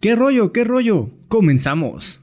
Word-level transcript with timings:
¿Qué 0.00 0.14
rollo? 0.14 0.52
¿Qué 0.52 0.64
rollo? 0.64 1.08
Comenzamos. 1.28 2.20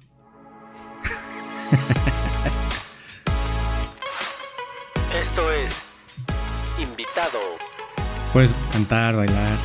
Esto 5.19 5.51
es 5.51 5.81
Invitado. 6.79 7.39
Puedes 8.31 8.53
cantar, 8.71 9.15
bailar. 9.15 9.57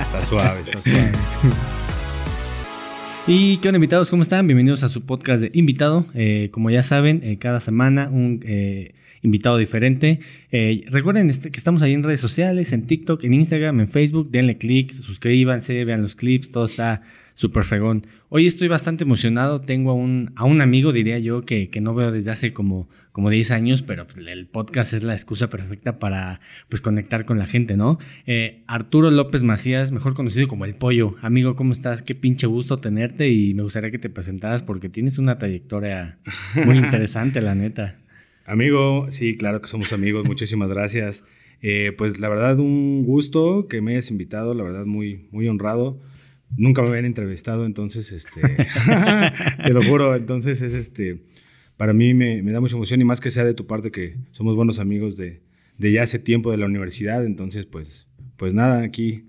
Está 0.00 0.24
suave, 0.24 0.60
está 0.62 0.82
suave. 0.82 1.12
Y 3.32 3.58
qué 3.58 3.68
onda 3.68 3.76
invitados, 3.76 4.10
¿cómo 4.10 4.22
están? 4.22 4.48
Bienvenidos 4.48 4.82
a 4.82 4.88
su 4.88 5.06
podcast 5.06 5.40
de 5.40 5.52
invitado. 5.54 6.04
Eh, 6.14 6.48
como 6.50 6.68
ya 6.68 6.82
saben, 6.82 7.20
eh, 7.22 7.38
cada 7.38 7.60
semana 7.60 8.08
un 8.10 8.40
eh, 8.44 8.92
invitado 9.22 9.56
diferente. 9.56 10.18
recuerden 10.50 11.30
este, 11.30 11.52
que 11.52 11.58
estamos 11.58 11.80
ahí 11.82 11.92
en 11.92 12.02
redes 12.02 12.20
sociales, 12.20 12.72
en 12.72 12.88
TikTok, 12.88 13.22
en 13.22 13.34
Instagram, 13.34 13.78
en 13.78 13.88
Facebook. 13.88 14.32
Denle 14.32 14.58
click, 14.58 14.90
suscríbanse, 14.90 15.84
vean 15.84 16.02
los 16.02 16.16
clips, 16.16 16.50
todo 16.50 16.64
está 16.64 17.02
súper 17.34 17.62
fregón. 17.62 18.04
Hoy 18.30 18.46
estoy 18.46 18.66
bastante 18.66 19.04
emocionado. 19.04 19.60
Tengo 19.60 19.92
a 19.92 19.94
un, 19.94 20.32
a 20.34 20.44
un 20.44 20.60
amigo, 20.60 20.92
diría 20.92 21.20
yo, 21.20 21.42
que, 21.42 21.68
que 21.68 21.80
no 21.80 21.94
veo 21.94 22.10
desde 22.10 22.32
hace 22.32 22.52
como, 22.52 22.88
como 23.12 23.30
10 23.30 23.50
años, 23.50 23.82
pero 23.82 24.06
pues, 24.06 24.18
el 24.18 24.46
podcast 24.46 24.92
es 24.92 25.02
la 25.02 25.14
excusa 25.14 25.48
perfecta 25.48 25.98
para 25.98 26.40
pues, 26.68 26.80
conectar 26.80 27.24
con 27.24 27.38
la 27.38 27.46
gente, 27.46 27.76
¿no? 27.76 27.98
Eh, 28.26 28.62
Arturo 28.66 29.10
López 29.10 29.42
Macías, 29.42 29.92
mejor 29.92 30.14
conocido 30.14 30.48
como 30.48 30.64
El 30.64 30.74
Pollo. 30.74 31.16
Amigo, 31.22 31.56
¿cómo 31.56 31.72
estás? 31.72 32.02
Qué 32.02 32.14
pinche 32.14 32.46
gusto 32.46 32.78
tenerte 32.78 33.30
y 33.30 33.54
me 33.54 33.62
gustaría 33.62 33.90
que 33.90 33.98
te 33.98 34.10
presentaras 34.10 34.62
porque 34.62 34.88
tienes 34.88 35.18
una 35.18 35.38
trayectoria 35.38 36.18
muy 36.64 36.78
interesante, 36.78 37.40
la 37.40 37.54
neta. 37.54 37.98
Amigo, 38.46 39.06
sí, 39.10 39.36
claro 39.36 39.60
que 39.60 39.68
somos 39.68 39.92
amigos. 39.92 40.24
Muchísimas 40.26 40.68
gracias. 40.68 41.24
Eh, 41.62 41.92
pues 41.96 42.20
la 42.20 42.28
verdad, 42.28 42.58
un 42.58 43.04
gusto 43.04 43.68
que 43.68 43.80
me 43.80 43.92
hayas 43.92 44.10
invitado, 44.10 44.54
la 44.54 44.64
verdad, 44.64 44.86
muy, 44.86 45.28
muy 45.30 45.46
honrado. 45.48 46.00
Nunca 46.56 46.82
me 46.82 46.88
habían 46.88 47.04
entrevistado, 47.04 47.64
entonces, 47.64 48.10
este, 48.10 48.40
te 49.64 49.72
lo 49.72 49.82
juro, 49.82 50.16
entonces 50.16 50.62
es 50.62 50.74
este, 50.74 51.22
para 51.80 51.94
mí 51.94 52.12
me, 52.12 52.42
da 52.42 52.60
mucha 52.60 52.76
emoción 52.76 53.00
y 53.00 53.04
más 53.04 53.22
que 53.22 53.30
sea 53.30 53.42
de 53.42 53.54
tu 53.54 53.66
parte 53.66 53.90
que 53.90 54.18
somos 54.32 54.54
buenos 54.54 54.80
amigos 54.80 55.16
de, 55.16 55.40
de 55.78 55.92
ya 55.92 56.02
hace 56.02 56.18
tiempo 56.18 56.50
de 56.50 56.58
la 56.58 56.66
universidad, 56.66 57.24
entonces 57.24 57.64
pues, 57.64 58.06
pues 58.36 58.52
nada, 58.52 58.82
aquí 58.82 59.24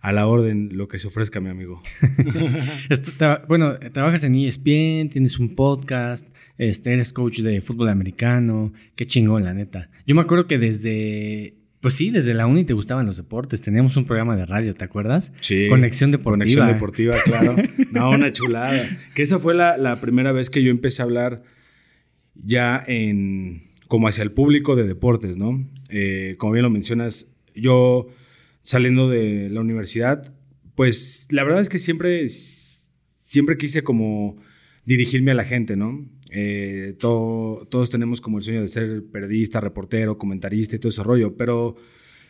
a 0.00 0.10
la 0.10 0.26
orden 0.26 0.70
lo 0.72 0.88
que 0.88 0.98
se 0.98 1.08
ofrezca, 1.08 1.40
mi 1.40 1.50
amigo. 1.50 1.82
bueno, 3.48 3.74
trabajas 3.92 4.24
en 4.24 4.34
ESPN, 4.34 5.10
tienes 5.10 5.38
un 5.38 5.50
podcast, 5.50 6.34
este, 6.56 6.94
eres 6.94 7.12
coach 7.12 7.40
de 7.40 7.60
fútbol 7.60 7.90
americano, 7.90 8.72
qué 8.94 9.06
chingón, 9.06 9.44
la 9.44 9.52
neta. 9.52 9.90
Yo 10.06 10.14
me 10.14 10.22
acuerdo 10.22 10.46
que 10.46 10.56
desde 10.56 11.60
pues 11.80 11.94
sí, 11.94 12.10
desde 12.10 12.34
la 12.34 12.46
uni 12.46 12.64
te 12.64 12.74
gustaban 12.74 13.06
los 13.06 13.16
deportes. 13.16 13.62
Teníamos 13.62 13.96
un 13.96 14.04
programa 14.04 14.36
de 14.36 14.44
radio, 14.44 14.74
¿te 14.74 14.84
acuerdas? 14.84 15.32
Sí. 15.40 15.66
Conexión 15.68 16.10
Deportiva. 16.10 16.44
Conexión 16.44 16.66
Deportiva, 16.66 17.14
claro. 17.24 17.56
No, 17.90 18.10
una 18.10 18.32
chulada. 18.32 18.82
Que 19.14 19.22
esa 19.22 19.38
fue 19.38 19.54
la, 19.54 19.98
primera 20.00 20.32
vez 20.32 20.50
que 20.50 20.62
yo 20.62 20.70
empecé 20.70 21.00
a 21.00 21.06
hablar 21.06 21.42
ya 22.44 22.82
en 22.86 23.70
como 23.88 24.06
hacia 24.06 24.22
el 24.22 24.30
público 24.30 24.76
de 24.76 24.84
deportes, 24.84 25.36
¿no? 25.36 25.68
Eh, 25.88 26.36
como 26.38 26.52
bien 26.52 26.62
lo 26.62 26.70
mencionas, 26.70 27.26
yo 27.56 28.06
saliendo 28.62 29.08
de 29.08 29.50
la 29.50 29.60
universidad, 29.60 30.32
pues 30.76 31.26
la 31.30 31.42
verdad 31.42 31.60
es 31.60 31.68
que 31.68 31.78
siempre, 31.78 32.28
siempre 32.28 33.56
quise 33.56 33.82
como 33.82 34.36
dirigirme 34.84 35.32
a 35.32 35.34
la 35.34 35.44
gente, 35.44 35.74
¿no? 35.76 36.08
Eh, 36.30 36.94
todos 37.00 37.90
tenemos 37.90 38.20
como 38.20 38.38
el 38.38 38.44
sueño 38.44 38.62
de 38.62 38.68
ser 38.68 39.04
periodista, 39.10 39.60
reportero, 39.60 40.18
comentarista 40.18 40.76
y 40.76 40.78
todo 40.78 40.90
ese 40.90 41.02
rollo, 41.02 41.36
pero 41.36 41.74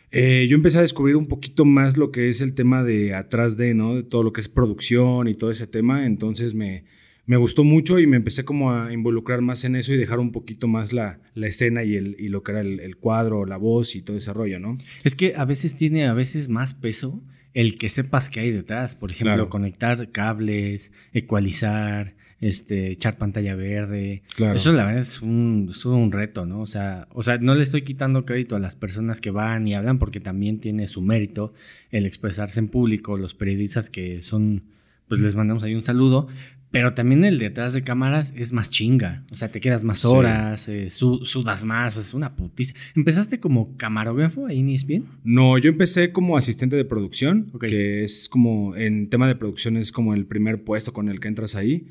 eh, 0.09 0.47
yo 0.49 0.55
empecé 0.55 0.79
a 0.79 0.81
descubrir 0.81 1.15
un 1.15 1.27
poquito 1.27 1.63
más 1.63 1.95
lo 1.95 2.11
que 2.11 2.27
es 2.29 2.41
el 2.41 2.55
tema 2.55 2.83
de 2.83 3.13
atrás 3.13 3.55
de, 3.55 3.75
¿no? 3.75 3.95
De 3.95 4.03
todo 4.03 4.23
lo 4.23 4.33
que 4.33 4.41
es 4.41 4.49
producción 4.49 5.27
y 5.27 5.35
todo 5.35 5.51
ese 5.51 5.67
tema, 5.67 6.07
entonces 6.07 6.55
me, 6.55 6.85
me 7.31 7.37
gustó 7.37 7.63
mucho 7.63 7.97
y 7.97 8.07
me 8.07 8.17
empecé 8.17 8.43
como 8.43 8.73
a 8.73 8.91
involucrar 8.91 9.39
más 9.39 9.63
en 9.63 9.77
eso 9.77 9.93
y 9.93 9.97
dejar 9.97 10.19
un 10.19 10.33
poquito 10.33 10.67
más 10.67 10.91
la, 10.91 11.21
la 11.33 11.47
escena 11.47 11.81
y, 11.81 11.95
el, 11.95 12.17
y 12.19 12.27
lo 12.27 12.43
que 12.43 12.51
era 12.51 12.59
el, 12.59 12.81
el, 12.81 12.97
cuadro, 12.97 13.45
la 13.45 13.55
voz 13.55 13.95
y 13.95 14.01
todo 14.01 14.17
ese 14.17 14.33
rollo, 14.33 14.59
¿no? 14.59 14.77
Es 15.05 15.15
que 15.15 15.35
a 15.37 15.45
veces 15.45 15.77
tiene 15.77 16.07
a 16.07 16.13
veces 16.13 16.49
más 16.49 16.73
peso 16.73 17.23
el 17.53 17.77
que 17.77 17.87
sepas 17.87 18.29
qué 18.29 18.41
hay 18.41 18.51
detrás, 18.51 18.97
por 18.97 19.11
ejemplo, 19.11 19.47
conectar 19.47 20.11
cables, 20.11 20.91
ecualizar, 21.13 22.15
este, 22.41 22.91
echar 22.91 23.15
pantalla 23.15 23.55
verde. 23.55 24.23
Claro. 24.35 24.57
Eso 24.57 24.73
la 24.73 24.83
verdad 24.83 25.01
es 25.01 25.21
un, 25.21 25.69
es 25.71 25.85
un 25.85 26.11
reto, 26.11 26.45
¿no? 26.45 26.59
O 26.59 26.67
sea, 26.67 27.07
o 27.13 27.23
sea, 27.23 27.37
no 27.37 27.55
le 27.55 27.63
estoy 27.63 27.83
quitando 27.83 28.25
crédito 28.25 28.57
a 28.57 28.59
las 28.59 28.75
personas 28.75 29.21
que 29.21 29.31
van 29.31 29.65
y 29.69 29.73
hablan 29.73 29.99
porque 29.99 30.19
también 30.19 30.59
tiene 30.59 30.89
su 30.89 31.01
mérito 31.01 31.53
el 31.91 32.05
expresarse 32.05 32.59
en 32.59 32.67
público, 32.67 33.17
los 33.17 33.35
periodistas 33.35 33.89
que 33.89 34.21
son, 34.21 34.63
pues 35.07 35.21
les 35.21 35.35
mandamos 35.35 35.63
ahí 35.63 35.75
un 35.75 35.85
saludo, 35.85 36.27
pero 36.71 36.93
también 36.93 37.25
el 37.25 37.37
detrás 37.37 37.73
de 37.73 37.83
cámaras 37.83 38.33
es 38.37 38.53
más 38.53 38.69
chinga. 38.69 39.25
O 39.29 39.35
sea, 39.35 39.51
te 39.51 39.59
quedas 39.59 39.83
más 39.83 40.05
horas, 40.05 40.69
eh, 40.69 40.89
sudas 40.89 41.65
más, 41.65 41.97
es 41.97 42.13
una 42.13 42.37
putiza. 42.37 42.73
¿Empezaste 42.95 43.41
como 43.41 43.75
camarógrafo 43.75 44.45
ahí 44.45 44.59
en 44.59 44.69
ESPN? 44.69 45.05
No, 45.25 45.57
yo 45.57 45.69
empecé 45.69 46.13
como 46.13 46.37
asistente 46.37 46.77
de 46.77 46.85
producción, 46.85 47.51
que 47.59 48.03
es 48.03 48.29
como, 48.29 48.75
en 48.77 49.09
tema 49.09 49.27
de 49.27 49.35
producción 49.35 49.75
es 49.75 49.91
como 49.91 50.13
el 50.13 50.25
primer 50.25 50.63
puesto 50.63 50.93
con 50.93 51.09
el 51.09 51.19
que 51.19 51.27
entras 51.27 51.55
ahí. 51.55 51.87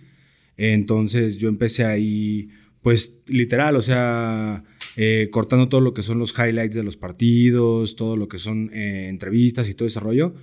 Entonces 0.56 1.36
yo 1.36 1.50
empecé 1.50 1.84
ahí, 1.84 2.48
pues 2.80 3.20
literal, 3.26 3.76
o 3.76 3.82
sea, 3.82 4.64
eh, 4.97 5.28
cortando 5.30 5.68
todo 5.68 5.82
lo 5.82 5.92
que 5.92 6.02
son 6.02 6.18
los 6.18 6.34
highlights 6.38 6.74
de 6.74 6.84
los 6.84 6.97
partidos, 6.97 7.97
todo 7.97 8.16
lo 8.16 8.28
que 8.28 8.38
son 8.38 8.70
eh, 8.72 9.08
entrevistas 9.10 9.68
y 9.68 9.74
todo 9.74 9.86
ese 9.86 10.00
rollo. 10.00 10.34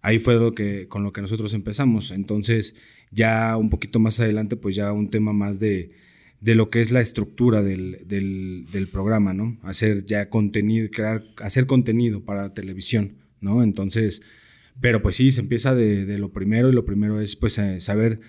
Ahí 0.00 0.18
fue 0.18 0.34
lo 0.36 0.54
que, 0.54 0.88
con 0.88 1.04
lo 1.04 1.12
que 1.12 1.20
nosotros 1.20 1.52
empezamos. 1.52 2.10
Entonces 2.10 2.74
ya 3.12 3.56
un 3.56 3.70
poquito 3.70 4.00
más 4.00 4.18
adelante, 4.18 4.56
pues 4.56 4.74
ya 4.74 4.92
un 4.92 5.08
tema 5.08 5.32
más 5.32 5.60
de, 5.60 5.92
de 6.40 6.54
lo 6.54 6.70
que 6.70 6.80
es 6.80 6.90
la 6.90 7.00
estructura 7.00 7.62
del, 7.62 7.98
del, 8.08 8.88
programa, 8.88 9.34
¿no? 9.34 9.58
Hacer 9.62 10.04
ya 10.06 10.28
contenido, 10.28 10.88
crear, 10.90 11.22
hacer 11.38 11.66
contenido 11.66 12.24
para 12.24 12.54
televisión, 12.54 13.18
¿no? 13.40 13.62
Entonces, 13.62 14.22
pero 14.80 15.02
pues 15.02 15.16
sí, 15.16 15.30
se 15.30 15.42
empieza 15.42 15.74
de, 15.74 16.04
de 16.06 16.18
lo 16.18 16.32
primero 16.32 16.68
y 16.68 16.72
lo 16.72 16.84
primero 16.84 17.20
es 17.20 17.36
pues 17.36 17.58
eh, 17.58 17.78
saber 17.80 18.20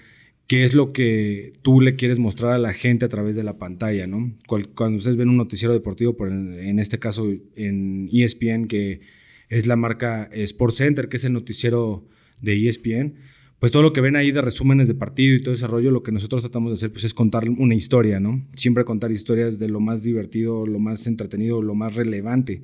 qué 0.48 0.66
es 0.66 0.74
lo 0.74 0.92
que 0.92 1.54
tú 1.62 1.82
le 1.82 1.96
quieres 1.96 2.20
mostrar 2.20 2.52
a 2.52 2.58
la 2.58 2.74
gente 2.74 3.06
a 3.06 3.10
través 3.10 3.36
de 3.36 3.44
la 3.44 3.58
pantalla, 3.58 4.06
¿no? 4.06 4.36
Cuando 4.48 4.98
ustedes 4.98 5.16
ven 5.16 5.30
un 5.30 5.38
noticiero 5.38 5.74
deportivo, 5.74 6.18
por 6.18 6.30
en 6.30 6.80
este 6.80 7.00
caso 7.00 7.32
en 7.56 8.10
ESPN, 8.12 8.68
que 8.68 9.02
es 9.50 9.68
la 9.68 9.76
marca 9.76 10.30
Sports 10.34 10.78
Center, 10.78 11.10
que 11.10 11.18
es 11.18 11.26
el 11.26 11.34
noticiero 11.34 12.08
de 12.42 12.68
ESPN, 12.68 13.16
pues 13.64 13.72
todo 13.72 13.82
lo 13.82 13.94
que 13.94 14.02
ven 14.02 14.18
ahí 14.18 14.34
de 14.34 14.42
resúmenes 14.42 14.90
de 14.90 14.94
partido 14.94 15.38
y 15.38 15.42
todo 15.42 15.54
ese 15.54 15.68
rollo, 15.68 15.90
lo 15.90 16.04
que 16.04 16.12
nosotros 16.12 16.44
tratamos 16.44 16.72
de 16.72 16.74
hacer 16.74 16.92
pues 16.92 17.06
es 17.06 17.14
contar 17.14 17.50
una 17.50 17.74
historia, 17.74 18.20
¿no? 18.20 18.46
Siempre 18.58 18.84
contar 18.84 19.10
historias 19.14 19.58
de 19.58 19.70
lo 19.70 19.80
más 19.80 20.04
divertido, 20.04 20.68
lo 20.68 20.80
más 20.80 21.08
entretenido, 21.08 21.62
lo 21.62 21.74
más 21.74 21.96
relevante 21.96 22.64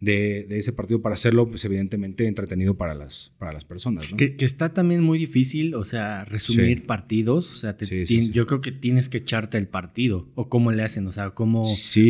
de, 0.00 0.48
ese 0.50 0.72
partido 0.72 1.02
para 1.02 1.12
hacerlo, 1.12 1.46
pues 1.46 1.64
evidentemente 1.64 2.26
entretenido 2.26 2.74
para 2.74 2.94
las, 2.94 3.32
para 3.38 3.52
las 3.52 3.64
personas. 3.64 4.10
¿no? 4.10 4.16
Que, 4.16 4.34
está 4.40 4.74
también 4.74 5.04
muy 5.04 5.20
difícil, 5.20 5.76
o 5.76 5.84
sea, 5.84 6.24
resumir 6.24 6.84
partidos, 6.84 7.48
o 7.52 7.54
sea, 7.54 7.76
yo 8.32 8.46
creo 8.46 8.60
que 8.60 8.72
tienes 8.72 9.08
que 9.08 9.18
echarte 9.18 9.56
el 9.56 9.68
partido, 9.68 10.26
o 10.34 10.48
cómo 10.48 10.72
le 10.72 10.82
hacen, 10.82 11.06
o 11.06 11.12
sea, 11.12 11.30
cómo, 11.30 11.62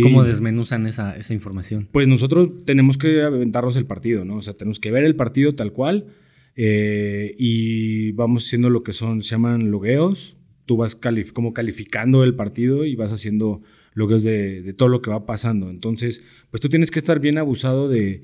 cómo 0.03 0.25
desmenuzan 0.25 0.87
esa, 0.87 1.15
esa 1.15 1.35
información. 1.35 1.91
Pues 1.93 2.09
nosotros 2.09 2.49
tenemos 2.65 2.97
que 2.97 3.23
aventarnos 3.23 3.77
el 3.77 3.85
partido, 3.85 4.25
¿no? 4.25 4.37
O 4.37 4.43
sea, 4.43 4.55
tenemos 4.55 4.81
que 4.81 4.91
ver 4.91 5.05
el 5.05 5.15
partido 5.15 5.53
tal 5.53 5.75
cual 5.75 6.07
eh, 6.57 7.35
y 7.39 8.13
vamos 8.13 8.47
haciendo 8.47 8.71
lo 8.71 8.83
que 8.83 8.93
son, 8.93 9.23
se 9.23 9.31
llaman 9.31 9.71
logueos, 9.71 10.37
tú 10.67 10.77
vas 10.77 10.99
como 11.33 11.53
calificando 11.53 12.23
el 12.23 12.35
partido 12.35 12.85
y 12.85 12.95
vas 12.95 13.13
haciendo 13.13 13.63
lo 13.95 14.09
que 14.09 14.17
es 14.17 14.23
de, 14.23 14.73
todo 14.75 14.89
lo 14.89 15.03
que 15.03 15.11
va 15.11 15.27
pasando. 15.27 15.69
Entonces, 15.71 16.23
pues 16.51 16.61
tú 16.61 16.69
tienes 16.69 16.91
que 16.91 16.99
estar 16.99 17.19
bien 17.19 17.39
abusado 17.39 17.89
de, 17.89 18.23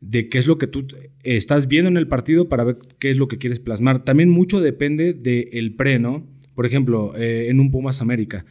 de 0.00 0.28
qué 0.28 0.38
es 0.38 0.46
lo 0.46 0.58
que 0.58 0.66
tú 0.66 0.86
estás 1.22 1.68
viendo 1.68 1.88
en 1.88 1.96
el 1.96 2.08
partido 2.08 2.48
para 2.48 2.64
ver 2.64 2.78
qué 2.98 3.10
es 3.10 3.18
lo 3.18 3.28
que 3.28 3.38
quieres 3.38 3.60
plasmar. 3.60 4.04
También 4.04 4.30
mucho 4.30 4.60
depende 4.60 5.12
del 5.12 5.74
pre, 5.74 5.98
¿no? 5.98 6.26
Por 6.54 6.66
ejemplo, 6.66 7.14
eh, 7.16 7.48
en 7.50 7.60
un 7.60 7.70
Pumas 7.70 8.02
América. 8.02 8.44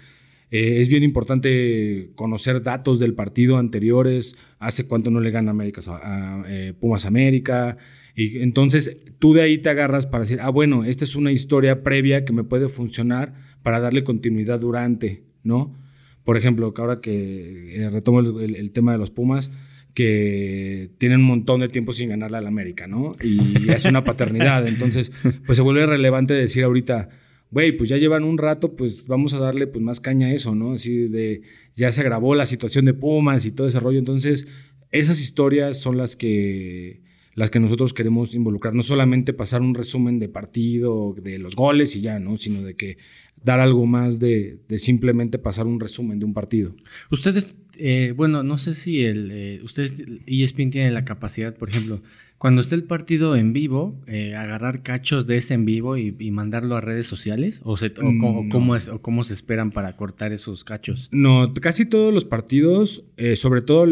Eh, 0.51 0.80
es 0.80 0.90
bien 0.90 1.04
importante 1.04 2.12
conocer 2.16 2.62
datos 2.62 3.00
del 3.00 3.16
partido 3.16 3.57
anteriores, 3.57 4.38
hace 4.60 4.88
cuánto 4.88 5.12
no 5.12 5.19
le 5.19 5.31
gana 5.31 5.51
América 5.51 5.81
a, 5.88 6.45
Pumas 6.80 7.06
América, 7.06 7.78
y 8.16 8.40
entonces 8.40 8.98
tú 9.20 9.34
de 9.34 9.42
ahí 9.42 9.58
te 9.58 9.70
agarras 9.70 10.08
para 10.08 10.22
decir, 10.22 10.40
ah, 10.42 10.50
bueno, 10.50 10.86
esta 10.86 11.04
es 11.04 11.16
una 11.16 11.32
historia 11.32 11.84
previa 11.84 12.24
que 12.24 12.32
me 12.32 12.46
puede 12.46 12.70
funcionar 12.70 13.34
para 13.62 13.80
darle 13.82 14.04
continuidad 14.04 14.60
durante, 14.60 15.24
¿no? 15.44 15.76
Por 16.24 16.38
ejemplo, 16.38 16.74
ahora 16.78 17.02
que 17.02 17.76
eh, 17.76 17.90
retomo 17.90 18.22
el, 18.22 18.72
tema 18.72 18.94
de 18.94 18.98
los 18.98 19.12
Pumas, 19.12 19.52
que 19.94 20.90
tienen 20.98 21.20
un 21.22 21.28
montón 21.28 21.62
de 21.62 21.68
tiempo 21.68 21.94
sin 21.94 22.10
ganarle 22.10 22.38
al 22.38 22.48
América, 22.48 22.88
¿no? 22.88 23.12
Y 23.22 23.70
es 23.72 23.86
una 23.86 24.04
paternidad. 24.04 24.66
Entonces, 24.68 25.12
pues 25.46 25.58
se 25.58 25.62
vuelve 25.62 25.86
relevante 25.86 26.34
decir 26.34 26.64
ahorita, 26.64 27.10
güey, 27.52 27.74
pues 27.74 27.90
ya 27.90 27.98
llevan 27.98 28.24
un 28.24 28.38
rato, 28.38 28.76
pues 28.76 29.08
vamos 29.08 29.34
a 29.34 29.40
darle 29.40 29.68
pues 29.68 29.84
más 29.84 30.00
caña 30.00 30.28
a 30.28 30.34
eso, 30.34 30.56
¿no? 30.56 30.74
Así 30.74 31.10
de, 31.10 31.42
ya 31.76 31.92
se 31.92 32.02
agravó 32.02 32.34
la 32.34 32.46
situación 32.46 32.86
de 32.86 32.94
Pumas 32.94 33.46
y 33.46 33.52
todo 33.52 33.68
ese 33.68 33.80
rollo. 33.80 34.00
Entonces, 34.00 34.48
esas 34.92 35.22
historias 35.22 35.80
son 35.80 35.98
las 35.98 36.16
que 36.16 37.05
las 37.36 37.52
que 37.52 37.60
nosotros 37.60 37.94
queremos 37.94 38.34
involucrar. 38.34 38.74
No 38.74 38.82
solamente 38.82 39.34
pasar 39.34 39.62
un 39.62 39.76
resumen 39.76 40.20
de 40.20 40.30
partido, 40.30 41.14
de 41.22 41.38
los 41.38 41.56
goles 41.56 41.96
y 41.96 42.02
ya, 42.02 42.20
¿no? 42.20 42.38
Sino 42.38 42.64
de 42.64 42.76
que 42.76 42.98
dar 43.44 43.60
algo 43.60 43.86
más 43.86 44.20
de, 44.20 44.58
simplemente 44.78 45.38
pasar 45.38 45.68
un 45.68 45.80
resumen 45.80 46.18
de 46.18 46.26
un 46.26 46.34
partido. 46.34 46.76
Ustedes, 47.12 47.54
eh, 47.78 48.14
bueno, 48.16 48.42
no 48.42 48.58
sé 48.58 48.74
si 48.74 49.04
el, 49.04 49.30
eh, 49.32 49.62
ustedes, 49.64 50.02
ESPN 50.26 50.72
tiene 50.72 50.92
la 50.92 51.06
capacidad, 51.06 51.56
por 51.56 51.70
ejemplo, 51.70 52.02
cuando 52.40 52.62
esté 52.62 52.76
el 52.76 52.86
partido 52.86 53.36
en 53.36 53.54
vivo, 53.54 54.02
eh, 54.08 54.36
agarrar 54.36 54.81
cachos 54.81 55.28
de 55.28 55.38
ese 55.38 55.54
en 55.54 55.66
vivo 55.66 55.96
y, 55.98 56.12
mandarlo 56.31 56.76
a 56.76 56.81
redes 56.81 57.06
sociales? 57.06 57.62
¿O, 57.64 57.76
mm, 57.76 58.50
cómo 58.50 58.76
es, 58.76 58.90
cómo 59.02 59.24
se 59.24 59.34
esperan 59.34 59.72
para 59.72 59.96
cortar 59.96 60.31
esos 60.31 60.64
cachos? 60.64 61.10
No, 61.12 61.54
casi 61.54 61.86
todos 61.86 62.14
los 62.14 62.26
partidos, 62.26 63.04
sobre 63.36 63.62
todo, 63.62 63.86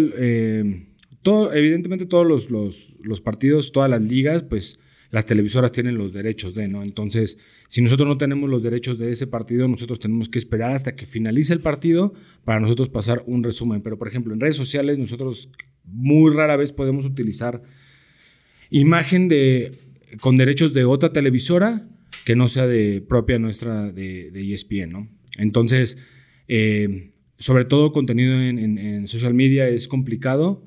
todo, 1.24 1.54
evidentemente 1.54 2.06
todos 2.06 2.28
los, 2.28 2.52
los, 3.02 3.22
partidos, 3.22 3.72
todas 3.72 3.90
las 3.90 4.02
ligas, 4.02 4.44
pues 4.44 4.80
las 5.10 5.26
televisoras 5.26 5.72
tienen 5.72 5.98
los 5.98 6.12
derechos 6.12 6.54
de, 6.54 6.68
¿no? 6.68 6.84
Entonces, 6.84 7.38
si 7.68 7.82
nosotros 7.82 8.08
no 8.08 8.18
tenemos 8.18 8.50
los 8.50 8.62
derechos 8.62 9.00
de 9.00 9.12
ese 9.12 9.26
partido, 9.26 9.68
nosotros 9.68 10.00
tenemos 10.00 10.28
que 10.28 10.38
esperar 10.38 10.74
hasta 10.74 10.96
que 10.96 11.06
finalice 11.06 11.54
el 11.54 11.62
partido 11.62 12.14
para 12.44 12.60
nosotros 12.60 12.90
pasar 12.90 13.24
un 13.26 13.44
resumen. 13.44 13.82
Pero, 13.82 13.98
por 13.98 14.08
ejemplo, 14.08 14.34
en 14.34 14.40
redes 14.40 14.58
sociales 14.58 15.00
nosotros 15.00 15.50
muy 15.86 16.34
rara 16.34 16.58
vez 16.58 16.74
podemos 16.74 17.06
utilizar 17.06 17.62
imagen 18.70 19.28
de, 19.30 19.72
con 20.20 20.36
derechos 20.36 20.74
de 20.74 20.84
otra 20.84 21.14
televisora 21.14 21.88
que 22.26 22.36
no 22.36 22.48
sea 22.48 22.68
de 22.68 23.02
propia 23.08 23.40
nuestra 23.40 23.92
de, 23.92 24.32
de 24.32 24.54
ESPN, 24.54 24.92
¿no? 24.92 25.10
Entonces, 25.38 25.98
eh, 26.48 27.12
sobre 27.38 27.66
todo 27.66 27.92
contenido 27.92 28.40
en, 28.42 28.60
en 28.60 29.08
social 29.08 29.34
media 29.34 29.68
es 29.68 29.88
complicado 29.88 30.64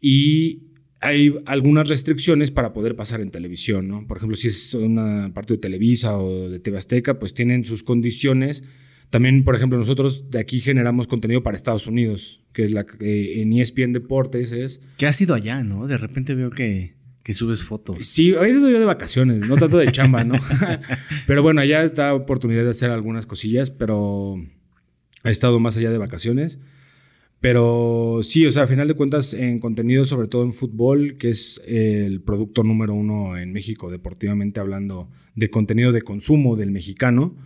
y 0.00 0.66
hay 1.00 1.34
algunas 1.46 1.88
restricciones 1.88 2.50
para 2.50 2.72
poder 2.72 2.96
pasar 2.96 3.20
en 3.20 3.30
televisión, 3.30 3.88
¿no? 3.88 4.06
Por 4.06 4.16
ejemplo, 4.16 4.36
si 4.36 4.48
es 4.48 4.74
una 4.74 5.32
parte 5.34 5.54
de 5.54 5.58
Televisa 5.58 6.18
o 6.18 6.48
de 6.48 6.58
TV 6.58 6.78
Azteca, 6.78 7.18
pues 7.18 7.34
tienen 7.34 7.64
sus 7.64 7.82
condiciones. 7.82 8.64
También, 9.10 9.44
por 9.44 9.54
ejemplo, 9.54 9.78
nosotros 9.78 10.30
de 10.30 10.40
aquí 10.40 10.60
generamos 10.60 11.06
contenido 11.06 11.42
para 11.42 11.56
Estados 11.56 11.86
Unidos, 11.86 12.42
que 12.52 12.64
es 12.64 12.72
la 12.72 12.86
que 12.86 13.40
en 13.40 13.52
ESPN 13.52 13.92
Deportes 13.92 14.52
es... 14.52 14.80
¿Qué 14.96 15.06
ha 15.06 15.12
sido 15.12 15.34
allá, 15.34 15.62
no? 15.62 15.86
De 15.86 15.96
repente 15.96 16.34
veo 16.34 16.50
que, 16.50 16.94
que 17.22 17.34
subes 17.34 17.62
fotos. 17.62 18.04
Sí, 18.06 18.30
he 18.30 18.50
ido 18.50 18.68
yo 18.68 18.80
de 18.80 18.84
vacaciones, 18.84 19.48
no 19.48 19.56
tanto 19.56 19.78
de 19.78 19.92
chamba, 19.92 20.24
¿no? 20.24 20.38
pero 21.26 21.42
bueno, 21.42 21.60
allá 21.60 21.84
está 21.84 22.14
oportunidad 22.14 22.64
de 22.64 22.70
hacer 22.70 22.90
algunas 22.90 23.26
cosillas, 23.26 23.70
pero 23.70 24.42
he 25.24 25.30
estado 25.30 25.60
más 25.60 25.76
allá 25.76 25.90
de 25.90 25.98
vacaciones. 25.98 26.58
Pero 27.40 28.20
sí, 28.22 28.46
o 28.46 28.50
sea, 28.50 28.64
a 28.64 28.66
final 28.66 28.88
de 28.88 28.94
cuentas, 28.94 29.34
en 29.34 29.58
contenido, 29.58 30.04
sobre 30.06 30.26
todo 30.26 30.42
en 30.42 30.52
fútbol, 30.52 31.16
que 31.18 31.28
es 31.28 31.60
el 31.66 32.22
producto 32.22 32.62
número 32.62 32.94
uno 32.94 33.36
en 33.36 33.52
México, 33.52 33.90
deportivamente 33.90 34.58
hablando, 34.58 35.10
de 35.34 35.50
contenido 35.50 35.92
de 35.92 36.02
consumo 36.02 36.56
del 36.56 36.70
mexicano, 36.70 37.36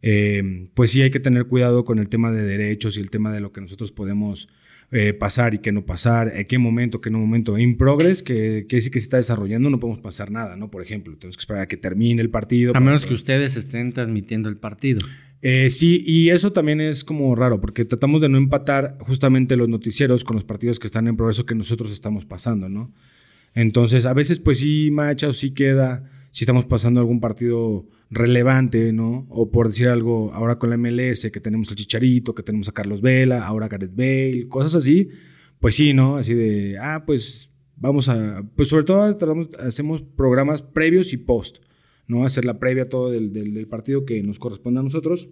eh, 0.00 0.68
pues 0.74 0.90
sí 0.90 1.02
hay 1.02 1.10
que 1.10 1.20
tener 1.20 1.46
cuidado 1.46 1.84
con 1.84 1.98
el 1.98 2.08
tema 2.08 2.32
de 2.32 2.42
derechos 2.42 2.96
y 2.96 3.00
el 3.00 3.10
tema 3.10 3.32
de 3.32 3.40
lo 3.40 3.52
que 3.52 3.60
nosotros 3.60 3.92
podemos 3.92 4.48
eh, 4.94 5.14
pasar 5.14 5.54
y 5.54 5.58
qué 5.58 5.72
no 5.72 5.86
pasar, 5.86 6.32
en 6.36 6.44
qué 6.44 6.58
momento, 6.58 7.00
qué 7.00 7.10
no 7.10 7.18
momento. 7.18 7.56
In 7.56 7.78
progress, 7.78 8.22
que, 8.22 8.66
que 8.68 8.80
sí 8.80 8.90
que 8.90 9.00
se 9.00 9.04
está 9.04 9.16
desarrollando, 9.16 9.70
no 9.70 9.80
podemos 9.80 10.02
pasar 10.02 10.30
nada, 10.30 10.54
¿no? 10.56 10.70
Por 10.70 10.82
ejemplo, 10.82 11.16
tenemos 11.16 11.36
que 11.36 11.40
esperar 11.40 11.62
a 11.62 11.66
que 11.66 11.78
termine 11.78 12.20
el 12.20 12.28
partido. 12.28 12.76
A 12.76 12.80
menos 12.80 13.06
que 13.06 13.14
ustedes 13.14 13.56
estén 13.56 13.92
transmitiendo 13.92 14.50
el 14.50 14.58
partido. 14.58 15.00
Eh, 15.44 15.70
sí, 15.70 16.02
y 16.06 16.30
eso 16.30 16.52
también 16.52 16.80
es 16.80 17.02
como 17.02 17.34
raro, 17.34 17.60
porque 17.60 17.84
tratamos 17.84 18.22
de 18.22 18.28
no 18.28 18.38
empatar 18.38 18.96
justamente 19.00 19.56
los 19.56 19.68
noticieros 19.68 20.22
con 20.22 20.36
los 20.36 20.44
partidos 20.44 20.78
que 20.78 20.86
están 20.86 21.08
en 21.08 21.16
progreso 21.16 21.44
que 21.44 21.56
nosotros 21.56 21.90
estamos 21.90 22.24
pasando, 22.24 22.68
¿no? 22.68 22.92
Entonces, 23.52 24.06
a 24.06 24.14
veces, 24.14 24.38
pues 24.38 24.60
sí, 24.60 24.90
macha 24.92 25.28
o 25.28 25.32
sí 25.32 25.50
queda, 25.52 26.08
si 26.30 26.44
estamos 26.44 26.64
pasando 26.64 27.00
algún 27.00 27.20
partido 27.20 27.86
relevante, 28.08 28.92
¿no? 28.92 29.26
O 29.30 29.50
por 29.50 29.68
decir 29.68 29.88
algo, 29.88 30.32
ahora 30.32 30.60
con 30.60 30.70
la 30.70 30.76
MLS, 30.76 31.28
que 31.32 31.40
tenemos 31.40 31.68
al 31.70 31.76
Chicharito, 31.76 32.34
que 32.36 32.44
tenemos 32.44 32.68
a 32.68 32.72
Carlos 32.72 33.00
Vela, 33.00 33.44
ahora 33.44 33.66
Gareth 33.66 33.96
Bale, 33.96 34.46
cosas 34.48 34.76
así, 34.76 35.08
pues 35.58 35.74
sí, 35.74 35.92
¿no? 35.92 36.16
Así 36.18 36.34
de, 36.34 36.78
ah, 36.78 37.02
pues 37.04 37.50
vamos 37.76 38.08
a, 38.08 38.44
pues 38.54 38.68
sobre 38.68 38.84
todo 38.84 39.18
hacemos 39.58 40.02
programas 40.02 40.62
previos 40.62 41.12
y 41.12 41.16
post. 41.16 41.58
¿No? 42.06 42.24
Hacer 42.24 42.44
la 42.44 42.58
previa 42.58 42.88
todo 42.88 43.10
del, 43.10 43.66
partido 43.68 44.04
que 44.04 44.22
nos 44.22 44.38
corresponde 44.38 44.80
a 44.80 44.82
nosotros. 44.82 45.28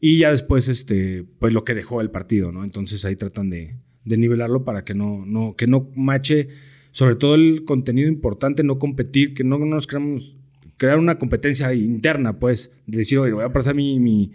Y 0.00 0.18
ya 0.18 0.30
después, 0.30 0.68
este, 0.68 1.24
pues 1.38 1.54
lo 1.54 1.64
que 1.64 1.74
dejó 1.74 2.00
el 2.00 2.10
partido, 2.10 2.52
¿no? 2.52 2.64
Entonces 2.64 3.04
ahí 3.04 3.16
tratan 3.16 3.50
de, 3.50 3.76
nivelarlo 4.04 4.64
para 4.64 4.84
que 4.84 4.94
no, 4.94 5.24
no, 5.26 5.54
que 5.56 5.66
no 5.66 5.90
mache, 5.96 6.48
sobre 6.90 7.16
todo 7.16 7.34
el 7.34 7.64
contenido 7.64 8.08
importante, 8.08 8.62
no 8.62 8.78
competir, 8.78 9.34
que 9.34 9.42
no 9.42 9.58
nos 9.58 9.86
creamos, 9.86 10.36
crear 10.76 10.98
una 10.98 11.18
competencia 11.18 11.72
interna, 11.74 12.38
pues, 12.38 12.72
de 12.86 12.98
decir, 12.98 13.18
oye, 13.18 13.32
voy 13.32 13.44
a 13.44 13.52
pasar 13.52 13.74
mi, 13.74 13.98
mi, 13.98 14.32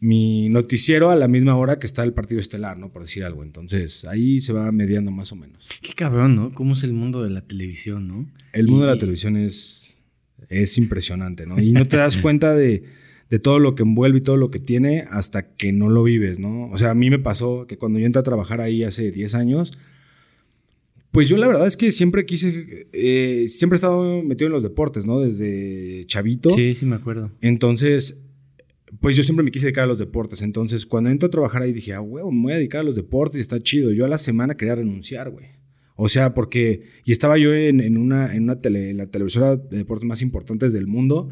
mi, 0.00 0.48
noticiero 0.48 1.10
a 1.10 1.16
la 1.16 1.28
misma 1.28 1.56
hora 1.56 1.78
que 1.78 1.86
está 1.86 2.02
el 2.02 2.12
partido 2.12 2.40
estelar, 2.40 2.76
¿no? 2.76 2.90
Por 2.90 3.02
decir 3.02 3.24
algo. 3.24 3.44
Entonces 3.44 4.04
ahí 4.04 4.40
se 4.40 4.52
va 4.52 4.70
mediando 4.72 5.12
más 5.12 5.30
o 5.30 5.36
menos. 5.36 5.68
Qué 5.80 5.94
cabrón, 5.94 6.34
¿no? 6.34 6.52
¿Cómo 6.52 6.74
es 6.74 6.82
el 6.82 6.92
mundo 6.92 7.22
de 7.22 7.30
la 7.30 7.42
televisión, 7.42 8.08
¿no? 8.08 8.28
El 8.52 8.66
mundo 8.66 8.86
de 8.86 8.92
la 8.94 8.98
televisión 8.98 9.36
es 9.36 9.87
es 10.48 10.78
impresionante, 10.78 11.46
¿no? 11.46 11.60
Y 11.60 11.72
no 11.72 11.86
te 11.86 11.96
das 11.96 12.16
cuenta 12.22 12.54
de, 12.54 12.82
todo 13.42 13.58
lo 13.58 13.74
que 13.74 13.82
envuelve 13.82 14.18
y 14.18 14.22
todo 14.22 14.36
lo 14.36 14.50
que 14.50 14.58
tiene 14.58 15.04
hasta 15.10 15.54
que 15.54 15.72
no 15.72 15.90
lo 15.90 16.02
vives, 16.02 16.38
¿no? 16.38 16.70
O 16.70 16.78
sea, 16.78 16.90
a 16.90 16.94
mí 16.94 17.10
me 17.10 17.18
pasó 17.18 17.66
que 17.66 17.76
cuando 17.76 17.98
yo 17.98 18.06
entré 18.06 18.20
a 18.20 18.24
trabajar 18.24 18.60
ahí 18.60 18.84
hace 18.84 19.10
10 19.10 19.34
años, 19.34 19.78
pues 21.12 21.28
yo 21.28 21.36
la 21.36 21.46
verdad 21.46 21.66
es 21.66 21.76
que 21.76 21.92
siempre 21.92 22.26
quise, 22.26 22.86
eh, 22.92 23.46
siempre 23.48 23.76
he 23.76 23.78
estado 23.78 24.22
metido 24.22 24.46
en 24.46 24.52
los 24.52 24.62
deportes, 24.62 25.04
¿no? 25.04 25.20
Desde 25.20 26.04
chavito. 26.06 26.50
Sí, 26.50 26.74
sí, 26.74 26.86
me 26.86 26.96
acuerdo. 26.96 27.30
Entonces, 27.40 28.22
pues 29.00 29.16
yo 29.16 29.22
siempre 29.22 29.44
me 29.44 29.50
quise 29.50 29.66
dedicar 29.66 29.84
a 29.84 29.88
los 29.88 29.98
deportes. 29.98 30.42
Entonces, 30.42 30.86
cuando 30.86 31.10
entro 31.10 31.26
a 31.26 31.30
trabajar 31.30 31.62
ahí 31.62 31.72
dije, 31.72 31.92
ah, 31.94 31.98
güey, 31.98 32.24
me 32.24 32.42
voy 32.42 32.52
a 32.52 32.56
dedicar 32.56 32.80
a 32.80 32.84
los 32.84 32.96
deportes 32.96 33.38
y 33.38 33.40
está 33.40 33.60
chido. 33.62 33.92
Yo 33.92 34.04
a 34.04 34.08
la 34.08 34.18
semana 34.18 34.56
quería 34.56 34.74
renunciar, 34.76 35.30
güey. 35.30 35.57
O 36.00 36.08
sea, 36.08 36.32
porque. 36.32 36.82
Y 37.04 37.10
estaba 37.10 37.38
yo 37.38 37.52
en, 37.52 37.98
una, 37.98 38.32
en 38.32 38.44
una 38.44 38.60
tele, 38.60 38.94
la 38.94 39.08
televisora 39.08 39.56
de 39.56 39.78
deportes 39.78 40.06
más 40.06 40.22
importantes 40.22 40.72
del 40.72 40.86
mundo. 40.86 41.30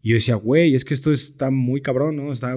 Y 0.00 0.10
yo 0.10 0.14
decía, 0.14 0.34
güey, 0.36 0.74
es 0.74 0.86
que 0.86 0.94
esto 0.94 1.12
está 1.12 1.50
muy 1.50 1.82
cabrón, 1.82 2.16
¿no? 2.16 2.32
Está, 2.32 2.56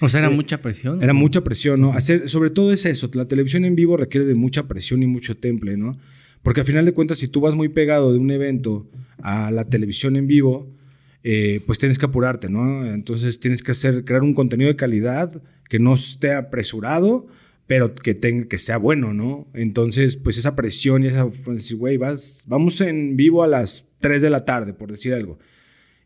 o 0.00 0.08
sea, 0.08 0.20
era 0.20 0.30
mucha 0.30 0.60
presión. 0.60 1.00
Era 1.00 1.12
mucha 1.12 1.44
presión, 1.44 1.80
¿no? 1.80 1.92
Hacer, 1.92 2.28
sobre 2.28 2.50
todo 2.50 2.72
es 2.72 2.84
eso, 2.84 3.08
la 3.14 3.26
televisión 3.28 3.64
en 3.64 3.76
vivo 3.76 3.96
requiere 3.96 4.26
de 4.26 4.34
mucha 4.34 4.66
presión 4.66 5.00
y 5.04 5.06
mucho 5.06 5.36
temple, 5.36 5.76
¿no? 5.76 5.98
Porque 6.42 6.60
al 6.60 6.66
final 6.66 6.84
de 6.84 6.92
cuentas, 6.92 7.18
si 7.18 7.28
tú 7.28 7.42
vas 7.42 7.54
muy 7.54 7.68
pegado 7.68 8.12
de 8.12 8.18
un 8.18 8.32
evento 8.32 8.90
a 9.22 9.52
la 9.52 9.68
televisión 9.68 10.16
en 10.16 10.26
vivo, 10.26 10.74
eh, 11.22 11.60
pues 11.64 11.78
tienes 11.78 11.96
que 11.96 12.06
apurarte, 12.06 12.48
¿no? 12.48 12.92
Entonces 12.92 13.38
tienes 13.38 13.62
que 13.62 13.70
hacer, 13.70 14.04
crear 14.04 14.22
un 14.22 14.34
contenido 14.34 14.68
de 14.68 14.74
calidad 14.74 15.40
que 15.68 15.78
no 15.78 15.94
esté 15.94 16.32
apresurado, 16.34 17.28
pero 17.68 17.94
que 17.94 18.14
tenga 18.14 18.48
que 18.48 18.56
sea 18.56 18.78
bueno, 18.78 19.12
¿no? 19.12 19.46
Entonces, 19.52 20.16
pues 20.16 20.38
esa 20.38 20.56
presión 20.56 21.04
y 21.04 21.08
esa, 21.08 21.28
pues, 21.28 21.70
güey, 21.74 21.98
vas, 21.98 22.44
vamos 22.48 22.80
en 22.80 23.14
vivo 23.14 23.42
a 23.44 23.46
las 23.46 23.86
3 24.00 24.22
de 24.22 24.30
la 24.30 24.46
tarde, 24.46 24.72
por 24.72 24.90
decir 24.90 25.12
algo. 25.12 25.38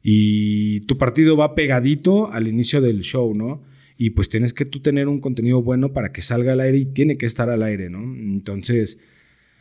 Y 0.03 0.81
tu 0.81 0.99
partido 0.99 1.37
va 1.37 1.55
pegadito 1.55 2.33
al 2.33 2.49
inicio 2.49 2.81
del 2.81 3.03
show, 3.03 3.33
¿no? 3.33 3.63
Y 3.97 4.11
pues 4.11 4.29
tienes 4.29 4.53
que 4.53 4.65
tú 4.65 4.81
tener 4.81 5.07
un 5.07 5.21
contenido 5.21 5.63
bueno 5.63 5.93
para 5.93 6.11
que 6.11 6.21
salga 6.21 6.55
al 6.55 6.61
aire 6.61 6.79
y 6.79 6.87
tiene 6.87 7.17
que 7.17 7.27
estar 7.27 7.49
al 7.49 7.63
aire, 7.63 7.89
¿no? 7.89 8.03
Entonces, 8.03 8.99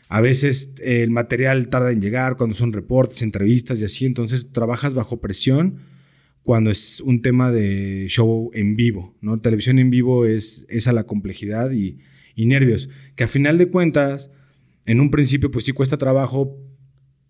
a 0.09 0.21
veces 0.21 0.73
el 0.81 1.11
material 1.11 1.69
tarda 1.69 1.91
en 1.91 2.01
llegar 2.01 2.35
cuando 2.35 2.55
son 2.55 2.73
reportes, 2.73 3.21
entrevistas 3.21 3.79
y 3.79 3.83
así, 3.83 4.07
entonces 4.07 4.47
trabajas 4.51 4.95
bajo 4.95 5.21
presión 5.21 5.90
cuando 6.43 6.71
es 6.71 7.01
un 7.01 7.21
tema 7.21 7.51
de 7.51 8.05
show 8.07 8.49
en 8.53 8.75
vivo, 8.75 9.15
¿no? 9.21 9.37
Televisión 9.37 9.79
en 9.79 9.89
vivo 9.89 10.25
es 10.25 10.65
esa 10.69 10.91
la 10.91 11.03
complejidad 11.03 11.71
y, 11.71 11.99
nervios, 12.35 12.89
que 13.15 13.23
a 13.23 13.27
final 13.27 13.59
de 13.59 13.67
cuentas, 13.67 14.31
en 14.87 14.99
un 14.99 15.11
principio 15.11 15.51
pues 15.51 15.65
sí 15.65 15.73
cuesta 15.73 15.97
trabajo, 15.97 16.57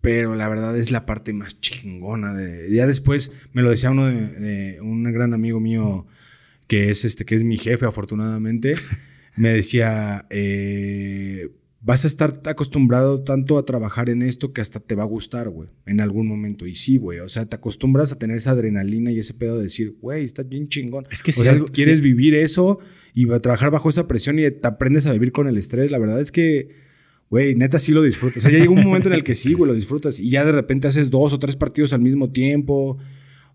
pero 0.00 0.34
la 0.34 0.48
verdad 0.48 0.74
es 0.78 0.90
la 0.90 1.04
parte 1.04 1.34
más 1.34 1.60
chingona. 1.60 2.34
Ya 2.70 2.86
después 2.86 3.30
me 3.52 3.60
lo 3.60 3.68
decía 3.68 3.90
uno 3.90 4.06
de, 4.06 4.78
un 4.80 5.04
gran 5.12 5.34
amigo 5.34 5.60
mío 5.60 6.06
que 6.66 6.88
es, 6.88 7.04
este, 7.04 7.26
que 7.26 7.34
es 7.34 7.44
mi 7.44 7.58
jefe 7.58 7.84
afortunadamente, 7.84 8.74
me 9.36 9.50
decía, 9.50 10.24
eh, 10.30 11.50
vas 11.84 12.04
a 12.04 12.06
estar 12.06 12.40
acostumbrado 12.44 13.22
tanto 13.22 13.58
a 13.58 13.64
trabajar 13.64 14.08
en 14.08 14.22
esto 14.22 14.52
que 14.52 14.60
hasta 14.60 14.78
te 14.78 14.94
va 14.94 15.02
a 15.02 15.06
gustar, 15.06 15.48
güey, 15.48 15.68
en 15.84 16.00
algún 16.00 16.28
momento. 16.28 16.66
Y 16.66 16.74
sí, 16.74 16.96
güey, 16.96 17.18
o 17.18 17.28
sea, 17.28 17.46
te 17.46 17.56
acostumbras 17.56 18.12
a 18.12 18.18
tener 18.18 18.36
esa 18.36 18.52
adrenalina 18.52 19.10
y 19.10 19.18
ese 19.18 19.34
pedo 19.34 19.56
de 19.56 19.64
decir, 19.64 19.96
güey, 20.00 20.24
estás 20.24 20.48
bien 20.48 20.68
chingón. 20.68 21.06
Es 21.10 21.22
que 21.22 21.32
si 21.32 21.42
quieres 21.72 22.00
vivir 22.00 22.34
eso 22.34 22.78
y 23.14 23.24
va 23.24 23.36
a 23.36 23.40
trabajar 23.40 23.72
bajo 23.72 23.88
esa 23.88 24.06
presión 24.06 24.38
y 24.38 24.48
te 24.48 24.68
aprendes 24.68 25.06
a 25.06 25.12
vivir 25.12 25.32
con 25.32 25.48
el 25.48 25.58
estrés, 25.58 25.90
la 25.90 25.98
verdad 25.98 26.20
es 26.20 26.30
que, 26.30 26.68
güey, 27.28 27.56
neta 27.56 27.80
sí 27.80 27.90
lo 27.90 28.02
disfrutas. 28.02 28.38
O 28.38 28.40
sea, 28.42 28.52
ya 28.52 28.58
llega 28.58 28.70
un 28.70 28.84
momento 28.84 29.08
en 29.08 29.14
el 29.14 29.24
que 29.24 29.34
sí, 29.34 29.54
güey, 29.54 29.68
lo 29.68 29.74
disfrutas 29.74 30.20
y 30.20 30.30
ya 30.30 30.44
de 30.44 30.52
repente 30.52 30.86
haces 30.86 31.10
dos 31.10 31.32
o 31.32 31.40
tres 31.40 31.56
partidos 31.56 31.92
al 31.92 32.00
mismo 32.00 32.30
tiempo. 32.30 32.98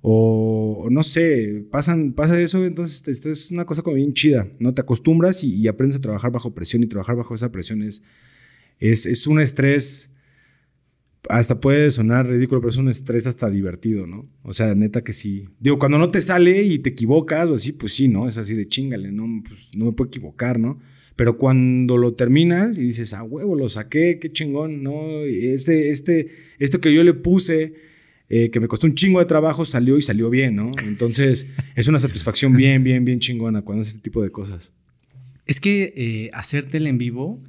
O, 0.02 0.88
no 0.92 1.04
sé, 1.04 1.66
pasan, 1.72 2.12
pasa 2.12 2.40
eso, 2.40 2.64
entonces 2.66 3.08
esta 3.08 3.30
es 3.30 3.52
una 3.52 3.66
cosa 3.66 3.82
como 3.82 3.96
bien 3.96 4.14
chida, 4.14 4.48
¿no? 4.60 4.74
Te 4.74 4.82
acostumbras 4.82 5.44
y, 5.44 5.68
aprendes 5.68 5.98
a 5.98 6.02
trabajar 6.02 6.32
bajo 6.32 6.54
presión 6.54 6.84
y 6.84 6.88
trabajar 6.88 7.16
bajo 7.16 7.34
esa 7.34 7.52
presión 7.52 7.82
es, 7.82 8.02
es, 8.80 9.28
un 9.28 9.40
estrés 9.40 10.12
hasta 11.30 11.60
puede 11.60 11.92
sonar 11.92 12.28
ridículo, 12.28 12.62
pero 12.62 12.70
es 12.70 12.78
un 12.78 12.90
estrés 12.90 13.28
hasta 13.28 13.50
divertido, 13.50 14.08
¿no? 14.08 14.30
O 14.44 14.54
sea, 14.54 14.76
neta 14.76 15.04
que 15.04 15.14
sí. 15.14 15.50
Digo, 15.60 15.78
cuando 15.80 15.98
no 15.98 16.10
te 16.10 16.22
sale 16.22 16.62
y 16.62 16.80
te 16.80 16.92
equivocas 16.92 17.48
o 17.50 17.56
así, 17.56 17.74
pues 17.74 17.94
sí, 17.94 18.08
¿no? 18.08 18.28
Es 18.28 18.38
así 18.38 18.54
de 18.54 18.68
chingale, 18.68 19.12
¿no? 19.12 19.26
Pues 19.46 19.72
no 19.76 19.86
me 19.86 19.92
puedo 19.92 20.08
equivocar, 20.08 20.60
¿no? 20.60 20.80
Pero 21.18 21.38
cuando 21.38 21.98
lo 21.98 22.14
terminas 22.14 22.78
y 22.78 22.82
dices, 22.82 23.14
ah, 23.14 23.24
huevo, 23.24 23.56
lo 23.56 23.68
saqué, 23.68 24.20
qué 24.20 24.32
chingón, 24.32 24.84
¿no? 24.84 25.24
Este, 25.24 25.90
este, 25.90 26.30
esto 26.60 26.80
que 26.80 26.94
yo 26.94 27.04
le 27.04 27.16
puse, 27.16 27.74
eh, 28.30 28.50
que 28.52 28.60
me 28.60 28.68
costó 28.68 28.88
un 28.88 28.96
chingo 28.96 29.20
de 29.20 29.26
trabajo, 29.26 29.66
salió 29.66 29.98
y 29.98 30.02
salió 30.02 30.30
bien, 30.30 30.56
¿no? 30.56 30.72
Entonces, 30.86 31.48
es 31.76 31.88
una 31.88 32.00
satisfacción 32.00 32.54
bien, 32.54 32.84
bien, 32.84 33.06
bien 33.06 33.20
chingona 33.20 33.62
cuando 33.62 33.82
haces 33.82 33.96
este 33.96 34.04
tipo 34.04 34.22
de 34.22 34.30
cosas. 34.30 34.72
Es 35.46 35.60
que 35.60 35.94
eh, 35.96 36.30
hacértela 36.34 36.90
en 36.90 36.98
vivo, 36.98 37.42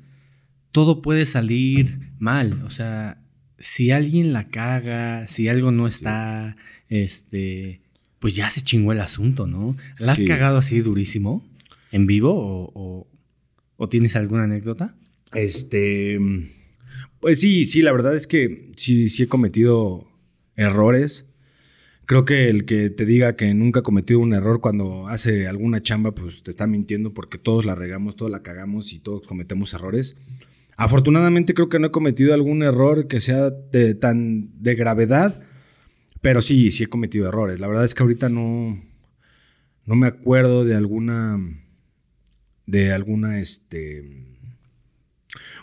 todo 0.70 1.02
puede 1.02 1.26
salir 1.26 2.12
mal. 2.18 2.62
O 2.64 2.70
sea, 2.70 3.20
si 3.58 3.90
alguien 3.90 4.32
la 4.32 4.48
caga, 4.48 5.26
si 5.26 5.48
algo 5.48 5.72
no 5.72 5.86
está, 5.86 6.56
este, 6.88 7.80
pues 8.20 8.36
ya 8.36 8.50
se 8.50 8.62
chingó 8.62 8.92
el 8.92 9.00
asunto, 9.00 9.46
¿no? 9.46 9.76
¿La 9.98 10.12
has 10.12 10.22
cagado 10.22 10.58
así 10.58 10.80
durísimo 10.80 11.44
en 11.90 12.06
vivo 12.06 12.32
o, 12.34 13.06
¿O 13.80 13.88
tienes 13.88 14.16
alguna 14.16 14.42
anécdota? 14.42 14.96
Este. 15.32 16.18
Pues 17.20 17.38
sí, 17.40 17.64
sí, 17.64 17.80
la 17.80 17.92
verdad 17.92 18.16
es 18.16 18.26
que 18.26 18.72
sí, 18.76 19.08
sí 19.08 19.22
he 19.22 19.28
cometido 19.28 20.07
errores. 20.58 21.24
Creo 22.04 22.26
que 22.26 22.50
el 22.50 22.66
que 22.66 22.90
te 22.90 23.06
diga 23.06 23.36
que 23.36 23.54
nunca 23.54 23.80
ha 23.80 23.82
cometido 23.82 24.20
un 24.20 24.34
error 24.34 24.60
cuando 24.60 25.08
hace 25.08 25.46
alguna 25.46 25.82
chamba, 25.82 26.12
pues 26.12 26.42
te 26.42 26.50
está 26.50 26.66
mintiendo 26.66 27.14
porque 27.14 27.38
todos 27.38 27.64
la 27.64 27.74
regamos, 27.74 28.16
todos 28.16 28.30
la 28.30 28.42
cagamos 28.42 28.92
y 28.92 28.98
todos 28.98 29.26
cometemos 29.26 29.72
errores. 29.72 30.16
Afortunadamente 30.76 31.54
creo 31.54 31.70
que 31.70 31.78
no 31.78 31.86
he 31.86 31.90
cometido 31.90 32.34
algún 32.34 32.62
error 32.62 33.08
que 33.08 33.20
sea 33.20 33.48
de, 33.50 33.94
tan 33.94 34.50
de 34.62 34.74
gravedad, 34.74 35.40
pero 36.20 36.42
sí, 36.42 36.70
sí 36.70 36.84
he 36.84 36.88
cometido 36.88 37.28
errores. 37.28 37.58
La 37.58 37.68
verdad 37.68 37.84
es 37.84 37.94
que 37.94 38.02
ahorita 38.02 38.28
no, 38.28 38.78
no 39.86 39.96
me 39.96 40.06
acuerdo 40.06 40.64
de 40.64 40.76
alguna 40.76 41.38
de 42.68 42.92
alguna, 42.92 43.40
este... 43.40 44.27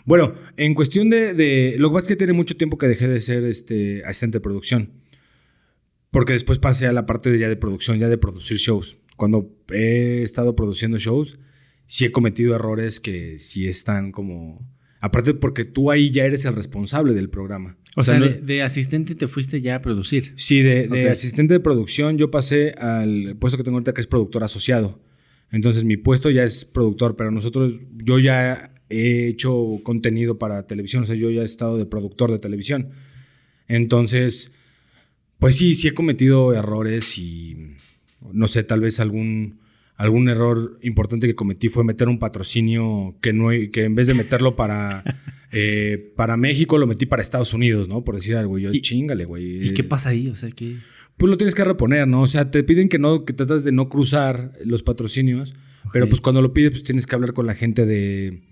Bueno, 0.06 0.34
en 0.56 0.74
cuestión 0.74 1.10
de, 1.10 1.74
Lo 1.78 1.90
que 1.90 1.94
pasa 1.94 2.04
es 2.04 2.08
que 2.08 2.16
tiene 2.16 2.32
mucho 2.32 2.56
tiempo 2.56 2.78
que 2.78 2.86
dejé 2.86 3.08
de 3.08 3.20
ser 3.20 3.44
este, 3.44 4.04
asistente 4.04 4.38
de 4.38 4.40
producción. 4.40 4.92
Porque 6.10 6.32
después 6.32 6.58
pasé 6.58 6.86
a 6.86 6.92
la 6.92 7.04
parte 7.04 7.30
de 7.30 7.38
ya 7.38 7.48
de 7.48 7.56
producción, 7.56 7.98
ya 7.98 8.08
de 8.08 8.16
producir 8.16 8.56
shows. 8.56 8.96
Cuando 9.16 9.50
he 9.70 10.22
estado 10.22 10.54
produciendo 10.54 10.96
shows, 10.98 11.38
sí 11.84 12.04
he 12.04 12.12
cometido 12.12 12.54
errores 12.54 13.00
que 13.00 13.38
sí 13.38 13.66
están 13.66 14.12
como... 14.12 14.66
Aparte 15.00 15.34
porque 15.34 15.64
tú 15.64 15.90
ahí 15.90 16.10
ya 16.10 16.24
eres 16.24 16.44
el 16.46 16.54
responsable 16.54 17.12
del 17.12 17.28
programa. 17.28 17.76
O, 17.96 18.02
sea, 18.02 18.18
de, 18.18 18.62
asistente 18.62 19.14
te 19.14 19.26
fuiste 19.26 19.60
ya 19.60 19.76
a 19.76 19.82
producir. 19.82 20.32
Sí, 20.36 20.62
de, 20.62 20.86
de, 20.88 21.10
asistente 21.10 21.54
de 21.54 21.60
producción 21.60 22.18
yo 22.18 22.30
pasé 22.30 22.72
al 22.78 23.36
puesto 23.38 23.56
que 23.56 23.64
tengo 23.64 23.76
ahorita 23.76 23.94
que 23.94 24.00
es 24.00 24.06
productor 24.06 24.44
asociado. 24.44 25.00
Entonces 25.50 25.84
mi 25.84 25.96
puesto 25.96 26.30
ya 26.30 26.44
es 26.44 26.64
productor, 26.64 27.16
pero 27.16 27.30
nosotros, 27.30 27.74
yo 28.04 28.18
ya 28.18 28.75
he 28.88 29.28
hecho 29.28 29.80
contenido 29.82 30.38
para 30.38 30.66
televisión, 30.66 31.02
o 31.02 31.06
sea, 31.06 31.16
yo 31.16 31.30
ya 31.30 31.42
he 31.42 31.44
estado 31.44 31.78
de 31.78 31.86
productor 31.86 32.30
de 32.30 32.38
televisión. 32.38 32.90
Entonces, 33.68 34.52
pues 35.38 35.56
sí, 35.56 35.74
sí 35.74 35.88
he 35.88 35.94
cometido 35.94 36.54
errores 36.54 37.18
y 37.18 37.76
no 38.32 38.46
sé, 38.46 38.62
tal 38.62 38.80
vez 38.80 39.00
algún, 39.00 39.60
algún 39.96 40.28
error 40.28 40.78
importante 40.82 41.26
que 41.26 41.34
cometí 41.34 41.68
fue 41.68 41.84
meter 41.84 42.08
un 42.08 42.18
patrocinio 42.18 43.16
que, 43.20 43.32
no, 43.32 43.48
que 43.72 43.84
en 43.84 43.94
vez 43.94 44.06
de 44.06 44.14
meterlo 44.14 44.56
para, 44.56 45.04
eh, 45.52 46.12
para 46.16 46.36
México, 46.36 46.78
lo 46.78 46.86
metí 46.86 47.06
para 47.06 47.22
Estados 47.22 47.54
Unidos, 47.54 47.88
¿no? 47.88 48.04
Por 48.04 48.14
decir 48.14 48.36
algo, 48.36 48.58
yo, 48.58 48.70
chingale, 48.80 49.24
güey. 49.24 49.66
¿Y 49.66 49.74
qué 49.74 49.84
pasa 49.84 50.10
ahí? 50.10 50.28
O 50.28 50.36
sea, 50.36 50.50
que 50.50 50.76
pues 51.16 51.30
lo 51.30 51.36
tienes 51.36 51.54
que 51.54 51.64
reponer, 51.64 52.06
¿no? 52.06 52.22
O 52.22 52.26
sea, 52.26 52.50
te 52.50 52.62
piden 52.62 52.88
que 52.88 52.98
no, 52.98 53.24
que 53.24 53.32
tratas 53.32 53.64
de 53.64 53.72
no 53.72 53.88
cruzar 53.88 54.52
los 54.64 54.82
patrocinios, 54.82 55.54
pero 55.92 56.08
pues 56.08 56.20
cuando 56.20 56.42
lo 56.42 56.52
pides, 56.52 56.72
pues 56.72 56.82
tienes 56.82 57.06
que 57.06 57.14
hablar 57.14 57.32
con 57.32 57.46
la 57.46 57.54
gente 57.54 57.86
de, 57.86 58.42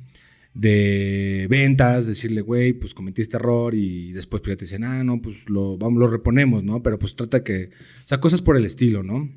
de 0.55 1.47
ventas, 1.51 2.07
decirle, 2.07 2.41
güey, 2.41 2.73
pues 2.73 2.95
cometiste 2.95 3.37
error 3.37 3.75
y 3.75 4.13
después 4.13 4.41
pues, 4.43 4.57
te 4.57 4.65
dicen, 4.65 4.85
ah, 4.85 5.03
no, 5.03 5.21
pues 5.21 5.51
lo, 5.51 5.77
vamos, 5.77 5.99
lo 5.99 6.07
reponemos, 6.07 6.63
¿no? 6.63 6.83
Pero 6.83 6.99
pues 6.99 7.17
trata 7.17 7.43
que, 7.43 7.71
o 8.05 8.09
sea, 8.09 8.21
cosas 8.21 8.41
por 8.41 8.57
el 8.57 8.65
estilo, 8.65 9.03
¿no? 9.03 9.29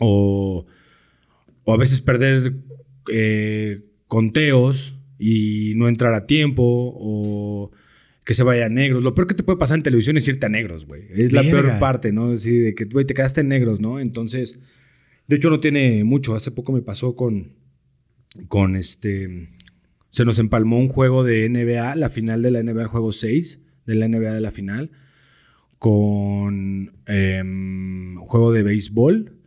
O, 0.00 0.66
o 1.64 1.72
a 1.72 1.76
veces 1.76 2.02
perder 2.02 2.54
eh, 3.12 3.84
conteos 4.08 4.96
y 5.18 5.74
no 5.76 5.88
entrar 5.88 6.14
a 6.14 6.26
tiempo, 6.26 6.62
o 6.64 7.70
que 8.24 8.34
se 8.34 8.42
vaya 8.42 8.66
a 8.66 8.68
negros. 8.68 9.02
Lo 9.02 9.14
peor 9.14 9.26
que 9.26 9.34
te 9.34 9.42
puede 9.42 9.58
pasar 9.58 9.78
en 9.78 9.82
televisión 9.82 10.16
es 10.16 10.28
irte 10.28 10.46
a 10.46 10.48
negros, 10.48 10.86
güey. 10.86 11.04
Es 11.10 11.32
la 11.32 11.42
peor 11.42 11.78
parte, 11.78 12.12
¿no? 12.12 12.32
Así 12.32 12.56
de 12.58 12.74
que, 12.74 12.84
güey, 12.84 13.04
te 13.04 13.14
quedaste 13.14 13.40
en 13.40 13.48
negros, 13.48 13.80
¿no? 13.80 13.98
Entonces, 13.98 14.60
de 15.26 15.36
hecho 15.36 15.50
no 15.50 15.60
tiene 15.60 16.04
mucho. 16.04 16.34
Hace 16.34 16.50
poco 16.50 16.72
me 16.72 16.82
pasó 16.82 17.16
con, 17.16 17.54
con 18.48 18.76
este... 18.76 19.48
Se 20.10 20.24
nos 20.24 20.38
empalmó 20.38 20.78
un 20.78 20.88
juego 20.88 21.24
de 21.24 21.48
NBA, 21.48 21.96
la 21.96 22.10
final 22.10 22.42
de 22.42 22.50
la 22.50 22.62
NBA, 22.62 22.82
el 22.82 22.88
juego 22.88 23.12
6 23.12 23.60
de 23.86 23.94
la 23.94 24.08
NBA 24.08 24.32
de 24.34 24.40
la 24.40 24.50
final, 24.50 24.90
con 25.78 26.92
eh, 27.06 27.42
juego 28.26 28.52
de 28.52 28.62
béisbol 28.62 29.40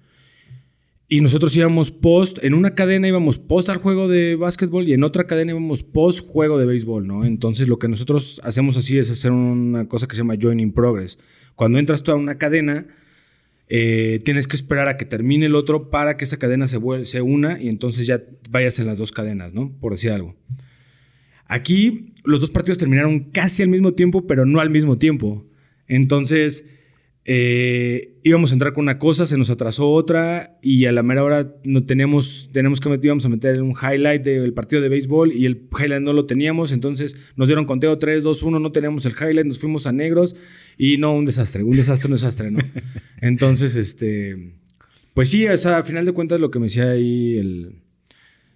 y 1.14 1.22
nosotros 1.22 1.56
íbamos 1.56 1.92
post, 1.92 2.44
en 2.44 2.56
una 2.56 2.74
cadena 2.74 3.08
íbamos 3.08 3.38
post 3.38 3.70
al 3.70 3.78
juego 3.78 4.08
de 4.08 4.36
básquetbol 4.36 4.88
y 4.88 4.94
en 4.94 5.04
otra 5.04 5.28
cadena 5.28 5.52
íbamos 5.52 5.84
post 5.84 6.28
juego 6.28 6.58
de 6.58 6.66
béisbol, 6.66 7.06
¿no? 7.06 7.24
Entonces 7.24 7.68
lo 7.68 7.78
que 7.78 7.88
nosotros 7.88 8.42
hacemos 8.44 8.78
así 8.78 8.98
es 8.98 9.12
hacer 9.12 9.32
una 9.32 9.88
cosa 9.88 10.08
que 10.08 10.16
se 10.16 10.22
llama 10.22 10.38
joining 10.42 10.74
progress. 10.74 11.20
Cuando 11.54 11.78
entras 11.78 12.02
tú 12.02 12.14
a 12.14 12.16
una 12.16 12.40
cadena, 12.40 12.88
eh, 13.70 14.22
tienes 14.26 14.48
que 14.48 14.56
esperar 14.56 14.88
a 14.88 14.98
que 14.98 15.06
termine 15.06 15.46
el 15.46 15.56
otro 15.56 15.90
para 15.90 16.18
que 16.18 16.26
esa 16.26 16.38
cadena 16.38 16.68
se, 16.68 16.80
se 17.06 17.22
una 17.22 17.62
y 17.62 17.70
entonces 17.70 18.06
ya 18.06 18.22
vayas 18.50 18.80
en 18.80 18.88
las 18.88 18.98
dos 18.98 19.12
cadenas, 19.12 19.54
¿no? 19.54 19.72
Por 19.80 19.94
decir 19.94 20.12
algo. 20.12 20.36
Aquí 21.48 22.14
los 22.24 22.42
dos 22.42 22.52
partidos 22.52 22.78
terminaron 22.78 23.32
casi 23.32 23.64
al 23.64 23.70
mismo 23.70 23.94
tiempo, 23.94 24.28
pero 24.28 24.46
no 24.46 24.60
al 24.60 24.70
mismo 24.70 24.98
tiempo. 24.98 25.46
Entonces 25.88 26.66
eh, 27.26 28.16
íbamos 28.24 28.52
a 28.52 28.56
entrar 28.56 28.74
con 28.74 28.84
una 28.84 29.00
cosa, 29.00 29.26
se 29.26 29.38
nos 29.38 29.50
atrasó 29.50 29.90
otra 29.90 30.58
y 30.62 30.86
a 30.86 30.92
la 30.92 31.04
mera 31.04 31.24
hora 31.24 31.56
no 31.64 31.86
teníamos, 31.86 32.50
tenemos 32.52 32.82
que 32.82 32.90
meter, 32.90 33.06
íbamos 33.06 33.26
a 33.26 33.30
meter 33.30 33.62
un 33.62 33.72
highlight 33.72 34.24
del 34.24 34.54
partido 34.54 34.82
de 34.82 34.90
béisbol 34.90 35.32
y 35.32 35.46
el 35.46 35.70
highlight 35.72 36.02
no 36.02 36.12
lo 36.12 36.26
teníamos, 36.26 36.74
entonces 36.74 37.16
nos 37.38 37.48
dieron 37.48 37.66
conteo 37.66 37.98
3, 37.98 38.24
2, 38.24 38.44
1, 38.44 38.60
no 38.60 38.72
teníamos 38.74 39.06
el 39.06 39.14
highlight, 39.14 39.48
nos 39.48 39.60
fuimos 39.60 39.88
a 39.88 39.94
negros 39.94 40.36
y 40.78 40.98
no, 40.98 41.16
un 41.16 41.24
desastre, 41.24 41.64
un 41.64 41.78
desastre, 41.78 42.08
un 42.08 42.14
desastre, 42.14 42.52
¿no? 42.52 42.60
Entonces, 43.22 43.78
este, 43.78 44.56
pues 45.14 45.30
sí, 45.30 45.48
o 45.48 45.58
sea, 45.58 45.78
a 45.78 45.84
final 45.84 46.06
de 46.06 46.12
cuentas 46.12 46.42
lo 46.42 46.52
que 46.52 46.60
me 46.60 46.66
decía 46.66 46.92
ahí 46.92 47.38
el, 47.38 47.84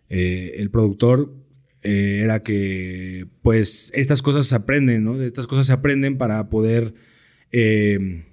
eh, 0.09 0.55
el 0.57 0.71
productor 0.71 1.33
eh, 1.83 2.21
era 2.21 2.43
que 2.43 3.27
pues 3.41 3.91
estas 3.95 4.21
cosas 4.21 4.45
se 4.45 4.55
aprenden, 4.55 5.05
¿no? 5.05 5.21
Estas 5.21 5.47
cosas 5.47 5.67
se 5.67 5.73
aprenden 5.73 6.17
para 6.17 6.49
poder... 6.49 6.93
Eh, 7.53 8.25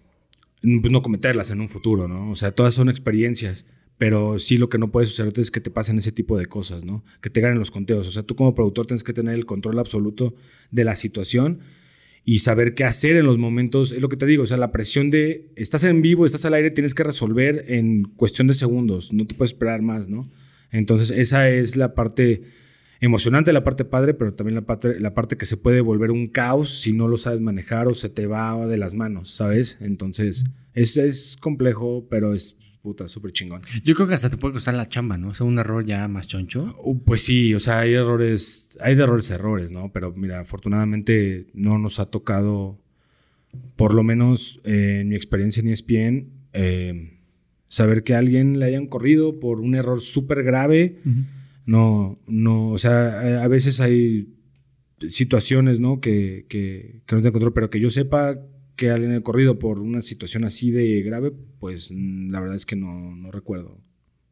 no 0.65 1.03
cometerlas 1.03 1.51
en 1.51 1.61
un 1.61 1.69
futuro, 1.69 2.09
¿no? 2.09 2.31
O 2.31 2.37
sea, 2.37 2.53
todas 2.53 2.75
son 2.75 2.89
experiencias, 2.89 3.67
pero 3.99 4.39
sí 4.39 4.59
lo 4.59 4.69
que 4.69 4.79
no 4.79 4.91
puede 4.91 5.07
suceder 5.07 5.33
es 5.39 5.51
que 5.51 5.61
te 5.61 5.71
pasen 5.71 5.99
ese 5.99 6.13
tipo 6.13 6.37
de 6.37 6.47
cosas, 6.47 6.85
¿no? 6.85 7.05
Que 7.21 7.31
te 7.31 7.41
ganen 7.41 7.59
los 7.59 7.71
conteos. 7.71 8.07
O 8.07 8.11
sea, 8.11 8.23
tú 8.23 8.35
como 8.35 8.55
productor 8.55 8.87
tienes 8.87 9.05
que 9.05 9.13
tener 9.13 9.35
el 9.35 9.47
control 9.47 9.79
absoluto 9.79 10.35
de 10.71 10.85
la 10.85 10.97
situación 10.97 11.61
y 12.25 12.39
saber 12.39 12.75
qué 12.75 12.85
hacer 12.85 13.17
en 13.17 13.27
los 13.27 13.39
momentos. 13.39 13.93
Es 13.93 14.01
lo 14.01 14.09
que 14.09 14.17
te 14.17 14.27
digo, 14.27 14.45
o 14.45 14.47
sea, 14.47 14.57
la 14.57 14.73
presión 14.73 15.11
de 15.11 15.53
estás 15.57 15.85
en 15.85 16.03
vivo, 16.03 16.27
estás 16.27 16.45
al 16.45 16.55
aire, 16.55 16.71
tienes 16.71 16.95
que 16.95 17.05
resolver 17.05 17.65
en 17.69 18.03
cuestión 18.03 18.47
de 18.47 18.55
segundos, 18.55 19.13
no 19.13 19.27
te 19.27 19.35
puedes 19.35 19.53
esperar 19.53 19.83
más, 19.83 20.09
¿no? 20.09 20.31
Entonces, 20.71 21.11
esa 21.11 21.51
es 21.51 21.77
la 21.77 21.95
parte 21.95 22.43
emocionante, 23.01 23.53
la 23.53 23.65
parte 23.65 23.85
padre, 23.85 24.15
pero 24.15 24.35
también 24.35 24.55
la 24.55 24.63
parte, 24.63 24.99
la 25.01 25.15
parte 25.15 25.37
que 25.37 25.47
se 25.47 25.57
puede 25.57 25.81
volver 25.81 26.11
un 26.11 26.27
caos 26.27 26.81
si 26.81 26.93
no 26.93 27.09
lo 27.09 27.17
sabes 27.17 27.41
manejar 27.41 27.89
o 27.89 27.95
se 27.95 28.09
te 28.09 28.27
va 28.27 28.67
de 28.67 28.77
las 28.77 28.95
manos, 28.95 29.31
¿sabes? 29.31 29.79
Entonces, 29.81 30.45
es, 30.75 30.97
es 30.97 31.37
complejo, 31.41 32.07
pero 32.09 32.35
es 32.35 32.57
puta, 32.85 33.09
súper 33.09 33.33
chingón. 33.33 33.63
Yo 33.83 33.95
creo 33.95 34.07
que 34.07 34.13
hasta 34.13 34.29
te 34.29 34.37
puede 34.37 34.53
costar 34.53 34.75
la 34.75 34.87
chamba, 34.87 35.17
¿no? 35.17 35.29
O 35.29 35.35
sea, 35.35 35.47
un 35.47 35.59
error 35.59 35.87
ya 35.87 36.07
más 36.07 36.29
choncho. 36.29 36.77
Uh, 36.85 37.03
pues 37.03 37.23
sí, 37.23 37.55
o 37.55 37.61
sea, 37.61 37.81
hay 37.81 37.95
errores, 37.95 38.77
hay 38.79 38.95
de 38.95 39.03
errores 39.03 39.31
errores, 39.31 39.71
¿no? 39.71 39.91
Pero 39.91 40.13
mira, 40.13 40.41
afortunadamente 40.41 41.47
no 41.55 41.79
nos 41.79 41.99
ha 41.99 42.11
tocado, 42.11 42.79
por 43.77 43.95
lo 43.95 44.03
menos 44.03 44.61
eh, 44.65 44.99
en 45.01 45.09
mi 45.09 45.17
experiencia 45.17 45.63
en 45.63 45.69
ESPN, 45.69 46.29
eh, 46.53 47.19
saber 47.69 48.05
que 48.05 48.17
a 48.17 48.19
alguien 48.19 48.59
le 48.59 48.67
hayan 48.67 48.87
corrido 48.87 49.41
por 49.41 49.61
un 49.61 49.75
error 49.75 50.03
súper 50.03 50.43
grave. 50.43 51.01
No, 51.67 52.19
no, 52.27 52.71
o 52.71 52.79
sea, 52.79 53.43
a 53.43 53.49
veces 53.49 53.81
hay 53.81 54.35
situaciones, 55.09 55.81
¿no? 55.81 56.01
Que, 56.01 56.47
que, 56.49 57.03
no 57.11 57.23
te 57.23 57.33
control, 57.33 57.53
pero 57.53 57.71
que 57.71 57.81
yo 57.81 57.91
sepa 57.91 58.39
que 58.77 58.91
alguien 58.91 59.13
haya 59.13 59.23
corrido 59.23 59.59
por 59.59 59.79
una 59.79 60.03
situación 60.03 60.45
así 60.45 60.71
de 60.71 61.03
grave, 61.03 61.33
pues 61.59 61.91
mm, 61.93 62.31
la 62.31 62.41
verdad 62.41 62.57
es 62.57 62.67
que 62.67 62.77
no, 62.77 63.17
no 63.17 63.31
recuerdo. 63.31 63.81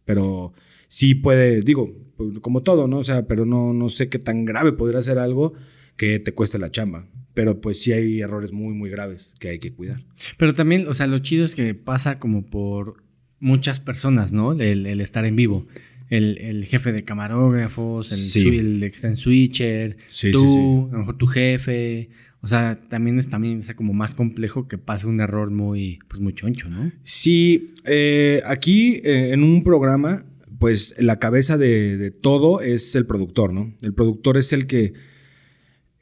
Pero 0.04 0.52
sí 0.88 1.14
puede, 1.14 1.62
digo, 1.62 1.94
pues, 2.16 2.38
como 2.40 2.62
todo, 2.62 2.88
¿no? 2.88 2.98
O 2.98 3.04
sea, 3.04 3.26
pero 3.26 3.46
no, 3.46 3.72
no 3.72 3.88
sé 3.88 4.08
qué 4.08 4.18
tan 4.18 4.44
grave 4.44 4.72
podría 4.72 5.00
ser 5.02 5.18
algo 5.18 5.54
que 5.96 6.18
te 6.18 6.34
cueste 6.34 6.58
la 6.58 6.70
chamba. 6.70 7.08
Pero 7.34 7.60
pues 7.60 7.80
sí 7.80 7.92
hay 7.92 8.20
errores 8.20 8.52
muy, 8.52 8.74
muy 8.74 8.90
graves 8.90 9.34
que 9.38 9.48
hay 9.48 9.58
que 9.58 9.72
cuidar. 9.72 10.04
Pero 10.36 10.54
también, 10.54 10.86
o 10.88 10.94
sea, 10.94 11.06
lo 11.06 11.18
chido 11.20 11.44
es 11.44 11.54
que 11.54 11.74
pasa 11.74 12.18
como 12.18 12.44
por 12.44 13.02
muchas 13.40 13.80
personas, 13.80 14.32
¿no? 14.32 14.52
El, 14.52 15.00
estar 15.00 15.24
en 15.24 15.36
vivo. 15.36 15.66
El, 16.16 16.64
jefe 16.66 16.92
de 16.92 17.04
camarógrafos, 17.04 18.36
el, 18.36 18.54
el 18.54 18.82
está 18.82 19.08
en 19.08 19.16
switcher, 19.16 19.96
tú, 20.32 20.88
a 20.90 20.92
lo 20.92 20.98
mejor 20.98 21.16
tu 21.16 21.26
jefe. 21.26 22.10
O 22.42 22.46
sea, 22.46 22.78
también 22.88 23.18
es 23.18 23.28
también 23.28 23.62
como 23.76 23.94
más 23.94 24.14
complejo 24.14 24.68
que 24.68 24.76
pase 24.76 25.06
un 25.06 25.20
error 25.20 25.50
muy, 25.50 26.00
pues 26.08 26.20
muy 26.20 26.34
choncho, 26.34 26.68
¿no? 26.68 26.92
Sí, 27.02 27.74
eh, 27.84 28.42
aquí 28.44 29.00
eh, 29.04 29.32
en 29.32 29.42
un 29.42 29.62
programa, 29.62 30.26
pues 30.58 30.94
la 30.98 31.18
cabeza 31.18 31.56
de, 31.56 31.96
de 31.96 32.10
todo 32.10 32.60
es 32.60 32.94
el 32.94 33.06
productor, 33.06 33.54
¿no? 33.54 33.72
El 33.80 33.94
productor 33.94 34.36
es 34.36 34.52
el 34.52 34.66
que 34.66 34.92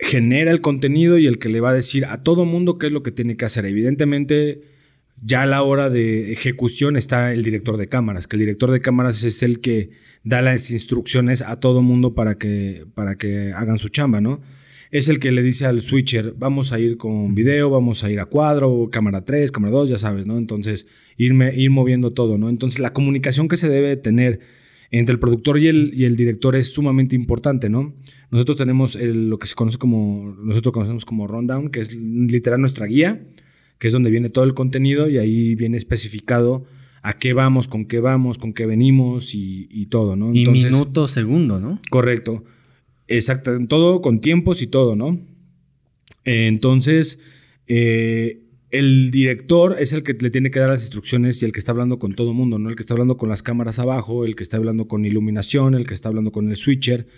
genera 0.00 0.50
el 0.50 0.60
contenido 0.60 1.18
y 1.18 1.26
el 1.26 1.38
que 1.38 1.50
le 1.50 1.60
va 1.60 1.70
a 1.70 1.74
decir 1.74 2.06
a 2.06 2.22
todo 2.22 2.46
mundo 2.46 2.78
qué 2.78 2.86
es 2.86 2.92
lo 2.92 3.04
que 3.04 3.12
tiene 3.12 3.36
que 3.36 3.44
hacer. 3.44 3.64
Evidentemente, 3.64 4.62
ya 5.22 5.42
a 5.42 5.46
la 5.46 5.62
hora 5.62 5.90
de 5.90 6.32
ejecución 6.32 6.96
está 6.96 7.32
el 7.32 7.42
director 7.42 7.76
de 7.76 7.88
cámaras, 7.88 8.26
que 8.26 8.36
el 8.36 8.40
director 8.40 8.70
de 8.70 8.80
cámaras 8.80 9.22
es 9.22 9.42
el 9.42 9.60
que 9.60 9.90
da 10.24 10.42
las 10.42 10.70
instrucciones 10.70 11.42
a 11.42 11.60
todo 11.60 11.82
mundo 11.82 12.14
para 12.14 12.38
que, 12.38 12.86
para 12.94 13.16
que 13.16 13.52
hagan 13.52 13.78
su 13.78 13.88
chamba, 13.88 14.20
¿no? 14.20 14.40
Es 14.90 15.08
el 15.08 15.20
que 15.20 15.30
le 15.30 15.42
dice 15.42 15.66
al 15.66 15.82
switcher, 15.82 16.34
vamos 16.36 16.72
a 16.72 16.80
ir 16.80 16.96
con 16.96 17.34
video, 17.34 17.70
vamos 17.70 18.02
a 18.02 18.10
ir 18.10 18.18
a 18.18 18.24
cuadro, 18.26 18.88
cámara 18.90 19.24
3, 19.24 19.52
cámara 19.52 19.72
2, 19.72 19.90
ya 19.90 19.98
sabes, 19.98 20.26
¿no? 20.26 20.36
Entonces, 20.36 20.86
irme, 21.16 21.54
ir 21.54 21.70
moviendo 21.70 22.12
todo, 22.12 22.38
¿no? 22.38 22.48
Entonces, 22.48 22.80
la 22.80 22.92
comunicación 22.92 23.46
que 23.46 23.56
se 23.56 23.68
debe 23.68 23.96
tener 23.96 24.40
entre 24.90 25.12
el 25.12 25.20
productor 25.20 25.58
y 25.58 25.68
el, 25.68 25.92
y 25.94 26.04
el 26.04 26.16
director 26.16 26.56
es 26.56 26.72
sumamente 26.72 27.14
importante, 27.14 27.70
¿no? 27.70 27.94
Nosotros 28.32 28.56
tenemos 28.56 28.96
lo 28.96 29.38
que 29.38 29.46
se 29.46 29.54
conoce 29.54 29.78
como, 29.78 30.36
nosotros 30.42 30.72
conocemos 30.72 31.04
como 31.04 31.28
rundown, 31.28 31.70
que 31.70 31.80
es 31.80 31.94
literal 31.94 32.60
nuestra 32.60 32.86
guía, 32.86 33.22
que 33.80 33.88
es 33.88 33.92
donde 33.92 34.10
viene 34.10 34.28
todo 34.28 34.44
el 34.44 34.54
contenido 34.54 35.08
y 35.08 35.18
ahí 35.18 35.56
viene 35.56 35.78
especificado 35.78 36.66
a 37.02 37.18
qué 37.18 37.32
vamos, 37.32 37.66
con 37.66 37.86
qué 37.86 37.98
vamos, 37.98 38.36
con 38.36 38.52
qué 38.52 38.66
venimos 38.66 39.34
y, 39.34 39.86
todo, 39.86 40.16
¿no? 40.16 40.34
y 40.34 40.46
minuto, 40.46 41.08
segundo, 41.08 41.58
¿no? 41.58 41.80
Correcto. 41.90 42.44
Exacto, 43.08 43.58
todo 43.66 44.02
con 44.02 44.20
tiempos 44.20 44.62
y 44.62 44.68
todo, 44.68 44.94
¿no? 44.94 45.18
entonces, 46.24 47.18
eh, 47.66 48.42
el 48.70 49.10
director 49.10 49.76
es 49.80 49.94
el 49.94 50.02
que 50.02 50.12
le 50.12 50.30
tiene 50.30 50.50
que 50.50 50.60
dar 50.60 50.68
las 50.68 50.82
instrucciones 50.82 51.42
y 51.42 51.46
el 51.46 51.52
que 51.52 51.58
está 51.58 51.72
hablando 51.72 51.98
con 51.98 52.14
todo 52.14 52.30
el 52.30 52.36
mundo, 52.36 52.58
¿no? 52.58 52.68
El 52.68 52.76
que 52.76 52.82
está 52.82 52.92
hablando 52.94 53.16
con 53.16 53.30
las 53.30 53.42
cámaras 53.42 53.78
abajo, 53.78 54.26
el 54.26 54.36
que 54.36 54.42
está 54.42 54.58
hablando 54.58 54.86
con 54.86 55.06
iluminación, 55.06 55.74
el 55.74 55.86
que 55.86 55.94
está 55.94 56.10
hablando 56.10 56.30
con 56.30 56.50
el 56.50 56.56
switcher. 56.56 57.08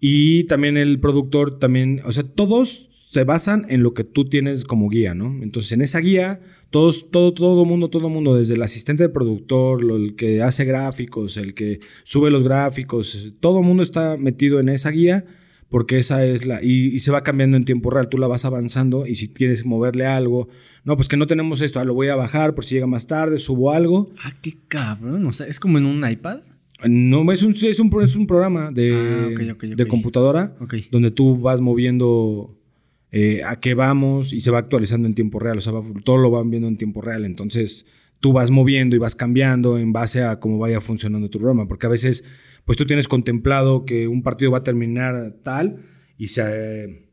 Y 0.00 0.44
también 0.44 0.76
el 0.76 1.00
productor, 1.00 1.58
también, 1.58 2.00
o 2.04 2.12
sea, 2.12 2.22
todos 2.22 2.88
se 3.10 3.24
basan 3.24 3.66
en 3.68 3.82
lo 3.82 3.94
que 3.94 4.04
tú 4.04 4.28
tienes 4.28 4.64
como 4.64 4.88
guía, 4.88 5.14
¿no? 5.14 5.42
Entonces, 5.42 5.72
en 5.72 5.82
esa 5.82 5.98
guía, 6.00 6.40
todos, 6.70 7.10
todo, 7.10 7.32
todo 7.32 7.64
mundo, 7.64 7.88
todo 7.88 8.08
mundo, 8.08 8.36
desde 8.36 8.54
el 8.54 8.62
asistente 8.62 9.04
del 9.04 9.12
productor, 9.12 9.82
el 9.90 10.14
que 10.14 10.42
hace 10.42 10.64
gráficos, 10.64 11.36
el 11.36 11.54
que 11.54 11.80
sube 12.02 12.30
los 12.30 12.44
gráficos, 12.44 13.34
todo 13.40 13.62
mundo 13.62 13.82
está 13.82 14.16
metido 14.16 14.60
en 14.60 14.68
esa 14.68 14.90
guía 14.90 15.24
porque 15.68 15.98
esa 15.98 16.24
es 16.24 16.46
la... 16.46 16.62
Y, 16.62 16.98
se 16.98 17.10
va 17.10 17.22
cambiando 17.22 17.56
en 17.56 17.64
tiempo 17.64 17.90
real, 17.90 18.08
tú 18.08 18.18
la 18.18 18.26
vas 18.26 18.44
avanzando 18.44 19.06
y 19.06 19.16
si 19.16 19.28
quieres 19.28 19.66
moverle 19.66 20.06
algo, 20.06 20.48
no, 20.84 20.96
pues 20.96 21.08
que 21.08 21.16
no 21.16 21.26
tenemos 21.26 21.60
esto, 21.60 21.80
ah, 21.80 21.84
lo 21.84 21.94
voy 21.94 22.08
a 22.08 22.16
bajar 22.16 22.54
por 22.54 22.64
si 22.64 22.74
llega 22.74 22.86
más 22.86 23.06
tarde, 23.06 23.38
subo 23.38 23.72
algo. 23.72 24.10
Ah, 24.22 24.32
qué 24.40 24.58
cabrón, 24.68 25.26
o 25.26 25.32
sea, 25.32 25.46
es 25.46 25.60
como 25.60 25.78
en 25.78 25.86
un 25.86 26.08
iPad. 26.08 26.40
No, 26.86 27.30
es 27.32 27.42
un, 27.42 27.50
es 27.50 27.80
un, 27.80 27.90
es 28.02 28.14
un 28.14 28.26
programa 28.26 28.68
de, 28.72 29.34
ah, 29.40 29.56
de 29.62 29.86
computadora 29.86 30.54
donde 30.92 31.10
tú 31.10 31.36
vas 31.38 31.60
moviendo 31.60 32.56
eh, 33.10 33.42
a 33.44 33.58
qué 33.58 33.74
vamos 33.74 34.32
y 34.32 34.40
se 34.40 34.50
va 34.50 34.58
actualizando 34.58 35.08
en 35.08 35.14
tiempo 35.14 35.40
real, 35.40 35.58
o 35.58 35.60
sea, 35.60 35.72
todo 36.04 36.18
lo 36.18 36.30
van 36.30 36.50
viendo 36.50 36.68
en 36.68 36.76
tiempo 36.76 37.00
real, 37.00 37.24
entonces 37.24 37.84
tú 38.20 38.32
vas 38.32 38.50
moviendo 38.50 38.94
y 38.94 38.98
vas 38.98 39.16
cambiando 39.16 39.78
en 39.78 39.92
base 39.92 40.22
a 40.22 40.38
cómo 40.38 40.58
vaya 40.58 40.80
funcionando 40.80 41.28
tu 41.30 41.38
programa, 41.38 41.66
porque 41.66 41.86
a 41.86 41.90
veces 41.90 42.24
pues 42.64 42.76
tú 42.76 42.84
tienes 42.84 43.08
contemplado 43.08 43.84
que 43.84 44.06
un 44.06 44.22
partido 44.22 44.50
va 44.50 44.58
a 44.58 44.62
terminar 44.62 45.36
tal 45.42 45.84
y 46.16 46.28
se, 46.28 47.08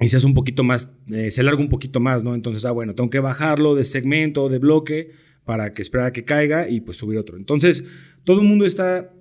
y 0.00 0.08
se 0.08 0.16
hace 0.16 0.26
un 0.26 0.34
poquito 0.34 0.64
más, 0.64 0.92
eh, 1.08 1.30
se 1.30 1.42
larga 1.42 1.60
un 1.60 1.68
poquito 1.68 2.00
más, 2.00 2.24
¿no? 2.24 2.34
Entonces, 2.34 2.64
ah, 2.64 2.70
bueno, 2.70 2.94
tengo 2.94 3.10
que 3.10 3.20
bajarlo 3.20 3.74
de 3.74 3.84
segmento, 3.84 4.48
de 4.48 4.58
bloque, 4.58 5.10
para 5.44 5.72
que 5.72 5.80
esperar 5.80 6.08
a 6.08 6.12
que 6.12 6.24
caiga 6.24 6.68
y 6.68 6.82
pues 6.82 6.98
subir 6.98 7.18
otro. 7.18 7.38
Entonces, 7.38 7.84
todo 8.24 8.40
el 8.40 8.46
mundo 8.46 8.64
está 8.64 9.12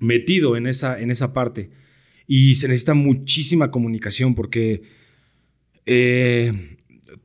metido 0.00 0.56
en 0.56 0.66
esa, 0.66 1.00
en 1.00 1.10
esa 1.10 1.32
parte 1.32 1.70
y 2.26 2.54
se 2.56 2.68
necesita 2.68 2.94
muchísima 2.94 3.70
comunicación 3.70 4.34
porque 4.34 4.82
eh, 5.86 6.76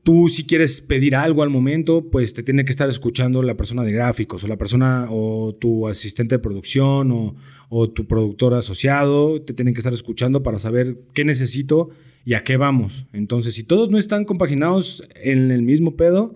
tú 0.04 0.28
si 0.28 0.46
quieres 0.46 0.82
pedir 0.82 1.16
algo 1.16 1.44
al 1.44 1.50
momento, 1.50 2.10
pues 2.10 2.34
te 2.34 2.44
tiene 2.44 2.66
que 2.66 2.72
estar 2.72 2.90
escuchando 2.90 3.42
la 3.44 3.58
persona 3.58 3.84
de 3.84 3.92
gráficos 3.92 4.44
o 4.44 4.48
la 4.48 4.58
persona 4.58 5.08
o 5.10 5.56
tu 5.56 5.88
asistente 5.88 6.36
de 6.36 6.40
producción 6.40 7.12
o, 7.12 7.36
o 7.70 7.90
tu 7.90 8.08
productor 8.08 8.54
asociado, 8.54 9.42
te 9.42 9.54
tienen 9.54 9.74
que 9.74 9.80
estar 9.80 9.94
escuchando 9.94 10.44
para 10.44 10.60
saber 10.60 10.98
qué 11.14 11.26
necesito 11.26 11.90
y 12.26 12.34
a 12.34 12.44
qué 12.44 12.58
vamos. 12.58 13.06
Entonces, 13.14 13.56
si 13.56 13.64
todos 13.64 13.90
no 13.90 13.98
están 13.98 14.26
compaginados 14.26 15.04
en 15.16 15.52
el 15.52 15.62
mismo 15.62 15.96
pedo, 15.96 16.36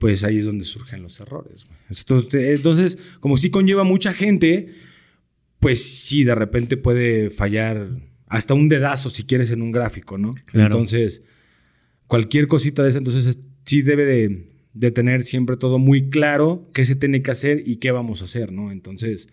pues 0.00 0.24
ahí 0.24 0.38
es 0.38 0.46
donde 0.46 0.64
surgen 0.64 1.02
los 1.02 1.20
errores. 1.20 1.66
Entonces, 2.32 2.98
como 3.20 3.36
sí 3.36 3.50
conlleva 3.50 3.84
mucha 3.84 4.14
gente, 4.14 4.72
pues 5.58 5.84
sí, 5.84 6.24
de 6.24 6.34
repente 6.34 6.78
puede 6.78 7.28
fallar 7.28 7.90
hasta 8.26 8.54
un 8.54 8.70
dedazo 8.70 9.10
si 9.10 9.24
quieres 9.24 9.50
en 9.50 9.60
un 9.60 9.70
gráfico, 9.70 10.16
¿no? 10.16 10.36
Entonces, 10.54 11.22
cualquier 12.06 12.46
cosita 12.46 12.82
de 12.82 12.88
esa, 12.88 12.98
entonces 12.98 13.38
sí 13.66 13.82
debe 13.82 14.48
de, 14.72 14.90
tener 14.90 15.22
siempre 15.22 15.58
todo 15.58 15.78
muy 15.78 16.08
claro 16.08 16.70
qué 16.72 16.86
se 16.86 16.96
tiene 16.96 17.20
que 17.22 17.32
hacer 17.32 17.62
y 17.66 17.76
qué 17.76 17.90
vamos 17.90 18.22
a 18.22 18.24
hacer, 18.24 18.52
¿no? 18.52 18.72
Entonces, 18.72 19.28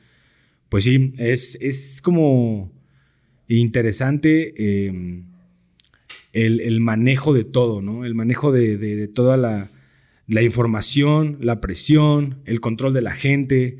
pues 0.67 0.83
sí, 0.83 1.13
es, 1.17 1.57
es 1.61 2.01
como 2.01 2.73
interesante 3.47 4.87
em, 4.87 5.27
el, 6.33 6.81
manejo 6.81 7.33
de 7.33 7.45
todo, 7.45 7.81
¿no? 7.81 8.03
El 8.03 8.15
manejo 8.15 8.51
de, 8.51 9.07
toda 9.07 9.37
la, 9.37 9.71
información, 10.27 11.37
la 11.41 11.61
presión, 11.61 12.41
el 12.45 12.59
control 12.59 12.93
de 12.93 13.01
la 13.01 13.13
gente, 13.13 13.79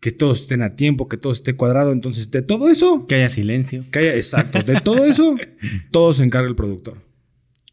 que 0.00 0.10
todos 0.10 0.42
estén 0.42 0.62
a 0.62 0.76
tiempo, 0.76 1.08
que 1.08 1.16
todo 1.16 1.32
esté 1.32 1.56
cuadrado. 1.56 1.92
Entonces, 1.92 2.30
de 2.30 2.42
todo 2.42 2.68
eso. 2.68 3.06
Que 3.06 3.16
haya 3.16 3.28
silencio. 3.28 3.86
Que 3.90 4.00
haya, 4.00 4.14
exacto. 4.14 4.62
De 4.62 4.80
todo 4.80 5.04
eso, 5.04 5.36
todo 5.90 6.12
se 6.12 6.22
encarga 6.22 6.48
el 6.48 6.54
productor. 6.56 7.02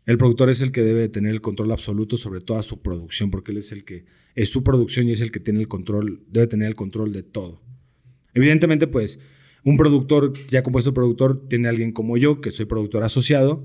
El 0.05 0.17
productor 0.17 0.49
es 0.49 0.61
el 0.61 0.71
que 0.71 0.81
debe 0.81 1.07
tener 1.09 1.31
el 1.31 1.41
control 1.41 1.71
absoluto 1.71 2.17
sobre 2.17 2.41
toda 2.41 2.61
su 2.61 2.81
producción, 2.81 3.31
porque 3.31 3.51
él 3.51 3.59
es 3.59 3.71
el 3.71 3.85
que 3.85 4.05
es 4.35 4.49
su 4.49 4.63
producción 4.63 5.07
y 5.07 5.11
es 5.11 5.21
el 5.21 5.31
que 5.31 5.39
tiene 5.39 5.59
el 5.59 5.67
control, 5.67 6.23
debe 6.27 6.47
tener 6.47 6.67
el 6.67 6.75
control 6.75 7.13
de 7.13 7.23
todo. 7.23 7.61
Evidentemente, 8.33 8.87
pues, 8.87 9.19
un 9.63 9.77
productor, 9.77 10.33
ya 10.49 10.63
compuesto 10.63 10.93
productor, 10.93 11.47
tiene 11.47 11.69
alguien 11.69 11.91
como 11.91 12.17
yo, 12.17 12.41
que 12.41 12.51
soy 12.51 12.65
productor 12.65 13.03
asociado, 13.03 13.63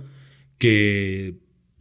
que 0.58 1.38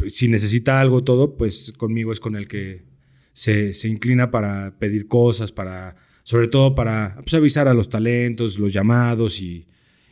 si 0.07 0.27
necesita 0.27 0.79
algo 0.79 1.03
todo, 1.03 1.37
pues 1.37 1.73
conmigo 1.77 2.11
es 2.11 2.19
con 2.19 2.35
el 2.35 2.47
que 2.47 2.85
se, 3.33 3.73
se 3.73 3.87
inclina 3.87 4.31
para 4.31 4.77
pedir 4.79 5.07
cosas, 5.07 5.51
para, 5.51 5.95
sobre 6.23 6.47
todo 6.47 6.75
para 6.75 7.15
pues, 7.15 7.33
avisar 7.33 7.67
a 7.67 7.73
los 7.73 7.89
talentos, 7.89 8.59
los 8.59 8.73
llamados 8.73 9.41
y, 9.41 9.67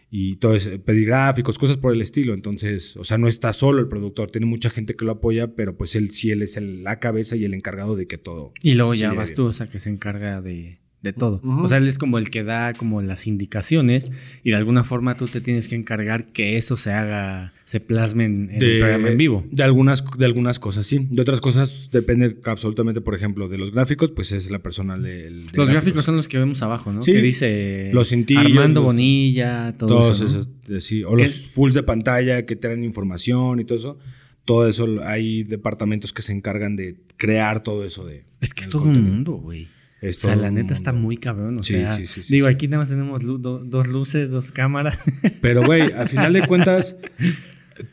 y 0.10 0.38
todo 0.38 0.56
eso, 0.56 0.70
pedir 0.82 1.08
gráficos, 1.08 1.58
cosas 1.58 1.78
por 1.78 1.94
el 1.94 2.02
estilo. 2.02 2.34
Entonces, 2.34 2.96
o 2.98 3.04
sea, 3.04 3.18
no 3.18 3.28
está 3.28 3.52
solo 3.54 3.80
el 3.80 3.88
productor, 3.88 4.32
tiene 4.32 4.48
mucha 4.48 4.70
gente 4.70 4.96
que 4.96 5.06
lo 5.06 5.14
apoya, 5.14 5.56
pero 5.56 5.78
pues 5.78 5.96
él 5.96 6.12
sí, 6.12 6.32
él 6.32 6.42
es 6.42 6.60
la 6.62 7.00
cabeza 7.00 7.36
y 7.36 7.46
el 7.46 7.54
encargado 7.54 7.96
de 7.96 8.08
que 8.08 8.18
todo. 8.18 8.54
Y 8.62 8.76
luego 8.76 8.94
ya 8.94 9.14
vas 9.14 9.34
tú, 9.34 9.46
o 9.46 9.52
sea, 9.52 9.68
que 9.68 9.80
se 9.80 9.90
encarga 9.90 10.42
de, 10.42 10.80
de 11.06 11.14
todo. 11.14 11.40
O 11.44 11.68
sea, 11.68 11.78
él 11.78 11.88
es 11.88 11.98
como 11.98 12.18
el 12.18 12.30
que 12.30 12.44
da 12.44 12.74
como 12.74 13.02
las 13.02 13.28
indicaciones 13.28 14.12
y 14.44 14.50
de 14.50 14.56
alguna 14.56 14.84
forma 14.84 15.16
tú 15.16 15.28
te 15.28 15.40
tienes 15.40 15.70
que 15.70 15.76
encargar 15.76 16.26
que 16.26 16.58
eso 16.58 16.76
se 16.76 16.92
haga, 16.92 17.54
se 17.64 17.80
plasme 17.80 18.26
en, 18.26 18.50
el 18.52 18.80
programa 18.80 19.10
en 19.10 19.18
vivo. 19.18 19.46
De 19.52 19.64
algunas, 19.64 20.04
de 20.18 20.26
algunas 20.26 20.60
cosas, 20.60 20.86
sí. 20.88 21.08
De 21.10 21.22
otras 21.22 21.42
cosas 21.42 21.90
depende 21.92 22.38
absolutamente, 22.44 23.02
por 23.02 23.16
ejemplo, 23.16 23.48
de 23.48 23.58
los 23.58 23.72
gráficos, 23.72 24.12
pues 24.12 24.32
es 24.32 24.50
la 24.50 24.60
persona 24.60 24.98
del... 24.98 25.48
los 25.54 25.70
gráficos. 25.70 26.04
son 26.04 26.18
los 26.18 26.28
que 26.28 26.40
vemos 26.40 26.62
abajo, 26.64 26.92
¿no? 26.92 27.04
Sí. 27.04 27.12
Que 27.12 27.22
dice 27.22 27.92
los 27.94 28.12
Armando 28.36 28.82
Bonilla, 28.82 29.76
todo 29.78 30.02
todos 30.02 30.22
eso. 30.22 30.48
sí. 30.80 31.04
O 31.04 31.16
los 31.16 31.48
fulls 31.50 31.76
de 31.76 31.84
pantalla 31.84 32.46
que 32.46 32.56
tienen 32.56 32.84
información 32.84 33.60
y 33.60 33.66
todo 33.66 33.78
eso. 33.78 33.98
Todo 34.44 34.68
eso, 34.68 34.88
hay 35.04 35.44
departamentos 35.44 36.14
que 36.14 36.22
se 36.22 36.32
encargan 36.32 36.76
de 36.76 36.98
crear 37.18 37.64
todo 37.64 37.84
eso 37.84 38.06
de... 38.06 38.26
Es 38.42 38.54
que 38.54 38.62
es 38.62 38.70
todo 38.70 38.84
un 38.84 39.04
mundo, 39.04 39.34
güey 39.34 39.68
o 40.10 40.14
sea, 40.14 40.36
la 40.36 40.52
neta 40.52 40.74
está 40.74 40.94
muy 40.94 41.18
cabrón. 41.18 41.58
O 41.58 41.64
sea, 41.64 41.98
digo, 42.30 42.48
aquí 42.48 42.68
nada 42.68 42.80
más 42.80 42.90
tenemos 42.90 43.22
dos 43.24 43.88
luces, 43.88 44.32
dos 44.32 44.52
cámaras. 44.52 45.06
Pero, 45.42 45.64
güey, 45.64 45.92
al 45.92 46.10
final 46.10 46.34
de 46.34 46.48
cuentas, 46.48 46.98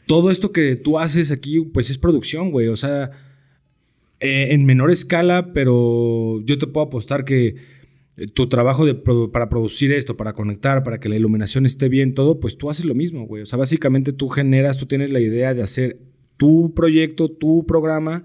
todo 0.07 0.31
esto 0.31 0.53
que 0.53 0.77
tú 0.77 0.99
haces 0.99 1.31
aquí, 1.31 1.61
pues 1.61 1.91
es 1.91 1.99
producción, 1.99 2.51
güey. 2.51 2.69
O 2.69 2.77
sea, 2.77 3.11
eh, 4.21 4.55
en 4.55 4.65
menor 4.65 4.91
escala, 4.91 5.53
pero 5.53 6.41
yo 6.45 6.57
te 6.57 6.69
puedo 6.69 6.87
apostar 6.87 7.25
que 7.25 7.57
eh, 8.17 8.29
tu 8.29 8.49
trabajo 8.49 8.87
de 8.87 8.95
para 8.95 9.49
producir 9.49 9.91
esto, 9.91 10.17
para 10.17 10.33
conectar, 10.33 10.85
para 10.85 11.01
que 11.01 11.09
la 11.09 11.17
iluminación 11.17 11.67
esté 11.67 11.89
bien, 11.89 12.15
todo, 12.15 12.39
pues 12.39 12.57
tú 12.57 12.71
haces 12.71 12.85
lo 12.85 12.95
mismo, 12.95 13.27
güey. 13.27 13.43
O 13.43 13.47
sea, 13.47 13.59
básicamente 13.59 14.13
tú 14.13 14.29
generas, 14.29 14.79
tú 14.79 14.87
tienes 14.87 15.11
la 15.11 15.19
idea 15.19 15.55
de 15.55 15.63
hacer 15.63 15.99
tu 16.37 16.73
proyecto, 16.73 17.31
tu 17.31 17.67
programa, 17.67 18.23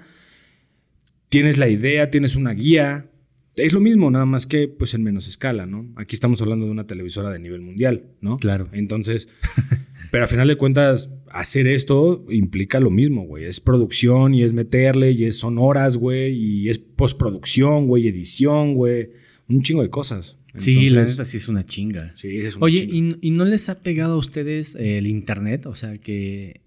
tienes 1.30 1.58
la 1.58 1.68
idea, 1.68 2.12
tienes 2.12 2.36
una 2.36 2.52
guía. 2.52 3.10
Es 3.58 3.74
lo 3.74 3.80
mismo, 3.82 4.10
nada 4.10 4.26
más 4.26 4.48
que 4.48 4.68
pues 4.68 4.94
en 4.94 5.04
menos 5.04 5.28
escala, 5.28 5.66
¿no? 5.66 5.92
Aquí 5.96 6.16
estamos 6.16 6.42
hablando 6.42 6.66
de 6.66 6.72
una 6.72 6.88
televisora 6.88 7.30
de 7.30 7.40
nivel 7.40 7.62
mundial, 7.62 8.06
¿no? 8.22 8.38
Claro. 8.38 8.70
Entonces, 8.72 9.28
pero 10.12 10.24
a 10.24 10.28
final 10.28 10.48
de 10.48 10.56
cuentas, 10.56 11.10
hacer 11.32 11.68
esto 11.68 12.26
implica 12.30 12.80
lo 12.80 12.92
mismo, 12.92 13.24
güey. 13.24 13.46
Es 13.46 13.60
producción 13.60 14.34
y 14.34 14.44
es 14.44 14.54
meterle 14.54 15.12
y 15.12 15.26
es 15.26 15.38
sonoras, 15.38 15.98
güey, 15.98 16.34
y 16.34 16.70
es 16.70 16.80
postproducción, 16.80 17.88
güey, 17.88 18.08
edición, 18.08 18.74
güey 18.74 19.10
un 19.50 19.62
chingo 19.62 19.82
de 19.82 19.90
cosas. 19.90 20.38
sí, 20.56 20.90
la 20.90 21.06
neta 21.06 21.26
sí 21.26 21.38
es 21.38 21.48
una 21.48 21.66
chinga. 21.66 22.14
Sí, 22.16 22.38
es 22.38 22.56
una 22.56 22.66
Oye, 22.66 22.88
¿y, 22.90 23.32
no 23.32 23.46
les 23.46 23.70
ha 23.70 23.82
pegado 23.82 24.14
a 24.14 24.18
ustedes 24.18 24.76
el 24.76 25.08
internet? 25.08 25.66
O 25.66 25.76
sea, 25.76 25.98
que 25.98 26.62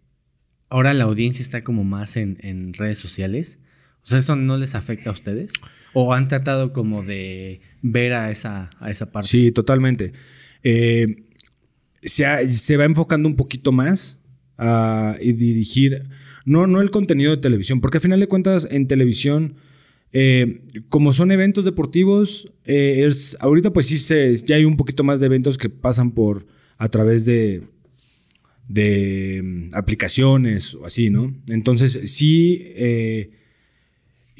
ahora 0.68 0.94
la 0.94 1.04
audiencia 1.04 1.42
está 1.42 1.62
como 1.62 1.84
más 1.84 2.16
en, 2.16 2.72
redes 2.74 2.98
sociales. 2.98 3.60
O 4.02 4.06
sea, 4.06 4.18
¿eso 4.18 4.36
no 4.36 4.56
les 4.56 4.74
afecta 4.74 5.10
a 5.10 5.12
ustedes? 5.12 5.52
¿O 5.92 6.14
han 6.14 6.28
tratado 6.28 6.72
como 6.72 7.02
de 7.02 7.60
ver 7.82 8.12
a 8.12 8.30
esa, 8.30 8.70
a 8.80 8.90
esa 8.90 9.10
parte? 9.12 9.28
Sí, 9.28 9.52
totalmente. 9.52 10.12
Eh, 10.62 11.24
se, 12.02 12.52
se, 12.52 12.76
va 12.76 12.84
enfocando 12.84 13.28
un 13.28 13.36
poquito 13.36 13.72
más 13.72 14.20
a 14.56 15.16
dirigir, 15.20 16.08
no, 16.44 16.66
no 16.66 16.80
el 16.80 16.90
contenido 16.90 17.30
de 17.30 17.42
televisión, 17.42 17.80
porque 17.80 17.98
al 17.98 18.02
final 18.02 18.20
de 18.20 18.28
cuentas 18.28 18.66
en 18.70 18.86
televisión 18.86 19.56
eh, 20.12 20.62
como 20.88 21.12
son 21.12 21.30
eventos 21.30 21.64
deportivos, 21.64 22.52
eh, 22.64 23.04
es, 23.06 23.36
ahorita 23.40 23.72
pues 23.72 23.86
sí 23.86 23.98
se, 23.98 24.36
ya 24.38 24.56
hay 24.56 24.64
un 24.64 24.76
poquito 24.76 25.04
más 25.04 25.20
de 25.20 25.26
eventos 25.26 25.56
que 25.56 25.70
pasan 25.70 26.12
por 26.12 26.46
a 26.78 26.88
través 26.88 27.24
de, 27.24 27.62
de 28.66 29.40
mm, 29.42 29.74
aplicaciones 29.74 30.74
o 30.74 30.84
así, 30.84 31.10
¿no? 31.10 31.32
Entonces 31.48 32.00
sí, 32.12 32.72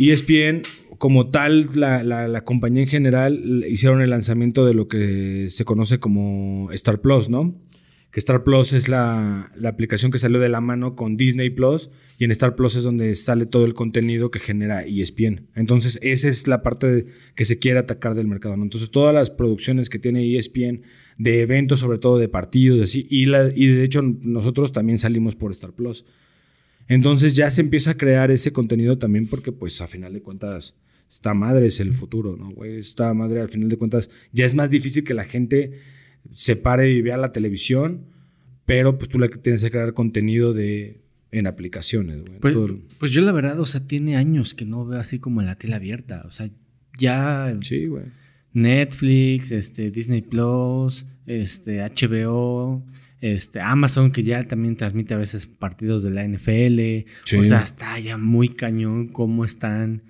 ESPN 0.09 0.63
como 0.99 1.31
tal, 1.31 1.69
la, 1.75 2.03
la, 2.03 2.45
compañía 2.45 2.83
en 2.83 2.89
general 2.89 3.65
hicieron 3.69 4.03
el 4.03 4.11
lanzamiento 4.11 4.67
de 4.67 4.75
lo 4.75 4.87
que 4.87 5.47
se 5.49 5.65
conoce 5.65 5.99
como 5.99 6.71
Star 6.73 7.01
Plus, 7.01 7.31
¿no? 7.31 7.59
Que 8.11 8.21
Star 8.21 8.43
Plus 8.43 8.73
es 8.73 8.89
la, 8.89 9.51
la 9.57 9.69
aplicación 9.69 10.11
que 10.11 10.19
salió 10.19 10.41
de 10.41 10.49
la 10.49 10.61
mano 10.61 10.97
con 10.97 11.17
Disney 11.17 11.49
Plus 11.49 11.91
y 12.19 12.25
en 12.25 12.33
Star 12.33 12.55
Plus 12.55 12.77
es 12.77 12.83
donde 12.83 13.15
sale 13.15 13.47
todo 13.47 13.65
el 13.65 13.73
contenido 13.73 14.31
que 14.31 14.41
genera 14.41 14.85
ESPN. 14.85 15.49
Entonces, 15.55 15.99
esa 16.03 16.29
es 16.29 16.47
la 16.47 16.63
parte 16.63 17.07
que 17.35 17.47
se 17.47 17.59
quiere 17.59 17.79
atacar 17.79 18.15
del 18.15 18.27
mercado. 18.27 18.55
Entonces, 18.55 18.91
todas 18.91 19.15
las 19.15 19.31
producciones 19.31 19.89
que 19.89 19.99
tiene 19.99 20.37
ESPN 20.37 20.83
de 21.17 21.41
eventos, 21.41 21.81
sobre 21.81 21.99
todo 21.99 22.19
de 22.19 22.29
partidos, 22.29 22.83
así, 22.83 23.07
y, 23.09 23.25
la, 23.25 23.51
y 23.55 23.69
de 23.69 23.85
hecho 23.85 24.03
nosotros 24.03 24.73
también 24.73 24.99
salimos 24.99 25.35
por 25.35 25.51
Star 25.53 25.73
Plus. 25.73 26.05
Entonces 26.91 27.35
ya 27.35 27.49
se 27.51 27.61
empieza 27.61 27.93
a 27.93 27.97
crear 27.97 28.33
ese 28.33 28.53
contenido 28.53 28.99
también 28.99 29.29
porque, 29.29 29.53
pues, 29.53 29.81
a 29.81 29.87
final 29.87 30.13
de 30.13 30.23
cuentas, 30.23 30.75
esta 31.09 31.35
madre 31.35 31.67
es 31.67 31.79
el 31.79 31.95
futuro, 31.95 32.37
¿no, 32.37 32.51
güey? 32.51 32.79
Esta 32.79 33.15
madre, 33.15 33.41
al 33.41 33.49
final 33.49 33.69
de 33.69 33.77
cuentas, 33.77 34.11
ya 34.33 34.45
es 34.45 34.57
más 34.57 34.71
difícil 34.71 35.05
que 35.05 35.15
la 35.15 35.25
gente 35.25 35.79
se 36.33 36.57
pare 36.57 36.91
y 36.91 37.01
vea 37.01 37.17
la 37.17 37.33
televisión, 37.33 38.07
pero 38.67 38.99
pues 38.99 39.09
tú 39.09 39.21
le 39.21 39.29
tienes 39.29 39.63
que 39.63 39.71
crear 39.71 39.95
contenido 39.95 40.53
de 40.53 41.05
en 41.31 41.47
aplicaciones, 41.47 42.23
güey. 42.25 42.41
Pues, 42.41 42.57
pues, 42.99 43.13
yo 43.13 43.23
la 43.23 43.31
verdad, 43.31 43.61
o 43.61 43.67
sea, 43.67 43.87
tiene 43.87 44.17
años 44.17 44.53
que 44.53 44.65
no 44.65 44.85
veo 44.85 44.99
así 44.99 45.21
como 45.21 45.41
en 45.41 45.47
la 45.47 45.55
tele 45.55 45.77
abierta. 45.77 46.25
O 46.27 46.33
sea, 46.33 46.51
ya. 46.99 47.57
Sí, 47.63 47.87
güey. 47.87 48.07
Netflix, 48.53 49.53
este, 49.53 49.93
Disney 49.93 50.23
Plus, 50.23 51.07
este, 51.27 51.83
HBO, 51.83 52.85
este, 53.21 53.61
Amazon, 53.61 54.13
que 54.13 54.23
ya 54.23 54.45
también 54.45 54.77
transmite 54.77 55.15
a 55.15 55.19
veces 55.19 55.47
partidos 55.47 56.03
de 56.03 56.11
la 56.11 56.27
NFL. 56.27 57.09
O 57.39 57.43
sea, 57.43 57.63
está 57.63 57.99
ya 57.99 58.17
muy 58.17 58.51
cañón 58.51 59.09
cómo 59.09 59.45
están 59.45 60.03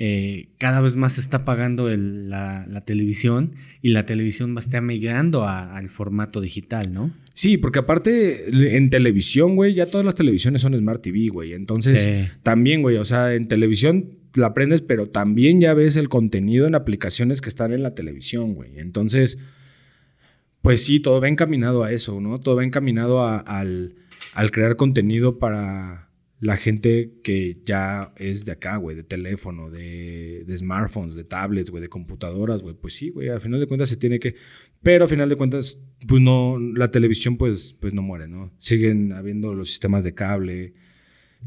eh, 0.00 0.50
cada 0.58 0.80
vez 0.80 0.94
más 0.94 1.14
se 1.14 1.20
está 1.20 1.44
pagando 1.44 1.88
la, 1.90 2.84
televisión 2.86 3.56
y 3.82 3.88
la 3.88 4.06
televisión 4.06 4.54
va 4.54 4.58
a 4.58 4.60
estar 4.60 4.80
migrando 4.80 5.46
al 5.48 5.88
formato 5.88 6.40
digital, 6.40 6.92
¿no? 6.92 7.12
Sí, 7.34 7.56
porque 7.56 7.80
aparte 7.80 8.76
en 8.76 8.90
televisión, 8.90 9.56
güey, 9.56 9.74
ya 9.74 9.86
todas 9.86 10.06
las 10.06 10.14
televisiones 10.14 10.62
son 10.62 10.78
Smart 10.78 11.02
TV, 11.02 11.28
güey. 11.30 11.52
Entonces, 11.52 12.30
también, 12.44 12.82
güey, 12.82 12.96
o 12.96 13.04
sea, 13.04 13.34
en 13.34 13.48
televisión 13.48 14.10
la 14.34 14.48
aprendes, 14.48 14.82
pero 14.82 15.08
también 15.08 15.60
ya 15.60 15.74
ves 15.74 15.96
el 15.96 16.08
contenido 16.08 16.68
en 16.68 16.76
aplicaciones 16.76 17.40
que 17.40 17.48
están 17.48 17.72
en 17.72 17.82
la 17.82 17.96
televisión, 17.96 18.54
güey. 18.54 18.78
Entonces, 18.78 19.38
pues 20.62 20.84
sí, 20.84 21.00
todo 21.00 21.20
va 21.20 21.28
encaminado 21.28 21.84
a 21.84 21.92
eso, 21.92 22.20
¿no? 22.20 22.40
Todo 22.40 22.56
va 22.56 22.64
encaminado 22.64 23.24
al, 23.24 23.94
al 24.34 24.50
crear 24.50 24.76
contenido 24.76 25.38
para 25.38 26.08
la 26.40 26.56
gente 26.56 27.14
que 27.24 27.60
ya 27.64 28.12
es 28.16 28.44
de 28.44 28.52
acá, 28.52 28.76
güey, 28.76 28.94
de 28.94 29.02
teléfono, 29.02 29.70
de, 29.70 30.44
de 30.46 30.56
smartphones, 30.56 31.16
de 31.16 31.24
tablets, 31.24 31.70
güey, 31.70 31.82
de 31.82 31.88
computadoras, 31.88 32.62
güey, 32.62 32.74
pues 32.74 32.94
sí, 32.94 33.10
güey, 33.10 33.28
al 33.28 33.40
final 33.40 33.58
de 33.58 33.66
cuentas 33.66 33.88
se 33.88 33.96
tiene 33.96 34.20
que... 34.20 34.36
Pero 34.82 35.04
al 35.04 35.10
final 35.10 35.28
de 35.28 35.36
cuentas, 35.36 35.82
pues 36.06 36.22
no, 36.22 36.58
la 36.58 36.92
televisión 36.92 37.36
pues, 37.36 37.76
pues 37.80 37.92
no 37.92 38.02
muere, 38.02 38.28
¿no? 38.28 38.52
Siguen 38.60 39.12
habiendo 39.12 39.52
los 39.54 39.68
sistemas 39.68 40.04
de 40.04 40.14
cable 40.14 40.74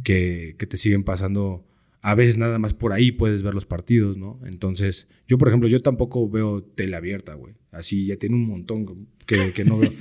que, 0.04 0.56
que 0.58 0.66
te 0.66 0.76
siguen 0.76 1.04
pasando. 1.04 1.66
A 2.02 2.16
veces 2.16 2.38
nada 2.38 2.58
más 2.60 2.74
por 2.74 2.94
ahí 2.94 3.12
puedes 3.12 3.44
ver 3.44 3.54
los 3.54 3.66
partidos, 3.66 4.18
¿no? 4.18 4.40
Entonces, 4.46 5.08
yo, 5.28 5.38
por 5.38 5.48
ejemplo, 5.48 5.70
yo 5.70 5.82
tampoco 5.82 6.30
veo 6.30 6.64
tele 6.64 6.96
abierta, 6.96 7.36
güey. 7.36 7.54
Así 7.72 8.08
ya 8.08 8.18
tiene 8.18 8.36
un 8.36 8.48
montón 8.48 9.08
que, 9.26 9.54
que 9.54 9.66
no 9.66 9.78
veo. 9.78 9.92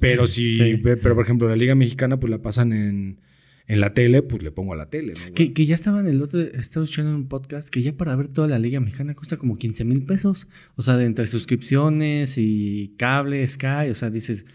pero 0.00 0.26
sí, 0.26 0.50
sí, 0.50 0.78
pero 0.82 1.14
por 1.14 1.24
ejemplo, 1.24 1.48
la 1.48 1.56
Liga 1.56 1.74
Mexicana 1.74 2.18
pues 2.18 2.30
la 2.30 2.40
pasan 2.40 2.72
en 2.72 3.18
en 3.66 3.80
la 3.80 3.94
tele, 3.94 4.22
pues 4.22 4.42
le 4.42 4.50
pongo 4.50 4.72
a 4.72 4.76
la 4.76 4.90
tele. 4.90 5.14
Que, 5.34 5.52
ya 5.52 5.74
estaba 5.74 6.00
en 6.00 6.06
el 6.06 6.20
otro, 6.22 6.40
estaba 6.40 6.84
escuchando 6.84 7.14
un 7.14 7.28
podcast 7.28 7.68
que 7.68 7.82
ya 7.82 7.96
para 7.96 8.14
ver 8.16 8.28
toda 8.28 8.48
la 8.48 8.58
Liga 8.58 8.80
Mexicana 8.80 9.14
cuesta 9.14 9.36
como 9.36 9.56
15 9.56 9.84
mil 9.84 10.04
pesos. 10.04 10.48
O 10.74 10.82
sea, 10.82 10.96
de 10.96 11.06
entre 11.06 11.26
suscripciones 11.26 12.38
y 12.38 12.94
cable, 12.98 13.46
Sky, 13.46 13.90
o 13.90 13.94
sea, 13.94 14.10
dices, 14.10 14.46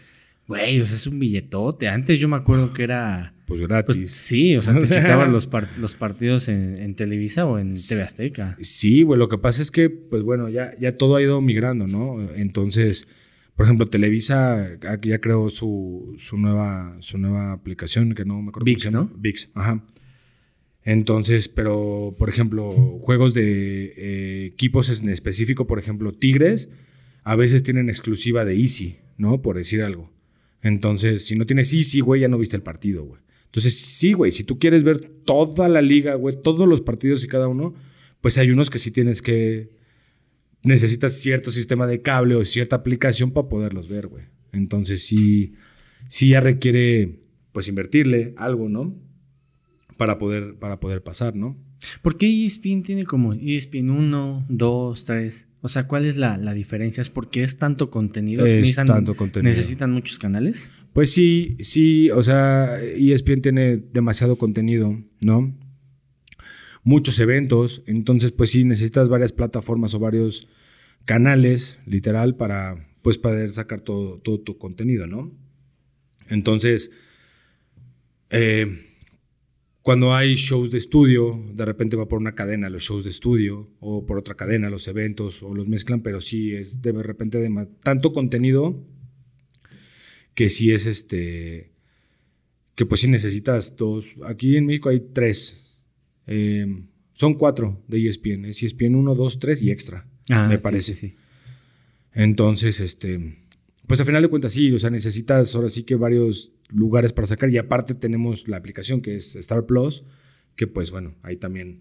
güey, 0.46 0.80
o 0.80 0.84
sea, 0.84 0.96
es 0.96 1.06
un 1.06 1.18
billetote. 1.18 1.88
Antes 1.88 2.18
yo 2.18 2.28
me 2.28 2.36
acuerdo 2.36 2.72
que 2.72 2.82
era... 2.82 3.34
Pues 3.48 3.60
gratis. 3.62 3.96
Pues, 3.96 4.12
sí, 4.12 4.56
o 4.56 4.62
sea, 4.62 4.74
te 4.78 4.84
quitaban 4.84 5.32
los, 5.32 5.48
los 5.78 5.94
partidos 5.96 6.48
en, 6.48 6.94
Televisa 6.94 7.46
o 7.46 7.58
en 7.58 7.74
TV 7.74 8.02
Azteca. 8.02 8.56
Sí, 8.60 9.02
güey, 9.02 9.18
lo 9.18 9.28
que 9.28 9.38
pasa 9.38 9.62
es 9.62 9.70
que, 9.70 9.90
pues 9.90 10.22
bueno, 10.22 10.48
ya, 10.48 10.78
ya 10.78 10.92
todo 10.92 11.16
ha 11.16 11.22
ido 11.22 11.40
migrando, 11.40 11.86
¿no? 11.86 12.28
Entonces 12.34 13.08
por 13.58 13.64
ejemplo, 13.64 13.88
Televisa 13.88 14.78
ya 15.02 15.20
creó 15.20 15.50
su, 15.50 16.14
nueva, 16.34 16.96
su 17.00 17.18
nueva 17.18 17.50
aplicación, 17.50 18.14
que 18.14 18.24
no 18.24 18.40
me 18.40 18.50
acuerdo. 18.50 18.64
VIX, 18.64 18.92
¿no? 18.92 19.10
VIX, 19.16 19.50
ajá. 19.54 19.84
Entonces, 20.84 21.48
pero, 21.48 22.14
por 22.16 22.28
ejemplo, 22.28 22.72
juegos 23.00 23.34
de 23.34 23.94
eh, 23.96 24.46
equipos 24.46 25.02
en 25.02 25.08
específico, 25.08 25.66
por 25.66 25.80
ejemplo, 25.80 26.12
Tigres, 26.12 26.70
a 27.24 27.34
veces 27.34 27.64
tienen 27.64 27.88
exclusiva 27.88 28.44
de 28.44 28.54
Easy, 28.54 29.00
¿no? 29.16 29.42
Por 29.42 29.56
decir 29.56 29.82
algo. 29.82 30.12
Entonces, 30.62 31.26
si 31.26 31.34
no 31.34 31.44
tienes 31.44 31.72
Easy, 31.72 31.98
güey, 31.98 32.20
ya 32.20 32.28
no 32.28 32.38
viste 32.38 32.54
el 32.54 32.62
partido, 32.62 33.06
güey. 33.06 33.20
Entonces, 33.48 33.78
sí, 33.78 34.12
güey, 34.12 34.30
si 34.30 34.44
tú 34.44 34.58
quieres 34.58 34.84
ver 34.84 35.10
toda 35.24 35.68
la 35.68 35.82
liga, 35.82 36.14
güey, 36.14 36.36
todos 36.42 36.68
los 36.68 36.80
partidos 36.80 37.24
y 37.24 37.28
cada 37.28 37.48
uno, 37.48 37.74
pues 38.20 38.36
hay 38.38 38.50
unos 38.50 38.70
que 38.70 38.78
sí 38.78 38.90
tienes 38.90 39.22
que 39.22 39.70
necesitas 40.62 41.14
cierto 41.14 41.50
sistema 41.50 41.86
de 41.86 42.02
cable 42.02 42.34
o 42.34 42.44
cierta 42.44 42.76
aplicación 42.76 43.30
para 43.30 43.48
poderlos 43.48 43.88
ver, 43.88 44.08
güey. 44.08 44.24
Entonces 44.52 45.02
sí, 45.02 45.54
sí 46.08 46.30
ya 46.30 46.40
requiere, 46.40 47.20
pues, 47.52 47.68
invertirle 47.68 48.34
algo, 48.36 48.68
¿no? 48.68 48.94
Para 49.96 50.18
poder, 50.18 50.56
para 50.56 50.80
poder 50.80 51.02
pasar, 51.02 51.36
¿no? 51.36 51.56
¿Por 52.02 52.16
qué 52.16 52.44
ESPN 52.44 52.82
tiene 52.82 53.04
como 53.04 53.34
ESPN 53.34 53.90
1, 53.90 54.46
2, 54.48 55.04
3? 55.04 55.48
O 55.60 55.68
sea, 55.68 55.86
¿cuál 55.86 56.04
es 56.04 56.16
la, 56.16 56.36
diferencia? 56.54 57.00
¿Es 57.00 57.10
porque 57.10 57.42
es 57.42 57.58
tanto 57.58 57.90
contenido? 57.90 58.46
Es 58.46 58.74
tanto 58.74 59.16
contenido. 59.16 59.48
¿Necesitan 59.48 59.92
muchos 59.92 60.18
canales? 60.18 60.70
Pues 60.98 61.12
sí, 61.12 61.56
sí, 61.60 62.10
o 62.10 62.24
sea, 62.24 62.82
ESPN 62.82 63.40
tiene 63.40 63.76
demasiado 63.76 64.36
contenido, 64.36 65.00
¿no? 65.20 65.56
muchos 66.82 67.20
eventos, 67.20 67.84
entonces 67.86 68.32
pues 68.32 68.50
sí 68.50 68.64
necesitas 68.64 69.08
varias 69.08 69.32
plataformas 69.32 69.94
o 69.94 70.00
varios 70.00 70.48
canales, 71.04 71.78
literal, 71.86 72.34
para 72.34 72.88
pues 73.02 73.16
poder 73.16 73.52
sacar 73.52 73.80
todo, 73.80 74.18
tu 74.18 74.58
contenido, 74.58 75.06
¿no? 75.06 75.30
Entonces, 76.30 76.90
eh, 78.30 78.96
cuando 79.82 80.16
hay 80.16 80.34
shows 80.34 80.72
de 80.72 80.78
estudio, 80.78 81.40
de 81.54 81.64
repente 81.64 81.94
va 81.94 82.08
por 82.08 82.18
una 82.18 82.34
cadena 82.34 82.68
los 82.70 82.82
shows 82.82 83.04
de 83.04 83.10
estudio 83.10 83.70
o 83.78 84.04
por 84.04 84.18
otra 84.18 84.34
cadena 84.34 84.68
los 84.68 84.88
eventos 84.88 85.44
o 85.44 85.54
los 85.54 85.68
mezclan, 85.68 86.00
pero 86.00 86.20
sí 86.20 86.56
es 86.56 86.82
de 86.82 86.90
repente 86.90 87.38
de 87.38 87.68
tanto 87.84 88.12
contenido 88.12 88.84
que 90.38 90.48
sí 90.48 90.70
es 90.70 90.86
este 90.86 91.72
que 92.76 92.86
pues 92.86 93.00
sí 93.00 93.08
necesitas 93.08 93.74
dos. 93.74 94.06
Aquí 94.24 94.56
en 94.56 94.66
México 94.66 94.88
hay 94.88 95.00
tres 95.00 95.68
Em, 96.28 96.86
son 97.14 97.34
cuatro 97.34 97.82
de 97.88 98.06
ESPN. 98.06 98.44
Es 98.44 98.62
ESPN 98.62 98.94
1, 98.94 99.14
2, 99.14 99.38
3 99.40 99.62
y 99.62 99.70
extra. 99.70 100.06
Ah, 100.28 100.46
me 100.46 100.58
parece. 100.58 100.94
Sí, 100.94 101.16
Entonces, 102.12 102.80
este, 102.80 103.38
pues 103.86 103.98
al 103.98 104.06
final 104.06 104.22
de 104.22 104.28
cuentas 104.28 104.52
sí, 104.52 104.70
o 104.70 104.78
sea, 104.78 104.90
necesitas 104.90 105.56
ahora 105.56 105.70
sí 105.70 105.82
que 105.82 105.96
varios 105.96 106.52
lugares 106.68 107.14
para 107.14 107.26
sacar 107.26 107.48
y 107.48 107.56
aparte 107.56 107.94
tenemos 107.94 108.46
la 108.46 108.58
aplicación 108.58 109.00
que 109.00 109.16
es 109.16 109.36
Star 109.36 109.64
Plus, 109.64 110.04
que 110.54 110.66
pues 110.66 110.90
bueno, 110.90 111.16
ahí 111.22 111.38
también 111.38 111.80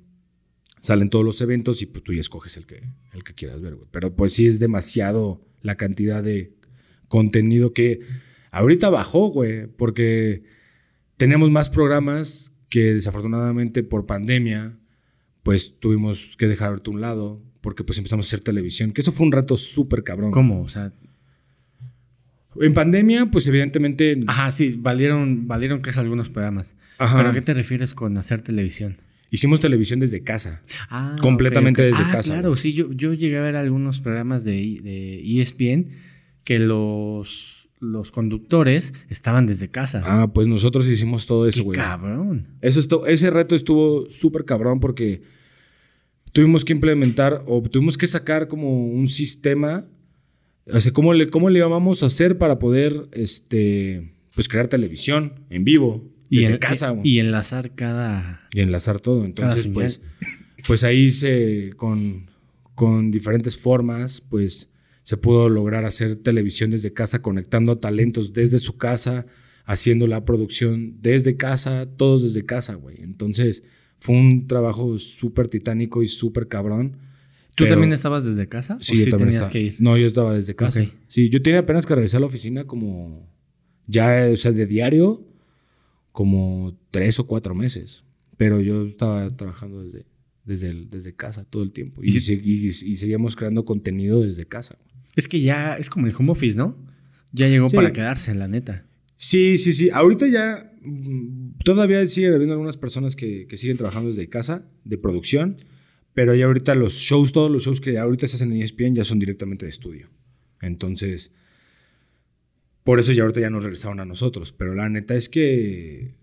salen 0.79 1.09
todos 1.09 1.25
los 1.25 1.41
eventos 1.41 1.81
y 1.81 1.87
pues 1.87 2.03
tú 2.05 2.13
ya 2.13 2.21
escoges 2.21 2.55
el 2.55 2.65
que, 2.65 2.83
el 3.11 3.23
que 3.25 3.33
quieras 3.33 3.59
ver, 3.59 3.75
güey. 3.75 3.89
Pero 3.91 4.15
pues 4.15 4.31
sí 4.31 4.47
es 4.47 4.59
demasiado 4.59 5.45
la 5.61 5.75
cantidad 5.75 6.23
de 6.23 6.53
contenido 7.09 7.73
que 7.73 7.99
ahorita 8.57 8.89
bajó, 8.89 9.27
güey, 9.27 9.67
porque 9.67 10.43
tenemos 11.17 11.49
más 11.51 11.69
programas 11.69 12.53
que 12.69 12.93
desafortunadamente 12.93 13.83
por 13.83 14.05
pandemia 14.05 14.77
pues 15.43 15.79
tuvimos 15.79 16.35
que 16.37 16.47
dejar 16.47 16.81
a 16.85 16.89
un 16.89 16.99
lado 16.99 17.41
porque 17.61 17.83
pues 17.83 17.97
empezamos 17.97 18.25
a 18.25 18.27
hacer 18.27 18.41
televisión, 18.41 18.91
que 18.91 19.01
eso 19.01 19.11
fue 19.11 19.25
un 19.25 19.31
rato 19.31 19.55
súper 19.55 20.03
cabrón. 20.03 20.31
¿Cómo? 20.31 20.61
O 20.61 20.67
sea... 20.67 20.91
En 22.59 22.73
pandemia, 22.73 23.27
pues 23.27 23.47
evidentemente... 23.47 24.17
Ajá, 24.25 24.49
sí, 24.51 24.75
valieron, 24.77 25.47
valieron 25.47 25.81
que 25.81 25.91
es 25.91 25.97
algunos 25.97 26.29
programas. 26.29 26.75
Ajá. 26.97 27.17
¿Pero 27.17 27.29
a 27.29 27.33
qué 27.33 27.41
te 27.41 27.53
refieres 27.53 27.93
con 27.93 28.17
hacer 28.17 28.41
televisión? 28.41 28.97
Hicimos 29.29 29.61
televisión 29.61 29.99
desde 29.99 30.23
casa. 30.23 30.63
Ah, 30.89 31.15
completamente 31.21 31.81
desde 31.81 32.03
ah, 32.03 32.11
casa. 32.11 32.33
Claro, 32.33 32.55
sí, 32.55 32.73
yo, 32.73 32.91
yo 32.91 33.13
llegué 33.13 33.37
a 33.37 33.41
ver 33.41 33.55
algunos 33.55 34.01
programas 34.01 34.43
de, 34.43 34.79
de 34.81 35.41
ESPN 35.41 35.91
que 36.43 36.59
los 36.59 37.56
los 37.79 38.11
conductores 38.11 38.93
estaban 39.09 39.45
desde 39.45 39.69
casa. 39.69 40.01
Ah, 40.05 40.31
pues 40.33 40.47
nosotros 40.47 40.87
hicimos 40.87 41.25
todo 41.25 41.47
eso, 41.47 41.63
güey. 41.63 41.77
Cabrón. 41.77 42.47
Eso 42.61 43.05
ese 43.07 43.29
reto 43.29 43.55
estuvo 43.55 44.09
súper 44.09 44.45
cabrón 44.45 44.79
porque 44.79 45.21
tuvimos 46.31 46.65
que 46.65 46.73
implementar 46.73 47.43
o 47.45 47.61
tuvimos 47.63 47.97
que 47.97 48.07
sacar 48.07 48.47
como 48.47 48.87
un 48.87 49.07
sistema. 49.07 49.85
O 50.71 50.79
sea, 50.79 50.91
¿cómo 50.91 51.13
le, 51.13 51.29
cómo 51.29 51.49
le 51.49 51.59
íbamos 51.59 52.03
a 52.03 52.07
hacer 52.07 52.37
para 52.37 52.59
poder 52.59 53.07
este, 53.11 54.13
pues 54.33 54.49
crear 54.49 54.67
televisión 54.67 55.45
en 55.49 55.63
vivo? 55.63 56.03
Y 56.29 56.43
en 56.43 56.57
casa, 56.57 56.89
güey. 56.89 57.07
Y 57.07 57.19
enlazar 57.19 57.73
cada. 57.73 58.47
Y 58.51 58.59
enlazar 58.59 58.99
todo. 58.99 59.23
Entonces, 59.23 59.67
pues, 59.67 60.01
pues 60.65 60.83
ahí 60.83 61.11
se. 61.11 61.71
Con, 61.77 62.29
con 62.75 63.11
diferentes 63.11 63.57
formas, 63.57 64.19
pues 64.19 64.69
se 65.07 65.15
pudo 65.15 65.47
lograr 65.47 65.85
hacer 65.85 66.17
televisión 66.17 66.69
desde 66.69 66.91
casa, 66.91 67.21
conectando 67.21 67.77
talentos 67.77 68.33
desde 68.33 68.59
su 68.59 68.75
casa, 68.75 69.25
haciendo 69.63 70.05
la 70.05 70.25
producción 70.25 70.97
desde 71.01 71.37
casa, 71.37 71.87
todos 71.95 72.23
desde 72.23 72.45
casa, 72.45 72.75
güey. 72.75 72.97
Entonces 73.03 73.63
fue 73.97 74.17
un 74.17 74.47
trabajo 74.47 74.97
súper 74.97 75.47
titánico 75.47 76.03
y 76.03 76.07
súper 76.07 76.49
cabrón. 76.49 76.97
¿Tú 77.55 77.65
también 77.67 77.93
estabas 77.93 78.25
desde 78.25 78.49
casa? 78.49 78.79
Sí, 78.81 78.97
yo 78.97 79.11
también 79.11 79.29
tenías 79.29 79.49
que 79.49 79.61
ir. 79.61 79.75
No, 79.79 79.97
yo 79.97 80.07
estaba 80.07 80.35
desde 80.35 80.55
casa. 80.55 80.85
Sí, 81.07 81.29
yo 81.29 81.41
tenía 81.41 81.59
apenas 81.59 81.85
que 81.85 81.95
regresar 81.95 82.17
a 82.17 82.21
la 82.21 82.27
oficina 82.27 82.65
como 82.65 83.31
ya, 83.85 84.27
o 84.29 84.35
sea, 84.35 84.51
de 84.51 84.65
diario, 84.65 85.25
como 86.11 86.77
tres 86.91 87.17
o 87.17 87.27
cuatro 87.27 87.55
meses. 87.55 88.03
Pero 88.35 88.59
yo 88.59 88.85
estaba 88.85 89.29
trabajando 89.29 89.85
desde, 89.85 90.05
desde, 90.43 90.73
desde 90.73 91.15
casa 91.15 91.45
todo 91.45 91.63
el 91.63 91.71
tiempo. 91.71 92.01
Y, 92.03 92.09
y, 92.09 92.67
y 92.67 92.97
seguíamos 92.97 93.37
creando 93.37 93.63
contenido 93.63 94.21
desde 94.21 94.45
casa. 94.45 94.77
Es 95.17 95.27
que 95.27 95.41
ya 95.41 95.75
es 95.75 95.89
como 95.89 96.07
el 96.07 96.13
home 96.15 96.31
office, 96.31 96.57
¿no? 96.57 96.77
Ya 97.33 97.47
llegó 97.47 97.69
para 97.69 97.91
quedarse, 97.91 98.33
la 98.35 98.47
neta. 98.47 98.85
Sí, 99.17 99.57
sí, 99.57 99.73
sí. 99.73 99.89
Ahorita 99.89 100.27
ya 100.27 100.71
mm, 100.81 101.57
todavía 101.63 102.07
siguen 102.07 102.35
habiendo 102.35 102.53
algunas 102.53 102.77
personas 102.77 103.15
que, 103.15 103.47
siguen 103.57 103.77
trabajando 103.77 104.09
desde 104.09 104.29
casa, 104.29 104.69
de 104.85 104.97
producción, 104.99 105.57
pero 106.13 106.35
ya 106.35 106.45
ahorita 106.45 106.75
los 106.75 106.99
shows, 106.99 107.33
todos 107.33 107.49
los 107.49 107.63
shows 107.65 107.81
que 107.81 107.97
ahorita 107.97 108.27
se 108.27 108.35
hacen 108.37 108.53
en 108.53 108.61
ESPN 108.61 108.95
ya 108.95 109.03
son 109.03 109.17
directamente 109.17 109.65
de 109.65 109.71
estudio. 109.71 110.09
Entonces, 110.61 111.31
por 112.83 112.99
eso 112.99 113.11
ya 113.11 113.23
ahorita 113.23 113.41
ya 113.41 113.49
nos 113.49 113.63
regresaron 113.63 113.99
a 113.99 114.05
nosotros. 114.05 114.51
Pero 114.51 114.75
la 114.75 114.87
neta 114.87 115.15
es 115.15 115.29
que 115.29 116.13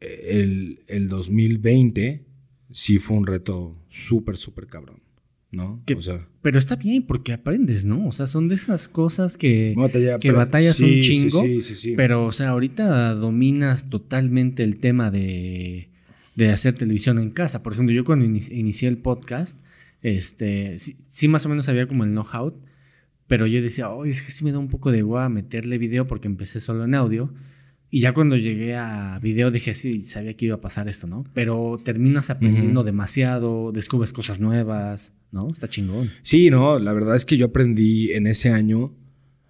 el, 0.00 0.80
el 0.88 1.08
2020 1.08 2.24
sí 2.72 2.96
fue 2.96 3.18
un 3.18 3.26
reto 3.26 3.78
súper, 3.90 4.38
súper 4.38 4.68
cabrón. 4.68 5.03
¿No? 5.54 5.82
pero 6.42 6.58
está 6.58 6.76
bien 6.76 7.04
porque 7.04 7.32
aprendes, 7.32 7.86
¿no? 7.86 8.06
O 8.06 8.12
sea, 8.12 8.26
son 8.26 8.48
de 8.48 8.54
esas 8.54 8.86
cosas 8.86 9.38
que, 9.38 9.74
que 10.20 10.30
batallas 10.30 10.78
un 10.80 11.00
chingo. 11.00 11.42
pero, 11.96 12.26
o 12.26 12.32
sea, 12.32 12.50
ahorita 12.50 13.14
dominas 13.14 13.88
totalmente 13.88 14.62
el 14.62 14.76
tema 14.76 15.10
de, 15.10 15.88
de 16.34 16.50
hacer 16.50 16.74
televisión 16.74 17.18
en 17.18 17.30
casa. 17.30 17.62
Por 17.62 17.72
ejemplo, 17.72 17.94
yo 17.94 18.04
cuando 18.04 18.26
inicié 18.26 18.88
el 18.88 18.98
podcast, 18.98 19.58
este, 20.02 20.78
sí, 20.78 21.28
más 21.28 21.46
o 21.46 21.48
menos 21.48 21.68
había 21.70 21.86
como 21.88 22.04
el 22.04 22.10
know-how, 22.10 22.54
pero 23.26 23.46
yo 23.46 23.62
decía, 23.62 23.88
oh, 23.88 24.04
es 24.04 24.20
que 24.20 24.30
sí 24.30 24.44
me 24.44 24.52
da 24.52 24.58
un 24.58 24.68
poco 24.68 24.92
de 24.92 25.00
guay 25.00 25.30
meterle 25.30 25.78
video 25.78 26.06
porque 26.06 26.28
empecé 26.28 26.60
solo 26.60 26.84
en 26.84 26.94
audio. 26.94 27.32
Y 27.94 28.00
ya 28.00 28.12
cuando 28.12 28.36
llegué 28.36 28.74
a 28.74 29.20
video 29.22 29.52
dije, 29.52 29.72
sí, 29.72 30.02
sabía 30.02 30.34
que 30.34 30.46
iba 30.46 30.56
a 30.56 30.60
pasar 30.60 30.88
esto, 30.88 31.06
¿no? 31.06 31.22
Pero 31.32 31.80
terminas 31.84 32.28
aprendiendo 32.28 32.82
demasiado, 32.82 33.70
descubres 33.70 34.12
cosas 34.12 34.40
nuevas, 34.40 35.14
¿no? 35.30 35.48
Está 35.52 35.68
chingón. 35.68 36.10
Sí, 36.20 36.50
no, 36.50 36.80
la 36.80 36.92
verdad 36.92 37.14
es 37.14 37.24
que 37.24 37.36
yo 37.36 37.46
aprendí 37.46 38.10
en 38.10 38.26
ese 38.26 38.48
año 38.50 38.92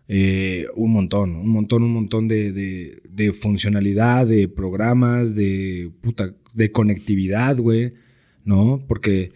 eh, 0.09 0.67
un 0.77 0.93
montón, 0.93 1.37
un 1.37 1.49
montón, 1.49 1.85
un 1.85 1.95
montón 1.95 2.29
de, 2.29 2.53
de, 2.53 3.01
de 3.09 3.33
funcionalidad, 3.33 4.27
de 4.27 4.47
programas, 4.47 5.35
de 5.35 5.91
puta, 6.03 6.35
de 6.53 6.71
conectividad, 6.71 7.57
güey, 7.57 7.95
¿no? 8.45 8.85
Porque 8.87 9.33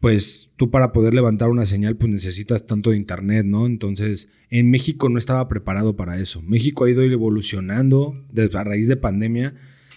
pues 0.00 0.50
tú 0.56 0.70
para 0.70 0.92
poder 0.92 1.14
levantar 1.14 1.48
una 1.48 1.66
señal 1.66 1.96
pues 1.96 2.10
necesitas 2.10 2.66
tanto 2.66 2.90
de 2.90 2.96
internet, 2.96 3.44
¿no? 3.44 3.66
Entonces, 3.66 4.28
en 4.50 4.70
México 4.70 5.08
no 5.08 5.18
estaba 5.18 5.48
preparado 5.48 5.96
para 5.96 6.18
eso. 6.18 6.40
México 6.42 6.84
ha 6.84 6.90
ido 6.90 7.02
evolucionando 7.02 8.14
a 8.54 8.64
raíz 8.64 8.88
de 8.88 8.96
pandemia, 8.96 9.54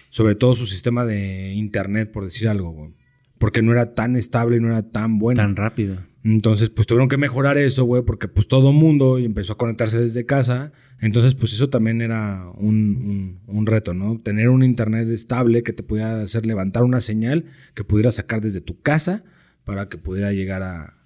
sobre 0.09 0.35
todo 0.35 0.55
su 0.55 0.65
sistema 0.65 1.05
de 1.05 1.53
internet, 1.53 2.11
por 2.11 2.23
decir 2.23 2.49
algo, 2.49 2.71
güey. 2.71 2.91
Porque 3.37 3.61
no 3.61 3.71
era 3.71 3.93
tan 3.93 4.15
estable, 4.15 4.59
no 4.59 4.67
era 4.67 4.83
tan 4.83 5.19
bueno. 5.19 5.41
Tan 5.41 5.55
rápido. 5.55 5.97
Entonces, 6.23 6.69
pues 6.69 6.85
tuvieron 6.85 7.09
que 7.09 7.17
mejorar 7.17 7.57
eso, 7.57 7.85
güey, 7.85 8.03
porque 8.03 8.27
pues 8.27 8.47
todo 8.47 8.73
mundo 8.73 9.17
empezó 9.17 9.53
a 9.53 9.57
conectarse 9.57 9.99
desde 9.99 10.25
casa. 10.25 10.71
Entonces, 10.99 11.33
pues 11.33 11.53
eso 11.53 11.69
también 11.69 12.01
era 12.01 12.47
un, 12.55 13.39
un, 13.47 13.65
reto, 13.65 13.95
¿no? 13.95 14.19
Tener 14.19 14.49
un 14.49 14.61
internet 14.61 15.09
estable 15.09 15.63
que 15.63 15.73
te 15.73 15.81
pudiera 15.81 16.21
hacer 16.21 16.45
levantar 16.45 16.83
una 16.83 17.01
señal 17.01 17.45
que 17.73 17.83
pudiera 17.83 18.11
sacar 18.11 18.41
desde 18.41 18.61
tu 18.61 18.79
casa 18.81 19.23
para 19.63 19.89
que 19.89 19.97
pudiera 19.97 20.31
llegar 20.31 20.63
a, 20.63 20.97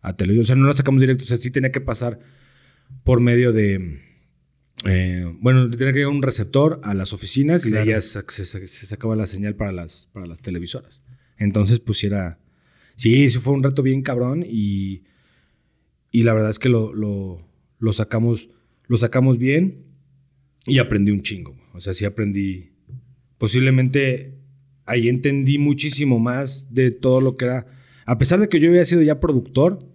a 0.00 0.16
televisión. 0.16 0.42
O 0.42 0.46
sea, 0.46 0.56
no 0.56 0.66
lo 0.66 0.74
sacamos 0.74 1.00
directo, 1.00 1.24
o 1.24 1.26
sea, 1.26 1.38
sí 1.38 1.50
tenía 1.50 1.72
que 1.72 1.80
pasar 1.80 2.20
por 3.02 3.20
medio 3.20 3.52
de... 3.52 4.00
Eh, 4.86 5.24
bueno, 5.40 5.70
tenía 5.70 5.92
que 5.92 6.00
llegar 6.00 6.12
un 6.12 6.22
receptor 6.22 6.80
a 6.84 6.94
las 6.94 7.12
oficinas 7.12 7.64
y 7.64 7.70
de 7.70 7.78
ahí 7.78 8.00
se, 8.00 8.66
sacaba 8.86 9.16
la 9.16 9.26
señal 9.26 9.54
para 9.54 9.72
las, 9.72 10.10
para 10.12 10.26
las 10.26 10.40
televisoras. 10.40 11.02
Entonces, 11.38 11.80
pues 11.80 12.04
era... 12.04 12.38
Sí, 12.96 13.28
sí 13.30 13.38
fue 13.38 13.54
un 13.54 13.62
reto 13.62 13.82
bien 13.82 14.02
cabrón 14.02 14.44
y, 14.46 15.04
y 16.12 16.22
la 16.22 16.32
verdad 16.32 16.50
es 16.50 16.58
que 16.58 16.68
lo, 16.68 16.92
lo, 16.94 17.48
lo, 17.78 17.92
sacamos, 17.92 18.50
lo 18.86 18.98
sacamos 18.98 19.38
bien 19.38 19.86
y 20.66 20.78
aprendí 20.78 21.10
un 21.10 21.22
chingo. 21.22 21.56
O 21.72 21.80
sea, 21.80 21.94
sí 21.94 22.04
aprendí... 22.04 22.72
Posiblemente 23.38 24.38
ahí 24.86 25.08
entendí 25.08 25.58
muchísimo 25.58 26.18
más 26.18 26.72
de 26.72 26.90
todo 26.90 27.20
lo 27.20 27.36
que 27.36 27.46
era 27.46 27.66
a 28.06 28.18
pesar 28.18 28.40
de 28.40 28.48
que 28.48 28.60
yo 28.60 28.68
había 28.68 28.84
sido 28.84 29.02
ya 29.02 29.20
productor, 29.20 29.86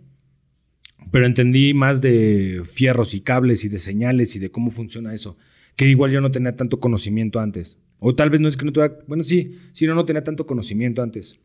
pero 1.11 1.25
entendí 1.25 1.73
más 1.73 2.01
de 2.01 2.61
fierros 2.65 3.13
y 3.13 3.21
cables 3.21 3.65
y 3.65 3.69
de 3.69 3.79
señales 3.79 4.35
y 4.35 4.39
de 4.39 4.51
cómo 4.51 4.71
funciona 4.71 5.13
eso, 5.13 5.37
que 5.75 5.87
igual 5.87 6.11
yo 6.11 6.21
no 6.21 6.31
tenía 6.31 6.55
tanto 6.55 6.79
conocimiento 6.79 7.39
antes. 7.39 7.77
O 7.99 8.15
tal 8.15 8.29
vez 8.29 8.39
no 8.39 8.47
es 8.47 8.57
que 8.57 8.65
no 8.65 8.71
tuviera, 8.71 8.97
bueno, 9.07 9.23
sí, 9.23 9.55
sí, 9.73 9.85
no, 9.85 9.95
no 9.95 10.05
tenía 10.05 10.23
tanto 10.23 10.45
conocimiento 10.45 11.01
antes. 11.01 11.39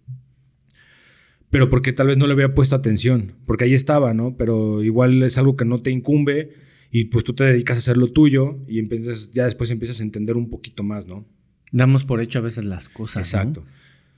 Pero 1.50 1.70
porque 1.70 1.92
tal 1.92 2.09
vez 2.09 2.16
no 2.16 2.27
le 2.27 2.33
había 2.33 2.55
puesto 2.55 2.74
atención, 2.74 3.37
porque 3.46 3.64
ahí 3.64 3.74
estaba, 3.74 4.14
¿no? 4.14 4.37
Pero 4.37 4.83
igual 4.83 5.22
es 5.22 5.38
algo 5.38 5.57
que 5.57 5.64
no 5.64 5.83
te 5.83 5.90
incumbe 5.90 6.50
y 6.90 7.07
pues 7.07 7.24
tú 7.24 7.35
te 7.35 7.44
dedicas 7.44 7.77
a 7.77 7.79
hacer 7.79 7.96
lo 7.96 8.12
tuyo 8.12 8.59
y 8.68 8.79
empiezas, 8.79 9.31
ya 9.33 9.44
después 9.44 9.70
empiezas 9.70 10.00
a 10.00 10.05
entender 10.05 10.37
un 10.37 10.50
poquito 10.50 10.83
más, 10.83 11.07
¿no? 11.07 11.27
Damos 11.72 12.05
por 12.05 12.20
hecho 12.20 12.38
a 12.38 12.42
veces 12.42 12.64
las 12.66 12.88
cosas. 12.88 13.33
Exacto. 13.33 13.64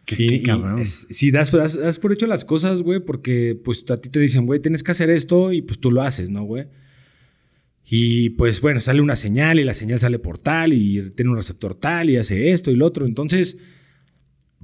Qué, 0.06 0.40
cabrón. 0.42 0.84
sí, 0.84 1.32
das, 1.32 1.50
das, 1.50 1.98
por 1.98 2.12
hecho 2.12 2.28
las 2.28 2.44
cosas, 2.44 2.82
güey, 2.82 3.00
porque 3.00 3.60
pues 3.62 3.84
a 3.90 4.00
ti 4.00 4.08
te 4.08 4.20
dicen, 4.20 4.46
güey, 4.46 4.60
tienes 4.60 4.84
que 4.84 4.92
hacer 4.92 5.10
esto 5.10 5.52
y 5.52 5.62
pues 5.62 5.80
tú 5.80 5.90
lo 5.90 6.02
haces, 6.02 6.30
¿no, 6.30 6.44
güey? 6.44 6.66
Y 7.84 8.30
pues 8.30 8.60
bueno, 8.60 8.78
sale 8.78 9.00
una 9.00 9.16
señal 9.16 9.58
y 9.58 9.64
la 9.64 9.74
señal 9.74 9.98
sale 9.98 10.20
por 10.20 10.38
tal 10.38 10.72
y 10.72 11.10
tiene 11.10 11.30
un 11.30 11.36
receptor 11.36 11.74
tal 11.74 12.08
y 12.10 12.16
hace 12.16 12.52
esto 12.52 12.70
y 12.70 12.76
lo 12.76 12.86
otro. 12.86 13.04
Entonces, 13.04 13.58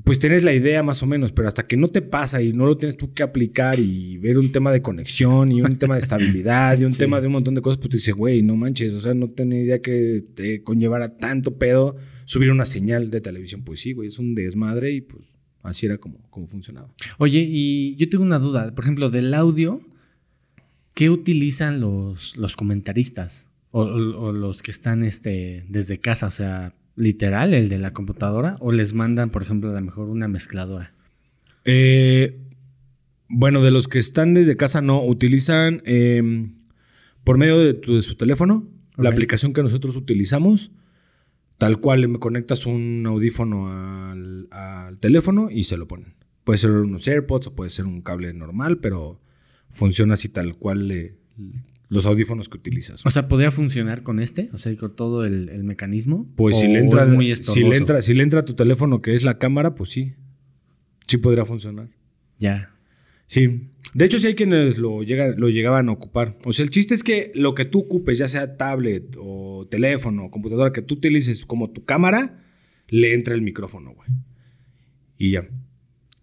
pues 0.04 0.18
tienes 0.18 0.42
la 0.42 0.52
idea 0.52 0.82
más 0.82 1.02
o 1.02 1.06
menos, 1.06 1.32
pero 1.32 1.48
hasta 1.48 1.66
que 1.66 1.76
no 1.76 1.88
te 1.88 2.02
pasa 2.02 2.40
y 2.40 2.52
no 2.52 2.66
lo 2.66 2.76
tienes 2.78 2.96
tú 2.96 3.12
que 3.12 3.22
aplicar 3.22 3.78
y 3.78 4.18
ver 4.18 4.38
un 4.38 4.50
tema 4.50 4.72
de 4.72 4.80
conexión 4.80 5.52
y 5.52 5.62
un 5.62 5.78
tema 5.78 5.94
de 5.94 6.00
estabilidad 6.00 6.80
y 6.80 6.84
un 6.84 6.94
tema 6.96 7.20
de 7.20 7.26
un 7.26 7.34
montón 7.34 7.54
de 7.54 7.62
cosas, 7.62 7.78
pues 7.78 7.90
te 7.90 7.96
dices, 7.96 8.14
güey, 8.14 8.42
no 8.42 8.56
manches, 8.56 8.94
o 8.94 9.00
sea, 9.00 9.14
no 9.14 9.30
tenía 9.30 9.60
idea 9.60 9.82
que 9.82 10.24
te 10.34 10.62
conllevara 10.62 11.16
tanto 11.16 11.58
pedo 11.58 11.96
subir 12.24 12.50
una 12.50 12.64
señal 12.64 13.10
de 13.10 13.20
televisión. 13.20 13.62
Pues 13.62 13.80
sí, 13.80 13.92
güey, 13.92 14.08
es 14.08 14.18
un 14.18 14.34
desmadre 14.34 14.92
y 14.92 15.00
pues 15.00 15.31
Así 15.62 15.86
era 15.86 15.98
como, 15.98 16.18
como 16.30 16.46
funcionaba. 16.46 16.88
Oye, 17.18 17.46
y 17.48 17.96
yo 17.96 18.08
tengo 18.08 18.24
una 18.24 18.38
duda. 18.38 18.74
Por 18.74 18.84
ejemplo, 18.84 19.10
del 19.10 19.32
audio, 19.32 19.80
¿Qué 20.94 21.08
utilizan 21.08 21.80
los, 21.80 22.36
los 22.36 22.56
comentaristas? 22.56 23.48
O, 23.70 23.86
los 24.32 24.62
que 24.62 24.70
están 24.70 25.02
este, 25.02 25.64
desde 25.68 25.98
casa, 25.98 26.26
o 26.26 26.30
sea, 26.30 26.74
literal, 26.94 27.54
el 27.54 27.70
de 27.70 27.78
la 27.78 27.94
computadora, 27.94 28.58
o 28.60 28.70
les 28.70 28.92
mandan, 28.92 29.30
por 29.30 29.42
ejemplo, 29.42 29.70
a 29.70 29.72
lo 29.72 29.80
mejor 29.80 30.10
una 30.10 30.28
mezcladora. 30.28 30.92
Eh, 31.64 32.38
bueno, 33.30 33.62
de 33.62 33.70
los 33.70 33.88
que 33.88 33.98
están 33.98 34.34
desde 34.34 34.58
casa 34.58 34.82
no, 34.82 35.02
utilizan 35.02 35.80
em, 35.86 36.52
por 37.24 37.38
medio 37.38 37.58
de, 37.58 38.02
su 38.02 38.16
teléfono, 38.16 38.68
la 38.98 39.08
aplicación 39.08 39.54
que 39.54 39.62
nosotros 39.62 39.96
utilizamos, 39.96 40.70
tal 41.62 41.78
cual 41.78 42.08
me 42.08 42.18
conectas 42.18 42.66
un 42.66 43.04
audífono 43.06 43.68
al, 44.10 44.98
teléfono 44.98 45.48
y 45.48 45.62
se 45.62 45.76
lo 45.76 45.86
ponen. 45.86 46.14
Puede 46.42 46.58
ser 46.58 46.72
unos 46.72 47.06
AirPods 47.06 47.46
o 47.46 47.54
puede 47.54 47.70
ser 47.70 47.86
un 47.86 48.02
cable 48.02 48.34
normal, 48.34 48.78
pero 48.78 49.20
funciona 49.70 50.14
así 50.14 50.28
tal 50.28 50.56
cual 50.56 51.14
los 51.88 52.04
audífonos 52.04 52.48
que 52.48 52.56
utilizas. 52.56 53.06
O 53.06 53.10
sea, 53.10 53.28
¿podría 53.28 53.52
funcionar 53.52 54.02
con 54.02 54.18
este? 54.18 54.50
O 54.52 54.58
sea, 54.58 54.76
con 54.76 54.96
todo 54.96 55.24
el, 55.24 55.62
mecanismo. 55.62 56.28
Pues 56.34 56.58
si 56.58 56.66
le, 56.66 56.80
entra, 56.80 57.06
muy 57.06 57.36
si, 57.36 57.62
le 57.62 57.76
entra, 57.76 58.02
si 58.02 58.12
le 58.12 58.24
entra 58.24 58.40
a 58.40 58.44
tu 58.44 58.54
teléfono 58.54 59.00
que 59.00 59.14
es 59.14 59.22
la 59.22 59.38
cámara, 59.38 59.76
pues 59.76 59.90
sí. 59.90 60.14
Sí 61.06 61.18
podría 61.18 61.44
funcionar. 61.44 61.90
Ya. 62.40 62.71
Sí. 63.32 63.70
De 63.94 64.04
hecho, 64.04 64.18
sí 64.18 64.26
hay 64.26 64.34
quienes 64.34 64.76
lo, 64.76 65.02
llega, 65.02 65.28
lo 65.34 65.48
llegaban 65.48 65.88
a 65.88 65.92
ocupar. 65.92 66.36
O 66.44 66.52
sea, 66.52 66.64
el 66.64 66.70
chiste 66.70 66.92
es 66.92 67.02
que 67.02 67.32
lo 67.34 67.54
que 67.54 67.64
tú 67.64 67.78
ocupes, 67.78 68.18
ya 68.18 68.28
sea 68.28 68.58
tablet 68.58 69.16
o 69.18 69.66
teléfono 69.70 70.26
o 70.26 70.30
computadora, 70.30 70.70
que 70.70 70.82
tú 70.82 70.96
utilices 70.96 71.46
como 71.46 71.70
tu 71.70 71.82
cámara, 71.82 72.44
le 72.88 73.14
entra 73.14 73.34
el 73.34 73.40
micrófono, 73.40 73.94
güey. 73.94 74.10
Y 75.16 75.30
ya. 75.30 75.48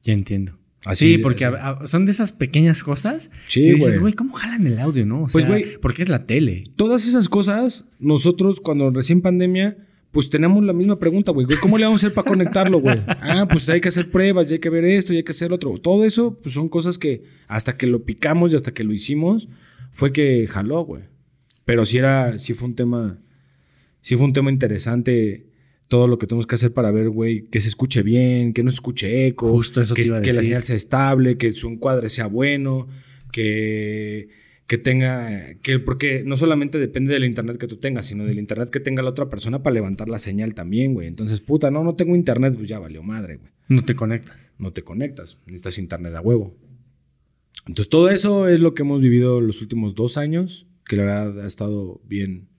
Ya 0.03 0.13
entiendo. 0.13 0.59
Así, 0.85 1.15
sí, 1.15 1.17
porque 1.17 1.49
son 1.85 2.05
de 2.05 2.11
esas 2.11 2.31
pequeñas 2.31 2.83
cosas. 2.83 3.31
Sí, 3.47 3.61
y 3.61 3.73
dices, 3.73 3.97
güey, 3.97 4.13
¿cómo 4.13 4.33
jalan 4.33 4.67
el 4.67 4.77
audio, 4.77 5.03
no? 5.07 5.23
O 5.23 5.27
pues, 5.27 5.47
güey. 5.47 5.79
Porque 5.81 6.03
es 6.03 6.09
la 6.09 6.27
tele. 6.27 6.65
Todas 6.75 7.07
esas 7.07 7.27
cosas, 7.27 7.85
nosotros, 7.97 8.59
cuando 8.59 8.91
recién 8.91 9.21
pandemia, 9.21 9.77
pues 10.11 10.29
tenemos 10.29 10.63
la 10.63 10.73
misma 10.73 10.97
pregunta, 10.97 11.31
güey. 11.31 11.45
¿Cómo 11.61 11.77
le 11.77 11.85
vamos 11.85 12.03
a 12.03 12.07
hacer 12.07 12.15
para 12.15 12.27
conectarlo, 12.27 12.79
güey? 12.79 12.99
Ah, 13.07 13.47
pues 13.49 13.69
hay 13.69 13.79
que 13.79 13.89
hacer 13.89 14.09
pruebas, 14.09 14.49
y 14.49 14.53
hay 14.53 14.59
que 14.59 14.69
ver 14.69 14.83
esto, 14.83 15.13
y 15.13 15.17
hay 15.17 15.23
que 15.23 15.31
hacer 15.31 15.53
otro. 15.53 15.77
Todo 15.77 16.03
eso, 16.03 16.39
pues 16.41 16.55
son 16.55 16.69
cosas 16.69 16.97
que 16.97 17.23
hasta 17.47 17.77
que 17.77 17.87
lo 17.87 18.03
picamos 18.03 18.51
y 18.51 18.55
hasta 18.55 18.73
que 18.73 18.83
lo 18.83 18.93
hicimos, 18.93 19.49
fue 19.91 20.11
que 20.11 20.47
jaló, 20.47 20.83
güey. 20.83 21.03
Pero 21.65 21.85
sí 21.85 21.99
era, 21.99 22.39
sí 22.39 22.53
fue 22.53 22.69
un 22.69 22.75
tema, 22.75 23.19
sí 24.01 24.15
fue 24.15 24.25
un 24.25 24.33
tema 24.33 24.49
interesante 24.49 25.45
todo 25.87 26.07
lo 26.07 26.17
que 26.19 26.27
tenemos 26.27 26.47
que 26.47 26.55
hacer 26.55 26.71
para 26.71 26.91
ver, 26.91 27.09
güey, 27.09 27.47
que 27.47 27.59
se 27.59 27.67
escuche 27.67 28.03
bien, 28.03 28.53
que 28.53 28.63
no 28.63 28.69
se 28.69 28.75
escuche 28.75 29.27
eco, 29.27 29.49
Justo 29.49 29.81
eso 29.81 29.95
que, 29.95 30.03
que 30.03 30.33
la 30.33 30.43
señal 30.43 30.63
sea 30.63 30.75
estable, 30.75 31.37
que 31.37 31.51
su 31.51 31.67
encuadre 31.67 32.09
sea 32.09 32.27
bueno, 32.27 32.87
que 33.31 34.29
que 34.69 34.77
tenga, 34.77 35.55
que 35.63 35.79
porque 35.79 36.21
no 36.23 36.37
solamente 36.37 36.77
depende 36.77 37.11
del 37.11 37.25
internet 37.25 37.57
que 37.57 37.65
tú 37.65 37.77
tengas, 37.77 38.05
sino 38.05 38.23
del 38.25 38.37
internet 38.37 38.69
que 38.69 38.79
tenga 38.79 39.01
la 39.01 39.09
otra 39.09 39.27
persona 39.27 39.63
para 39.63 39.73
levantar 39.73 40.09
la 40.09 40.19
señal 40.19 40.53
también, 40.53 40.93
güey. 40.93 41.07
Entonces, 41.07 41.41
puta, 41.41 41.71
no, 41.71 41.83
no 41.83 41.95
tengo 41.95 42.15
internet, 42.15 42.53
pues 42.55 42.69
ya 42.69 42.77
valió 42.77 43.01
madre, 43.01 43.37
güey. 43.37 43.51
No 43.67 43.83
te 43.83 43.95
conectas. 43.95 44.51
No 44.59 44.71
te 44.71 44.83
conectas, 44.83 45.39
necesitas 45.47 45.79
internet 45.79 46.13
a 46.13 46.21
huevo. 46.21 46.55
Entonces, 47.65 47.89
todo 47.89 48.11
eso 48.11 48.47
es 48.47 48.59
lo 48.59 48.75
que 48.75 48.83
hemos 48.83 49.01
vivido 49.01 49.41
los 49.41 49.59
últimos 49.63 49.95
dos 49.95 50.17
años, 50.17 50.67
que 50.85 50.97
la 50.97 51.03
verdad 51.03 51.45
ha 51.45 51.47
estado 51.47 51.99
bien. 52.05 52.49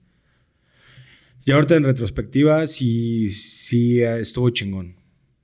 Y 1.45 1.53
ahorita 1.53 1.77
en 1.77 1.85
retrospectiva, 1.85 2.67
sí, 2.67 3.29
sí 3.29 4.01
estuvo 4.01 4.49
chingón. 4.49 4.97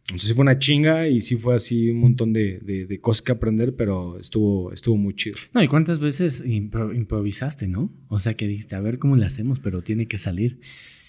Entonces 0.09 0.29
sí 0.29 0.35
fue 0.35 0.43
una 0.43 0.57
chinga 0.57 1.09
y 1.09 1.19
sí 1.19 1.35
fue 1.35 1.53
así 1.53 1.89
un 1.89 1.99
montón 1.99 2.31
de, 2.31 2.97
cosas 3.01 3.21
que 3.21 3.33
aprender, 3.33 3.75
pero 3.75 4.17
estuvo, 4.17 4.71
estuvo 4.71 4.95
muy 4.95 5.13
chido. 5.13 5.35
No, 5.53 5.61
y 5.61 5.67
cuántas 5.67 5.99
veces 5.99 6.41
improvisaste, 6.45 7.67
¿no? 7.67 7.91
O 8.07 8.17
sea, 8.19 8.33
que 8.33 8.47
dijiste, 8.47 8.75
a 8.75 8.79
ver 8.79 8.99
cómo 8.99 9.17
le 9.17 9.25
hacemos, 9.25 9.59
pero 9.59 9.81
tiene 9.81 10.07
que 10.07 10.17
salir. 10.17 10.59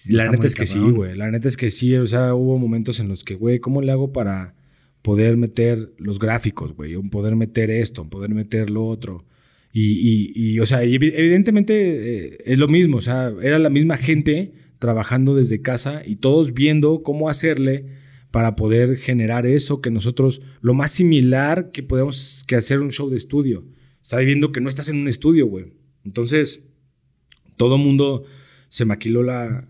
La 0.09 0.29
neta 0.29 0.49
es 0.49 0.57
que 0.57 0.67
sí, 0.67 0.81
güey. 0.81 1.17
La 1.17 1.31
neta 1.31 1.47
es 1.47 1.57
que 1.57 1.71
sí. 1.71 1.95
O 1.95 2.09
sea, 2.09 2.35
hubo 2.35 2.59
momentos 2.59 2.99
en 2.99 3.07
los 3.07 3.23
que, 3.23 3.37
güey, 3.37 3.61
¿cómo 3.61 3.83
le 3.83 3.93
hago 3.93 4.13
para 4.13 4.57
poder 5.03 5.37
meter 5.37 5.93
los 5.99 6.19
gráficos, 6.19 6.75
güey? 6.75 6.97
O 6.97 7.03
poder 7.05 7.37
meter 7.37 7.71
esto, 7.71 8.09
poder 8.11 8.31
meter 8.31 8.69
lo 8.69 8.85
otro. 8.85 9.25
Y, 9.73 10.33
y, 10.35 10.59
o 10.59 10.67
sea, 10.67 10.83
evidentemente 10.83 12.33
eh, 12.33 12.39
es 12.45 12.59
lo 12.59 12.67
mismo. 12.67 12.97
O 12.97 13.01
sea, 13.01 13.33
era 13.43 13.61
la 13.61 13.71
misma 13.71 13.97
gente 13.97 14.55
trabajando 14.81 15.37
desde 15.37 15.63
casa 15.63 16.03
y 16.05 16.17
todos 16.17 16.53
viendo 16.53 17.05
cómo 17.05 17.29
hacerle 17.29 17.87
para 18.31 18.57
poder 18.57 18.97
generar 18.97 19.47
eso 19.47 19.81
que 19.81 19.91
nosotros, 19.91 20.43
lo 20.61 20.75
más 20.75 20.91
similar 20.91 21.71
que 21.71 21.83
podemos 21.83 22.45
que 22.47 22.57
hacer 22.57 22.81
un 22.81 22.91
show 22.91 23.09
de 23.09 23.17
estudio. 23.17 23.65
Estás 24.03 24.25
viendo 24.25 24.53
que 24.53 24.61
no 24.61 24.69
estás 24.69 24.89
en 24.89 24.99
un 24.99 25.09
estudio, 25.09 25.47
güey. 25.47 25.73
Entonces, 26.05 26.67
todo 27.57 27.79
mundo 27.79 28.25
se 28.69 28.85
maquiló 28.85 29.23
la, 29.23 29.69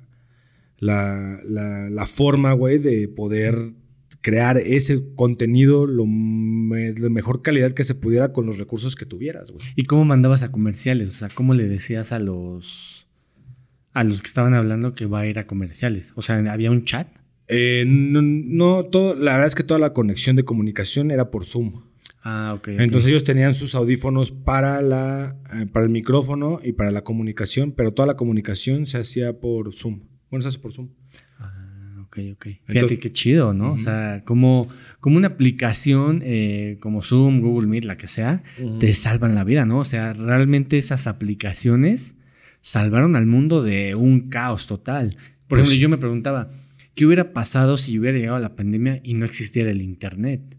la, 0.78 1.40
la, 1.44 2.06
forma, 2.06 2.52
güey, 2.52 2.78
de 2.78 3.08
poder 3.08 3.72
crear 4.20 4.58
ese 4.58 5.14
contenido 5.14 5.86
lo 5.86 6.04
de 6.04 7.10
mejor 7.10 7.42
calidad 7.42 7.72
que 7.72 7.84
se 7.84 7.94
pudiera 7.94 8.32
con 8.32 8.46
los 8.46 8.58
recursos 8.58 8.96
que 8.96 9.06
tuvieras, 9.06 9.50
güey. 9.50 9.64
¿Y 9.76 9.84
cómo 9.84 10.04
mandabas 10.04 10.42
a 10.42 10.52
comerciales? 10.52 11.08
O 11.08 11.18
sea, 11.18 11.28
¿cómo 11.28 11.54
le 11.54 11.68
decías 11.68 12.12
a 12.12 12.18
los 12.18 13.06
a 13.92 14.04
los 14.04 14.20
que 14.22 14.28
estaban 14.28 14.54
hablando 14.54 14.94
que 14.94 15.06
va 15.06 15.20
a 15.20 15.26
ir 15.26 15.38
a 15.38 15.46
comerciales? 15.46 16.12
O 16.14 16.22
sea, 16.22 16.36
¿había 16.52 16.70
un 16.70 16.84
chat? 16.84 17.08
Eh, 17.48 17.84
no, 17.86 18.84
todo, 18.84 19.14
la 19.14 19.32
verdad 19.32 19.46
es 19.48 19.54
que 19.54 19.62
toda 19.62 19.80
la 19.80 19.92
conexión 19.92 20.36
de 20.36 20.44
comunicación 20.44 21.10
era 21.10 21.30
por 21.30 21.44
Zoom. 21.46 21.82
Ah, 22.22 22.52
ok. 22.56 22.68
Entonces 22.68 23.10
ellos 23.10 23.24
tenían 23.24 23.54
sus 23.54 23.74
audífonos 23.74 24.32
para, 24.32 24.82
la, 24.82 25.36
eh, 25.54 25.66
para 25.66 25.86
el 25.86 25.90
micrófono 25.90 26.60
y 26.62 26.72
para 26.72 26.90
la 26.90 27.02
comunicación, 27.02 27.72
pero 27.72 27.92
toda 27.92 28.06
la 28.06 28.16
comunicación 28.16 28.86
se 28.86 28.98
hacía 28.98 29.40
por 29.40 29.72
Zoom. 29.72 30.02
Bueno, 30.30 30.42
se 30.42 30.48
hace 30.48 30.58
por 30.58 30.72
Zoom. 30.72 30.90
Ah, 31.38 32.02
ok, 32.02 32.18
ok. 32.34 32.46
Fíjate 32.66 32.98
qué 32.98 33.12
chido, 33.12 33.54
¿no? 33.54 33.72
O 33.72 33.78
sea, 33.78 34.22
como, 34.26 34.68
como 35.00 35.16
una 35.16 35.28
aplicación 35.28 36.20
eh, 36.22 36.76
como 36.80 37.02
Zoom, 37.02 37.40
Google 37.40 37.68
Meet, 37.68 37.84
la 37.84 37.96
que 37.96 38.08
sea, 38.08 38.42
te 38.78 38.92
salvan 38.92 39.34
la 39.34 39.44
vida, 39.44 39.64
¿no? 39.64 39.78
O 39.78 39.84
sea, 39.84 40.12
realmente 40.12 40.76
esas 40.76 41.06
aplicaciones 41.06 42.16
salvaron 42.60 43.16
al 43.16 43.24
mundo 43.24 43.62
de 43.62 43.94
un 43.94 44.28
caos 44.28 44.66
total. 44.66 45.16
Por 45.46 45.60
pues 45.60 45.62
ejemplo, 45.62 45.80
yo 45.80 45.88
me 45.88 45.96
preguntaba, 45.96 46.50
¿Qué 46.98 47.06
hubiera 47.06 47.32
pasado 47.32 47.78
si 47.78 47.96
hubiera 47.96 48.18
llegado 48.18 48.40
la 48.40 48.56
pandemia 48.56 49.00
y 49.04 49.14
no 49.14 49.24
existiera 49.24 49.70
el 49.70 49.82
Internet? 49.82 50.56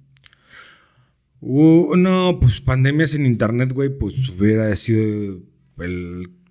Uh, 1.41 1.97
no, 1.97 2.37
pues 2.39 2.61
pandemias 2.61 3.13
en 3.13 3.25
Internet, 3.25 3.73
güey, 3.73 3.89
pues 3.89 4.29
hubiera 4.29 4.73
sido 4.77 5.41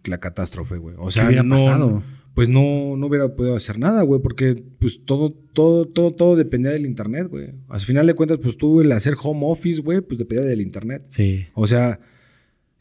la 0.05 0.20
catástrofe, 0.20 0.77
güey. 0.77 0.94
O 0.98 1.11
sea, 1.11 1.27
hubiera 1.27 1.42
pasado? 1.42 2.03
Pues 2.35 2.51
no, 2.51 2.98
no 2.98 3.07
hubiera 3.07 3.35
podido 3.35 3.57
hacer 3.57 3.79
nada, 3.79 4.03
güey, 4.03 4.20
porque 4.20 4.62
pues 4.79 5.07
todo, 5.07 5.31
todo, 5.31 5.87
todo, 5.87 6.11
todo 6.11 6.37
dependía 6.37 6.72
del 6.72 6.85
Internet, 6.85 7.29
güey. 7.31 7.55
Al 7.68 7.81
final 7.81 8.07
de 8.07 8.12
cuentas, 8.12 8.40
pues 8.42 8.59
tú 8.59 8.83
el 8.83 8.92
hacer 8.92 9.14
home 9.18 9.40
office, 9.44 9.81
güey, 9.81 10.03
pues 10.03 10.18
dependía 10.18 10.46
del 10.46 10.61
Internet. 10.61 11.07
Sí. 11.09 11.46
O 11.55 11.66
sea, 11.66 11.98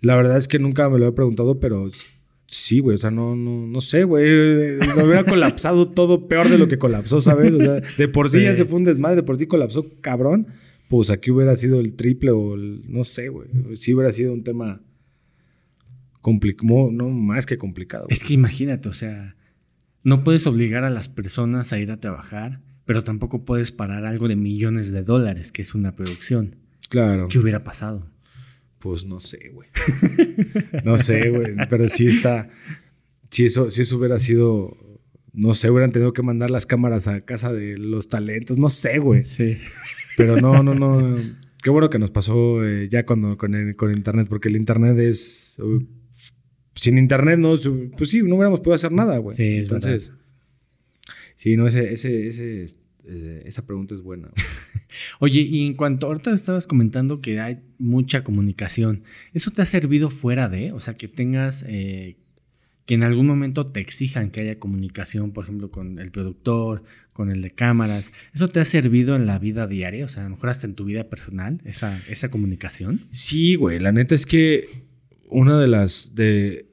la 0.01 0.17
verdad 0.17 0.37
es 0.37 0.49
que 0.49 0.59
nunca 0.59 0.89
me 0.89 0.99
lo 0.99 1.07
he 1.07 1.13
preguntado, 1.13 1.57
pero 1.61 1.89
Sí, 2.47 2.79
güey, 2.79 2.95
o 2.95 2.97
sea, 2.97 3.11
no, 3.11 3.35
no, 3.35 3.67
no 3.67 3.81
sé, 3.81 4.05
güey. 4.05 4.25
Me 4.25 5.03
hubiera 5.03 5.25
colapsado 5.25 5.89
todo 5.91 6.27
peor 6.27 6.49
de 6.49 6.57
lo 6.57 6.67
que 6.67 6.77
colapsó, 6.77 7.19
¿sabes? 7.19 7.53
O 7.53 7.57
sea, 7.57 7.81
de 7.97 8.07
por 8.07 8.29
sí, 8.29 8.41
ya 8.41 8.53
se 8.53 8.65
fue 8.65 8.79
un 8.79 8.85
desmadre, 8.85 9.17
de 9.17 9.23
por 9.23 9.37
sí 9.37 9.47
colapsó 9.47 9.85
cabrón. 10.01 10.47
Pues 10.87 11.09
aquí 11.09 11.31
hubiera 11.31 11.55
sido 11.57 11.81
el 11.81 11.95
triple 11.95 12.31
o 12.31 12.55
el, 12.55 12.81
no 12.87 13.03
sé, 13.03 13.27
güey. 13.27 13.49
Sí 13.75 13.93
hubiera 13.93 14.13
sido 14.13 14.31
un 14.31 14.43
tema 14.43 14.81
complicado, 16.21 16.89
no 16.91 17.09
más 17.09 17.45
que 17.45 17.57
complicado. 17.57 18.05
Es 18.09 18.23
que 18.23 18.33
imagínate, 18.33 18.87
o 18.87 18.93
sea, 18.93 19.35
no 20.03 20.23
puedes 20.23 20.47
obligar 20.47 20.85
a 20.85 20.89
las 20.89 21.09
personas 21.09 21.73
a 21.73 21.79
ir 21.79 21.91
a 21.91 21.99
trabajar, 21.99 22.61
pero 22.85 23.03
tampoco 23.03 23.43
puedes 23.43 23.73
parar 23.73 24.05
algo 24.05 24.29
de 24.29 24.37
millones 24.37 24.93
de 24.93 25.03
dólares, 25.03 25.51
que 25.51 25.61
es 25.61 25.75
una 25.75 25.95
producción. 25.95 26.55
Claro. 26.87 27.27
¿Qué 27.27 27.39
hubiera 27.39 27.65
pasado? 27.65 28.09
Pues 28.87 29.05
no 29.05 29.19
sé, 29.19 29.51
güey. 29.53 29.67
no 30.85 30.95
sé, 30.95 31.29
güey. 31.29 31.55
Pero 31.69 31.89
sí 31.89 32.07
está. 32.07 32.49
Si 33.29 33.43
eso, 33.43 33.69
si 33.69 33.81
eso 33.81 33.97
hubiera 33.97 34.17
sido. 34.17 34.77
No 35.33 35.53
sé, 35.53 35.69
hubieran 35.69 35.91
tenido 35.91 36.13
que 36.13 36.21
mandar 36.21 36.49
las 36.49 36.65
cámaras 36.65 37.09
a 37.09 37.19
casa 37.19 37.51
de 37.51 37.77
los 37.77 38.07
talentos. 38.07 38.57
No 38.57 38.69
sé, 38.69 38.99
güey. 38.99 39.25
Sí. 39.25 39.57
Pero 40.15 40.39
no, 40.39 40.63
no, 40.63 40.73
no. 40.73 41.17
Qué 41.61 41.69
bueno 41.69 41.89
que 41.89 41.99
nos 41.99 42.11
pasó 42.11 42.63
eh, 42.63 42.87
ya 42.89 43.05
cuando, 43.05 43.37
con, 43.37 43.73
con 43.73 43.91
internet, 43.91 44.27
porque 44.29 44.47
el 44.47 44.55
internet 44.55 44.97
es. 44.99 45.57
Uh, 45.59 45.83
sin 46.73 46.97
internet, 46.97 47.37
no. 47.37 47.55
Pues 47.97 48.09
sí, 48.09 48.21
no 48.23 48.35
hubiéramos 48.35 48.61
podido 48.61 48.75
hacer 48.75 48.93
nada, 48.93 49.17
güey. 49.17 49.35
Sí, 49.35 49.57
Entonces. 49.57 50.13
Sí, 51.35 51.57
no, 51.57 51.67
ese, 51.67 51.91
ese, 51.91 52.25
ese, 52.27 52.67
esa 53.45 53.65
pregunta 53.65 53.95
es 53.95 54.01
buena. 54.01 54.29
Oye, 55.19 55.41
y 55.41 55.65
en 55.65 55.73
cuanto 55.73 56.07
ahorita 56.07 56.33
estabas 56.33 56.67
comentando 56.67 57.21
que 57.21 57.39
hay 57.39 57.59
mucha 57.77 58.23
comunicación, 58.23 59.03
¿eso 59.33 59.51
te 59.51 59.61
ha 59.61 59.65
servido 59.65 60.09
fuera 60.09 60.49
de? 60.49 60.71
O 60.71 60.79
sea, 60.79 60.95
que 60.95 61.07
tengas, 61.07 61.63
eh, 61.67 62.17
que 62.85 62.95
en 62.95 63.03
algún 63.03 63.27
momento 63.27 63.67
te 63.67 63.79
exijan 63.79 64.31
que 64.31 64.41
haya 64.41 64.59
comunicación, 64.59 65.31
por 65.31 65.43
ejemplo, 65.43 65.71
con 65.71 65.99
el 65.99 66.11
productor, 66.11 66.83
con 67.13 67.29
el 67.31 67.41
de 67.41 67.51
cámaras. 67.51 68.13
¿Eso 68.33 68.49
te 68.49 68.59
ha 68.59 68.65
servido 68.65 69.15
en 69.15 69.25
la 69.25 69.39
vida 69.39 69.67
diaria? 69.67 70.05
O 70.05 70.09
sea, 70.09 70.23
a 70.23 70.29
lo 70.29 70.35
mejor 70.35 70.49
hasta 70.49 70.67
en 70.67 70.75
tu 70.75 70.85
vida 70.85 71.09
personal, 71.09 71.61
esa, 71.65 72.01
esa 72.07 72.29
comunicación. 72.29 73.07
Sí, 73.09 73.55
güey, 73.55 73.79
la 73.79 73.91
neta 73.91 74.15
es 74.15 74.25
que 74.25 74.65
una 75.29 75.59
de 75.59 75.67
las, 75.67 76.13
de, 76.15 76.67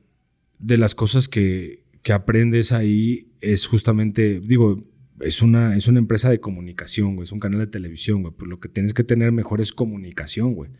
de 0.59 0.79
las 0.79 0.95
cosas 0.95 1.29
que, 1.29 1.81
que 2.03 2.13
aprendes 2.13 2.73
ahí 2.73 3.29
es 3.41 3.67
justamente, 3.67 4.41
digo, 4.47 4.85
es 5.21 5.43
una, 5.43 5.77
es 5.77 5.89
una 5.89 5.99
empresa 5.99 6.31
de 6.31 6.41
comunicación, 6.41 7.15
güey, 7.17 7.25
es 7.25 7.33
un 7.33 7.41
canal 7.41 7.61
de 7.61 7.67
televisión, 7.67 8.23
güey, 8.23 8.35
pues 8.37 8.49
lo 8.49 8.61
que 8.61 8.69
tienes 8.69 8.95
que 8.95 9.05
tener 9.05 9.33
mejor 9.33 9.61
es 9.61 9.73
comunicación, 9.73 10.55
güey. 10.55 10.71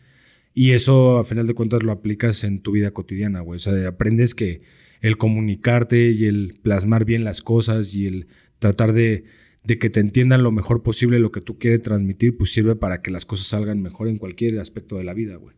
Y 0.53 0.71
eso, 0.71 1.17
a 1.17 1.25
final 1.25 1.47
de 1.47 1.53
cuentas, 1.53 1.83
lo 1.83 1.91
aplicas 1.91 2.43
en 2.43 2.59
tu 2.59 2.71
vida 2.71 2.91
cotidiana, 2.91 3.41
güey. 3.41 3.57
O 3.57 3.59
sea, 3.59 3.87
aprendes 3.87 4.33
que 4.35 4.61
el 5.01 5.17
comunicarte 5.17 6.11
y 6.11 6.25
el 6.25 6.59
plasmar 6.61 7.03
bien 7.03 7.25
las 7.25 7.41
cosas 7.41 7.93
y 7.93 8.07
el 8.07 8.27
tratar 8.59 8.93
de, 8.93 9.25
de 9.65 9.77
que 9.77 9.89
te 9.89 9.99
entiendan 9.99 10.43
lo 10.43 10.51
mejor 10.51 10.81
posible 10.81 11.19
lo 11.19 11.31
que 11.31 11.41
tú 11.41 11.59
quieres 11.59 11.81
transmitir, 11.81 12.37
pues 12.37 12.53
sirve 12.53 12.75
para 12.75 13.01
que 13.01 13.11
las 13.11 13.25
cosas 13.25 13.47
salgan 13.47 13.81
mejor 13.81 14.07
en 14.07 14.17
cualquier 14.17 14.59
aspecto 14.59 14.97
de 14.97 15.03
la 15.03 15.13
vida, 15.13 15.35
güey. 15.35 15.55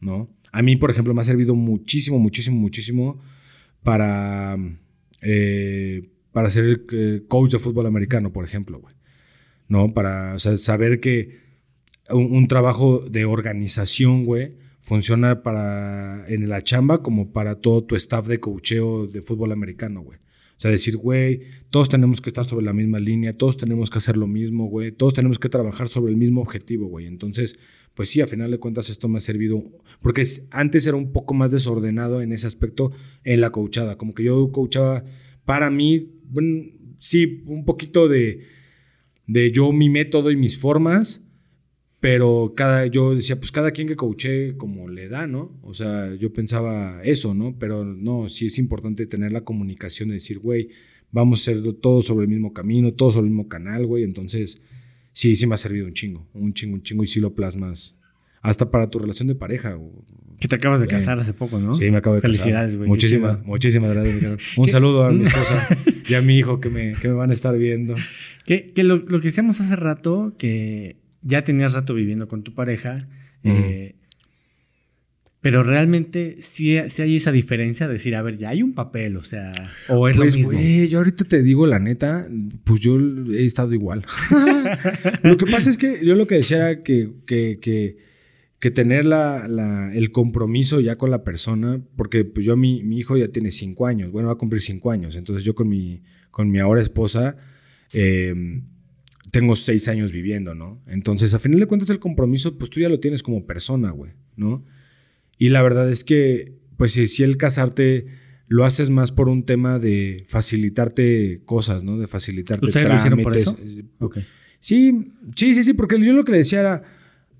¿No? 0.00 0.34
A 0.50 0.62
mí, 0.62 0.76
por 0.76 0.90
ejemplo, 0.90 1.14
me 1.14 1.20
ha 1.20 1.24
servido 1.24 1.54
muchísimo, 1.54 2.18
muchísimo, 2.18 2.56
muchísimo 2.56 3.20
para, 3.82 4.56
eh, 5.22 6.10
para 6.32 6.50
ser 6.50 6.82
eh, 6.92 7.22
coach 7.28 7.52
de 7.52 7.58
fútbol 7.58 7.86
americano, 7.86 8.32
por 8.32 8.44
ejemplo, 8.44 8.78
güey. 8.80 8.94
¿No? 9.68 9.94
Para 9.94 10.38
saber 10.38 11.00
que 11.00 11.38
un, 12.10 12.46
trabajo 12.48 13.04
de 13.08 13.24
organización, 13.24 14.24
güey, 14.24 14.56
funciona 14.80 15.42
para 15.42 16.24
en 16.28 16.48
la 16.48 16.62
chamba 16.62 17.02
como 17.02 17.32
para 17.32 17.56
todo 17.56 17.84
tu 17.84 17.94
staff 17.94 18.26
de 18.26 18.40
coacheo 18.40 19.06
de 19.06 19.22
fútbol 19.22 19.52
americano, 19.52 20.02
güey. 20.02 20.18
O 20.18 20.60
sea, 20.62 20.70
decir, 20.70 20.96
güey, 20.96 21.42
todos 21.70 21.88
tenemos 21.88 22.20
que 22.20 22.28
estar 22.28 22.44
sobre 22.44 22.66
la 22.66 22.72
misma 22.72 22.98
línea, 22.98 23.32
todos 23.32 23.56
tenemos 23.56 23.90
que 23.90 23.98
hacer 23.98 24.16
lo 24.16 24.26
mismo, 24.26 24.66
güey, 24.66 24.92
todos 24.92 25.14
tenemos 25.14 25.38
que 25.38 25.48
trabajar 25.48 25.88
sobre 25.88 26.10
el 26.12 26.18
mismo 26.18 26.42
objetivo, 26.42 26.86
güey. 26.88 27.06
Entonces, 27.06 27.58
pues 27.94 28.10
sí, 28.10 28.20
a 28.20 28.26
final 28.26 28.50
de 28.50 28.58
cuentas 28.58 28.90
esto 28.90 29.08
me 29.08 29.18
ha 29.18 29.20
servido, 29.20 29.62
porque 30.00 30.26
antes 30.50 30.86
era 30.86 30.96
un 30.96 31.12
poco 31.12 31.32
más 31.32 31.50
desordenado 31.50 32.20
en 32.20 32.32
ese 32.32 32.46
aspecto 32.46 32.92
en 33.24 33.40
la 33.40 33.50
coachada, 33.50 33.96
como 33.96 34.14
que 34.14 34.24
yo 34.24 34.52
coachaba 34.52 35.04
para 35.44 35.70
mí, 35.70 36.19
bueno, 36.30 36.64
sí, 36.98 37.42
un 37.46 37.64
poquito 37.64 38.08
de, 38.08 38.40
de 39.26 39.50
yo 39.52 39.72
mi 39.72 39.88
método 39.88 40.30
y 40.30 40.36
mis 40.36 40.58
formas, 40.58 41.22
pero 42.00 42.54
cada, 42.56 42.86
yo 42.86 43.14
decía, 43.14 43.36
pues 43.36 43.52
cada 43.52 43.72
quien 43.72 43.86
que 43.86 43.96
coache 43.96 44.56
como 44.56 44.88
le 44.88 45.08
da, 45.08 45.26
¿no? 45.26 45.58
O 45.62 45.74
sea, 45.74 46.14
yo 46.14 46.32
pensaba 46.32 47.02
eso, 47.04 47.34
¿no? 47.34 47.58
Pero 47.58 47.84
no, 47.84 48.28
sí 48.28 48.46
es 48.46 48.58
importante 48.58 49.06
tener 49.06 49.32
la 49.32 49.44
comunicación 49.44 50.08
de 50.08 50.14
decir, 50.14 50.38
güey, 50.38 50.70
vamos 51.12 51.42
a 51.42 51.52
ser 51.52 51.72
todos 51.74 52.06
sobre 52.06 52.24
el 52.24 52.30
mismo 52.30 52.54
camino, 52.54 52.94
todos 52.94 53.14
sobre 53.14 53.26
el 53.26 53.34
mismo 53.34 53.48
canal, 53.48 53.84
güey. 53.86 54.04
Entonces, 54.04 54.62
sí, 55.12 55.36
sí 55.36 55.46
me 55.46 55.54
ha 55.54 55.58
servido 55.58 55.86
un 55.86 55.92
chingo, 55.92 56.26
un 56.32 56.54
chingo, 56.54 56.74
un 56.74 56.82
chingo 56.82 57.04
y 57.04 57.06
sí 57.06 57.20
lo 57.20 57.34
plasmas. 57.34 57.99
Hasta 58.40 58.70
para 58.70 58.88
tu 58.88 58.98
relación 58.98 59.28
de 59.28 59.34
pareja. 59.34 59.78
Que 60.38 60.48
te 60.48 60.56
acabas 60.56 60.80
de 60.80 60.86
casar 60.86 61.18
hace 61.20 61.34
poco, 61.34 61.58
¿no? 61.58 61.74
Sí, 61.74 61.90
me 61.90 61.98
acabo 61.98 62.16
de 62.16 62.22
casar. 62.22 62.36
Felicidades, 62.36 62.76
güey. 62.76 62.88
Muchísimas, 62.88 63.44
muchísimas 63.44 63.90
gracias. 63.90 64.56
Un 64.56 64.68
saludo 64.70 65.04
a 65.04 65.12
mi 65.12 65.24
esposa 65.24 65.68
y 66.08 66.14
a 66.14 66.22
mi 66.22 66.38
hijo 66.38 66.58
que 66.58 66.70
me, 66.70 66.92
que 66.92 67.08
me 67.08 67.14
van 67.14 67.30
a 67.30 67.34
estar 67.34 67.56
viendo. 67.58 67.94
Que, 68.46 68.72
que 68.72 68.82
lo, 68.82 68.96
lo, 68.96 69.20
que 69.20 69.28
decíamos 69.28 69.60
hace 69.60 69.76
rato, 69.76 70.34
que 70.38 70.96
ya 71.22 71.44
tenías 71.44 71.74
rato 71.74 71.94
viviendo 71.94 72.28
con 72.28 72.42
tu 72.42 72.54
pareja, 72.54 73.06
eh, 73.44 73.96
pero 75.40 75.62
realmente 75.62 76.36
sí, 76.40 76.76
hay 76.76 77.16
esa 77.16 77.32
diferencia 77.32 77.86
de 77.86 77.94
decir, 77.94 78.14
a 78.14 78.22
ver, 78.22 78.36
ya 78.36 78.50
hay 78.50 78.62
un 78.62 78.74
papel, 78.74 79.16
o 79.16 79.24
sea, 79.24 79.52
o 79.88 80.06
es 80.06 80.16
lo 80.16 80.24
pues, 80.24 80.36
mismo. 80.36 80.58
yo 80.88 80.98
ahorita 80.98 81.24
te 81.24 81.42
digo 81.42 81.66
la 81.66 81.78
neta, 81.78 82.28
pues 82.64 82.80
yo 82.80 82.98
he 83.30 83.46
estado 83.46 83.72
igual. 83.72 84.04
lo 85.22 85.38
que 85.38 85.46
pasa 85.46 85.70
es 85.70 85.78
que 85.78 86.04
yo 86.04 86.14
lo 86.14 86.26
que 86.26 86.36
decía 86.36 86.82
que, 86.82 87.10
que, 87.26 87.96
que, 88.60 88.70
tener 88.70 89.04
la, 89.04 89.90
el 89.94 90.12
compromiso 90.12 90.80
ya 90.80 90.96
con 90.96 91.10
la 91.10 91.24
persona, 91.24 91.80
porque 91.96 92.24
pues 92.24 92.46
yo, 92.46 92.56
mi, 92.56 92.82
mi 92.82 92.98
hijo 92.98 93.16
ya 93.16 93.28
tiene 93.28 93.50
cinco 93.50 93.86
años, 93.86 94.12
bueno, 94.12 94.28
va 94.28 94.34
a 94.34 94.38
cumplir 94.38 94.60
cinco 94.60 94.90
años, 94.90 95.16
entonces 95.16 95.44
yo 95.44 95.54
con 95.54 95.68
mi, 95.68 96.02
con 96.30 96.50
mi 96.50 96.58
ahora 96.58 96.80
esposa, 96.80 97.36
eh, 97.92 98.62
tengo 99.30 99.56
seis 99.56 99.88
años 99.88 100.12
viviendo, 100.12 100.54
¿no? 100.54 100.82
Entonces, 100.86 101.34
a 101.34 101.38
final 101.38 101.60
de 101.60 101.66
cuentas, 101.66 101.90
el 101.90 101.98
compromiso, 101.98 102.58
pues 102.58 102.70
tú 102.70 102.80
ya 102.80 102.88
lo 102.88 103.00
tienes 103.00 103.22
como 103.22 103.46
persona, 103.46 103.90
güey, 103.90 104.12
¿no? 104.36 104.64
Y 105.38 105.48
la 105.50 105.62
verdad 105.62 105.90
es 105.90 106.04
que, 106.04 106.58
pues 106.76 106.92
si, 106.92 107.22
el 107.22 107.36
casarte 107.36 108.06
lo 108.48 108.64
haces 108.64 108.90
más 108.90 109.12
por 109.12 109.28
un 109.28 109.44
tema 109.44 109.78
de 109.78 110.24
facilitarte 110.28 111.42
cosas, 111.44 111.84
¿no? 111.84 111.98
De 111.98 112.06
facilitarte 112.06 112.66
¿Ustedes 112.66 112.86
trámites. 112.86 113.24
por 113.24 113.36
eso? 113.36 113.58
Sí, 114.58 115.12
sí, 115.36 115.54
sí, 115.54 115.64
sí, 115.64 115.72
porque 115.72 115.98
yo 115.98 116.12
lo 116.12 116.24
que 116.24 116.32
le 116.32 116.38
decía 116.38 116.60
era, 116.60 116.82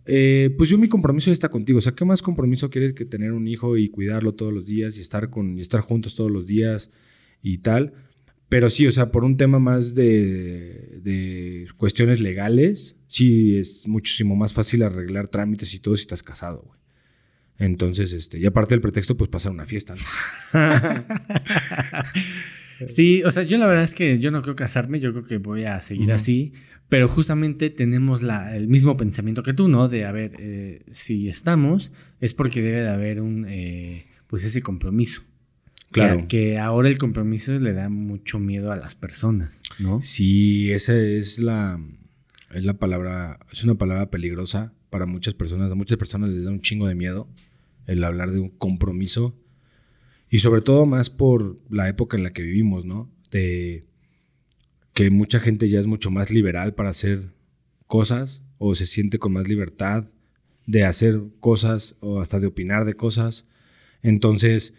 eh, 0.06 0.54
pues 0.56 0.70
yo 0.70 0.78
mi 0.78 0.88
compromiso 0.88 1.30
está 1.30 1.48
contigo. 1.48 1.78
O 1.78 1.82
sea, 1.82 1.94
¿qué 1.94 2.04
más 2.04 2.22
compromiso 2.22 2.70
quieres 2.70 2.92
que 2.92 3.04
tener 3.04 3.32
un 3.32 3.46
hijo 3.46 3.76
y 3.76 3.88
cuidarlo 3.88 4.34
todos 4.34 4.52
los 4.52 4.66
días 4.66 4.96
y 4.96 5.00
estar 5.00 5.30
con 5.30 5.58
y 5.58 5.60
estar 5.60 5.80
juntos 5.80 6.14
todos 6.14 6.30
los 6.30 6.46
días 6.46 6.90
y 7.42 7.58
tal? 7.58 7.92
Pero 8.50 8.68
sí, 8.68 8.84
o 8.88 8.90
sea, 8.90 9.12
por 9.12 9.24
un 9.24 9.36
tema 9.36 9.60
más 9.60 9.94
de, 9.94 11.66
cuestiones 11.78 12.18
legales, 12.18 12.96
sí 13.06 13.56
es 13.56 13.86
muchísimo 13.86 14.34
más 14.34 14.52
fácil 14.52 14.82
arreglar 14.82 15.28
trámites 15.28 15.72
y 15.72 15.78
todo 15.78 15.94
si 15.94 16.00
estás 16.00 16.24
casado, 16.24 16.64
güey. 16.66 16.80
Entonces, 17.58 18.12
este, 18.12 18.40
y 18.40 18.46
aparte 18.46 18.74
del 18.74 18.80
pretexto, 18.80 19.16
pues 19.16 19.30
pasar 19.30 19.52
una 19.52 19.66
fiesta. 19.66 19.94
sí, 22.86 23.22
o 23.22 23.30
sea, 23.30 23.44
yo 23.44 23.56
la 23.58 23.68
verdad 23.68 23.84
es 23.84 23.94
que 23.94 24.18
yo 24.18 24.32
no 24.32 24.42
creo 24.42 24.56
casarme, 24.56 24.98
yo 24.98 25.12
creo 25.12 25.26
que 25.26 25.38
voy 25.38 25.64
a 25.64 25.80
seguir 25.80 26.10
así, 26.10 26.52
pero 26.90 27.08
justamente 27.08 27.70
tenemos 27.70 28.22
la, 28.22 28.54
el 28.56 28.66
mismo 28.66 28.96
pensamiento 28.96 29.44
que 29.44 29.54
tú, 29.54 29.68
¿no? 29.68 29.88
De, 29.88 30.04
a 30.04 30.12
ver, 30.12 30.32
eh, 30.40 30.82
si 30.90 31.28
estamos, 31.28 31.92
es 32.20 32.34
porque 32.34 32.60
debe 32.60 32.82
de 32.82 32.90
haber 32.90 33.20
un, 33.20 33.46
eh, 33.48 34.06
pues 34.26 34.44
ese 34.44 34.60
compromiso. 34.60 35.22
Claro. 35.92 36.26
Que, 36.28 36.58
ahora 36.58 36.88
el 36.88 36.98
compromiso 36.98 37.56
le 37.58 37.72
da 37.72 37.88
mucho 37.88 38.40
miedo 38.40 38.72
a 38.72 38.76
las 38.76 38.96
personas, 38.96 39.62
¿no? 39.78 40.02
Sí, 40.02 40.72
esa 40.72 40.96
es 40.98 41.38
la, 41.38 41.80
es 42.52 42.64
la 42.64 42.74
palabra, 42.74 43.38
es 43.52 43.62
una 43.62 43.76
palabra 43.76 44.10
peligrosa 44.10 44.74
para 44.90 45.06
muchas 45.06 45.34
personas. 45.34 45.70
A 45.70 45.76
muchas 45.76 45.96
personas 45.96 46.30
les 46.30 46.44
da 46.44 46.50
un 46.50 46.60
chingo 46.60 46.88
de 46.88 46.96
miedo 46.96 47.28
el 47.86 48.02
hablar 48.02 48.32
de 48.32 48.40
un 48.40 48.50
compromiso. 48.50 49.36
Y 50.28 50.40
sobre 50.40 50.60
todo 50.60 50.86
más 50.86 51.08
por 51.08 51.60
la 51.70 51.88
época 51.88 52.16
en 52.16 52.24
la 52.24 52.32
que 52.32 52.42
vivimos, 52.42 52.84
¿no? 52.84 53.12
De 53.30 53.86
que 55.00 55.10
mucha 55.10 55.40
gente 55.40 55.70
ya 55.70 55.80
es 55.80 55.86
mucho 55.86 56.10
más 56.10 56.30
liberal 56.30 56.74
para 56.74 56.90
hacer 56.90 57.32
cosas 57.86 58.42
o 58.58 58.74
se 58.74 58.84
siente 58.84 59.18
con 59.18 59.32
más 59.32 59.48
libertad 59.48 60.04
de 60.66 60.84
hacer 60.84 61.22
cosas 61.40 61.96
o 62.00 62.20
hasta 62.20 62.38
de 62.38 62.46
opinar 62.46 62.84
de 62.84 62.92
cosas. 62.92 63.46
Entonces, 64.02 64.74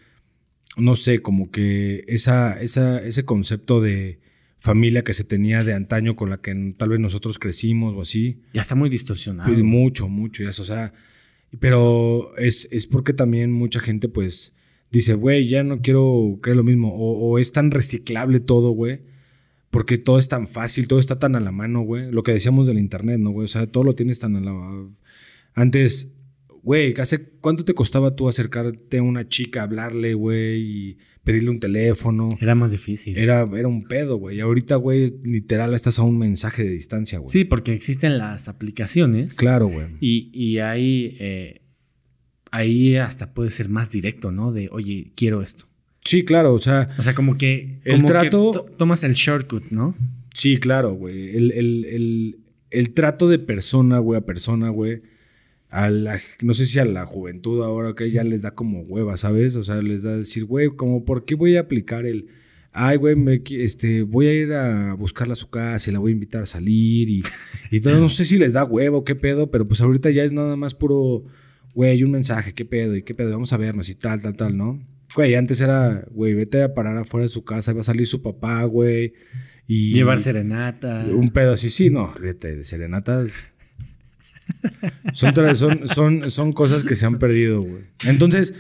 no 0.78 0.96
sé, 0.96 1.24
como 1.24 1.50
que 1.50 2.04
esa, 2.08 2.62
esa, 2.62 3.02
ese 3.04 3.26
concepto 3.26 3.82
de 3.82 4.20
familia 4.60 5.04
que 5.04 5.14
se 5.14 5.24
tenía 5.24 5.64
de 5.64 5.74
antaño 5.74 6.16
con 6.16 6.30
la 6.30 6.40
que 6.40 6.76
tal 6.78 6.90
vez 6.90 7.00
nosotros 7.00 7.40
crecimos 7.40 7.96
o 7.96 8.02
así. 8.02 8.42
Ya 8.54 8.62
está 8.62 8.76
muy 8.76 8.92
distorsionado. 8.92 9.52
Pues 9.52 9.64
mucho, 9.64 10.08
mucho, 10.08 10.44
ya 10.44 10.50
o 10.50 10.54
sea, 10.54 10.94
pero 11.60 12.38
es, 12.38 12.68
es 12.72 12.86
porque 12.86 13.14
también 13.14 13.52
mucha 13.52 13.80
gente 13.80 14.08
pues 14.08 14.54
dice, 14.92 15.16
güey, 15.16 15.48
ya 15.48 15.64
no 15.64 15.82
quiero 15.82 16.38
creer 16.44 16.58
lo 16.58 16.64
mismo, 16.64 16.94
o, 16.94 17.40
es 17.40 17.52
tan 17.54 17.72
reciclable 17.72 18.40
todo, 18.40 18.70
güey, 18.70 19.02
porque 19.72 19.98
todo 19.98 20.20
es 20.20 20.28
tan 20.28 20.48
fácil, 20.48 20.88
todo 20.88 21.00
está 21.00 21.18
tan 21.18 21.36
a 21.36 21.40
la 21.40 21.52
mano, 21.52 21.82
güey, 21.82 22.12
lo 22.12 22.22
que 22.24 22.34
decíamos 22.34 22.68
del 22.68 22.78
internet, 22.78 23.20
¿no, 23.20 23.32
güey? 23.32 23.46
O 23.46 23.48
sea, 23.48 23.66
todo 23.66 23.84
lo 23.84 23.96
tienes 23.96 24.20
tan 24.20 24.36
a 24.36 24.42
la... 24.42 24.88
Antes 25.54 26.10
güey, 26.64 26.94
¿hace 27.00 27.22
cuánto 27.40 27.66
te 27.66 27.74
costaba 27.74 28.16
tú 28.16 28.30
acercarte 28.30 28.98
a 29.00 29.04
una 29.04 29.28
chica, 29.28 29.64
hablarle, 29.64 30.14
güey, 30.14 30.62
y 30.62 30.98
pedirle 31.24 31.50
un 31.50 31.60
teléfono? 31.60 32.38
Era 32.40 32.56
más 32.56 32.72
difícil. 32.72 33.18
Era, 33.18 33.48
era 33.56 33.68
un 33.68 33.84
pedo, 33.84 34.18
güey. 34.18 34.38
Y 34.38 34.42
ahorita, 34.42 34.76
güey, 34.76 35.14
literal, 35.24 35.74
estás 35.74 36.00
a 36.00 36.04
un 36.04 36.18
mensaje 36.18 36.64
de 36.64 36.72
distancia, 36.72 37.20
güey. 37.20 37.30
Sí, 37.30 37.46
porque 37.46 37.74
existen 37.74 38.18
las 38.18 38.48
aplicaciones. 38.48 39.34
Claro, 39.36 39.68
güey. 39.68 39.88
Y, 40.00 40.30
y 40.34 40.60
ahí, 40.60 41.18
eh, 41.20 41.62
ahí 42.52 42.96
hasta 42.96 43.34
puede 43.34 43.52
ser 43.52 43.70
más 43.70 43.90
directo, 43.90 44.32
¿no? 44.32 44.52
De, 44.52 44.70
oye, 44.72 45.12
quiero 45.16 45.42
esto. 45.42 45.66
Sí, 46.04 46.24
claro, 46.24 46.54
o 46.54 46.60
sea. 46.60 46.90
O 46.98 47.02
sea, 47.02 47.14
como 47.14 47.38
que. 47.38 47.80
el 47.84 48.06
trato. 48.06 48.66
tomas 48.78 49.04
el 49.04 49.14
shortcut, 49.14 49.70
¿no? 49.70 49.96
Sí, 50.34 50.58
claro, 50.58 50.94
güey. 50.94 51.36
El, 51.36 51.52
el, 51.52 52.40
el 52.70 52.94
trato 52.94 53.28
de 53.30 53.40
persona, 53.40 54.00
güey, 54.00 54.20
a 54.20 54.26
persona, 54.26 54.70
güey 54.70 55.02
a 55.72 55.90
la, 55.90 56.20
no 56.42 56.54
sé 56.54 56.66
si 56.66 56.80
a 56.80 56.86
la 56.86 57.06
juventud 57.06 57.64
ahora 57.64 57.96
que 57.96 58.12
ya 58.12 58.26
les 58.26 58.42
da 58.42 58.52
como 58.52 58.82
hueva, 58.82 59.16
¿sabes? 59.16 59.56
O 59.56 59.64
sea, 59.64 59.82
les 59.82 60.04
da 60.04 60.18
decir, 60.18 60.44
güey, 60.44 60.68
como, 60.76 61.06
¿por 61.06 61.24
qué 61.24 61.34
voy 61.34 61.56
a 61.56 61.62
aplicar 61.62 62.06
el, 62.06 62.28
ay, 62.74 62.98
güey, 62.98 63.16
me, 63.16 63.42
este, 63.50 64.04
voy 64.04 64.28
a 64.28 64.34
ir 64.34 64.52
a 64.52 64.94
buscarla 64.96 65.32
a 65.32 65.38
su 65.38 65.50
casa 65.50 65.90
y 65.90 65.94
la 65.94 66.00
voy 66.00 66.12
a 66.12 66.14
invitar 66.14 66.44
a 66.44 66.46
salir 66.46 67.10
y, 67.10 67.24
y 67.72 67.80
todo, 67.80 67.98
no 67.98 68.10
sé 68.10 68.26
si 68.26 68.38
les 68.38 68.52
da 68.52 68.66
huevo, 68.66 69.06
qué 69.06 69.16
pedo, 69.16 69.50
pero 69.50 69.66
pues 69.66 69.80
ahorita 69.80 70.12
ya 70.12 70.26
es 70.26 70.34
nada 70.34 70.58
más 70.58 70.76
puro, 70.76 71.24
güey, 71.74 72.04
un 72.04 72.12
mensaje, 72.12 72.54
qué 72.54 72.66
pedo, 72.66 72.98
y 72.98 73.04
qué 73.04 73.16
pedo, 73.16 73.32
vamos 73.32 73.54
a 73.54 73.58
vernos 73.58 73.88
y 73.88 73.96
tal, 73.96 74.22
tal, 74.22 74.36
tal, 74.36 74.58
¿no? 74.58 74.86
Güey, 75.16 75.36
antes 75.36 75.60
era, 75.62 76.06
güey, 76.12 76.34
vete 76.34 76.64
a 76.64 76.74
parar 76.74 76.98
afuera 76.98 77.26
de 77.26 77.30
su 77.30 77.44
casa, 77.44 77.74
va 77.74 77.82
a 77.82 77.84
salir 77.84 78.08
su 78.08 78.22
papá, 78.22 78.64
güey. 78.64 79.14
Y 79.68 79.94
Llevar 79.94 80.20
serenata. 80.20 81.06
Un 81.14 81.30
pedo 81.30 81.54
así, 81.54 81.70
sí, 81.70 81.90
no, 81.90 82.14
vete, 82.20 82.56
de 82.56 82.64
serenatas 82.64 83.52
son, 85.14 85.34
son, 85.56 85.88
son, 85.88 86.32
son 86.32 86.54
cosas 86.54 86.84
que 86.84 86.96
se 86.96 87.06
han 87.06 87.20
perdido, 87.20 87.62
güey. 87.62 87.84
Entonces, 88.06 88.54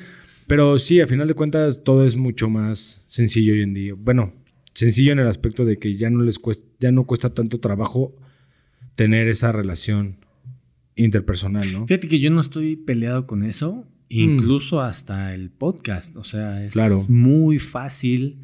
Pero 0.47 0.79
sí, 0.79 0.99
a 0.99 1.07
final 1.07 1.27
de 1.27 1.33
cuentas, 1.33 1.83
todo 1.83 2.05
es 2.05 2.17
mucho 2.17 2.49
más 2.49 3.05
sencillo 3.07 3.53
hoy 3.53 3.61
en 3.61 3.73
día. 3.73 3.93
Bueno, 3.97 4.33
sencillo 4.73 5.13
en 5.13 5.19
el 5.19 5.27
aspecto 5.27 5.63
de 5.65 5.79
que 5.79 5.95
ya 5.95 6.09
no 6.09 6.23
les 6.23 6.39
cuesta, 6.39 6.67
ya 6.79 6.91
no 6.91 7.05
cuesta 7.05 7.33
tanto 7.33 7.59
trabajo 7.59 8.15
tener 8.95 9.27
esa 9.27 9.51
relación 9.51 10.17
interpersonal, 10.95 11.71
¿no? 11.71 11.87
Fíjate 11.87 12.07
que 12.09 12.19
yo 12.19 12.29
no 12.31 12.41
estoy 12.41 12.75
peleado 12.75 13.27
con 13.27 13.43
eso, 13.43 13.87
incluso 14.19 14.81
hasta 14.81 15.33
el 15.33 15.49
podcast. 15.49 16.15
O 16.17 16.23
sea, 16.23 16.63
es 16.65 16.73
Claro. 16.73 17.03
muy 17.07 17.59
fácil 17.59 18.39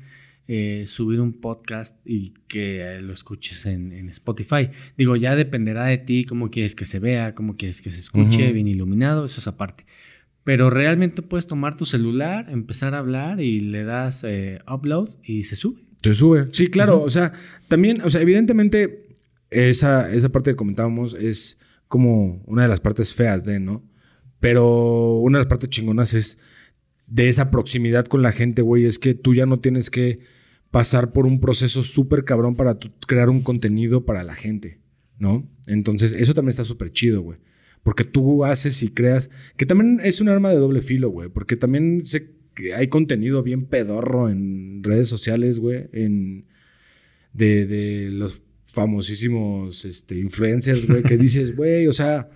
eh, 0.48 0.84
subir 0.88 1.20
un 1.20 1.34
podcast 1.34 2.00
y 2.06 2.34
que 2.48 2.82
eh, 2.82 3.02
lo 3.02 3.12
escuches 3.14 3.66
en, 3.66 3.92
en 3.92 4.08
Spotify. 4.10 4.70
Digo, 4.98 5.16
ya 5.18 5.36
dependerá 5.36 5.86
de 5.86 5.98
ti 5.98 6.24
cómo 6.24 6.50
quieres 6.50 6.74
que 6.74 6.86
se 6.86 7.00
vea, 7.00 7.36
cómo 7.36 7.58
quieres 7.58 7.82
que 7.82 7.92
se 7.92 8.00
escuche, 8.00 8.52
bien 8.54 8.68
iluminado, 8.68 9.26
eso 9.26 9.42
es 9.42 9.48
aparte. 9.48 9.86
Pero 10.46 10.70
realmente 10.70 11.22
puedes 11.22 11.48
tomar 11.48 11.76
tu 11.76 11.86
celular, 11.86 12.48
empezar 12.50 12.94
a 12.96 13.00
hablar 13.00 13.42
y 13.42 13.60
le 13.60 13.84
das 13.84 14.24
eh, 14.26 14.60
upload 14.72 15.10
y 15.22 15.44
se 15.44 15.58
sube. 15.58 15.82
Se 16.02 16.14
sube. 16.14 16.48
Sí, 16.54 16.68
claro. 16.68 17.02
O 17.04 17.10
sea, 17.10 17.34
también, 17.68 18.00
o 18.02 18.10
sea, 18.10 18.22
evidentemente, 18.22 19.06
esa, 19.50 20.10
esa 20.14 20.30
parte 20.30 20.52
que 20.52 20.56
comentábamos 20.56 21.14
es 21.14 21.58
como 21.90 22.42
una 22.46 22.62
de 22.62 22.68
las 22.70 22.80
partes 22.80 23.14
feas 23.14 23.44
de, 23.44 23.60
¿no? 23.60 23.84
Pero 24.40 25.18
una 25.18 25.40
de 25.40 25.46
las 25.46 25.50
partes 25.50 25.70
chingonas 25.70 26.14
es 26.14 26.38
de 27.08 27.30
esa 27.30 27.50
proximidad 27.50 28.06
con 28.06 28.22
la 28.22 28.32
gente, 28.32 28.62
güey, 28.62 28.86
es 28.86 29.00
que 29.00 29.14
tú 29.14 29.34
ya 29.34 29.46
no 29.46 29.60
tienes 29.60 29.90
que 29.90 30.20
pasar 30.72 31.12
por 31.12 31.26
un 31.26 31.40
proceso 31.40 31.82
súper 31.82 32.26
cabrón 32.26 32.56
para 32.56 32.78
crear 33.08 33.30
un 33.30 33.42
contenido 33.42 34.06
para 34.06 34.24
la 34.24 34.36
gente, 34.36 34.80
¿no? 35.18 35.50
Entonces, 35.66 36.14
eso 36.14 36.34
también 36.34 36.52
está 36.52 36.64
súper 36.64 36.92
chido, 36.92 37.22
güey. 37.22 37.40
Porque 37.84 38.04
tú 38.04 38.44
haces 38.44 38.84
y 38.84 38.90
creas, 38.90 39.30
que 39.56 39.66
también 39.66 40.02
es 40.04 40.20
un 40.20 40.30
arma 40.30 40.50
de 40.50 40.58
doble 40.58 40.82
filo, 40.82 41.10
güey, 41.10 41.30
porque 41.30 41.56
también 41.56 42.06
sé 42.06 42.34
que 42.54 42.74
hay 42.74 42.90
contenido 42.90 43.44
bien 43.44 43.66
pedorro 43.66 44.30
en 44.30 44.84
redes 44.84 45.08
sociales, 45.08 45.60
güey, 45.60 45.88
en 45.94 46.48
de, 47.34 47.66
de 47.66 48.10
los 48.12 48.44
famosísimos 48.66 49.86
este, 49.86 50.18
influencers, 50.18 50.88
güey, 50.88 51.04
que 51.04 51.18
dices, 51.18 51.56
güey, 51.56 51.88
o 51.88 51.94
sea, 51.94 52.30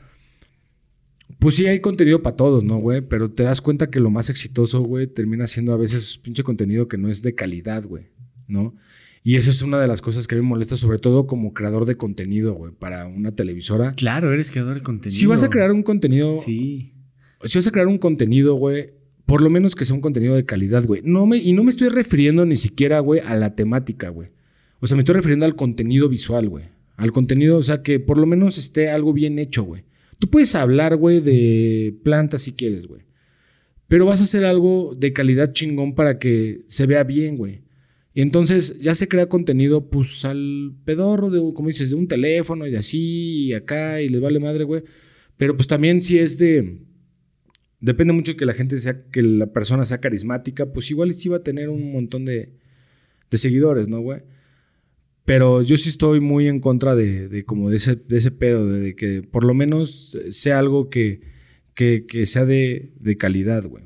pues 1.42 1.56
sí 1.56 1.66
hay 1.66 1.80
contenido 1.80 2.22
para 2.22 2.36
todos, 2.36 2.64
¿no, 2.64 2.78
güey? 2.78 3.02
Pero 3.02 3.32
te 3.32 3.42
das 3.42 3.62
cuenta 3.62 3.89
que 3.89 4.00
lo 4.00 4.12
más 4.12 4.30
exitoso, 4.30 4.82
güey, 4.82 5.08
termina 5.08 5.48
siendo 5.48 5.74
a 5.74 5.78
veces 5.78 6.20
pinche 6.20 6.44
contenido 6.44 6.88
que 6.88 7.00
no 7.00 7.10
es 7.10 7.24
de 7.24 7.34
calidad, 7.34 7.84
güey, 7.84 8.10
¿no? 8.48 8.76
Y 9.24 9.38
eso 9.38 9.50
es 9.50 9.64
una 9.64 9.80
de 9.80 9.88
las 9.88 10.04
cosas 10.04 10.28
que 10.28 10.36
a 10.36 10.38
mí 10.38 10.44
me 10.44 10.50
molesta, 10.50 10.78
sobre 10.78 11.00
todo 11.00 11.26
como 11.26 11.56
creador 11.56 11.86
de 11.86 11.98
contenido, 11.98 12.54
güey, 12.54 12.74
para 12.74 13.08
una 13.08 13.32
televisora. 13.32 13.94
Claro, 13.94 14.32
eres 14.32 14.52
creador 14.52 14.76
de 14.76 14.84
contenido. 14.84 15.20
Si 15.20 15.26
vas 15.26 15.42
a 15.42 15.50
crear 15.50 15.72
un 15.72 15.82
contenido, 15.82 16.36
Sí. 16.36 16.94
si 17.44 17.58
vas 17.58 17.66
a 17.66 17.72
crear 17.72 17.88
un 17.88 17.98
contenido, 17.98 18.54
güey, 18.54 18.92
por 19.26 19.42
lo 19.42 19.50
menos 19.50 19.74
que 19.76 19.84
sea 19.86 19.96
un 19.96 20.02
contenido 20.02 20.36
de 20.36 20.46
calidad, 20.46 20.86
güey. 20.86 21.02
No 21.04 21.26
me, 21.26 21.38
y 21.38 21.54
no 21.54 21.64
me 21.64 21.72
estoy 21.72 21.89
refiriendo 21.89 22.46
ni 22.46 22.56
siquiera, 22.56 23.00
güey, 23.00 23.20
a 23.20 23.34
la 23.36 23.56
temática, 23.56 24.10
güey. 24.10 24.30
O 24.80 24.86
sea, 24.86 24.96
me 24.96 25.02
estoy 25.02 25.16
refiriendo 25.16 25.46
al 25.48 25.56
contenido 25.56 26.08
visual, 26.08 26.50
güey. 26.50 26.66
Al 26.98 27.12
contenido, 27.12 27.58
o 27.58 27.64
sea, 27.64 27.82
que 27.82 28.00
por 28.00 28.20
lo 28.20 28.28
menos 28.28 28.60
esté 28.60 28.92
algo 28.92 29.12
bien 29.12 29.39
hecho, 29.39 29.64
güey. 29.64 29.86
Tú 30.22 30.30
puedes 30.30 30.53
hablar, 30.53 30.97
güey, 30.97 31.19
de 31.19 31.97
plantas 32.03 32.43
si 32.43 32.53
quieres, 32.53 32.86
güey. 32.86 33.01
Pero 33.88 34.05
vas 34.05 34.22
a 34.22 34.26
hacer 34.26 34.45
algo 34.45 34.93
de 34.95 35.13
calidad 35.13 35.51
chingón 35.51 35.95
para 35.95 36.19
que 36.19 36.61
se 36.67 36.86
vea 36.86 37.03
bien, 37.03 37.38
güey. 37.38 37.63
Y 38.13 38.22
entonces 38.22 38.80
ya 38.80 38.93
se 38.93 39.07
crea 39.07 39.26
contenido, 39.26 39.89
pues 39.89 40.24
al 40.24 40.76
pedorro 40.86 41.32
de, 41.32 41.39
como 41.55 41.69
dices, 41.69 41.89
de 41.89 41.95
un 41.95 42.07
teléfono 42.07 42.67
y 42.67 42.72
de 42.72 42.78
así 42.78 43.47
y 43.47 43.53
acá 43.53 43.99
y 43.99 44.09
les 44.09 44.22
vale 44.22 44.39
madre, 44.39 44.63
güey. 44.63 44.84
Pero 45.38 45.55
pues 45.55 45.67
también 45.67 46.03
si 46.03 46.19
es 46.19 46.38
de. 46.38 46.78
Depende 47.80 48.13
mucho 48.13 48.38
que 48.38 48.45
la 48.45 48.53
gente 48.53 48.78
sea, 48.78 49.01
que 49.11 49.24
la 49.24 49.47
persona 49.47 49.88
sea 49.88 50.01
carismática, 50.01 50.72
pues 50.72 50.91
igual 50.91 51.15
sí 51.15 51.30
va 51.30 51.38
a 51.38 51.43
tener 51.43 51.69
un 51.69 51.91
montón 51.91 52.26
de, 52.26 52.53
de 53.32 53.38
seguidores, 53.39 53.88
¿no, 53.88 54.01
güey? 54.01 54.22
Pero 55.26 55.61
yo 55.61 55.78
sí 55.78 55.89
estoy 55.89 56.19
muy 56.19 56.47
en 56.47 56.59
contra 56.59 56.95
de, 56.95 57.28
de 57.28 57.45
como 57.45 57.69
de 57.69 57.78
ese, 57.78 57.95
de 57.95 58.17
ese 58.17 58.32
pedo, 58.32 58.67
de, 58.67 58.80
de 58.80 58.95
que 58.95 59.22
por 59.22 59.43
lo 59.43 59.53
menos 59.53 60.17
sea 60.32 60.59
algo 60.59 60.89
que, 60.89 61.22
que, 61.74 62.05
que 62.07 62.26
sea 62.26 62.45
de, 62.45 62.91
de 62.99 63.17
calidad, 63.17 63.65
güey. 63.65 63.86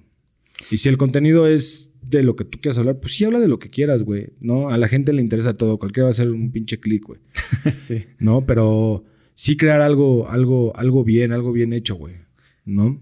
Y 0.72 0.78
si 0.78 0.90
el 0.90 0.98
contenido 0.98 1.48
es 1.48 1.92
de 2.02 2.24
lo 2.24 2.36
que 2.36 2.46
tú 2.46 2.60
quieras 2.62 2.78
hablar, 2.78 3.00
pues 3.00 3.14
sí 3.14 3.26
habla 3.26 3.40
de 3.40 3.48
lo 3.48 3.60
que 3.60 3.70
quieras, 3.70 4.04
güey. 4.04 4.30
¿No? 4.40 4.70
A 4.70 4.78
la 4.78 4.88
gente 4.88 5.14
le 5.14 5.22
interesa 5.22 5.58
todo. 5.58 5.78
Cualquiera 5.78 6.06
va 6.06 6.10
a 6.10 6.12
hacer 6.12 6.30
un 6.30 6.52
pinche 6.52 6.80
clic, 6.80 7.06
güey. 7.06 7.20
sí. 7.78 8.06
¿No? 8.20 8.46
Pero 8.46 9.04
sí 9.34 9.58
crear 9.58 9.82
algo, 9.82 10.30
algo, 10.30 10.76
algo 10.76 11.04
bien, 11.04 11.32
algo 11.32 11.52
bien 11.52 11.74
hecho, 11.74 11.96
güey. 11.96 12.16
¿No? 12.64 13.02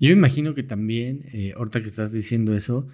Yo 0.00 0.10
imagino 0.10 0.54
que 0.54 0.62
también, 0.62 1.24
eh, 1.32 1.52
ahorita 1.56 1.80
que 1.80 1.88
estás 1.88 2.12
diciendo 2.12 2.54
eso, 2.54 2.86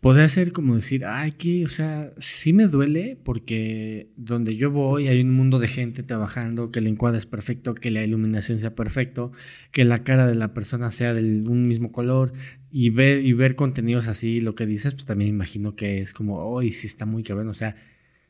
podría 0.00 0.26
ser 0.28 0.52
como 0.52 0.74
decir, 0.74 1.04
ay, 1.04 1.32
que, 1.32 1.64
o 1.64 1.68
sea, 1.68 2.12
sí 2.16 2.52
me 2.52 2.66
duele 2.66 3.18
porque 3.22 4.10
donde 4.16 4.56
yo 4.56 4.70
voy 4.70 5.08
hay 5.08 5.20
un 5.20 5.30
mundo 5.30 5.58
de 5.58 5.68
gente 5.68 6.02
trabajando, 6.02 6.70
que 6.70 6.78
el 6.78 6.86
encuadre 6.86 7.18
es 7.18 7.26
perfecto, 7.26 7.74
que 7.74 7.90
la 7.90 8.02
iluminación 8.02 8.58
sea 8.58 8.74
perfecto, 8.74 9.30
que 9.72 9.84
la 9.84 10.02
cara 10.02 10.26
de 10.26 10.34
la 10.34 10.54
persona 10.54 10.90
sea 10.90 11.12
de 11.12 11.22
un 11.22 11.68
mismo 11.68 11.92
color 11.92 12.32
y 12.70 12.88
ver, 12.90 13.24
y 13.24 13.34
ver 13.34 13.56
contenidos 13.56 14.08
así, 14.08 14.40
lo 14.40 14.54
que 14.54 14.64
dices, 14.64 14.94
pues 14.94 15.04
también 15.04 15.28
imagino 15.28 15.76
que 15.76 16.00
es 16.00 16.14
como, 16.14 16.38
oh, 16.38 16.62
sí 16.62 16.86
está 16.86 17.04
muy 17.04 17.22
cabrón, 17.22 17.48
o 17.48 17.54
sea, 17.54 17.76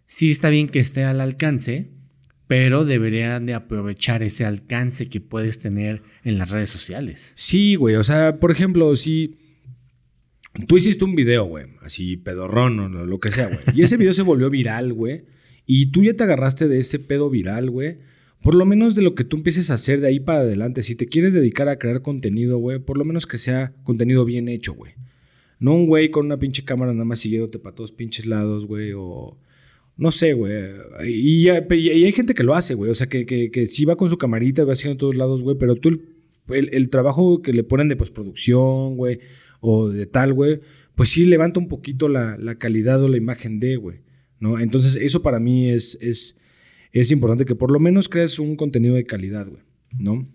sí 0.06 0.30
está 0.30 0.48
bien 0.48 0.68
que 0.68 0.80
esté 0.80 1.04
al 1.04 1.20
alcance, 1.20 1.90
pero 2.48 2.84
deberían 2.84 3.46
de 3.46 3.54
aprovechar 3.54 4.24
ese 4.24 4.44
alcance 4.44 5.08
que 5.08 5.20
puedes 5.20 5.60
tener 5.60 6.02
en 6.24 6.36
las 6.36 6.50
redes 6.50 6.68
sociales. 6.68 7.32
Sí, 7.36 7.76
güey. 7.76 7.94
O 7.94 8.02
sea, 8.02 8.40
por 8.40 8.50
ejemplo, 8.50 8.96
si 8.96 9.36
tú 10.66 10.76
hiciste 10.76 11.04
un 11.04 11.14
video, 11.14 11.44
güey, 11.44 11.66
así 11.82 12.16
pedorrón 12.16 12.78
o 12.80 12.88
lo 13.06 13.20
que 13.20 13.30
sea, 13.30 13.46
güey. 13.46 13.60
Y 13.74 13.82
ese 13.82 13.96
video 13.96 14.12
se 14.12 14.22
volvió 14.22 14.50
viral, 14.50 14.92
güey. 14.92 15.22
Y 15.66 15.86
tú 15.92 16.02
ya 16.02 16.14
te 16.14 16.24
agarraste 16.24 16.66
de 16.68 16.78
ese 16.80 16.98
pedo 16.98 17.30
viral, 17.30 17.70
güey. 17.70 17.98
Por 18.42 18.54
lo 18.54 18.64
menos 18.64 18.94
de 18.94 19.02
lo 19.02 19.14
que 19.14 19.24
tú 19.24 19.36
empieces 19.36 19.70
a 19.70 19.74
hacer 19.74 20.00
de 20.00 20.08
ahí 20.08 20.18
para 20.18 20.40
adelante. 20.40 20.82
Si 20.82 20.94
te 20.96 21.06
quieres 21.06 21.32
dedicar 21.32 21.68
a 21.68 21.78
crear 21.78 22.02
contenido, 22.02 22.58
güey, 22.58 22.78
por 22.78 22.96
lo 22.96 23.04
menos 23.04 23.26
que 23.26 23.38
sea 23.38 23.72
contenido 23.84 24.24
bien 24.24 24.48
hecho, 24.48 24.72
güey. 24.74 24.92
No 25.58 25.74
un 25.74 25.86
güey 25.86 26.10
con 26.10 26.26
una 26.26 26.38
pinche 26.38 26.64
cámara 26.64 26.92
nada 26.94 27.04
más 27.04 27.18
siguiéndote 27.20 27.58
para 27.58 27.74
todos 27.76 27.92
pinches 27.92 28.24
lados, 28.26 28.66
güey, 28.66 28.92
o... 28.96 29.36
No 29.98 30.10
sé, 30.10 30.32
güey. 30.32 30.54
Y, 31.06 31.48
y 31.50 31.50
hay 31.50 32.12
gente 32.12 32.32
que 32.32 32.42
lo 32.42 32.54
hace, 32.54 32.72
güey. 32.72 32.90
O 32.90 32.94
sea, 32.94 33.06
que, 33.06 33.26
que, 33.26 33.50
que 33.50 33.66
sí 33.66 33.84
va 33.84 33.96
con 33.96 34.08
su 34.08 34.16
camarita, 34.16 34.64
va 34.64 34.72
haciendo 34.72 34.96
todos 34.96 35.14
lados, 35.14 35.42
güey. 35.42 35.58
Pero 35.58 35.76
tú, 35.76 36.00
el- 36.48 36.70
el 36.72 36.88
trabajo 36.88 37.42
que 37.42 37.52
le 37.52 37.62
ponen 37.64 37.88
de 37.88 37.96
postproducción, 37.96 38.96
güey, 38.96 39.20
o 39.60 39.88
de 39.88 40.06
tal, 40.06 40.32
güey, 40.32 40.60
pues 40.94 41.10
sí 41.10 41.24
levanta 41.24 41.60
un 41.60 41.68
poquito 41.68 42.08
la, 42.08 42.36
la 42.38 42.56
calidad 42.56 43.02
o 43.02 43.08
la 43.08 43.16
imagen 43.16 43.60
de, 43.60 43.76
güey. 43.76 44.00
¿No? 44.38 44.58
Entonces, 44.58 44.96
eso 44.96 45.22
para 45.22 45.38
mí 45.38 45.70
es, 45.70 45.98
es, 46.00 46.36
es 46.92 47.10
importante 47.10 47.44
que 47.44 47.54
por 47.54 47.70
lo 47.70 47.78
menos 47.78 48.08
crees 48.08 48.38
un 48.38 48.56
contenido 48.56 48.94
de 48.94 49.04
calidad, 49.04 49.46
güey. 49.46 49.62
¿No? 49.98 50.26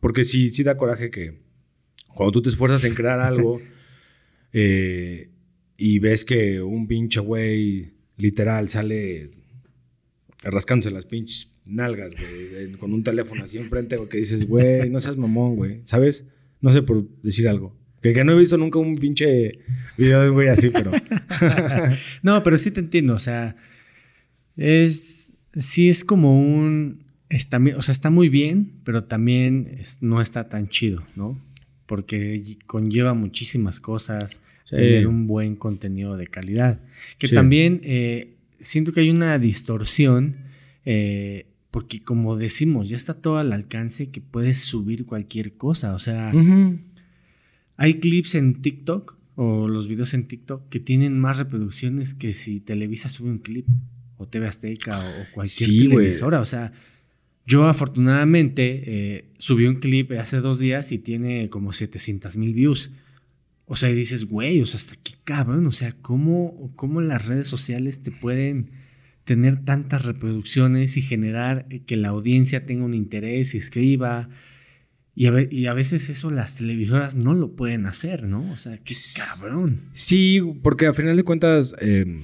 Porque 0.00 0.24
sí, 0.24 0.50
sí 0.50 0.62
da 0.62 0.76
coraje 0.76 1.10
que 1.10 1.40
cuando 2.14 2.32
tú 2.32 2.42
te 2.42 2.48
esfuerzas 2.48 2.84
en 2.84 2.94
crear 2.94 3.20
algo 3.20 3.60
eh, 4.52 5.30
y 5.76 5.98
ves 5.98 6.24
que 6.24 6.60
un 6.60 6.88
pinche 6.88 7.20
güey 7.20 7.92
literal 8.16 8.68
sale 8.68 9.30
rascándose 10.42 10.90
las 10.90 11.06
pinches 11.06 11.52
nalgas, 11.66 12.12
güey, 12.12 12.72
con 12.72 12.92
un 12.92 13.02
teléfono 13.02 13.44
así 13.44 13.58
enfrente, 13.58 13.96
güey, 13.96 14.08
que 14.08 14.18
dices, 14.18 14.46
güey, 14.46 14.90
no 14.90 15.00
seas 15.00 15.16
mamón, 15.16 15.56
güey, 15.56 15.80
¿sabes? 15.84 16.26
No 16.60 16.72
sé 16.72 16.82
por 16.82 17.08
decir 17.22 17.48
algo. 17.48 17.79
Que, 18.02 18.12
que 18.14 18.24
no 18.24 18.32
he 18.32 18.38
visto 18.38 18.56
nunca 18.56 18.78
un 18.78 18.96
pinche 18.96 19.52
video 19.98 20.22
de 20.22 20.28
un 20.30 20.34
güey 20.34 20.48
así, 20.48 20.70
pero... 20.70 20.90
No, 22.22 22.42
pero 22.42 22.56
sí 22.58 22.70
te 22.70 22.80
entiendo, 22.80 23.14
o 23.14 23.18
sea, 23.18 23.56
es, 24.56 25.34
sí 25.54 25.88
es 25.90 26.04
como 26.04 26.40
un, 26.40 27.04
está, 27.28 27.60
o 27.76 27.82
sea, 27.82 27.92
está 27.92 28.10
muy 28.10 28.28
bien, 28.28 28.72
pero 28.84 29.04
también 29.04 29.68
es- 29.78 30.02
no 30.02 30.20
está 30.20 30.48
tan 30.48 30.68
chido, 30.68 31.02
¿no? 31.16 31.38
Porque 31.86 32.56
conlleva 32.66 33.14
muchísimas 33.14 33.80
cosas, 33.80 34.40
Sí. 34.64 34.76
tener 34.76 35.06
un 35.08 35.26
buen 35.26 35.56
contenido 35.56 36.16
de 36.16 36.28
calidad. 36.28 36.78
Que 37.18 37.26
Sí. 37.26 37.34
también 37.34 37.80
eh, 37.82 38.34
siento 38.60 38.92
que 38.92 39.00
hay 39.00 39.10
una 39.10 39.36
distorsión, 39.38 40.36
eh, 40.84 41.46
porque 41.72 42.00
como 42.02 42.36
decimos, 42.36 42.88
ya 42.88 42.96
está 42.96 43.14
todo 43.14 43.38
al 43.38 43.52
alcance 43.52 44.10
que 44.10 44.20
puedes 44.20 44.58
subir 44.58 45.06
cualquier 45.06 45.54
cosa, 45.54 45.92
o 45.94 45.98
sea... 45.98 46.30
Hay 47.80 47.94
clips 47.94 48.34
en 48.34 48.60
TikTok 48.60 49.16
o 49.36 49.66
los 49.66 49.88
videos 49.88 50.12
en 50.12 50.28
TikTok 50.28 50.68
que 50.68 50.80
tienen 50.80 51.18
más 51.18 51.38
reproducciones 51.38 52.12
que 52.12 52.34
si 52.34 52.60
Televisa 52.60 53.08
sube 53.08 53.30
un 53.30 53.38
clip 53.38 53.66
o 54.18 54.28
TV 54.28 54.46
Azteca 54.46 54.98
o, 55.00 55.32
cualquier 55.32 55.70
Sí, 55.70 55.88
televisora. 55.88 56.42
O 56.42 56.44
sea, 56.44 56.74
yo 57.46 57.64
afortunadamente 57.68 58.82
eh, 58.84 59.24
subí 59.38 59.64
un 59.64 59.76
clip 59.76 60.12
hace 60.12 60.40
dos 60.40 60.58
días 60.58 60.92
y 60.92 60.98
tiene 60.98 61.48
como 61.48 61.72
700 61.72 62.36
mil 62.36 62.52
views. 62.52 62.90
O 63.64 63.76
sea, 63.76 63.88
y 63.88 63.94
dices, 63.94 64.26
güey, 64.26 64.60
o 64.60 64.66
sea, 64.66 64.76
hasta 64.76 64.96
qué 65.02 65.14
cabrón. 65.24 65.66
O 65.66 65.72
sea, 65.72 65.96
¿cómo, 66.02 66.70
¿cómo 66.76 67.00
las 67.00 67.26
redes 67.26 67.46
sociales 67.46 68.02
te 68.02 68.10
pueden 68.10 68.72
tener 69.24 69.64
tantas 69.64 70.04
reproducciones 70.04 70.98
y 70.98 71.00
generar 71.00 71.66
que 71.86 71.96
la 71.96 72.10
audiencia 72.10 72.66
tenga 72.66 72.84
un 72.84 72.92
interés 72.92 73.54
y 73.54 73.56
escriba? 73.56 74.28
Y 75.20 75.66
a, 75.66 75.74
veces 75.74 76.08
eso 76.08 76.30
las 76.30 76.56
televisoras 76.56 77.14
no 77.14 77.34
lo 77.34 77.54
pueden 77.54 77.84
hacer, 77.84 78.22
¿no? 78.22 78.50
O 78.52 78.56
sea, 78.56 78.78
qué 78.78 78.94
cabrón. 79.14 79.82
Sí, 79.92 80.40
porque 80.62 80.86
a 80.86 80.94
final 80.94 81.14
de 81.14 81.24
cuentas 81.24 81.74
em, 81.78 82.22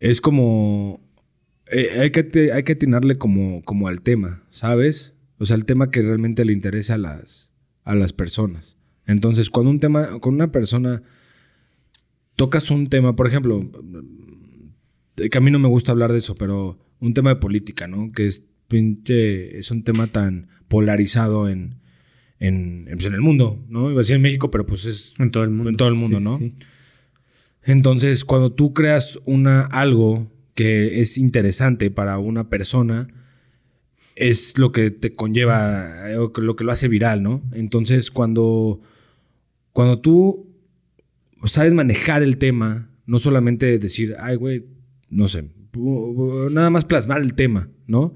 es 0.00 0.20
como... 0.20 1.00
Eh, 1.70 2.00
hay, 2.00 2.10
que, 2.10 2.50
hay 2.52 2.64
que 2.64 2.72
atinarle 2.72 3.16
como, 3.16 3.62
como 3.62 3.86
al 3.86 4.02
tema, 4.02 4.42
¿sabes? 4.50 5.14
O 5.38 5.46
sea, 5.46 5.54
el 5.54 5.64
tema 5.64 5.92
que 5.92 6.02
realmente 6.02 6.44
le 6.44 6.52
interesa 6.52 6.94
a 6.94 6.98
las, 6.98 7.52
a 7.84 7.94
las 7.94 8.12
personas. 8.12 8.76
Entonces, 9.06 9.48
cuando 9.48 9.70
un 9.70 9.78
tema, 9.78 10.18
con 10.18 10.34
una 10.34 10.50
persona 10.50 11.04
tocas 12.34 12.72
un 12.72 12.88
tema, 12.88 13.14
por 13.14 13.28
ejemplo, 13.28 13.70
que 15.14 15.38
a 15.38 15.40
mí 15.40 15.52
no 15.52 15.60
me 15.60 15.68
gusta 15.68 15.92
hablar 15.92 16.10
de 16.10 16.18
eso, 16.18 16.34
pero 16.34 16.76
un 16.98 17.14
tema 17.14 17.30
de 17.30 17.36
política, 17.36 17.86
¿no? 17.86 18.10
Que 18.10 18.26
es, 18.26 18.42
es 18.68 19.70
un 19.70 19.84
tema 19.84 20.08
tan 20.08 20.48
polarizado 20.72 21.50
en, 21.50 21.74
en, 22.38 22.88
pues, 22.90 23.04
en 23.04 23.12
el 23.12 23.20
mundo, 23.20 23.62
¿no? 23.68 23.90
Iba 23.90 24.00
a 24.00 24.04
decir 24.04 24.16
en 24.16 24.22
México, 24.22 24.50
pero 24.50 24.64
pues 24.64 24.86
es 24.86 25.12
en 25.18 25.30
todo 25.30 25.44
el 25.44 25.50
mundo, 25.50 25.68
en 25.68 25.76
todo 25.76 25.88
el 25.88 25.96
mundo 25.96 26.18
¿no? 26.18 26.40
Entonces, 27.62 28.24
cuando 28.24 28.52
tú 28.52 28.72
creas 28.72 29.18
una, 29.26 29.66
algo 29.66 30.32
que 30.54 31.02
es 31.02 31.18
interesante 31.18 31.90
para 31.90 32.18
una 32.18 32.48
persona, 32.48 33.08
es 34.16 34.56
lo 34.58 34.72
que 34.72 34.90
te 34.90 35.14
conlleva, 35.14 36.10
eh, 36.10 36.16
lo 36.16 36.56
que 36.56 36.64
lo 36.64 36.72
hace 36.72 36.88
viral, 36.88 37.22
¿no? 37.22 37.42
Entonces, 37.52 38.10
cuando, 38.10 38.80
cuando 39.74 40.00
tú 40.00 40.48
sabes 41.44 41.74
manejar 41.74 42.22
el 42.22 42.38
tema, 42.38 42.88
no 43.04 43.18
solamente 43.18 43.78
decir, 43.78 44.16
ay, 44.18 44.36
güey, 44.36 44.64
no 45.10 45.28
sé, 45.28 45.44
nada 46.50 46.70
más 46.70 46.86
plasmar 46.86 47.20
el 47.20 47.34
tema, 47.34 47.68
¿no? 47.86 48.14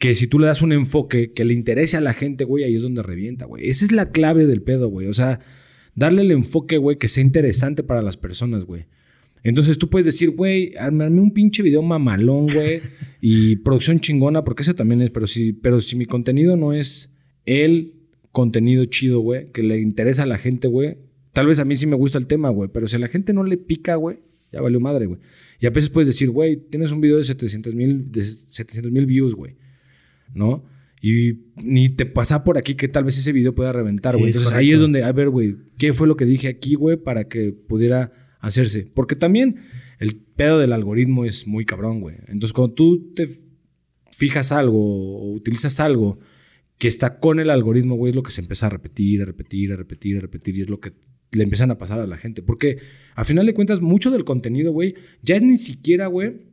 Que 0.00 0.16
si 0.16 0.26
tú 0.26 0.40
le 0.40 0.48
das 0.48 0.62
un 0.62 0.72
enfoque 0.72 1.32
que 1.32 1.44
le 1.44 1.54
interese 1.54 1.96
a 1.96 2.00
la 2.00 2.12
gente, 2.14 2.42
güey, 2.42 2.64
ahí 2.64 2.74
es 2.74 2.82
donde 2.82 3.04
revienta, 3.04 3.44
güey. 3.44 3.68
Esa 3.68 3.84
es 3.84 3.92
la 3.92 4.10
clave 4.10 4.48
del 4.48 4.62
pedo, 4.62 4.88
güey. 4.88 5.06
O 5.06 5.14
sea, 5.14 5.38
darle 5.94 6.22
el 6.22 6.32
enfoque, 6.32 6.78
güey, 6.78 6.98
que 6.98 7.06
sea 7.06 7.22
interesante 7.22 7.84
para 7.84 8.02
las 8.02 8.16
personas, 8.16 8.64
güey. 8.64 8.86
Entonces 9.42 9.78
tú 9.78 9.88
puedes 9.88 10.06
decir, 10.06 10.30
güey, 10.30 10.74
armarme 10.76 11.20
un 11.20 11.32
pinche 11.32 11.62
video 11.62 11.82
mamalón, 11.82 12.46
güey, 12.48 12.80
y 13.20 13.56
producción 13.56 14.00
chingona, 14.00 14.44
porque 14.44 14.62
eso 14.62 14.74
también 14.74 15.02
es, 15.02 15.10
pero 15.10 15.26
si, 15.26 15.52
pero 15.52 15.80
si 15.80 15.96
mi 15.96 16.06
contenido 16.06 16.56
no 16.56 16.72
es 16.72 17.10
el 17.46 17.94
contenido 18.32 18.84
chido, 18.84 19.20
güey, 19.20 19.50
que 19.52 19.62
le 19.62 19.80
interesa 19.80 20.24
a 20.24 20.26
la 20.26 20.38
gente, 20.38 20.68
güey, 20.68 20.98
tal 21.32 21.46
vez 21.46 21.58
a 21.58 21.64
mí 21.64 21.76
sí 21.76 21.86
me 21.86 21.96
gusta 21.96 22.18
el 22.18 22.26
tema, 22.26 22.50
güey, 22.50 22.70
pero 22.72 22.86
si 22.86 22.96
a 22.96 22.98
la 22.98 23.08
gente 23.08 23.32
no 23.32 23.44
le 23.44 23.56
pica, 23.56 23.94
güey, 23.96 24.18
ya 24.52 24.60
valió 24.60 24.80
madre, 24.80 25.06
güey. 25.06 25.20
Y 25.58 25.66
a 25.66 25.70
veces 25.70 25.90
puedes 25.90 26.08
decir, 26.08 26.30
güey, 26.30 26.56
tienes 26.56 26.92
un 26.92 27.00
video 27.00 27.16
de 27.16 27.24
700 27.24 27.74
mil 27.74 29.06
views, 29.06 29.34
güey. 29.34 29.56
¿No? 30.34 30.64
Y 31.02 31.38
ni 31.56 31.88
te 31.88 32.04
pasa 32.04 32.44
por 32.44 32.58
aquí 32.58 32.74
que 32.74 32.88
tal 32.88 33.04
vez 33.04 33.16
ese 33.16 33.32
video 33.32 33.54
pueda 33.54 33.72
reventar, 33.72 34.16
güey. 34.16 34.26
Entonces 34.26 34.52
ahí 34.52 34.72
es 34.72 34.80
donde, 34.80 35.02
a 35.02 35.12
ver, 35.12 35.30
güey, 35.30 35.56
¿qué 35.78 35.94
fue 35.94 36.06
lo 36.06 36.16
que 36.16 36.26
dije 36.26 36.48
aquí, 36.48 36.74
güey, 36.74 36.96
para 36.96 37.26
que 37.28 37.52
pudiera 37.52 38.12
hacerse? 38.40 38.86
Porque 38.94 39.16
también 39.16 39.56
el 39.98 40.16
pedo 40.16 40.58
del 40.58 40.72
algoritmo 40.72 41.24
es 41.24 41.46
muy 41.46 41.64
cabrón, 41.64 42.00
güey. 42.00 42.16
Entonces 42.28 42.52
cuando 42.52 42.74
tú 42.74 43.12
te 43.14 43.28
fijas 44.10 44.52
algo 44.52 45.18
o 45.18 45.32
utilizas 45.32 45.80
algo 45.80 46.18
que 46.76 46.88
está 46.88 47.18
con 47.18 47.40
el 47.40 47.48
algoritmo, 47.48 47.94
güey, 47.94 48.10
es 48.10 48.16
lo 48.16 48.22
que 48.22 48.30
se 48.30 48.42
empieza 48.42 48.66
a 48.66 48.70
repetir, 48.70 49.22
a 49.22 49.24
repetir, 49.24 49.72
a 49.72 49.76
repetir, 49.76 50.18
a 50.18 50.20
repetir, 50.20 50.58
y 50.58 50.62
es 50.62 50.70
lo 50.70 50.80
que 50.80 50.92
le 51.32 51.42
empiezan 51.44 51.70
a 51.70 51.78
pasar 51.78 52.00
a 52.00 52.06
la 52.06 52.18
gente. 52.18 52.42
Porque 52.42 52.78
a 53.14 53.24
final 53.24 53.46
de 53.46 53.54
cuentas, 53.54 53.80
mucho 53.80 54.10
del 54.10 54.24
contenido, 54.24 54.72
güey, 54.72 54.94
ya 55.22 55.36
es 55.36 55.42
ni 55.42 55.56
siquiera, 55.56 56.06
güey, 56.08 56.49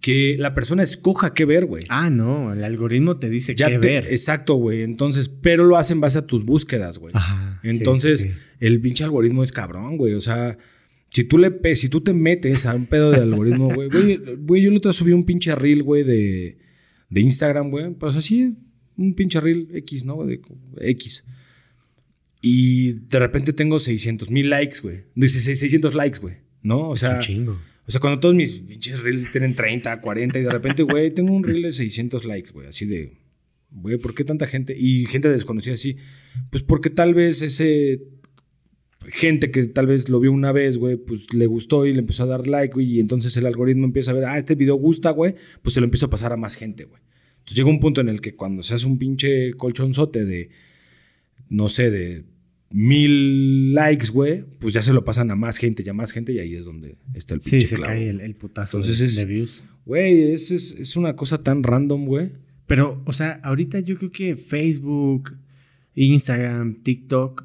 que 0.00 0.36
la 0.38 0.54
persona 0.54 0.82
escoja 0.82 1.34
qué 1.34 1.44
ver, 1.44 1.66
güey. 1.66 1.84
Ah, 1.88 2.10
no, 2.10 2.52
el 2.52 2.64
algoritmo 2.64 3.18
te 3.18 3.28
dice 3.28 3.54
qué 3.54 3.78
ver. 3.78 4.06
Exacto, 4.10 4.54
güey. 4.54 4.82
Entonces, 4.82 5.28
pero 5.28 5.64
lo 5.64 5.76
hacen 5.76 6.00
base 6.00 6.18
a 6.18 6.26
tus 6.26 6.44
búsquedas, 6.44 6.98
güey. 6.98 7.14
Entonces, 7.62 8.28
el 8.58 8.80
pinche 8.80 9.04
algoritmo 9.04 9.44
es 9.44 9.52
cabrón, 9.52 9.96
güey. 9.98 10.14
O 10.14 10.20
sea, 10.20 10.56
si 11.08 11.24
tú 11.24 11.38
le 11.38 11.74
si 11.74 11.88
tú 11.88 12.00
te 12.00 12.12
metes 12.12 12.66
a 12.66 12.74
un 12.74 12.86
pedo 12.86 13.10
de 13.10 13.18
algoritmo, 13.18 13.74
güey, 13.74 13.88
güey, 14.38 14.62
yo 14.62 14.70
le 14.70 14.76
otra 14.76 14.92
subí 14.92 15.12
un 15.12 15.24
pinche 15.24 15.54
reel, 15.54 15.82
güey, 15.82 16.02
de, 16.04 16.58
de 17.10 17.20
Instagram, 17.20 17.70
güey. 17.70 17.90
Pues 17.94 18.16
así, 18.16 18.56
un 18.96 19.14
pinche 19.14 19.40
reel 19.40 19.68
X, 19.74 20.04
¿no? 20.04 20.24
De 20.24 20.40
X. 20.78 21.24
Y 22.42 22.92
de 22.92 23.18
repente 23.18 23.52
tengo 23.52 23.78
600 23.78 24.30
mil 24.30 24.48
likes, 24.48 24.80
güey. 24.80 25.02
Dice 25.14 25.40
600 25.40 25.94
likes, 25.94 26.20
güey. 26.20 26.36
¿No? 26.62 26.88
O 26.88 26.96
sea. 26.96 27.18
chingo. 27.20 27.58
O 27.90 27.92
sea, 27.92 28.00
cuando 28.00 28.20
todos 28.20 28.36
mis 28.36 28.54
pinches 28.54 29.02
reels 29.02 29.32
tienen 29.32 29.56
30, 29.56 30.00
40 30.00 30.38
y 30.38 30.42
de 30.44 30.50
repente, 30.52 30.84
güey, 30.84 31.10
tengo 31.10 31.34
un 31.34 31.42
reel 31.42 31.62
de 31.62 31.72
600 31.72 32.24
likes, 32.24 32.52
güey. 32.52 32.68
Así 32.68 32.86
de, 32.86 33.18
güey, 33.72 33.96
¿por 33.96 34.14
qué 34.14 34.22
tanta 34.22 34.46
gente? 34.46 34.76
Y 34.78 35.06
gente 35.06 35.28
desconocida 35.28 35.74
así. 35.74 35.96
Pues 36.50 36.62
porque 36.62 36.88
tal 36.88 37.14
vez 37.14 37.42
ese 37.42 38.00
gente 39.06 39.50
que 39.50 39.64
tal 39.64 39.88
vez 39.88 40.08
lo 40.08 40.20
vio 40.20 40.30
una 40.30 40.52
vez, 40.52 40.78
güey, 40.78 40.98
pues 40.98 41.34
le 41.34 41.46
gustó 41.46 41.84
y 41.84 41.92
le 41.92 41.98
empezó 41.98 42.22
a 42.22 42.26
dar 42.26 42.46
like, 42.46 42.74
güey, 42.74 42.92
y 42.92 43.00
entonces 43.00 43.36
el 43.36 43.44
algoritmo 43.44 43.86
empieza 43.86 44.12
a 44.12 44.14
ver, 44.14 44.24
ah, 44.24 44.38
este 44.38 44.54
video 44.54 44.76
gusta, 44.76 45.10
güey, 45.10 45.34
pues 45.60 45.74
se 45.74 45.80
lo 45.80 45.86
empiezo 45.86 46.06
a 46.06 46.10
pasar 46.10 46.32
a 46.32 46.36
más 46.36 46.54
gente, 46.54 46.84
güey. 46.84 47.02
Entonces 47.38 47.56
llega 47.56 47.70
un 47.70 47.80
punto 47.80 48.00
en 48.00 48.08
el 48.08 48.20
que 48.20 48.36
cuando 48.36 48.62
se 48.62 48.74
hace 48.74 48.86
un 48.86 48.98
pinche 48.98 49.54
colchonzote 49.54 50.24
de, 50.24 50.50
no 51.48 51.68
sé, 51.68 51.90
de 51.90 52.22
mil 52.72 53.74
likes, 53.74 54.10
güey, 54.10 54.44
pues 54.60 54.74
ya 54.74 54.82
se 54.82 54.92
lo 54.92 55.04
pasan 55.04 55.30
a 55.30 55.36
más 55.36 55.58
gente, 55.58 55.82
ya 55.82 55.92
más 55.92 56.12
gente, 56.12 56.32
y 56.32 56.38
ahí 56.38 56.54
es 56.54 56.64
donde 56.64 56.96
está 57.14 57.34
el 57.34 57.40
pinche 57.40 57.60
Sí, 57.60 57.66
se 57.66 57.80
cae 57.80 58.10
el, 58.10 58.34
putazo 58.36 58.78
Entonces 58.78 59.16
de, 59.16 59.24
views. 59.24 59.64
Güey, 59.84 60.32
es, 60.32 60.50
es, 60.50 60.96
una 60.96 61.16
cosa 61.16 61.42
tan 61.42 61.62
random, 61.62 62.06
güey. 62.06 62.32
Pero, 62.66 63.02
o 63.04 63.12
sea, 63.12 63.40
ahorita 63.42 63.80
yo 63.80 63.96
creo 63.96 64.12
que 64.12 64.36
Facebook, 64.36 65.36
Instagram, 65.94 66.82
TikTok, 66.82 67.44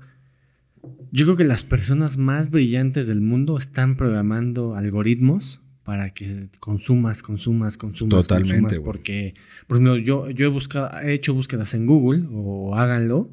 yo 1.11 1.25
creo 1.25 1.35
que 1.35 1.43
las 1.43 1.63
personas 1.63 2.17
más 2.17 2.51
brillantes 2.51 3.07
del 3.07 3.21
mundo 3.21 3.57
están 3.57 3.97
programando 3.97 4.75
algoritmos 4.75 5.61
para 5.83 6.11
que 6.13 6.49
consumas, 6.59 7.23
consumas, 7.23 7.77
consumas, 7.77 8.27
Totalmente, 8.27 8.61
consumas, 8.61 8.79
porque, 8.79 9.31
por 9.65 9.77
ejemplo, 9.77 9.97
yo, 9.97 10.29
yo 10.29 10.45
he 10.45 10.49
buscado, 10.49 10.99
he 11.01 11.13
hecho 11.13 11.33
búsquedas 11.33 11.73
en 11.73 11.85
Google, 11.87 12.25
o 12.31 12.75
háganlo, 12.75 13.31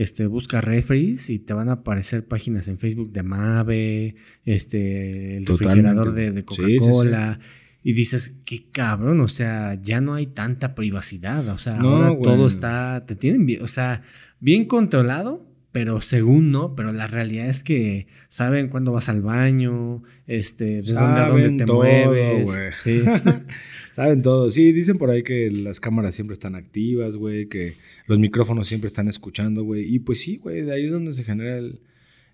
este, 0.00 0.26
busca 0.26 0.62
refries 0.62 1.28
y 1.28 1.38
te 1.38 1.52
van 1.52 1.68
a 1.68 1.72
aparecer 1.72 2.26
páginas 2.26 2.68
en 2.68 2.78
Facebook 2.78 3.12
de 3.12 3.22
Mave, 3.22 4.14
este, 4.46 5.36
el 5.36 5.44
refrigerador 5.44 6.14
de, 6.14 6.42
Coca-Cola. 6.42 7.38
Y 7.82 7.92
dices, 7.92 8.38
qué 8.46 8.70
cabrón, 8.70 9.20
o 9.20 9.28
sea, 9.28 9.74
ya 9.74 10.00
no 10.00 10.14
hay 10.14 10.26
tanta 10.26 10.74
privacidad, 10.74 11.46
o 11.48 11.58
sea, 11.58 11.80
ahora 11.80 12.18
todo 12.22 12.46
está, 12.46 13.04
te 13.06 13.14
tienen 13.14 13.44
bien, 13.44 13.62
o 13.62 13.68
sea, 13.68 14.00
bien 14.38 14.64
controlado, 14.64 15.46
pero 15.70 16.00
según 16.00 16.50
no, 16.50 16.74
pero 16.74 16.92
la 16.92 17.06
realidad 17.06 17.48
es 17.48 17.62
que 17.62 18.06
saben 18.28 18.68
cuándo 18.68 18.92
vas 18.92 19.10
al 19.10 19.20
baño, 19.20 20.02
este, 20.26 20.80
de 20.80 20.92
dónde 20.92 21.20
a 21.20 21.28
dónde 21.28 21.64
te 21.64 21.72
mueves. 21.72 22.50
Sí. 22.82 23.02
Saben 23.94 24.22
todo. 24.22 24.50
Sí, 24.50 24.72
dicen 24.72 24.98
por 24.98 25.10
ahí 25.10 25.22
que 25.22 25.50
las 25.50 25.80
cámaras 25.80 26.14
siempre 26.14 26.34
están 26.34 26.54
activas, 26.54 27.16
güey, 27.16 27.46
que 27.46 27.74
los 28.06 28.18
micrófonos 28.18 28.66
siempre 28.66 28.88
están 28.88 29.08
escuchando, 29.08 29.64
güey. 29.64 29.94
Y 29.94 29.98
pues 29.98 30.20
sí, 30.20 30.36
güey, 30.36 30.62
de 30.62 30.72
ahí 30.72 30.86
es 30.86 30.92
donde 30.92 31.12
se 31.12 31.24
genera 31.24 31.58
el, 31.58 31.80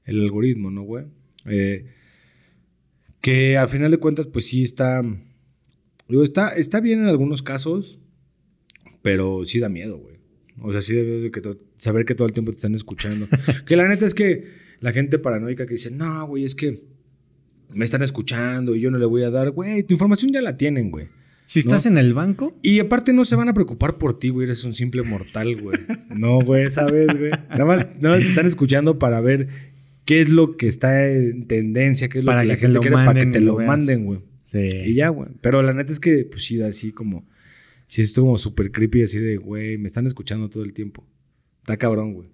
algoritmo, 0.07 0.70
¿no, 0.70 0.82
güey? 0.82 1.04
Eh, 1.46 1.86
que 3.20 3.57
al 3.57 3.68
final 3.68 3.90
de 3.90 3.98
cuentas, 3.98 4.26
pues 4.26 4.46
sí 4.46 4.62
está. 4.62 5.02
Digo, 6.09 6.22
está, 6.22 6.50
está 6.50 6.80
bien 6.80 7.00
en 7.00 7.07
algunos 7.07 7.42
casos, 7.42 7.98
pero 9.02 9.44
sí 9.44 9.59
da 9.59 9.68
miedo, 9.68 9.98
güey. 9.98 10.16
O 10.61 10.72
sea, 10.72 10.80
sí 10.80 10.94
debes 10.94 11.22
de 11.22 11.30
que 11.30 11.42
saber 11.76 12.04
que 12.04 12.14
todo 12.14 12.26
el 12.26 12.32
tiempo 12.32 12.52
te 12.52 12.57
están 12.57 12.74
escuchando. 12.74 13.26
que 13.66 13.76
la 13.76 13.88
neta 13.88 14.07
es 14.07 14.14
que 14.14 14.44
la 14.80 14.92
gente 14.92 15.18
paranoica 15.18 15.66
que 15.66 15.74
dice, 15.74 15.90
no, 15.90 16.26
güey, 16.26 16.44
es 16.44 16.54
que 16.54 16.82
me 17.72 17.84
están 17.84 18.02
escuchando 18.02 18.74
y 18.74 18.80
yo 18.80 18.90
no 18.90 18.98
le 18.98 19.07
voy 19.07 19.22
a 19.22 19.30
dar, 19.30 19.50
güey, 19.50 19.82
tu 19.82 19.94
información 19.94 20.32
ya 20.32 20.40
la 20.40 20.57
tienen, 20.57 20.90
güey. 20.90 21.09
Si 21.47 21.61
estás 21.61 21.86
en 21.86 21.97
el 21.97 22.12
banco. 22.12 22.59
Y 22.61 22.80
aparte 22.80 23.12
no 23.12 23.24
se 23.24 23.36
van 23.36 23.49
a 23.49 23.55
preocupar 23.55 23.99
por 23.99 24.18
ti, 24.18 24.30
güey. 24.30 24.47
Eres 24.47 24.64
un 24.64 24.74
simple 24.74 25.03
mortal, 25.03 25.61
güey. 25.61 25.78
No, 26.16 26.38
güey, 26.40 26.70
¿sabes, 26.70 27.09
güey? 27.16 27.30
Nada 27.51 27.64
más, 27.64 27.86
nada 28.01 28.16
más 28.16 28.24
te 28.24 28.28
están 28.28 28.47
escuchando 28.47 28.99
para 28.99 29.20
ver 29.20 29.49
qué 30.07 30.22
es 30.22 30.30
lo 30.30 30.57
que 30.57 30.66
está 30.66 31.09
en 31.09 31.47
tendencia, 31.47 32.09
qué 32.09 32.20
es 32.20 32.24
lo 32.24 32.32
que, 32.32 32.44
la 32.44 32.57
gente 32.57 32.80
quiere 32.80 32.97
para 32.97 33.20
que 33.20 33.26
te 33.26 33.40
lo, 33.40 33.59
manden, 33.59 34.07
güey. 34.07 34.20
Sí. 34.44 34.61
Y 34.61 34.94
ya, 34.94 35.11
güey. 35.11 35.28
Pero 35.40 35.62
la 35.62 35.72
neta 35.72 35.92
es 35.92 36.01
que, 36.01 36.24
pues 36.24 36.44
sí, 36.44 36.61
así 36.62 36.90
como. 36.90 37.28
Sí, 37.86 38.03
es 38.03 38.12
como 38.14 38.38
súper 38.38 38.72
creepy, 38.72 39.03
así 39.03 39.20
de, 39.20 39.36
güey, 39.36 39.78
me 39.78 39.86
están 39.86 40.07
escuchando 40.07 40.49
todo 40.49 40.64
el 40.64 40.72
tiempo. 40.72 41.07
Está 41.61 41.76
cabrón, 41.76 42.14
güey. 42.14 42.28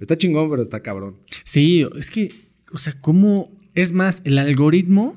Está 0.00 0.18
chingón, 0.18 0.50
pero 0.50 0.62
está 0.62 0.80
cabrón. 0.80 1.18
Sí, 1.44 1.86
es 1.96 2.10
que, 2.10 2.32
o 2.72 2.78
sea, 2.78 2.94
¿cómo? 3.00 3.50
Es 3.74 3.92
más, 3.92 4.20
el 4.24 4.36
algoritmo 4.36 5.16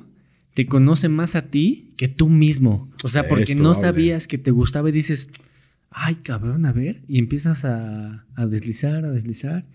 te 0.54 0.68
conoce 0.68 1.10
más 1.10 1.36
a 1.36 1.48
ti 1.48 1.85
que 1.96 2.08
tú 2.08 2.30
mismo. 2.30 2.92
O 3.04 3.10
sea, 3.10 3.28
porque 3.28 3.56
no 3.56 3.74
sabías 3.74 4.28
que 4.28 4.38
te 4.38 4.52
gustaba 4.52 4.90
y 4.90 4.92
dices, 4.92 5.30
ay, 5.90 6.16
cabrón, 6.16 6.66
a 6.66 6.72
ver. 6.72 7.02
Y 7.08 7.20
empiezas 7.20 7.66
a, 7.66 8.26
deslizar, 8.38 9.06
a 9.06 9.12
deslizar. 9.12 9.66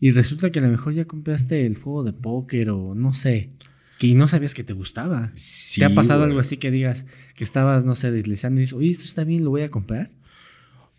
Y 0.00 0.10
resulta 0.10 0.50
que 0.50 0.58
a 0.58 0.62
lo 0.62 0.68
mejor 0.68 0.94
ya 0.94 1.04
compraste 1.04 1.66
el 1.66 1.76
juego 1.76 2.04
de 2.04 2.12
póker 2.12 2.70
o 2.70 2.94
no 2.94 3.14
sé. 3.14 3.50
Que 3.98 4.14
no 4.14 4.26
sabías 4.26 4.54
que 4.54 4.64
te 4.64 4.72
gustaba. 4.72 5.30
¿Te 5.76 5.84
ha 5.84 5.94
pasado 5.94 6.24
algo 6.24 6.40
así 6.40 6.56
que 6.56 6.70
digas 6.70 7.06
que 7.36 7.44
estabas, 7.44 7.84
no 7.84 7.94
sé, 7.94 8.10
deslizando 8.10 8.60
y 8.60 8.62
dices, 8.62 8.74
oye, 8.74 8.90
esto 8.90 9.04
está 9.04 9.24
bien, 9.24 9.44
lo 9.44 9.50
voy 9.50 9.62
a 9.62 9.70
comprar? 9.70 10.10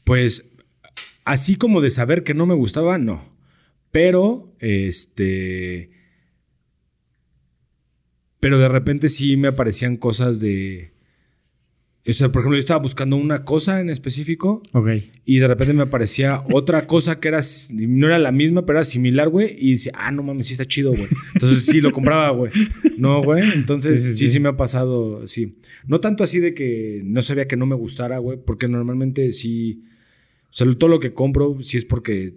Pues 0.04 0.54
así 1.26 1.56
como 1.56 1.82
de 1.82 1.90
saber 1.90 2.24
que 2.24 2.34
no 2.34 2.46
me 2.46 2.56
gustaba, 2.56 2.98
no. 2.98 3.34
Pero, 3.92 4.56
este. 4.60 5.93
Pero 8.44 8.60
de 8.60 8.68
repente 8.68 9.08
sí 9.08 9.38
me 9.38 9.48
aparecían 9.48 9.96
cosas 9.96 10.42
de. 10.42 10.92
O 12.06 12.12
sea, 12.12 12.30
por 12.30 12.42
ejemplo, 12.42 12.58
yo 12.58 12.60
estaba 12.60 12.82
buscando 12.82 13.16
una 13.16 13.46
cosa 13.46 13.80
en 13.80 13.90
específico. 13.90 14.62
Ok. 14.74 14.90
Y 15.24 15.40
de 15.40 15.48
repente 15.48 15.72
me 15.72 15.84
aparecía 15.84 16.44
otra 16.52 16.86
cosa 16.86 17.22
que 17.22 17.30
era. 17.30 17.40
No 17.72 18.08
era 18.08 18.20
la 18.20 18.34
misma, 18.34 18.66
pero 18.66 18.80
era 18.80 18.84
similar, 18.84 19.30
güey. 19.30 19.56
Y 19.58 19.72
decía, 19.72 19.94
ah, 19.96 20.12
no 20.12 20.24
mames, 20.24 20.48
sí 20.48 20.56
está 20.56 20.66
chido, 20.66 20.92
güey. 20.92 21.08
Entonces 21.36 21.66
sí 21.68 21.80
lo 21.80 21.94
compraba, 21.94 22.32
güey. 22.32 22.52
No, 22.98 23.24
güey. 23.24 23.50
Entonces 23.54 24.18
sí 24.18 24.28
sí, 24.28 24.40
me 24.42 24.50
ha 24.50 24.58
pasado, 24.58 25.26
sí. 25.26 25.56
No 25.88 26.02
tanto 26.02 26.26
así 26.26 26.40
de 26.40 26.54
que 26.54 27.02
no 27.06 27.22
sabía 27.22 27.48
que 27.48 27.56
no 27.56 27.66
me 27.66 27.76
gustara, 27.76 28.18
güey. 28.18 28.38
Porque 28.46 28.68
normalmente 28.68 29.32
sí. 29.32 29.86
O 30.50 30.54
sea, 30.54 30.70
todo 30.74 30.90
lo 30.90 31.00
que 31.00 31.14
compro 31.14 31.60
sí 31.62 31.78
es 31.78 31.86
porque. 31.86 32.36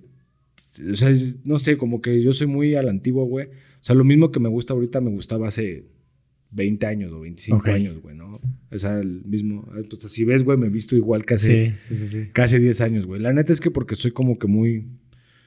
O 0.89 0.95
sea, 0.95 1.13
no 1.43 1.59
sé, 1.59 1.77
como 1.77 2.01
que 2.01 2.23
yo 2.23 2.33
soy 2.33 2.47
muy 2.47 2.77
a 2.77 2.85
la 2.85 2.93
antigua, 2.93 3.25
güey. 3.25 3.47
O 3.47 3.85
sea, 3.87 3.97
lo 3.97 4.05
mismo 4.05 4.31
que 4.31 4.39
me 4.39 4.49
gusta 4.49 4.73
ahorita 4.73 5.01
me 5.01 5.11
gustaba 5.11 5.49
hace 5.49 5.96
20 6.51 6.87
años 6.87 7.13
o 7.13 7.21
25 7.21 7.71
años, 7.71 8.01
güey, 8.01 8.17
¿no? 8.17 8.41
O 8.71 8.79
sea, 8.79 8.99
el 8.99 9.25
mismo. 9.25 9.69
Pues, 9.89 10.13
si 10.13 10.25
ves, 10.25 10.45
güey, 10.45 10.59
me 10.59 10.67
he 10.67 10.71
visto 10.71 10.97
igual 10.97 11.25
casi, 11.25 11.73
sí, 11.79 11.97
sí, 11.97 12.07
sí, 12.07 12.29
casi 12.33 12.59
10 12.59 12.81
años, 12.81 13.07
güey. 13.07 13.21
La 13.21 13.33
neta 13.33 13.53
es 13.53 13.61
que 13.61 13.71
porque 13.71 13.95
soy 13.95 14.13
como 14.13 14.39
que 14.39 14.47
muy 14.47 14.87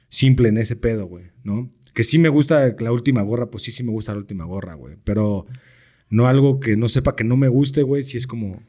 simple 0.09 0.49
en 0.49 0.57
ese 0.57 0.75
pedo, 0.75 1.05
güey, 1.05 1.25
¿no? 1.43 1.71
Que 1.93 2.03
sí 2.03 2.19
me 2.19 2.29
gusta 2.29 2.75
la 2.79 2.91
última 2.91 3.21
gorra, 3.21 3.49
pues 3.49 3.63
sí, 3.63 3.71
sí 3.71 3.83
me 3.83 3.91
gusta 3.91 4.13
la 4.13 4.19
última 4.19 4.45
gorra, 4.45 4.75
güey. 4.75 4.95
Pero 5.03 5.47
no 6.09 6.27
algo 6.27 6.59
que 6.59 6.77
no 6.77 6.87
sepa 6.87 7.15
que 7.15 7.23
no 7.23 7.37
me 7.37 7.47
guste, 7.47 7.83
güey, 7.83 8.03
sí 8.03 8.17
es 8.17 8.27
como. 8.27 8.61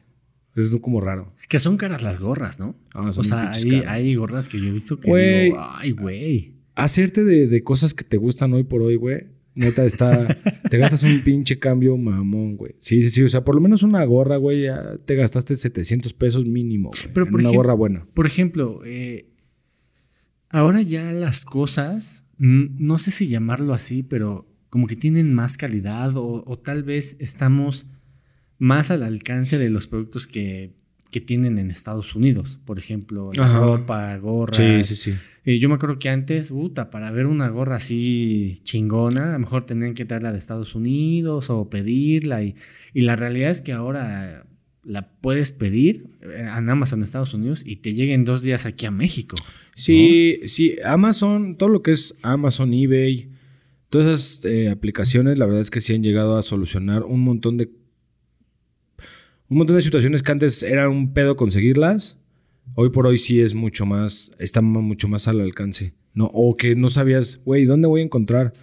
Es 0.55 0.69
como 0.81 0.99
raro. 0.99 1.33
Que 1.47 1.59
son 1.59 1.77
caras 1.77 2.03
las 2.03 2.19
gorras, 2.19 2.59
¿no? 2.59 2.75
Ah, 2.93 3.09
o 3.15 3.23
sea, 3.23 3.51
hay, 3.51 3.83
hay, 3.87 4.15
gorras 4.15 4.49
que 4.49 4.59
yo 4.59 4.67
he 4.67 4.71
visto 4.71 4.99
que 4.99 5.43
digo, 5.43 5.57
ay, 5.59 5.91
güey. 5.91 6.55
Hacerte 6.75 7.23
de, 7.23 7.47
de 7.47 7.63
cosas 7.63 7.93
que 7.93 8.03
te 8.03 8.17
gustan 8.17 8.53
hoy 8.53 8.63
por 8.63 8.81
hoy, 8.81 8.95
güey 8.95 9.27
Neta, 9.53 9.83
está. 9.85 10.37
te 10.69 10.77
gastas 10.77 11.03
un 11.03 11.21
pinche 11.23 11.59
cambio 11.59 11.97
mamón, 11.97 12.57
güey. 12.57 12.75
Sí, 12.77 13.03
sí, 13.03 13.09
sí. 13.09 13.23
O 13.23 13.29
sea, 13.29 13.43
por 13.43 13.55
lo 13.55 13.61
menos 13.61 13.83
una 13.83 14.03
gorra, 14.05 14.37
güey, 14.37 14.63
ya 14.63 14.97
te 15.05 15.15
gastaste 15.15 15.55
700 15.55 16.13
pesos 16.13 16.45
mínimo, 16.45 16.89
güey. 16.89 17.13
Pero 17.13 17.27
por 17.27 17.39
una 17.41 17.51
gorra 17.51 17.73
buena. 17.73 18.05
Por 18.13 18.25
ejemplo, 18.25 18.81
eh, 18.85 19.29
ahora 20.49 20.81
ya 20.81 21.11
las 21.13 21.45
cosas, 21.45 22.25
no 22.37 22.97
sé 22.97 23.11
si 23.11 23.27
llamarlo 23.27 23.73
así, 23.73 24.03
pero 24.03 24.47
como 24.69 24.87
que 24.87 24.95
tienen 24.95 25.33
más 25.33 25.57
calidad 25.57 26.15
o, 26.15 26.43
o 26.45 26.59
tal 26.59 26.83
vez 26.83 27.17
estamos 27.19 27.89
más 28.57 28.91
al 28.91 29.03
alcance 29.03 29.57
de 29.57 29.69
los 29.69 29.87
productos 29.87 30.27
que 30.27 30.80
que 31.11 31.21
tienen 31.21 31.59
en 31.59 31.69
Estados 31.69 32.15
Unidos. 32.15 32.59
Por 32.65 32.79
ejemplo, 32.79 33.31
ropa, 33.33 34.17
gorras. 34.17 34.57
Sí, 34.57 34.95
sí, 34.95 35.11
sí. 35.11 35.19
Eh, 35.43 35.59
yo 35.59 35.69
me 35.69 35.75
acuerdo 35.75 35.99
que 35.99 36.09
antes, 36.09 36.49
puta, 36.49 36.89
para 36.89 37.11
ver 37.11 37.25
una 37.25 37.49
gorra 37.49 37.75
así 37.77 38.61
chingona, 38.63 39.29
a 39.29 39.33
lo 39.33 39.39
mejor 39.39 39.65
tenían 39.65 39.93
que 39.93 40.05
traerla 40.05 40.31
de 40.31 40.37
Estados 40.37 40.75
Unidos 40.75 41.49
o 41.49 41.69
pedirla. 41.69 42.43
Y, 42.43 42.55
y 42.93 43.01
la 43.01 43.15
realidad 43.15 43.49
es 43.49 43.61
que 43.61 43.73
ahora 43.73 44.45
la 44.83 45.11
puedes 45.21 45.51
pedir 45.51 46.07
eh, 46.21 46.47
en 46.57 46.69
Amazon 46.69 47.03
Estados 47.03 47.33
Unidos 47.33 47.63
y 47.65 47.77
te 47.77 47.93
lleguen 47.93 48.25
dos 48.25 48.41
días 48.41 48.65
aquí 48.65 48.85
a 48.85 48.91
México. 48.91 49.35
Sí, 49.75 50.39
sí, 50.45 50.75
Amazon, 50.83 51.57
todo 51.57 51.69
lo 51.69 51.81
que 51.81 51.91
es 51.91 52.15
Amazon, 52.21 52.73
eBay, 52.73 53.29
todas 53.89 54.07
esas 54.07 54.45
eh, 54.45 54.69
aplicaciones, 54.69 55.37
la 55.37 55.45
verdad 55.45 55.61
es 55.61 55.71
que 55.71 55.81
sí 55.81 55.93
han 55.93 56.03
llegado 56.03 56.37
a 56.37 56.41
solucionar 56.41 57.03
un 57.03 57.21
montón 57.21 57.57
de 57.57 57.69
un 59.51 59.57
montón 59.57 59.75
de 59.75 59.81
situaciones 59.81 60.23
que 60.23 60.31
antes 60.31 60.63
era 60.63 60.87
un 60.87 61.13
pedo 61.13 61.35
conseguirlas, 61.35 62.17
hoy 62.73 62.89
por 62.89 63.05
hoy 63.05 63.17
sí 63.17 63.41
es 63.41 63.53
mucho 63.53 63.85
más, 63.85 64.31
está 64.39 64.61
mucho 64.61 65.09
más 65.09 65.27
al 65.27 65.41
alcance, 65.41 65.93
¿no? 66.13 66.31
O 66.33 66.55
que 66.55 66.73
no 66.73 66.89
sabías, 66.89 67.41
güey, 67.43 67.65
¿dónde 67.65 67.89
voy 67.89 67.99
a 67.99 68.05
encontrar? 68.05 68.53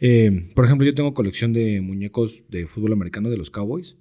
Eh, 0.00 0.50
por 0.56 0.64
ejemplo, 0.64 0.84
yo 0.84 0.92
tengo 0.92 1.14
colección 1.14 1.52
de 1.52 1.80
muñecos 1.80 2.42
de 2.48 2.66
fútbol 2.66 2.94
americano 2.94 3.30
de 3.30 3.36
los 3.36 3.48
Cowboys. 3.52 3.96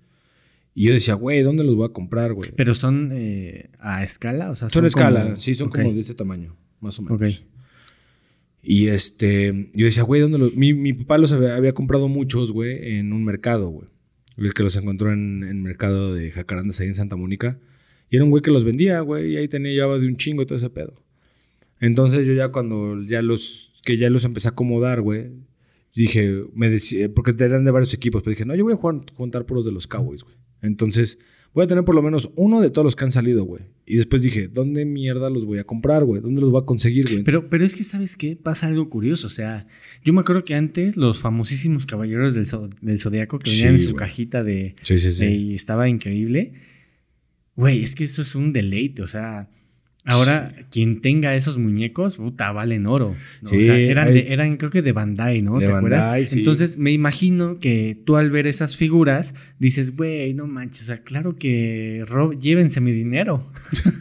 Y 0.73 0.85
yo 0.87 0.93
decía, 0.93 1.13
güey, 1.13 1.43
¿dónde 1.43 1.63
los 1.63 1.75
voy 1.75 1.85
a 1.85 1.93
comprar, 1.93 2.33
güey? 2.33 2.49
¿Pero 2.55 2.73
son 2.73 3.11
eh, 3.13 3.69
a 3.77 4.03
escala? 4.03 4.49
O 4.49 4.55
sea, 4.55 4.71
son, 4.71 4.85
a 4.85 4.87
escala, 4.87 5.35
sí, 5.37 5.53
son 5.53 5.69
como 5.69 5.93
de 5.93 5.99
ese 5.99 6.15
tamaño, 6.15 6.57
más 6.79 6.97
o 6.97 7.03
menos. 7.03 7.43
Y 8.63 8.87
este, 8.87 9.69
yo 9.75 9.85
decía, 9.85 10.01
güey, 10.01 10.19
¿dónde 10.19 10.39
los...? 10.39 10.55
Mi, 10.55 10.73
mi 10.73 10.93
papá 10.93 11.19
los 11.19 11.31
había, 11.31 11.55
había 11.55 11.73
comprado 11.73 12.07
muchos, 12.07 12.51
güey, 12.51 12.97
en 12.97 13.13
un 13.13 13.23
mercado, 13.23 13.69
güey. 13.69 13.92
El 14.37 14.53
que 14.53 14.63
los 14.63 14.75
encontró 14.75 15.11
en 15.11 15.43
el 15.43 15.55
mercado 15.55 16.13
de 16.13 16.31
Jacarandas 16.31 16.79
ahí 16.79 16.87
en 16.87 16.95
Santa 16.95 17.15
Mónica. 17.15 17.59
Y 18.09 18.15
era 18.17 18.25
un 18.25 18.31
güey 18.31 18.41
que 18.41 18.51
los 18.51 18.63
vendía, 18.63 18.99
güey, 19.01 19.33
y 19.33 19.37
ahí 19.37 19.47
tenía 19.47 19.71
llevaba 19.71 19.99
de 19.99 20.07
un 20.07 20.17
chingo 20.17 20.45
todo 20.45 20.57
ese 20.57 20.69
pedo. 20.69 20.93
Entonces 21.79 22.25
yo 22.25 22.33
ya 22.33 22.49
cuando 22.49 23.01
ya 23.03 23.21
los, 23.21 23.71
que 23.83 23.97
ya 23.97 24.09
los 24.09 24.25
empecé 24.25 24.47
a 24.47 24.51
acomodar, 24.51 25.01
güey, 25.01 25.31
dije, 25.95 26.43
me 26.53 26.69
decía, 26.69 27.11
porque 27.13 27.33
eran 27.43 27.65
de 27.65 27.71
varios 27.71 27.93
equipos, 27.93 28.23
pero 28.23 28.31
dije, 28.31 28.45
no, 28.45 28.55
yo 28.55 28.63
voy 28.63 28.73
a 28.73 28.77
jugar, 28.77 29.01
juntar 29.13 29.45
por 29.45 29.57
los 29.57 29.65
de 29.65 29.71
los 29.71 29.87
Cowboys, 29.87 30.23
güey. 30.23 30.35
Entonces 30.61 31.19
voy 31.53 31.65
a 31.65 31.67
tener 31.67 31.83
por 31.83 31.95
lo 31.95 32.01
menos 32.01 32.31
uno 32.35 32.61
de 32.61 32.69
todos 32.69 32.85
los 32.85 32.95
que 32.95 33.03
han 33.03 33.11
salido, 33.11 33.43
güey. 33.43 33.63
Y 33.85 33.97
después 33.97 34.21
dije, 34.21 34.47
¿dónde 34.47 34.85
mierda 34.85 35.29
los 35.29 35.45
voy 35.45 35.59
a 35.59 35.65
comprar, 35.65 36.03
güey? 36.03 36.21
¿Dónde 36.21 36.41
los 36.41 36.51
voy 36.51 36.61
a 36.61 36.65
conseguir, 36.65 37.09
güey? 37.09 37.23
Pero, 37.23 37.49
pero 37.49 37.65
es 37.65 37.75
que, 37.75 37.83
¿sabes 37.83 38.15
qué? 38.15 38.35
Pasa 38.35 38.67
algo 38.67 38.89
curioso. 38.89 39.27
O 39.27 39.29
sea, 39.29 39.67
yo 40.03 40.13
me 40.13 40.21
acuerdo 40.21 40.43
que 40.45 40.55
antes 40.55 40.97
los 40.97 41.19
famosísimos 41.19 41.85
caballeros 41.85 42.33
del, 42.33 42.47
del 42.81 42.99
Zodíaco 42.99 43.39
que 43.39 43.51
venían 43.51 43.73
en 43.73 43.79
su 43.79 43.95
cajita 43.95 44.43
de, 44.43 44.75
sí, 44.83 44.97
sí, 44.97 45.11
sí. 45.11 45.25
y 45.25 45.53
estaba 45.53 45.89
increíble. 45.89 46.53
Güey, 47.55 47.83
es 47.83 47.93
que 47.93 48.05
eso 48.05 48.21
es 48.21 48.35
un 48.35 48.51
deleite. 48.53 49.03
O 49.03 49.07
sea, 49.07 49.49
Ahora, 50.05 50.53
quien 50.69 50.99
tenga 50.99 51.33
esos 51.33 51.57
muñecos, 51.57 52.17
puta, 52.17 52.51
valen 52.51 52.87
oro. 52.87 53.15
Sí, 53.45 53.57
o 53.57 53.61
sea, 53.61 53.77
eran, 53.77 54.09
eran, 54.09 54.57
creo 54.57 54.69
que 54.69 54.81
de 54.81 54.91
Bandai, 54.91 55.41
¿no? 55.41 55.59
De 55.59 55.67
¿Te 55.67 55.71
Bandai, 55.71 55.99
acuerdas? 55.99 56.29
Sí. 56.29 56.39
Entonces, 56.39 56.77
me 56.77 56.91
imagino 56.91 57.59
que 57.59 57.97
tú 58.05 58.17
al 58.17 58.29
ver 58.29 58.45
esas 58.45 58.75
figuras 58.75 59.33
dices, 59.59 59.95
güey, 59.95 60.33
no 60.33 60.45
manches, 60.45 60.81
o 60.81 60.85
sea, 60.87 61.03
claro 61.03 61.37
que 61.37 62.03
Rob, 62.05 62.37
llévense 62.37 62.81
mi 62.81 62.91
dinero. 62.91 63.49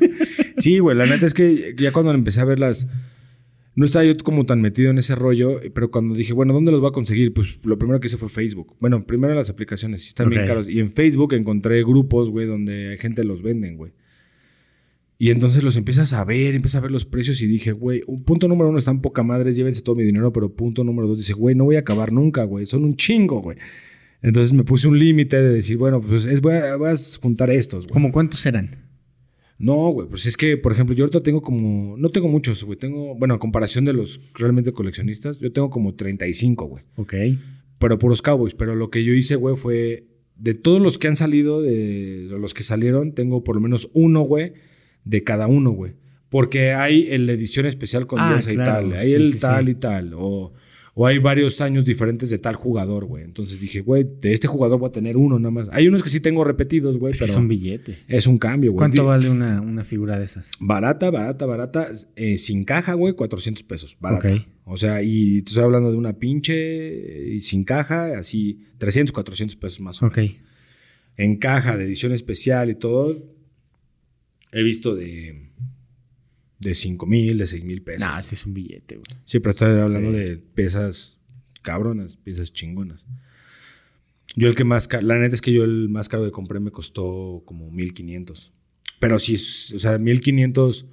sí, 0.58 0.80
güey, 0.80 0.96
la 0.96 1.06
neta 1.06 1.24
es 1.24 1.34
que 1.34 1.76
ya 1.78 1.92
cuando 1.92 2.12
empecé 2.12 2.40
a 2.40 2.46
verlas, 2.46 2.88
no 3.76 3.84
estaba 3.84 4.04
yo 4.04 4.16
como 4.18 4.44
tan 4.44 4.60
metido 4.60 4.90
en 4.90 4.98
ese 4.98 5.14
rollo, 5.14 5.60
pero 5.72 5.92
cuando 5.92 6.16
dije, 6.16 6.32
bueno, 6.32 6.52
¿dónde 6.52 6.72
los 6.72 6.80
voy 6.80 6.90
a 6.90 6.92
conseguir? 6.92 7.32
Pues 7.32 7.64
lo 7.64 7.78
primero 7.78 8.00
que 8.00 8.08
hice 8.08 8.16
fue 8.16 8.28
Facebook. 8.28 8.74
Bueno, 8.80 9.06
primero 9.06 9.34
las 9.34 9.50
aplicaciones, 9.50 10.06
están 10.06 10.28
bien 10.30 10.46
caros. 10.46 10.68
Y 10.68 10.80
en 10.80 10.90
Facebook 10.90 11.32
encontré 11.34 11.82
grupos, 11.84 12.28
güey, 12.28 12.46
donde 12.46 12.98
gente 13.00 13.22
los 13.22 13.40
venden, 13.40 13.76
güey. 13.76 13.92
Y 15.22 15.30
entonces 15.30 15.62
los 15.62 15.76
empiezas 15.76 16.14
a 16.14 16.24
ver, 16.24 16.56
empiezas 16.56 16.80
a 16.80 16.82
ver 16.82 16.90
los 16.90 17.04
precios 17.04 17.40
y 17.42 17.46
dije, 17.46 17.70
güey, 17.70 18.02
un 18.08 18.24
punto 18.24 18.48
número 18.48 18.70
uno 18.70 18.78
están 18.80 19.00
poca 19.00 19.22
madre, 19.22 19.54
llévense 19.54 19.80
todo 19.80 19.94
mi 19.94 20.02
dinero, 20.02 20.32
pero 20.32 20.52
punto 20.52 20.82
número 20.82 21.06
dos 21.06 21.18
dice, 21.18 21.32
güey, 21.32 21.54
no 21.54 21.62
voy 21.62 21.76
a 21.76 21.78
acabar 21.78 22.10
nunca, 22.10 22.42
güey, 22.42 22.66
son 22.66 22.82
un 22.82 22.96
chingo, 22.96 23.40
güey. 23.40 23.56
Entonces 24.20 24.52
me 24.52 24.64
puse 24.64 24.88
un 24.88 24.98
límite 24.98 25.40
de 25.40 25.54
decir, 25.54 25.76
bueno, 25.76 26.00
pues 26.00 26.24
es, 26.24 26.40
voy, 26.40 26.54
a, 26.54 26.76
juntar 27.20 27.50
estos, 27.50 27.84
güey. 27.84 27.92
¿Cómo 27.92 28.10
cuántos 28.10 28.44
eran? 28.46 28.70
No, 29.58 29.90
güey, 29.90 30.08
pues 30.08 30.26
es 30.26 30.36
que, 30.36 30.56
por 30.56 30.72
ejemplo, 30.72 30.92
yo 30.92 31.04
ahorita 31.04 31.22
tengo 31.22 31.40
como, 31.40 31.96
no 31.96 32.08
tengo 32.08 32.26
muchos, 32.26 32.64
güey, 32.64 32.76
tengo, 32.76 33.14
bueno, 33.14 33.34
a 33.34 33.38
comparación 33.38 33.84
de 33.84 33.92
los 33.92 34.20
realmente 34.34 34.72
coleccionistas, 34.72 35.38
yo 35.38 35.52
tengo 35.52 35.70
como 35.70 35.94
35, 35.94 36.66
güey. 36.66 36.82
Ok. 36.96 37.14
Pero 37.78 37.96
puros 37.96 38.22
Cowboys, 38.22 38.54
pero 38.54 38.74
lo 38.74 38.90
que 38.90 39.04
yo 39.04 39.12
hice, 39.12 39.36
güey, 39.36 39.54
fue, 39.54 40.08
de 40.34 40.54
todos 40.54 40.82
los 40.82 40.98
que 40.98 41.06
han 41.06 41.14
salido, 41.14 41.62
de 41.62 42.26
los 42.28 42.54
que 42.54 42.64
salieron, 42.64 43.14
tengo 43.14 43.44
por 43.44 43.54
lo 43.54 43.60
menos 43.60 43.88
uno, 43.94 44.22
güey, 44.22 44.54
de 45.04 45.24
cada 45.24 45.46
uno, 45.46 45.70
güey. 45.70 45.94
Porque 46.28 46.72
hay 46.72 47.18
la 47.18 47.32
edición 47.32 47.66
especial 47.66 48.06
con 48.06 48.18
ah, 48.18 48.40
y 48.40 48.56
tal, 48.56 48.94
hay 48.94 49.12
el 49.12 49.38
tal 49.38 49.68
y 49.68 49.74
tal, 49.74 50.14
o, 50.14 50.54
o, 50.94 51.06
hay 51.06 51.18
varios 51.18 51.60
años 51.60 51.84
diferentes 51.84 52.30
de 52.30 52.38
tal 52.38 52.54
jugador, 52.54 53.04
güey. 53.04 53.22
Entonces 53.22 53.60
dije, 53.60 53.82
güey, 53.82 54.06
de 54.18 54.32
este 54.32 54.48
jugador 54.48 54.78
voy 54.78 54.88
a 54.88 54.92
tener 54.92 55.18
uno 55.18 55.38
nada 55.38 55.50
más. 55.50 55.68
Hay 55.72 55.88
unos 55.88 56.02
que 56.02 56.08
sí 56.08 56.20
tengo 56.20 56.42
repetidos, 56.42 56.96
güey. 56.96 57.12
Es 57.12 57.20
es 57.20 57.36
un 57.36 57.48
billete. 57.48 57.98
Es 58.08 58.26
un 58.26 58.38
cambio, 58.38 58.72
güey. 58.72 58.78
¿Cuánto 58.78 59.04
vale 59.04 59.28
una, 59.28 59.60
una, 59.60 59.84
figura 59.84 60.18
de 60.18 60.24
esas? 60.24 60.50
Barata, 60.58 61.10
barata, 61.10 61.44
barata. 61.44 61.88
Eh, 62.16 62.38
sin 62.38 62.64
caja, 62.64 62.94
güey, 62.94 63.12
400 63.12 63.62
pesos. 63.64 63.98
Barata. 64.00 64.46
O 64.64 64.78
sea, 64.78 65.02
y 65.02 65.42
te 65.42 65.50
estoy 65.50 65.64
hablando 65.64 65.90
de 65.90 65.98
una 65.98 66.14
pinche 66.14 67.34
y 67.34 67.40
sin 67.40 67.64
caja, 67.64 68.18
así 68.18 68.60
300, 68.78 69.12
400 69.12 69.56
pesos 69.56 69.80
más 69.80 70.00
o 70.00 70.06
menos. 70.06 70.18
Ok. 70.18 70.36
En 71.18 71.36
caja, 71.36 71.76
de 71.76 71.84
edición 71.84 72.12
especial 72.12 72.70
y 72.70 72.74
todo, 72.74 73.18
He 74.52 74.62
visto 74.62 74.94
de, 74.94 75.50
de 76.58 76.74
5 76.74 77.06
mil, 77.06 77.38
de 77.38 77.46
6 77.46 77.64
mil 77.64 77.82
pesos. 77.82 78.00
Nah, 78.00 78.18
ese 78.18 78.34
es 78.34 78.46
un 78.46 78.54
billete, 78.54 78.96
güey. 78.96 79.20
Sí, 79.24 79.40
pero 79.40 79.50
estoy 79.50 79.80
hablando 79.80 80.12
de 80.12 80.36
pesas 80.36 81.20
cabronas, 81.62 82.16
piezas 82.16 82.52
chingonas. 82.52 83.06
Yo 84.36 84.48
el 84.48 84.54
que 84.54 84.64
más, 84.64 84.88
la 85.02 85.18
neta 85.18 85.34
es 85.34 85.40
que 85.40 85.52
yo 85.52 85.64
el 85.64 85.88
más 85.88 86.08
caro 86.08 86.24
que 86.24 86.30
compré 86.30 86.60
me 86.60 86.70
costó 86.70 87.42
como 87.44 87.70
1500. 87.70 88.52
Pero 88.98 89.18
sí, 89.18 89.34
o 89.34 89.78
sea, 89.78 89.98
1500 89.98 90.86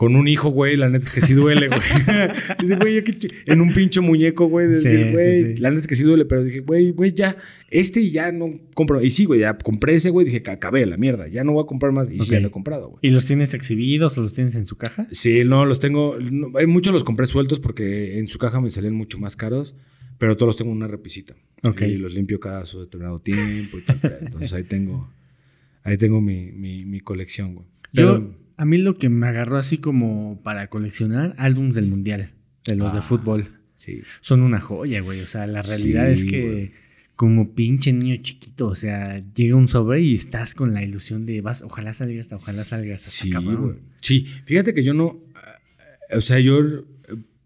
con 0.00 0.16
un 0.16 0.28
hijo, 0.28 0.48
güey, 0.48 0.78
la 0.78 0.88
neta 0.88 1.04
es 1.04 1.12
que 1.12 1.20
sí 1.20 1.34
duele, 1.34 1.68
güey. 1.68 1.78
Dice, 2.58 2.76
güey, 2.76 2.94
yo 2.94 3.04
qué 3.04 3.18
en 3.44 3.60
un 3.60 3.70
pinche 3.70 4.00
muñeco, 4.00 4.46
güey, 4.46 4.66
decir, 4.66 5.12
güey, 5.12 5.56
la 5.58 5.68
neta 5.68 5.82
es 5.82 5.86
que 5.86 5.94
sí 5.94 6.04
duele, 6.04 6.24
pero 6.24 6.42
dije, 6.42 6.60
güey, 6.60 6.92
güey, 6.92 7.12
ya, 7.12 7.36
este 7.68 8.00
y 8.00 8.10
ya 8.10 8.32
no 8.32 8.46
compro. 8.72 9.02
Y 9.02 9.10
sí, 9.10 9.26
güey, 9.26 9.40
ya 9.40 9.58
compré 9.58 9.96
ese, 9.96 10.08
güey, 10.08 10.24
dije, 10.24 10.42
acabé 10.50 10.86
la 10.86 10.96
mierda, 10.96 11.28
ya 11.28 11.44
no 11.44 11.52
voy 11.52 11.64
a 11.64 11.66
comprar 11.66 11.92
más. 11.92 12.10
Y 12.10 12.18
sí, 12.18 12.30
ya 12.30 12.40
lo 12.40 12.48
he 12.48 12.50
comprado, 12.50 12.88
güey. 12.88 13.00
¿Y 13.02 13.10
los 13.10 13.26
tienes 13.26 13.52
exhibidos 13.52 14.16
o 14.16 14.22
los 14.22 14.32
tienes 14.32 14.54
en 14.54 14.66
su 14.66 14.76
caja? 14.76 15.06
Sí, 15.10 15.42
no, 15.44 15.66
los 15.66 15.80
tengo, 15.80 16.16
hay 16.58 16.66
muchos 16.66 16.94
los 16.94 17.04
compré 17.04 17.26
sueltos 17.26 17.60
porque 17.60 18.18
en 18.18 18.26
su 18.26 18.38
caja 18.38 18.58
me 18.62 18.70
salían 18.70 18.94
mucho 18.94 19.18
más 19.18 19.36
caros, 19.36 19.74
pero 20.16 20.34
todos 20.34 20.48
los 20.48 20.56
tengo 20.56 20.70
en 20.70 20.78
una 20.78 20.88
repisita. 20.88 21.36
Ok. 21.62 21.82
Y 21.82 21.98
los 21.98 22.14
limpio 22.14 22.40
cada 22.40 22.64
su 22.64 22.80
determinado 22.80 23.20
tiempo 23.20 23.76
y 23.78 23.82
tal. 23.84 24.00
Entonces 24.22 24.54
ahí 24.54 24.64
tengo, 24.64 25.12
ahí 25.82 25.98
tengo 25.98 26.22
mi, 26.22 26.52
mi, 26.52 26.86
mi 26.86 27.00
colección, 27.00 27.54
güey. 27.54 27.66
Yo 27.92 28.32
a 28.60 28.66
mí 28.66 28.76
lo 28.76 28.98
que 28.98 29.08
me 29.08 29.26
agarró 29.26 29.56
así 29.56 29.78
como 29.78 30.38
para 30.42 30.66
coleccionar 30.68 31.32
álbums 31.38 31.74
del 31.74 31.86
mundial, 31.86 32.32
de 32.66 32.76
los 32.76 32.92
de 32.92 32.98
ah, 32.98 33.02
fútbol. 33.02 33.58
Sí. 33.74 34.02
Son 34.20 34.42
una 34.42 34.60
joya, 34.60 35.00
güey. 35.00 35.22
O 35.22 35.26
sea, 35.26 35.46
la 35.46 35.62
realidad 35.62 36.10
es 36.10 36.26
que 36.26 36.72
como 37.16 37.54
pinche 37.54 37.90
niño 37.90 38.18
chiquito, 38.20 38.66
o 38.66 38.74
sea, 38.74 39.24
llega 39.34 39.56
un 39.56 39.68
sobre 39.68 40.02
y 40.02 40.14
estás 40.14 40.54
con 40.54 40.74
la 40.74 40.84
ilusión 40.84 41.24
de 41.24 41.40
vas, 41.40 41.62
ojalá 41.62 41.94
salgas 41.94 42.26
hasta, 42.26 42.36
ojalá 42.36 42.62
salgas 42.62 43.06
hasta 43.06 43.10
sí, 43.10 43.32
güey. 43.32 43.76
Sí, 44.02 44.26
fíjate 44.44 44.74
que 44.74 44.84
yo 44.84 44.92
no, 44.92 45.22
eh, 46.10 46.16
o 46.18 46.20
sea, 46.20 46.38
yo 46.38 46.60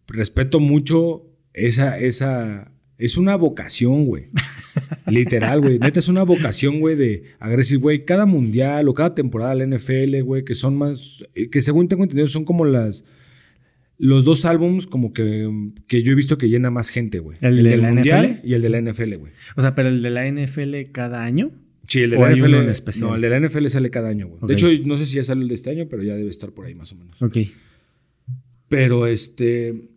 respeto 0.09 0.59
mucho 0.59 1.31
esa, 1.53 1.97
esa, 1.97 2.73
es 2.99 3.17
una 3.17 3.37
vocación, 3.37 4.05
güey. 4.05 4.27
Literal, 5.07 5.61
güey. 5.61 5.79
Neta, 5.79 5.99
es 5.99 6.09
una 6.09 6.23
vocación, 6.23 6.81
güey, 6.81 6.97
de 6.97 7.25
agresivo, 7.39 7.83
güey. 7.83 8.05
Cada 8.05 8.27
mundial 8.27 8.89
o 8.89 8.95
cada 8.95 9.15
temporada 9.15 9.55
de 9.55 9.67
la 9.67 9.77
NFL, 9.77 10.23
güey, 10.23 10.45
que 10.45 10.55
son 10.55 10.77
más. 10.77 11.25
Eh, 11.35 11.51
que 11.51 11.61
según 11.61 11.89
tengo 11.89 12.05
entendido, 12.05 12.27
son 12.27 12.45
como 12.45 12.65
las. 12.65 13.05
Los 13.97 14.25
dos 14.25 14.45
álbums, 14.45 14.89
como 14.89 15.13
que, 15.13 15.49
que 15.87 16.03
yo 16.03 16.13
he 16.13 16.15
visto 16.17 16.37
que 16.37 16.49
llena 16.49 16.69
más 16.69 16.91
gente, 16.91 17.21
güey. 17.21 17.39
¿El, 17.41 17.63
de 17.63 17.71
del 17.71 17.83
la 17.83 17.93
mundial 17.93 18.27
NFL? 18.27 18.49
y 18.49 18.55
el 18.55 18.63
de 18.63 18.69
la 18.69 18.81
NFL, 18.81 19.15
güey. 19.15 19.33
O 19.57 19.61
sea, 19.61 19.77
pero 19.77 19.89
el 19.89 20.03
de 20.03 20.11
la 20.11 20.29
NFL 20.29 20.91
cada 20.91 21.25
año. 21.25 21.53
Sí, 21.87 22.01
el 22.01 22.11
de 22.11 22.19
la 22.19 22.35
NFL. 22.35 22.55
En 22.55 22.69
especial? 22.69 23.11
No, 23.11 23.15
el 23.15 23.21
de 23.21 23.31
la 23.31 23.41
NFL 23.41 23.67
sale 23.69 23.91
cada 23.91 24.09
año, 24.09 24.27
güey. 24.27 24.41
De 24.49 24.55
hecho, 24.55 24.69
no 24.85 24.99
sé 24.99 25.07
si 25.07 25.17
ya 25.17 25.23
sale 25.23 25.43
el 25.43 25.49
de 25.49 25.55
este 25.55 25.71
año, 25.71 25.87
pero 25.89 26.03
ya 26.03 26.17
debe 26.17 26.29
estar 26.29 26.51
por 26.51 26.67
ahí 26.67 26.75
más 26.75 26.93
o 26.93 26.97
menos. 26.97 27.23
Ok. 27.23 27.39
Pero 28.69 29.07
este. 29.07 29.94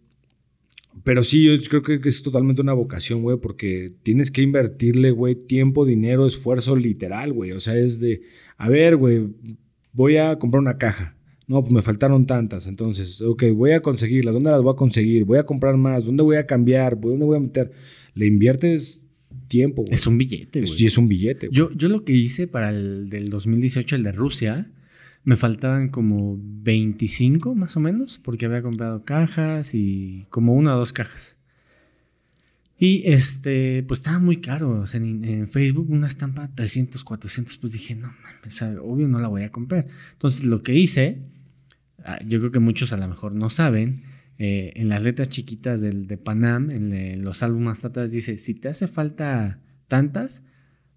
Pero 1.08 1.24
sí, 1.24 1.46
yo 1.46 1.82
creo 1.82 2.02
que 2.02 2.10
es 2.10 2.22
totalmente 2.22 2.62
una 2.62 2.74
vocación, 2.74 3.22
güey, 3.22 3.38
porque 3.38 3.94
tienes 4.04 4.30
que 4.30 4.42
invertirle, 4.42 5.12
güey, 5.12 5.36
tiempo, 5.36 5.86
dinero, 5.86 6.28
esfuerzo 6.28 6.76
literal, 6.76 7.32
güey. 7.32 7.54
O 7.54 7.62
sea, 7.62 7.78
es 7.78 8.02
de, 8.02 8.24
a 8.58 8.68
ver, 8.68 8.98
güey, 8.98 9.30
voy 9.94 10.18
a 10.18 10.38
comprar 10.38 10.60
una 10.60 10.78
caja. 10.78 11.16
No, 11.48 11.62
pues 11.62 11.72
me 11.72 11.82
faltaron 11.82 12.26
tantas. 12.26 12.68
Entonces, 12.68 13.22
ok, 13.22 13.46
voy 13.56 13.72
a 13.72 13.82
conseguirlas. 13.82 14.34
¿Dónde 14.34 14.52
las 14.52 14.62
voy 14.62 14.74
a 14.74 14.76
conseguir? 14.76 15.24
Voy 15.24 15.38
a 15.38 15.46
comprar 15.46 15.78
más. 15.78 16.04
¿Dónde 16.04 16.24
voy 16.24 16.36
a 16.36 16.46
cambiar? 16.46 17.00
¿Dónde 17.00 17.24
voy 17.24 17.38
a 17.38 17.40
meter? 17.40 17.72
Le 18.14 18.28
inviertes 18.28 19.06
tiempo, 19.48 19.84
güey. 19.84 19.96
Es 19.96 20.08
un 20.08 20.18
billete, 20.18 20.60
güey. 20.60 20.70
Sí, 20.70 20.88
es 20.88 20.98
un 20.98 21.08
billete. 21.08 21.48
Yo, 21.54 21.72
yo 21.72 21.88
lo 21.88 22.04
que 22.04 22.12
hice 22.12 22.48
para 22.48 22.72
el 22.72 23.10
del 23.10 23.30
2018, 23.30 23.96
el 23.96 24.04
de 24.04 24.12
Rusia, 24.12 24.74
me 25.28 25.36
faltaban 25.36 25.90
como 25.90 26.40
25 26.40 27.54
más 27.54 27.76
o 27.76 27.82
menos, 27.82 28.18
porque 28.18 28.46
había 28.46 28.62
comprado 28.62 29.04
cajas 29.04 29.76
y 29.76 30.26
como 30.30 30.54
una 30.54 30.74
o 30.74 30.80
dos 30.80 30.94
cajas. 30.94 31.38
Y 32.80 33.12
este, 33.12 33.84
pues 33.84 34.00
estaba 34.00 34.20
muy 34.20 34.40
caro. 34.40 34.80
O 34.80 34.88
sea, 34.88 35.02
en, 35.02 35.50
Facebook 35.50 35.90
una 35.90 36.08
estampa 36.08 36.56
300, 36.56 37.04
400, 37.04 37.58
pues 37.58 37.74
dije, 37.74 37.94
no 37.94 38.08
mames, 38.24 38.62
obvio 38.82 39.10
no 39.10 39.20
la 39.20 39.28
voy 39.28 39.44
a 39.44 39.52
comprar. 39.52 39.88
Entonces 40.14 40.46
lo 40.46 40.64
que 40.64 40.76
hice, 40.76 41.20
ah, 42.06 42.20
yo 42.26 42.40
creo 42.40 42.52
que 42.52 42.60
muchos 42.60 42.94
a 42.94 42.98
lo 42.98 43.10
mejor 43.10 43.34
no 43.34 43.50
saben, 43.50 44.04
eh, 44.38 44.72
en 44.78 44.88
las 44.88 45.04
letras 45.04 45.28
chiquitas 45.28 45.82
del, 45.82 46.08
de 46.08 46.18
Panam, 46.18 46.72
en, 46.72 47.22
los 47.22 47.44
álbumes 47.44 47.84
atrás 47.84 48.12
dice, 48.12 48.38
si 48.38 48.54
te 48.54 48.70
hace 48.70 48.88
falta 48.88 49.60
tantas, 49.90 50.44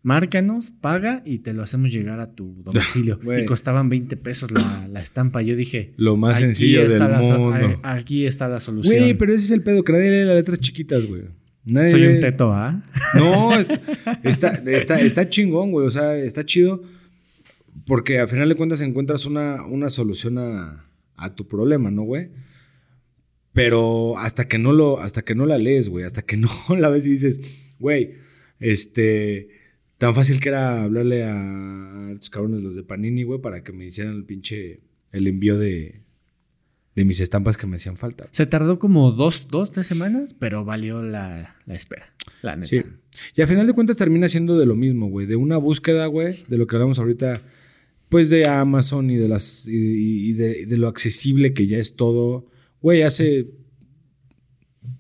márcanos, 0.03 0.71
paga 0.71 1.23
y 1.25 1.39
te 1.39 1.53
lo 1.53 1.63
hacemos 1.63 1.91
llegar 1.91 2.21
a 2.21 2.33
tu 2.33 2.63
domicilio. 2.63 3.19
y 3.41 3.45
costaban 3.45 3.89
20 3.89 4.17
pesos 4.17 4.51
la, 4.51 5.01
estampa. 5.01 5.43
Yo 5.43 5.57
dije, 5.57 5.93
lo 5.97 6.17
más 6.17 6.41
sencillo 6.41 6.89
del 6.89 7.03
mundo. 7.03 7.81
aquí 7.83 8.27
está 8.27 8.49
la 8.49 8.61
solución. 8.61 8.95
Güey, 8.95 9.15
pero 9.15 9.33
ese 9.33 9.45
es 9.47 9.51
el 9.51 9.63
pedo, 9.63 9.85
que 9.85 9.93
nadie 9.93 10.11
lee 10.11 10.25
las 10.27 10.37
letras 10.37 10.61
chiquitas, 10.61 11.07
güey. 11.07 11.23
Soy 11.91 12.07
un 12.07 12.21
teto, 12.21 12.53
¿ah? 12.53 12.83
No, 13.15 13.53
está, 14.25 14.63
está, 14.99 15.29
chingón, 15.29 15.73
güey. 15.73 15.87
O 15.87 15.91
sea, 15.91 16.17
está 16.17 16.45
chido 16.45 16.83
porque 17.87 18.19
al 18.19 18.29
final 18.29 18.49
de 18.49 18.55
cuentas 18.55 18.81
encuentras 18.81 19.27
una, 19.27 19.65
una 19.67 19.91
solución 19.91 20.39
a, 20.39 20.87
a 21.17 21.35
tu 21.35 21.47
problema, 21.47 21.91
¿no, 21.91 22.03
güey? 22.03 22.31
Pero 23.53 24.17
hasta 24.19 24.49
que 24.49 24.59
no 24.59 24.73
lo, 24.73 25.01
hasta 25.01 25.23
que 25.23 25.35
no 25.35 25.45
la 25.45 25.59
lees, 25.59 25.89
güey, 25.89 26.05
hasta 26.05 26.23
que 26.23 26.37
no 26.37 26.49
la 26.79 26.89
ves 26.89 27.07
y 27.07 27.11
dices, 27.11 27.41
güey, 27.79 28.15
este 28.59 29.60
Tan 30.01 30.15
fácil 30.15 30.41
que 30.41 30.49
era 30.49 30.85
hablarle 30.85 31.25
a, 31.25 32.09
estos 32.11 32.31
cabrones, 32.31 32.63
los 32.63 32.75
de 32.75 32.83
Panini, 32.83 33.23
güey, 33.23 33.39
para 33.39 33.63
que 33.63 33.71
me 33.71 33.85
hicieran 33.85 34.15
el 34.15 34.25
pinche. 34.25 34.81
el 35.13 35.27
envío 35.27 35.59
de, 35.59 36.01
de 36.97 37.05
mis 37.05 37.21
estampas 37.21 37.59
que 37.59 37.67
me 37.67 37.77
hacían 37.77 37.99
falta. 37.99 38.27
Se 38.31 38.47
tardó 38.47 38.79
como 38.79 39.13
dos, 39.13 39.49
dos, 39.51 39.73
tres 39.73 39.87
semanas, 39.87 40.33
pero 40.33 40.65
valió 40.65 41.03
la, 41.03 41.55
espera, 41.67 42.15
la 42.41 42.57
neta. 42.57 42.69
Sí. 42.69 42.83
Y 43.37 43.43
al 43.43 43.49
final 43.49 43.67
de 43.67 43.75
cuentas 43.75 43.99
termina 43.99 44.27
siendo 44.27 44.59
de 44.59 44.65
lo 44.65 44.75
mismo, 44.75 45.11
güey. 45.11 45.27
De 45.27 45.37
una 45.37 45.59
búsqueda, 45.59 46.07
güey, 46.07 46.45
de 46.49 46.57
lo 46.57 46.67
que 46.67 46.77
hablamos 46.77 46.99
ahorita, 46.99 47.39
pues 48.09 48.31
de 48.31 48.47
Amazon 48.47 49.11
y 49.11 49.17
de 49.17 49.29
las. 49.29 49.69
y, 49.69 50.33
de, 50.33 50.65
de, 50.65 50.77
lo 50.79 50.89
accesible 50.89 51.53
que 51.53 51.67
ya 51.67 51.77
es 51.77 51.97
todo. 51.97 52.47
Güey, 52.81 53.03
hace 53.03 53.49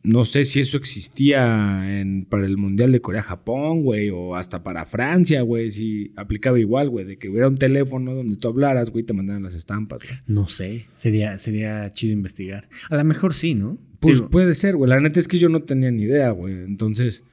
no 0.03 0.25
sé 0.25 0.45
si 0.47 0.61
eso 0.61 0.79
existía 0.79 2.01
en, 2.01 2.25
para 2.25 2.47
el 2.47 2.57
Mundial 2.57 2.91
de 2.91 3.01
Corea-Japón, 3.01 3.83
güey, 3.83 4.11
o 4.11 4.35
hasta 4.35 4.63
para 4.63 4.87
Francia, 4.87 5.43
güey, 5.43 5.71
si 5.71 6.13
aplicaba 6.17 6.59
igual, 6.59 6.89
güey, 6.89 7.05
de 7.05 7.19
que 7.19 7.29
hubiera 7.29 7.49
un 7.49 7.59
teléfono 7.59 8.15
donde 8.15 8.37
tú 8.37 8.49
hablaras, 8.49 8.91
güey, 8.91 9.05
te 9.05 9.13
mandaran 9.13 9.43
las 9.43 9.55
estampas, 9.55 10.03
güey. 10.03 10.19
No 10.27 10.49
sé, 10.49 10.87
sería, 10.95 11.37
sería 11.37 11.93
chido 11.93 12.15
investigar. 12.15 12.69
A 12.89 12.97
lo 12.97 13.05
mejor 13.05 13.35
sí, 13.35 13.55
¿no? 13.55 13.79
Pues 14.01 14.23
puede 14.23 14.55
ser, 14.55 14.77
güey. 14.77 14.89
La 14.89 15.01
neta 15.01 15.21
es 15.21 15.29
que 15.29 15.39
yo 15.39 15.51
no 15.51 15.63
tenía 15.63 15.91
ni 15.91 16.05
idea, 16.05 16.31
güey. 16.31 16.55
Entonces, 16.55 17.25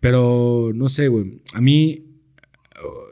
pero 0.00 0.72
no 0.74 0.88
sé, 0.88 1.08
güey. 1.08 1.42
A 1.52 1.60
mí, 1.60 2.06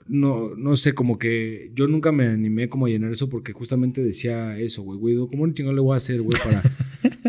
no, 0.06 0.54
no 0.56 0.76
sé, 0.76 0.94
como 0.94 1.18
que 1.18 1.70
yo 1.74 1.86
nunca 1.86 2.12
me 2.12 2.26
animé 2.26 2.68
como 2.70 2.86
a 2.86 2.88
llenar 2.88 3.12
eso 3.12 3.28
porque 3.28 3.52
justamente 3.52 4.02
decía 4.02 4.58
eso, 4.58 4.82
güey, 4.82 4.98
güey, 4.98 5.28
¿cómo 5.28 5.50
chingón 5.52 5.74
le 5.74 5.82
voy 5.82 5.94
a 5.94 5.96
hacer, 5.96 6.22
güey, 6.22 6.38
para 6.42 6.62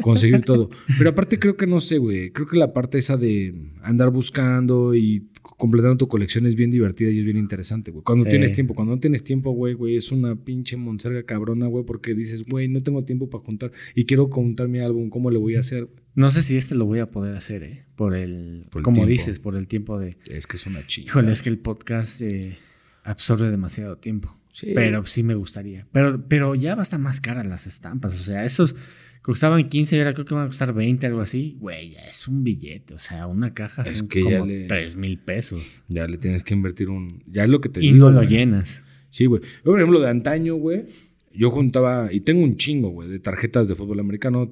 conseguir 0.06 0.42
todo. 0.42 0.70
Pero 0.98 1.10
aparte 1.10 1.40
creo 1.40 1.58
que 1.58 1.66
no 1.66 1.80
sé, 1.80 1.98
güey. 1.98 2.30
Creo 2.32 2.48
que 2.48 2.58
la 2.58 2.74
parte 2.74 3.00
esa 3.00 3.18
de 3.18 3.72
andar 3.82 4.12
buscando 4.12 4.94
y 4.94 5.30
completando 5.42 5.98
tu 5.98 6.08
colección 6.08 6.46
es 6.46 6.56
bien 6.56 6.70
divertida 6.70 7.10
y 7.10 7.20
es 7.20 7.26
bien 7.26 7.38
interesante, 7.38 7.90
güey. 7.90 8.04
Cuando 8.04 8.26
tienes 8.26 8.54
tiempo, 8.54 8.76
cuando 8.76 8.94
no 8.94 9.00
tienes 9.00 9.24
tiempo, 9.24 9.52
güey, 9.52 9.74
güey, 9.74 9.96
es 9.96 10.12
una 10.12 10.36
pinche 10.36 10.78
monserga 10.78 11.24
cabrona, 11.24 11.66
güey, 11.66 11.86
porque 11.86 12.14
dices, 12.14 12.46
güey, 12.46 12.68
no 12.68 12.82
tengo 12.82 13.04
tiempo 13.04 13.30
para 13.30 13.44
juntar 13.44 13.72
y 13.96 14.06
quiero 14.06 14.30
contar 14.30 14.68
mi 14.68 14.80
álbum, 14.80 15.10
¿cómo 15.10 15.32
le 15.32 15.40
voy 15.40 15.56
a 15.56 15.60
hacer? 15.60 15.88
No 16.14 16.30
sé 16.30 16.44
si 16.44 16.56
este 16.56 16.76
lo 16.76 16.86
voy 16.86 17.00
a 17.00 17.10
poder 17.10 17.36
hacer, 17.36 17.64
¿eh? 17.64 17.86
Por 17.96 18.16
el, 18.16 18.68
como 18.84 19.06
dices, 19.06 19.40
por 19.40 19.56
el 19.56 19.68
tiempo 19.68 20.00
de... 20.00 20.18
Es 20.28 20.46
que 20.46 20.58
es 20.58 20.66
una 20.68 20.86
chica. 20.86 21.08
Híjole, 21.08 21.32
es 21.32 21.42
que 21.42 21.50
el 21.50 21.58
podcast 21.58 22.22
eh, 22.22 22.58
absorbe 23.04 23.50
demasiado 23.50 23.98
tiempo. 23.98 24.38
Sí. 24.56 24.72
Pero 24.74 25.06
sí 25.06 25.22
me 25.22 25.36
gustaría. 25.36 25.86
Pero, 25.92 26.26
pero 26.30 26.56
ya 26.56 26.76
va 26.76 26.82
a 26.82 26.84
estar 26.84 26.98
más 26.98 27.20
cara 27.20 27.44
las 27.44 27.68
estampas. 27.68 28.18
O 28.22 28.24
sea, 28.24 28.46
esos 28.46 28.74
costaban 29.22 29.68
15 29.68 29.98
y 29.98 30.00
ahora 30.00 30.14
creo 30.14 30.26
que 30.26 30.34
van 30.34 30.46
a 30.46 30.48
costar 30.48 30.74
20, 30.74 31.06
algo 31.08 31.20
así. 31.20 31.58
Güey, 31.60 31.92
ya 31.92 32.08
es 32.08 32.26
un 32.30 32.46
billete. 32.46 32.94
O 32.94 33.00
sea, 33.00 33.28
una 33.28 33.54
caja 33.54 33.82
es 33.82 33.98
son 33.98 34.08
que 34.08 34.22
como 34.22 34.48
ya 34.48 34.68
3 34.68 34.96
mil 34.96 35.20
pesos. 35.20 35.84
Ya 35.90 36.08
le 36.08 36.18
tienes 36.18 36.46
que 36.46 36.54
invertir 36.54 36.90
un. 36.90 37.22
Ya 37.28 37.44
es 37.44 37.50
lo 37.50 37.60
que 37.60 37.68
te 37.68 37.84
y 37.84 37.92
no 37.92 38.12
lo 38.12 38.24
llenas. 38.24 38.86
Sí, 39.10 39.26
güey. 39.26 39.42
Yo, 39.42 39.72
por 39.72 39.80
ejemplo, 39.80 40.00
de 40.00 40.10
antaño, 40.10 40.56
güey, 40.56 40.86
yo 41.34 41.52
juntaba. 41.52 42.14
Y 42.14 42.22
tengo 42.22 42.42
un 42.42 42.56
chingo, 42.56 42.92
güey, 42.92 43.10
de 43.10 43.20
tarjetas 43.20 43.68
de 43.68 43.76
fútbol 43.76 44.00
americano. 44.00 44.50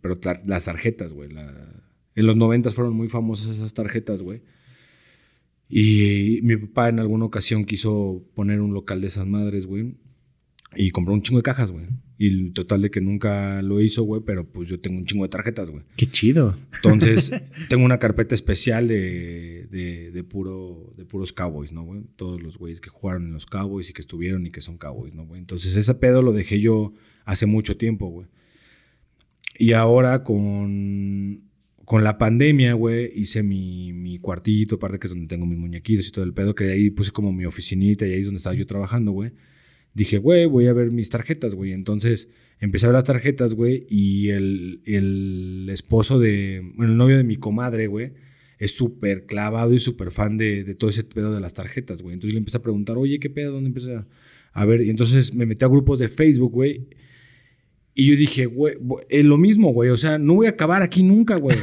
pero 0.00 0.16
las 0.46 0.64
tarjetas, 0.64 1.12
güey. 1.12 1.28
en 2.14 2.26
los 2.26 2.36
90 2.36 2.70
fueron 2.70 2.94
muy 2.94 3.08
famosas 3.08 3.56
esas 3.56 3.74
tarjetas, 3.74 4.22
güey. 4.22 4.42
Y 5.70 6.40
mi 6.42 6.56
papá 6.56 6.88
en 6.88 6.98
alguna 6.98 7.24
ocasión 7.24 7.64
quiso 7.64 8.24
poner 8.34 8.60
un 8.60 8.74
local 8.74 9.00
de 9.00 9.06
esas 9.06 9.26
madres, 9.26 9.66
güey. 9.66 9.94
Y 10.74 10.90
compró 10.90 11.14
un 11.14 11.22
chingo 11.22 11.38
de 11.38 11.44
cajas, 11.44 11.70
güey. 11.70 11.86
Y 12.18 12.50
total 12.50 12.82
de 12.82 12.90
que 12.90 13.00
nunca 13.00 13.62
lo 13.62 13.80
hizo, 13.80 14.02
güey, 14.02 14.22
pero 14.24 14.50
pues 14.50 14.68
yo 14.68 14.80
tengo 14.80 14.98
un 14.98 15.06
chingo 15.06 15.24
de 15.24 15.30
tarjetas, 15.30 15.70
güey. 15.70 15.84
Qué 15.96 16.06
chido. 16.06 16.56
Entonces, 16.74 17.32
tengo 17.68 17.84
una 17.84 17.98
carpeta 17.98 18.34
especial 18.34 18.88
de, 18.88 19.68
de, 20.12 20.24
puro, 20.24 20.92
de 20.96 21.04
puros 21.04 21.32
Cowboys, 21.32 21.72
¿no, 21.72 21.84
güey? 21.84 22.02
Todos 22.16 22.42
los 22.42 22.58
güeyes 22.58 22.80
que 22.80 22.90
jugaron 22.90 23.26
en 23.26 23.32
los 23.32 23.46
Cowboys 23.46 23.90
y 23.90 23.92
que 23.92 24.02
estuvieron 24.02 24.46
y 24.46 24.50
que 24.50 24.60
son 24.60 24.76
Cowboys, 24.76 25.14
¿no, 25.14 25.24
güey? 25.24 25.40
Entonces, 25.40 25.76
ese 25.76 25.94
pedo 25.94 26.20
lo 26.20 26.32
dejé 26.32 26.60
yo 26.60 26.92
hace 27.24 27.46
mucho 27.46 27.76
tiempo, 27.76 28.08
güey. 28.08 28.26
Y 29.56 29.72
ahora 29.72 30.24
con, 30.24 31.49
con 31.90 32.04
la 32.04 32.18
pandemia, 32.18 32.74
güey, 32.74 33.10
hice 33.16 33.42
mi, 33.42 33.92
mi 33.92 34.18
cuartito, 34.18 34.76
aparte 34.76 35.00
que 35.00 35.08
es 35.08 35.12
donde 35.12 35.26
tengo 35.26 35.44
mis 35.44 35.58
muñequitos 35.58 36.06
y 36.06 36.12
todo 36.12 36.24
el 36.24 36.32
pedo, 36.32 36.54
que 36.54 36.70
ahí 36.70 36.90
puse 36.90 37.10
como 37.10 37.32
mi 37.32 37.46
oficinita 37.46 38.06
y 38.06 38.12
ahí 38.12 38.20
es 38.20 38.26
donde 38.26 38.38
estaba 38.38 38.54
yo 38.54 38.64
trabajando, 38.64 39.10
güey 39.10 39.32
dije, 39.94 40.18
güey, 40.18 40.46
voy 40.46 40.66
a 40.66 40.72
ver 40.72 40.92
mis 40.92 41.10
tarjetas, 41.10 41.54
güey. 41.54 41.72
Entonces 41.72 42.28
empecé 42.58 42.86
a 42.86 42.90
ver 42.90 42.94
las 42.94 43.04
tarjetas, 43.04 43.54
güey, 43.54 43.86
y 43.88 44.28
el, 44.30 44.82
el 44.84 45.68
esposo 45.70 46.18
de, 46.18 46.62
bueno, 46.76 46.92
el 46.92 46.98
novio 46.98 47.16
de 47.16 47.24
mi 47.24 47.36
comadre, 47.36 47.86
güey, 47.86 48.12
es 48.58 48.72
súper 48.72 49.24
clavado 49.26 49.72
y 49.72 49.78
súper 49.78 50.10
fan 50.10 50.36
de, 50.36 50.64
de, 50.64 50.74
todo 50.74 50.90
ese 50.90 51.04
pedo 51.04 51.32
de 51.32 51.40
las 51.40 51.54
tarjetas, 51.54 52.02
güey. 52.02 52.14
Entonces 52.14 52.34
le 52.34 52.38
empecé 52.38 52.58
a 52.58 52.62
preguntar, 52.62 52.98
oye, 52.98 53.18
¿qué 53.18 53.30
pedo? 53.30 53.52
¿Dónde 53.52 53.68
empieza 53.68 54.06
a 54.52 54.64
ver? 54.64 54.82
Y 54.82 54.90
entonces 54.90 55.34
me 55.34 55.46
metí 55.46 55.64
a 55.64 55.68
grupos 55.68 55.98
de 55.98 56.08
Facebook, 56.08 56.52
güey. 56.52 56.86
Y 58.00 58.06
yo 58.06 58.16
dije, 58.16 58.46
güey, 58.46 58.76
lo 59.10 59.36
mismo, 59.36 59.74
güey. 59.74 59.90
O 59.90 59.96
sea, 59.98 60.18
no 60.18 60.36
voy 60.36 60.46
a 60.46 60.50
acabar 60.50 60.80
aquí 60.80 61.02
nunca, 61.02 61.36
güey. 61.36 61.58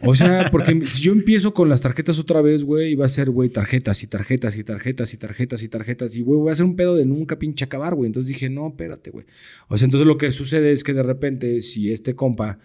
O 0.00 0.14
sea, 0.14 0.50
porque 0.50 0.86
si 0.88 1.02
yo 1.02 1.12
empiezo 1.12 1.52
con 1.52 1.68
las 1.68 1.82
tarjetas 1.82 2.18
otra 2.18 2.40
vez, 2.40 2.64
güey, 2.64 2.94
va 2.94 3.04
a 3.04 3.08
ser, 3.08 3.28
güey, 3.28 3.50
tarjetas 3.50 4.02
y 4.02 4.06
tarjetas 4.06 4.56
y 4.56 4.64
tarjetas 4.64 5.12
y 5.12 5.18
tarjetas 5.18 5.62
y 5.62 5.68
tarjetas. 5.68 6.16
Y, 6.16 6.22
güey, 6.22 6.40
voy 6.40 6.48
a 6.48 6.52
hacer 6.52 6.64
un 6.64 6.74
pedo 6.74 6.96
de 6.96 7.04
nunca 7.04 7.38
pinche 7.38 7.66
acabar, 7.66 7.94
güey. 7.94 8.06
Entonces 8.06 8.28
dije, 8.28 8.48
no, 8.48 8.68
espérate, 8.68 9.10
güey. 9.10 9.26
O 9.68 9.76
sea, 9.76 9.84
entonces 9.84 10.06
lo 10.06 10.16
que 10.16 10.30
sucede 10.32 10.72
es 10.72 10.84
que 10.84 10.94
de 10.94 11.02
repente, 11.02 11.60
si 11.60 11.92
este 11.92 12.14
compa 12.14 12.58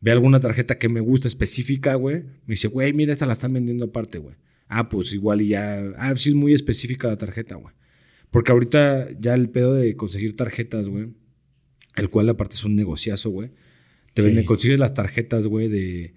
ve 0.00 0.10
alguna 0.10 0.40
tarjeta 0.40 0.80
que 0.80 0.88
me 0.88 0.98
gusta 0.98 1.28
específica, 1.28 1.94
güey, 1.94 2.24
me 2.24 2.54
dice, 2.54 2.66
güey, 2.66 2.92
mira, 2.92 3.12
esta 3.12 3.24
la 3.24 3.34
están 3.34 3.52
vendiendo 3.52 3.84
aparte, 3.84 4.18
güey. 4.18 4.34
Ah, 4.66 4.88
pues 4.88 5.12
igual 5.12 5.42
y 5.42 5.50
ya. 5.50 5.92
Ah, 5.96 6.12
sí 6.16 6.30
es 6.30 6.34
muy 6.34 6.54
específica 6.54 7.06
la 7.06 7.18
tarjeta, 7.18 7.54
güey. 7.54 7.72
Porque 8.32 8.50
ahorita 8.50 9.10
ya 9.16 9.34
el 9.34 9.48
pedo 9.48 9.74
de 9.74 9.94
conseguir 9.94 10.34
tarjetas, 10.34 10.88
güey, 10.88 11.10
el 11.96 12.10
cual 12.10 12.28
aparte 12.28 12.54
es 12.54 12.64
un 12.64 12.76
negociazo, 12.76 13.30
güey. 13.30 13.50
Te 14.14 14.22
venden, 14.22 14.44
consigues 14.44 14.78
las 14.78 14.94
tarjetas, 14.94 15.46
güey, 15.46 15.68
de. 15.68 16.14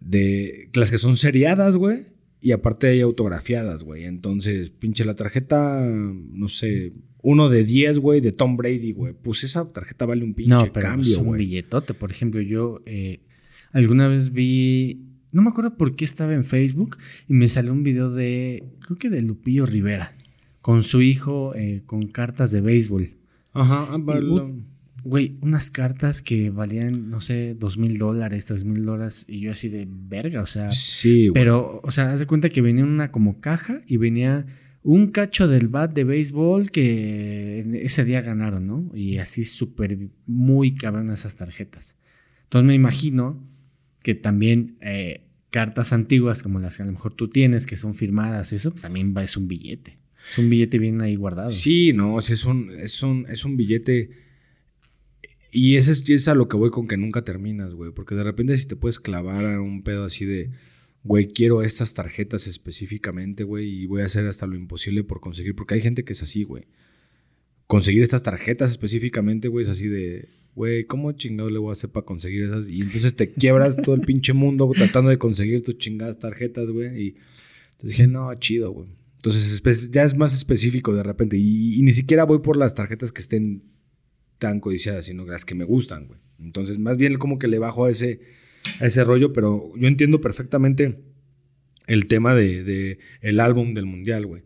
De. 0.00 0.68
Las 0.74 0.90
que 0.90 0.98
son 0.98 1.16
seriadas, 1.16 1.76
güey. 1.76 2.06
Y 2.40 2.50
aparte 2.50 2.88
hay 2.88 3.00
autografiadas, 3.00 3.84
güey. 3.84 4.04
Entonces, 4.04 4.70
pinche 4.70 5.04
la 5.04 5.14
tarjeta, 5.14 5.86
no 5.86 6.48
sé, 6.48 6.92
uno 7.22 7.48
de 7.48 7.62
10, 7.62 8.00
güey, 8.00 8.20
de 8.20 8.32
Tom 8.32 8.56
Brady, 8.56 8.92
güey. 8.92 9.14
Pues 9.14 9.44
esa 9.44 9.72
tarjeta 9.72 10.06
vale 10.06 10.24
un 10.24 10.34
pinche 10.34 10.52
no, 10.52 10.72
pero 10.72 10.88
cambio, 10.88 11.12
es 11.12 11.18
un 11.18 11.36
billetote. 11.36 11.94
Por 11.94 12.10
ejemplo, 12.10 12.40
yo 12.40 12.80
eh, 12.84 13.20
alguna 13.70 14.08
vez 14.08 14.32
vi. 14.32 15.06
No 15.30 15.40
me 15.40 15.50
acuerdo 15.50 15.76
por 15.76 15.94
qué 15.94 16.04
estaba 16.04 16.34
en 16.34 16.44
Facebook 16.44 16.98
y 17.28 17.34
me 17.34 17.48
salió 17.48 17.72
un 17.72 17.84
video 17.84 18.10
de. 18.10 18.64
Creo 18.80 18.98
que 18.98 19.08
de 19.08 19.22
Lupillo 19.22 19.64
Rivera. 19.64 20.16
Con 20.60 20.82
su 20.82 21.00
hijo 21.00 21.54
eh, 21.54 21.82
con 21.86 22.08
cartas 22.08 22.50
de 22.50 22.60
béisbol. 22.60 23.21
Ajá, 23.52 23.88
ah, 23.90 23.98
Güey, 25.04 25.36
unas 25.40 25.70
cartas 25.70 26.22
que 26.22 26.50
valían, 26.50 27.10
no 27.10 27.20
sé, 27.20 27.54
dos 27.54 27.76
mil 27.76 27.98
dólares, 27.98 28.46
tres 28.46 28.64
mil 28.64 28.84
dólares. 28.84 29.24
Y 29.28 29.40
yo 29.40 29.50
así 29.50 29.68
de 29.68 29.88
verga, 29.88 30.42
o 30.42 30.46
sea. 30.46 30.70
Sí, 30.70 31.28
güey. 31.28 31.34
Pero, 31.34 31.80
o 31.82 31.90
sea, 31.90 32.12
haz 32.12 32.20
de 32.20 32.26
cuenta 32.26 32.50
que 32.50 32.62
venía 32.62 32.84
una 32.84 33.10
como 33.10 33.40
caja 33.40 33.82
y 33.86 33.96
venía 33.96 34.46
un 34.84 35.08
cacho 35.08 35.48
del 35.48 35.68
bat 35.68 35.92
de 35.92 36.04
béisbol 36.04 36.70
que 36.70 37.80
ese 37.82 38.04
día 38.04 38.20
ganaron, 38.20 38.66
¿no? 38.66 38.90
Y 38.94 39.18
así 39.18 39.44
súper, 39.44 39.98
muy 40.26 40.74
cabrón 40.74 41.10
esas 41.10 41.34
tarjetas. 41.34 41.96
Entonces 42.44 42.66
me 42.66 42.74
imagino 42.74 43.42
que 44.02 44.14
también 44.14 44.76
eh, 44.80 45.26
cartas 45.50 45.92
antiguas 45.92 46.42
como 46.42 46.58
las 46.58 46.76
que 46.76 46.82
a 46.82 46.86
lo 46.86 46.92
mejor 46.92 47.14
tú 47.14 47.28
tienes, 47.28 47.66
que 47.66 47.76
son 47.76 47.94
firmadas 47.94 48.52
y 48.52 48.56
eso, 48.56 48.70
pues 48.70 48.82
también 48.82 49.14
es 49.18 49.36
un 49.36 49.48
billete. 49.48 49.98
Es 50.28 50.38
un 50.38 50.48
billete 50.50 50.78
bien 50.78 51.00
ahí 51.02 51.16
guardado. 51.16 51.50
Sí, 51.50 51.92
no, 51.92 52.18
es 52.18 52.44
un, 52.44 52.70
es 52.70 53.02
un, 53.02 53.26
es 53.28 53.44
un 53.44 53.56
billete. 53.56 54.10
Y 55.50 55.76
es, 55.76 55.88
es 55.88 56.28
a 56.28 56.34
lo 56.34 56.48
que 56.48 56.56
voy 56.56 56.70
con 56.70 56.88
que 56.88 56.96
nunca 56.96 57.24
terminas, 57.24 57.74
güey. 57.74 57.92
Porque 57.92 58.14
de 58.14 58.24
repente 58.24 58.56
si 58.56 58.66
te 58.66 58.76
puedes 58.76 58.98
clavar 58.98 59.44
a 59.44 59.60
un 59.60 59.82
pedo 59.82 60.04
así 60.04 60.24
de 60.24 60.50
güey, 61.04 61.28
quiero 61.28 61.62
estas 61.62 61.94
tarjetas 61.94 62.46
específicamente, 62.46 63.44
güey, 63.44 63.82
y 63.82 63.86
voy 63.86 64.02
a 64.02 64.06
hacer 64.06 64.26
hasta 64.26 64.46
lo 64.46 64.56
imposible 64.56 65.04
por 65.04 65.20
conseguir, 65.20 65.54
porque 65.54 65.74
hay 65.74 65.80
gente 65.80 66.04
que 66.04 66.12
es 66.12 66.22
así, 66.22 66.44
güey. 66.44 66.64
Conseguir 67.66 68.02
estas 68.02 68.22
tarjetas 68.22 68.70
específicamente, 68.70 69.48
güey, 69.48 69.64
es 69.64 69.68
así 69.68 69.88
de, 69.88 70.28
güey, 70.54 70.84
¿cómo 70.84 71.12
chingado 71.12 71.50
le 71.50 71.58
voy 71.58 71.70
a 71.70 71.72
hacer 71.72 71.90
para 71.90 72.06
conseguir 72.06 72.44
esas? 72.44 72.68
Y 72.68 72.82
entonces 72.82 73.16
te 73.16 73.32
quiebras 73.32 73.76
todo 73.76 73.94
el 73.94 74.02
pinche 74.02 74.32
mundo 74.32 74.70
tratando 74.76 75.10
de 75.10 75.18
conseguir 75.18 75.62
tus 75.62 75.78
chingadas 75.78 76.18
tarjetas, 76.18 76.70
güey. 76.70 76.88
Y 76.88 77.08
entonces 77.72 77.90
dije, 77.90 78.06
no, 78.06 78.32
chido, 78.34 78.70
güey. 78.72 78.88
Entonces 79.24 79.90
ya 79.92 80.02
es 80.02 80.16
más 80.16 80.34
específico 80.34 80.92
de 80.92 81.04
repente. 81.04 81.36
Y, 81.38 81.80
ni 81.82 81.92
siquiera 81.92 82.24
voy 82.24 82.40
por 82.40 82.56
las 82.56 82.74
tarjetas 82.74 83.12
que 83.12 83.20
estén 83.20 83.62
tan 84.38 84.58
codiciadas, 84.58 85.04
sino 85.04 85.24
las 85.24 85.44
que 85.44 85.54
me 85.54 85.64
gustan, 85.64 86.08
güey. 86.08 86.18
Entonces, 86.40 86.80
más 86.80 86.96
bien 86.96 87.14
como 87.18 87.38
que 87.38 87.46
le 87.46 87.60
bajo 87.60 87.84
a 87.84 87.90
ese 87.90 88.20
a 88.80 88.86
ese 88.86 89.04
rollo, 89.04 89.32
pero 89.32 89.72
yo 89.76 89.88
entiendo 89.88 90.20
perfectamente 90.20 91.02
el 91.86 92.06
tema 92.06 92.34
de, 92.34 92.98
el 93.20 93.40
álbum 93.40 93.74
del 93.74 93.86
mundial, 93.86 94.26
güey. 94.26 94.42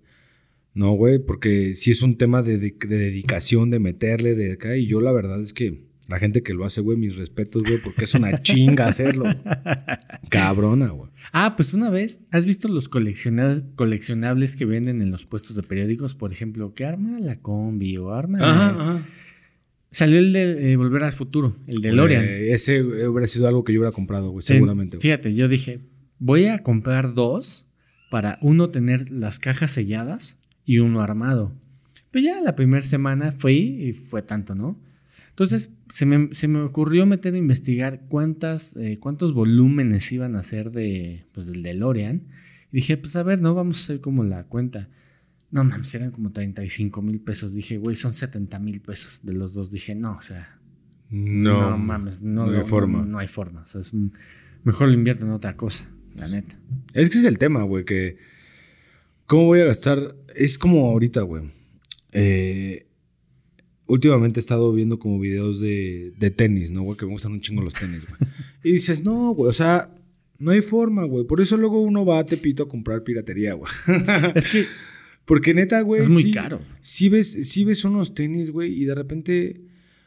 No, 0.74 0.92
güey, 0.92 1.18
porque 1.18 1.74
sí 1.74 1.90
es 1.90 2.02
un 2.02 2.18
tema 2.18 2.42
de, 2.42 2.58
dedicación, 2.58 3.70
de 3.70 3.78
meterle, 3.78 4.34
de 4.34 4.52
acá, 4.52 4.76
y 4.76 4.86
yo 4.86 5.00
la 5.00 5.12
verdad 5.12 5.40
es 5.40 5.54
que 5.54 5.85
la 6.08 6.18
gente 6.18 6.42
que 6.42 6.54
lo 6.54 6.64
hace, 6.64 6.80
güey, 6.80 6.96
mis 6.96 7.16
respetos, 7.16 7.62
güey, 7.62 7.78
porque 7.82 8.04
es 8.04 8.14
una 8.14 8.42
chinga 8.42 8.86
hacerlo. 8.86 9.24
Cabrona, 10.30 10.88
güey. 10.88 11.10
Ah, 11.32 11.56
pues 11.56 11.74
una 11.74 11.90
vez, 11.90 12.24
¿has 12.30 12.46
visto 12.46 12.68
los 12.68 12.88
coleccionables 12.88 14.56
que 14.56 14.64
venden 14.64 15.02
en 15.02 15.10
los 15.10 15.26
puestos 15.26 15.56
de 15.56 15.62
periódicos? 15.62 16.14
Por 16.14 16.32
ejemplo, 16.32 16.74
¿qué 16.74 16.84
arma 16.84 17.18
la 17.18 17.40
combi 17.40 17.96
o 17.96 18.12
arma? 18.12 18.38
Ajá, 18.38 18.68
ajá. 18.70 19.02
Salió 19.90 20.18
el 20.18 20.32
de 20.32 20.72
eh, 20.72 20.76
Volver 20.76 21.04
al 21.04 21.12
Futuro, 21.12 21.56
el 21.66 21.80
de 21.80 21.92
Lorian. 21.92 22.24
ese 22.24 22.82
hubiera 22.82 23.26
sido 23.26 23.48
algo 23.48 23.64
que 23.64 23.72
yo 23.72 23.80
hubiera 23.80 23.94
comprado, 23.94 24.30
güey, 24.30 24.42
seguramente. 24.42 24.98
Fíjate, 24.98 25.34
yo 25.34 25.48
dije, 25.48 25.80
voy 26.18 26.46
a 26.46 26.62
comprar 26.62 27.14
dos 27.14 27.66
para 28.10 28.38
uno 28.42 28.70
tener 28.70 29.10
las 29.10 29.38
cajas 29.38 29.70
selladas 29.70 30.36
y 30.64 30.78
uno 30.78 31.00
armado. 31.00 31.52
Pero 32.10 32.26
ya 32.26 32.40
la 32.40 32.54
primera 32.54 32.82
semana 32.82 33.32
fui 33.32 33.56
y 33.56 33.92
fue 33.92 34.22
tanto, 34.22 34.54
¿no? 34.54 34.78
Entonces 35.36 35.74
se 35.90 36.06
me, 36.06 36.60
ocurrió 36.62 37.04
meter 37.04 37.34
a 37.34 37.36
investigar 37.36 38.06
cuántas, 38.08 38.74
eh, 38.76 38.96
cuántos 38.98 39.34
volúmenes 39.34 40.10
iban 40.10 40.34
a 40.34 40.42
ser 40.42 40.70
de, 40.70 41.26
pues, 41.32 41.46
del 41.46 41.62
DeLorean. 41.62 42.22
Y 42.72 42.76
dije, 42.76 42.96
pues 42.96 43.16
a 43.16 43.22
ver, 43.22 43.42
no 43.42 43.54
vamos 43.54 43.78
a 43.78 43.82
hacer 43.82 44.00
como 44.00 44.24
la 44.24 44.44
cuenta. 44.44 44.88
No 45.50 45.62
mames, 45.62 45.94
eran 45.94 46.10
como 46.10 46.32
35 46.32 47.02
mil 47.02 47.20
pesos. 47.20 47.52
Dije, 47.52 47.76
güey, 47.76 47.96
son 47.96 48.14
70 48.14 48.58
mil 48.60 48.80
pesos 48.80 49.20
de 49.24 49.34
los 49.34 49.52
dos. 49.52 49.70
Dije, 49.70 49.94
no, 49.94 50.16
o 50.16 50.22
sea. 50.22 50.58
No, 51.10 51.70
no 51.70 51.76
mames, 51.76 52.22
no, 52.22 52.44
hay 52.50 52.64
forma. 52.64 53.04
No, 53.04 53.18
hay 53.18 53.28
forma. 53.28 53.60
O 53.60 53.66
sea, 53.66 53.82
es 53.82 53.92
mejor 54.64 54.88
lo 54.88 54.94
invierto 54.94 55.26
en 55.26 55.32
otra 55.32 55.54
cosa, 55.54 55.86
la 56.14 56.28
neta. 56.28 56.58
Es 56.94 57.10
que 57.10 57.18
es 57.18 57.24
el 57.24 57.36
tema, 57.36 57.62
güey, 57.64 57.84
que. 57.84 58.16
¿Cómo 59.26 59.44
voy 59.44 59.60
a 59.60 59.66
gastar? 59.66 60.16
Es 60.34 60.56
como 60.56 60.88
ahorita, 60.88 61.20
güey. 61.20 61.52
Eh, 62.12 62.85
últimamente 63.86 64.40
he 64.40 64.42
estado 64.42 64.72
viendo 64.72 64.98
como 64.98 65.18
videos 65.18 65.60
de, 65.60 66.12
de 66.18 66.30
tenis, 66.30 66.70
¿no, 66.70 66.82
güey? 66.82 66.96
Que 66.96 67.06
me 67.06 67.12
gustan 67.12 67.32
un 67.32 67.40
chingo 67.40 67.62
los 67.62 67.74
tenis, 67.74 68.06
güey. 68.08 68.30
y 68.64 68.72
dices, 68.72 69.04
no, 69.04 69.30
güey, 69.32 69.48
o 69.50 69.52
sea, 69.52 69.94
no 70.38 70.50
hay 70.50 70.60
forma, 70.60 71.04
güey. 71.04 71.24
Por 71.24 71.40
eso 71.40 71.56
luego 71.56 71.80
uno 71.80 72.04
va 72.04 72.18
a 72.18 72.26
Tepito 72.26 72.64
a 72.64 72.68
comprar 72.68 73.04
piratería, 73.04 73.54
güey. 73.54 73.70
es 74.34 74.48
que 74.48 74.66
porque 75.24 75.54
neta, 75.54 75.80
güey. 75.80 76.00
Es 76.00 76.08
muy 76.08 76.30
caro. 76.30 76.60
Si 76.80 77.08
ves, 77.08 77.38
si 77.42 77.64
ves 77.64 77.84
unos 77.84 78.14
tenis, 78.14 78.50
güey, 78.50 78.72
y 78.72 78.84
de 78.84 78.94
repente. 78.94 79.60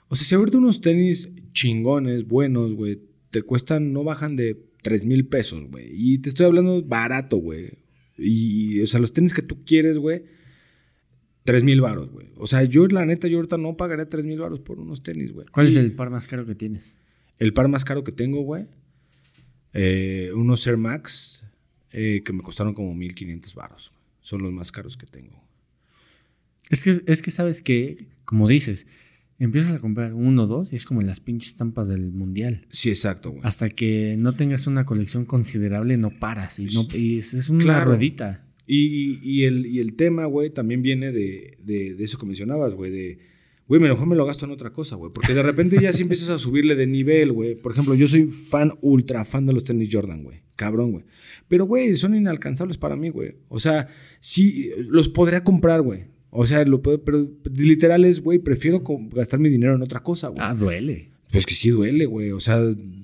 O 0.07 0.15
sea, 0.15 0.25
si 0.25 0.35
ahorita 0.35 0.57
unos 0.57 0.81
tenis 0.81 1.29
chingones, 1.51 2.27
buenos, 2.27 2.73
güey, 2.73 2.99
te 3.29 3.43
cuestan, 3.43 3.93
no 3.93 4.03
bajan 4.03 4.35
de 4.35 4.59
3 4.81 5.05
mil 5.05 5.27
pesos, 5.27 5.69
güey. 5.69 5.87
Y 5.91 6.17
te 6.17 6.29
estoy 6.29 6.47
hablando 6.47 6.81
barato, 6.83 7.37
güey. 7.37 7.77
Y, 8.17 8.81
o 8.81 8.87
sea, 8.87 8.99
los 8.99 9.13
tenis 9.13 9.33
que 9.33 9.43
tú 9.43 9.63
quieres, 9.63 9.99
güey, 9.99 10.23
3 11.43 11.63
mil 11.63 11.81
baros, 11.81 12.09
güey. 12.11 12.27
O 12.37 12.47
sea, 12.47 12.63
yo, 12.63 12.87
la 12.87 13.05
neta, 13.05 13.27
yo 13.27 13.37
ahorita 13.37 13.57
no 13.57 13.77
pagaré 13.77 14.05
3 14.05 14.25
mil 14.25 14.39
baros 14.39 14.59
por 14.59 14.79
unos 14.79 15.01
tenis, 15.01 15.33
güey. 15.33 15.47
¿Cuál 15.51 15.67
es 15.67 15.75
el 15.75 15.93
par 15.93 16.09
más 16.09 16.27
caro 16.27 16.45
que 16.45 16.55
tienes? 16.55 16.99
El 17.37 17.53
par 17.53 17.67
más 17.67 17.85
caro 17.85 18.03
que 18.03 18.11
tengo, 18.11 18.41
güey. 18.41 18.67
Eh, 19.73 20.31
unos 20.35 20.65
Air 20.65 20.77
Max 20.77 21.43
eh, 21.91 22.21
que 22.25 22.33
me 22.33 22.41
costaron 22.41 22.73
como 22.73 22.93
1500 22.95 23.53
baros 23.55 23.91
son 24.21 24.41
los 24.43 24.51
más 24.51 24.71
caros 24.71 24.97
que 24.97 25.05
tengo. 25.05 25.41
Es 26.69 26.83
que, 26.83 27.01
es 27.07 27.21
que 27.21 27.31
sabes 27.31 27.61
que, 27.63 28.07
como 28.25 28.47
dices, 28.47 28.85
empiezas 29.39 29.75
a 29.75 29.79
comprar 29.79 30.13
uno 30.13 30.43
o 30.43 30.47
dos 30.47 30.71
y 30.71 30.75
es 30.75 30.85
como 30.85 31.01
las 31.01 31.19
pinches 31.19 31.49
estampas 31.49 31.87
del 31.87 32.11
mundial. 32.11 32.67
Sí, 32.69 32.89
exacto, 32.89 33.31
güey. 33.31 33.41
Hasta 33.43 33.69
que 33.69 34.15
no 34.19 34.33
tengas 34.33 34.67
una 34.67 34.85
colección 34.85 35.25
considerable, 35.25 35.97
no 35.97 36.11
paras. 36.11 36.59
Y, 36.59 36.65
no, 36.67 36.87
es, 36.93 37.49
una 37.49 37.83
ruedita. 37.83 38.45
Y, 38.71 39.45
el, 39.45 39.65
y 39.65 39.79
el 39.79 39.95
tema, 39.95 40.25
güey, 40.25 40.51
también 40.51 40.83
viene 40.83 41.11
de, 41.11 41.57
de, 41.63 41.95
eso 42.03 42.19
que 42.19 42.27
mencionabas, 42.27 42.75
güey, 42.75 42.91
de, 42.91 43.17
güey, 43.67 43.81
mejor 43.81 44.05
me 44.05 44.15
lo 44.15 44.27
gasto 44.27 44.45
en 44.45 44.51
otra 44.51 44.69
cosa, 44.69 44.95
güey. 44.95 45.11
Porque 45.11 45.33
de 45.33 45.41
repente 45.41 45.81
ya 45.81 45.91
si 45.91 46.03
empiezas 46.03 46.29
a 46.29 46.37
subirle 46.37 46.75
de 46.75 46.85
nivel, 46.85 47.31
güey. 47.31 47.55
Por 47.55 47.71
ejemplo, 47.71 47.95
yo 47.95 48.05
soy 48.05 48.25
fan, 48.25 48.73
ultra 48.81 49.25
fan 49.25 49.47
de 49.47 49.53
los 49.53 49.63
tenis 49.63 49.89
Jordan, 49.91 50.23
güey. 50.23 50.41
Cabrón, 50.55 50.91
güey. 50.91 51.05
Pero, 51.47 51.65
güey, 51.65 51.95
son 51.95 52.13
inalcanzables 52.13 52.77
para 52.77 52.95
mí, 52.95 53.09
güey. 53.09 53.37
O 53.47 53.59
sea, 53.59 53.87
sí, 54.19 54.69
los 54.87 55.09
podría 55.09 55.43
comprar, 55.43 55.81
güey. 55.81 56.03
O 56.29 56.45
sea, 56.45 56.63
lo 56.63 56.83
puedo, 56.83 57.03
pero 57.03 57.27
literal 57.51 58.05
es, 58.05 58.21
güey, 58.21 58.37
prefiero 58.37 58.83
gastar 59.11 59.39
mi 59.39 59.49
dinero 59.49 59.73
en 59.73 59.81
otra 59.81 60.03
cosa, 60.03 60.27
güey. 60.27 60.37
Ah, 60.41 60.53
duele. 60.53 61.09
Pues 61.31 61.47
que 61.47 61.55
sí 61.55 61.71
duele, 61.71 62.05
güey. 62.05 62.31
O 62.33 62.39
sea, 62.39 62.61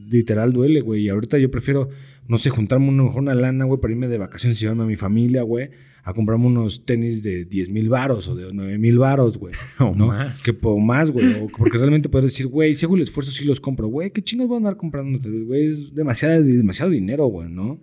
literal 0.10 0.54
duele, 0.54 0.82
güey. 0.82 1.06
Y 1.06 1.10
ahorita 1.10 1.40
yo 1.40 1.50
prefiero, 1.50 1.90
no 2.28 2.38
sé, 2.38 2.50
juntarme 2.50 2.90
una, 2.90 3.04
mejor 3.04 3.22
una 3.22 3.36
lana, 3.36 3.66
güey, 3.66 3.80
para 3.80 3.94
irme 3.94 4.08
de 4.08 4.18
vacaciones 4.18 4.58
y 4.58 4.62
llevarme 4.62 4.84
a 4.84 4.88
mi 4.88 4.96
familia, 4.96 5.44
güey, 5.44 5.70
a 6.04 6.14
comprarme 6.14 6.46
unos 6.48 6.86
tenis 6.86 7.24
de 7.24 7.46
10 7.46 7.70
mil 7.70 7.90
varos 7.90 8.28
o 8.28 8.36
de 8.36 8.52
9 8.54 8.78
mil 8.78 8.98
varos, 9.00 9.38
güey. 9.38 9.54
O 9.80 9.96
¿no? 9.96 10.08
más. 10.08 10.44
Que 10.44 10.54
po- 10.54 10.80
más, 10.80 11.12
güey. 11.12 11.34
o 11.42 11.48
Porque 11.58 11.78
realmente 11.78 12.10
puedo 12.10 12.26
decir, 12.26 12.48
güey, 12.48 12.76
si 12.76 12.86
hago 12.86 12.96
el 12.96 13.02
esfuerzo, 13.02 13.32
sí 13.32 13.46
los 13.46 13.60
compro. 13.60 13.88
Güey, 13.88 14.12
¿qué 14.12 14.22
chingas 14.24 14.48
voy 14.48 14.56
a 14.56 14.58
andar 14.58 14.78
comprando 14.78 15.20
güey? 15.46 15.66
Es 15.68 15.94
demasiado, 15.94 16.44
demasiado 16.44 16.92
dinero, 16.92 17.26
güey, 17.28 17.50
¿no? 17.50 17.80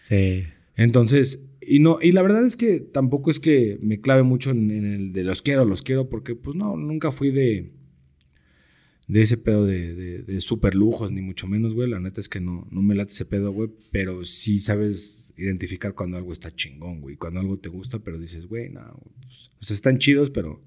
Sí. 0.00 0.44
Entonces, 0.76 1.40
y 1.60 1.80
no, 1.80 1.98
y 2.00 2.12
la 2.12 2.22
verdad 2.22 2.44
es 2.46 2.56
que 2.56 2.80
tampoco 2.80 3.30
es 3.30 3.40
que 3.40 3.78
me 3.82 4.00
clave 4.00 4.22
mucho 4.22 4.50
en, 4.50 4.70
en 4.70 4.84
el 4.86 5.12
de 5.12 5.24
los 5.24 5.42
quiero, 5.42 5.64
los 5.64 5.82
quiero, 5.82 6.08
porque 6.08 6.34
pues 6.34 6.54
no, 6.56 6.76
nunca 6.76 7.10
fui 7.12 7.30
de, 7.30 7.72
de 9.08 9.22
ese 9.22 9.36
pedo 9.36 9.64
de, 9.66 9.94
de, 9.94 10.22
de 10.22 10.40
super 10.40 10.74
lujos, 10.74 11.12
ni 11.12 11.22
mucho 11.22 11.46
menos, 11.46 11.74
güey. 11.74 11.88
La 11.88 12.00
neta 12.00 12.20
es 12.20 12.28
que 12.28 12.40
no, 12.40 12.66
no 12.70 12.82
me 12.82 12.94
late 12.94 13.12
ese 13.12 13.24
pedo, 13.24 13.52
güey, 13.52 13.70
pero 13.90 14.24
sí 14.24 14.58
sabes 14.58 15.32
identificar 15.36 15.94
cuando 15.94 16.16
algo 16.16 16.32
está 16.32 16.54
chingón, 16.54 17.00
güey, 17.00 17.16
cuando 17.16 17.40
algo 17.40 17.56
te 17.58 17.68
gusta, 17.68 17.98
pero 17.98 18.18
dices, 18.18 18.46
güey, 18.46 18.70
no, 18.70 18.98
pues, 19.20 19.50
o 19.60 19.64
sea, 19.64 19.74
están 19.74 19.98
chidos, 19.98 20.30
pero 20.30 20.62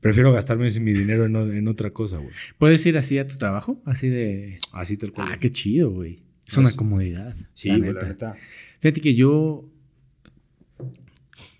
prefiero 0.00 0.32
gastarme 0.32 0.70
mi 0.80 0.92
dinero 0.92 1.24
en, 1.24 1.36
en 1.36 1.68
otra 1.68 1.90
cosa, 1.90 2.18
güey. 2.18 2.30
¿Puedes 2.58 2.84
ir 2.86 2.96
así 2.98 3.18
a 3.18 3.26
tu 3.26 3.36
trabajo? 3.36 3.80
Así 3.84 4.08
de. 4.08 4.58
Así 4.72 4.96
tal 4.96 5.12
cual. 5.12 5.28
Ah, 5.32 5.38
qué 5.38 5.50
chido, 5.50 5.90
güey. 5.90 6.20
Es 6.46 6.56
una 6.56 6.70
comodidad. 6.72 7.34
Sí, 7.54 7.68
la 7.68 7.78
güey, 7.78 7.92
neta. 7.92 8.02
la 8.02 8.08
neta. 8.12 8.36
Fíjate 8.78 9.00
que 9.00 9.14
yo. 9.14 9.68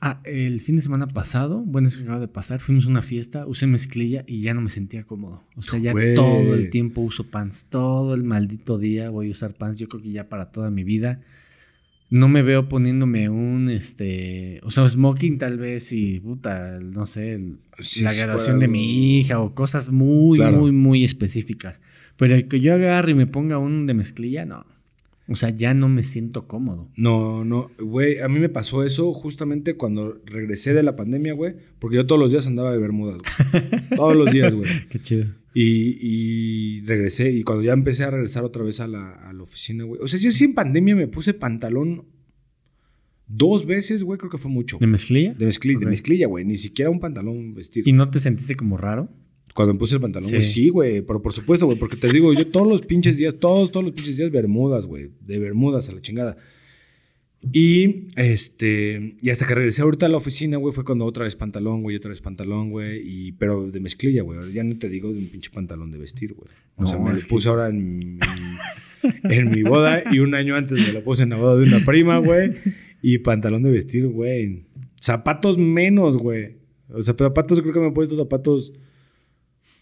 Ah, 0.08 0.20
el 0.24 0.60
fin 0.60 0.76
de 0.76 0.82
semana 0.82 1.08
pasado, 1.08 1.64
bueno, 1.66 1.88
es 1.88 1.96
que 1.96 2.04
acaba 2.04 2.20
de 2.20 2.28
pasar, 2.28 2.60
fuimos 2.60 2.86
a 2.86 2.88
una 2.88 3.02
fiesta, 3.02 3.44
usé 3.46 3.66
mezclilla 3.66 4.22
y 4.28 4.40
ya 4.40 4.54
no 4.54 4.60
me 4.60 4.70
sentía 4.70 5.02
cómodo. 5.02 5.42
O 5.56 5.62
sea, 5.62 5.80
ya 5.80 5.92
todo 6.14 6.54
el 6.54 6.70
tiempo 6.70 7.00
uso 7.00 7.24
pants. 7.24 7.66
Todo 7.70 8.14
el 8.14 8.22
maldito 8.22 8.78
día 8.78 9.10
voy 9.10 9.28
a 9.28 9.30
usar 9.32 9.54
pants. 9.54 9.80
Yo 9.80 9.88
creo 9.88 10.02
que 10.04 10.12
ya 10.12 10.28
para 10.28 10.52
toda 10.52 10.70
mi 10.70 10.84
vida. 10.84 11.20
No 12.08 12.28
me 12.28 12.42
veo 12.42 12.68
poniéndome 12.68 13.28
un, 13.28 13.68
este, 13.68 14.60
o 14.62 14.70
sea, 14.70 14.88
smoking 14.88 15.38
tal 15.38 15.58
vez 15.58 15.92
y, 15.92 16.20
puta, 16.20 16.78
no 16.78 17.04
sé, 17.04 17.34
el- 17.34 17.56
Sí, 17.80 18.04
la 18.04 18.12
graduación 18.14 18.60
de 18.60 18.68
mi 18.68 19.18
hija 19.18 19.40
o 19.40 19.54
cosas 19.56 19.90
muy, 19.90 20.38
Claro. 20.38 20.58
muy, 20.58 20.70
muy 20.70 21.02
específicas. 21.04 21.80
Pero 22.16 22.46
que 22.48 22.60
yo 22.60 22.74
agarre 22.74 23.10
y 23.10 23.14
me 23.16 23.26
ponga 23.26 23.58
un 23.58 23.86
de 23.88 23.94
mezclilla, 23.94 24.46
no. 24.46 24.64
O 25.28 25.34
sea, 25.34 25.50
ya 25.50 25.74
no 25.74 25.88
me 25.88 26.02
siento 26.04 26.46
cómodo. 26.46 26.88
No, 26.96 27.44
no, 27.44 27.70
güey, 27.80 28.20
a 28.20 28.28
mí 28.28 28.38
me 28.38 28.48
pasó 28.48 28.84
eso 28.84 29.12
justamente 29.12 29.74
cuando 29.76 30.20
regresé 30.24 30.72
de 30.72 30.84
la 30.84 30.94
pandemia, 30.94 31.32
güey, 31.34 31.54
porque 31.80 31.96
yo 31.96 32.06
todos 32.06 32.20
los 32.20 32.30
días 32.30 32.46
andaba 32.46 32.70
de 32.70 32.78
bermudas, 32.78 33.18
güey. 33.18 33.62
todos 33.96 34.16
los 34.16 34.30
días, 34.32 34.54
güey. 34.54 34.70
Qué 34.88 35.00
chido. 35.00 35.26
Y, 35.52 35.96
y 36.00 36.80
regresé, 36.82 37.32
y 37.32 37.42
cuando 37.42 37.64
ya 37.64 37.72
empecé 37.72 38.04
a 38.04 38.10
regresar 38.10 38.44
otra 38.44 38.62
vez 38.62 38.78
a 38.80 38.86
la, 38.86 39.14
a 39.14 39.32
la 39.32 39.42
oficina, 39.42 39.82
güey. 39.84 40.00
O 40.00 40.06
sea, 40.06 40.20
yo 40.20 40.30
sí 40.30 40.44
en 40.44 40.54
pandemia 40.54 40.94
me 40.94 41.08
puse 41.08 41.34
pantalón 41.34 42.04
dos 43.26 43.66
veces, 43.66 44.02
güey, 44.04 44.18
creo 44.18 44.30
que 44.30 44.38
fue 44.38 44.50
mucho. 44.50 44.78
¿De 44.78 44.86
mezclilla? 44.86 45.34
De, 45.34 45.48
mezcli- 45.48 45.78
de 45.78 45.86
mezclilla, 45.86 46.26
güey, 46.28 46.44
ni 46.44 46.56
siquiera 46.56 46.90
un 46.90 47.00
pantalón 47.00 47.54
vestido. 47.54 47.88
¿Y 47.88 47.92
no 47.92 48.10
te 48.10 48.20
sentiste 48.20 48.54
como 48.54 48.76
raro? 48.76 49.08
Cuando 49.56 49.72
me 49.74 49.80
puse 49.80 49.94
el 49.96 50.00
pantalón, 50.02 50.28
Sí. 50.28 50.36
güey, 50.36 50.42
sí, 50.46 50.68
güey, 50.68 51.00
pero 51.02 51.20
por 51.22 51.32
supuesto, 51.32 51.66
güey, 51.66 51.78
porque 51.78 51.96
te 51.96 52.12
digo, 52.12 52.32
yo 52.34 52.46
todos 52.46 52.68
los 52.68 52.82
pinches 52.82 53.16
días, 53.16 53.34
todos, 53.40 53.72
todos 53.72 53.84
los 53.86 53.94
pinches 53.94 54.16
días, 54.18 54.30
bermudas, 54.30 54.86
güey, 54.86 55.10
de 55.20 55.38
bermudas 55.38 55.88
a 55.88 55.92
la 55.92 56.02
chingada. 56.02 56.36
Y, 57.52 58.08
este, 58.16 59.16
y 59.22 59.30
hasta 59.30 59.46
que 59.46 59.54
regresé 59.54 59.82
ahorita 59.82 60.06
a 60.06 60.08
la 60.08 60.16
oficina, 60.16 60.56
güey, 60.56 60.74
fue 60.74 60.84
cuando 60.84 61.04
otra 61.04 61.24
vez 61.24 61.36
pantalón, 61.36 61.82
güey, 61.82 61.94
otra 61.96 62.08
vez 62.08 62.20
pantalón, 62.20 62.70
güey, 62.70 63.00
y, 63.04 63.32
pero 63.32 63.70
de 63.70 63.78
mezclilla, 63.80 64.22
güey, 64.22 64.52
ya 64.52 64.64
no 64.64 64.76
te 64.78 64.88
digo 64.88 65.12
de 65.12 65.20
un 65.20 65.28
pinche 65.28 65.50
pantalón 65.50 65.90
de 65.92 65.98
vestir, 65.98 66.34
güey. 66.34 66.48
O 66.76 66.82
No, 66.82 66.86
sea, 66.88 66.98
me 66.98 67.10
lo 67.12 67.16
que- 67.16 67.22
puse 67.28 67.48
ahora 67.48 67.68
en, 67.68 67.98
mi- 67.98 68.18
en 69.24 69.50
mi 69.50 69.62
boda 69.62 70.02
y 70.10 70.18
un 70.18 70.34
año 70.34 70.56
antes 70.56 70.78
me 70.86 70.92
lo 70.92 71.04
puse 71.04 71.22
en 71.22 71.30
la 71.30 71.36
boda 71.36 71.56
de 71.56 71.64
una 71.64 71.84
prima, 71.84 72.18
güey, 72.18 72.50
y 73.00 73.18
pantalón 73.18 73.62
de 73.62 73.70
vestir, 73.70 74.08
güey. 74.08 74.64
Zapatos 75.00 75.56
menos, 75.56 76.16
güey. 76.16 76.56
O 76.88 77.00
sea, 77.00 77.14
zapatos, 77.16 77.60
creo 77.60 77.72
que 77.72 77.80
me 77.80 77.88
he 77.88 77.92
puesto 77.92 78.16
zapatos 78.16 78.72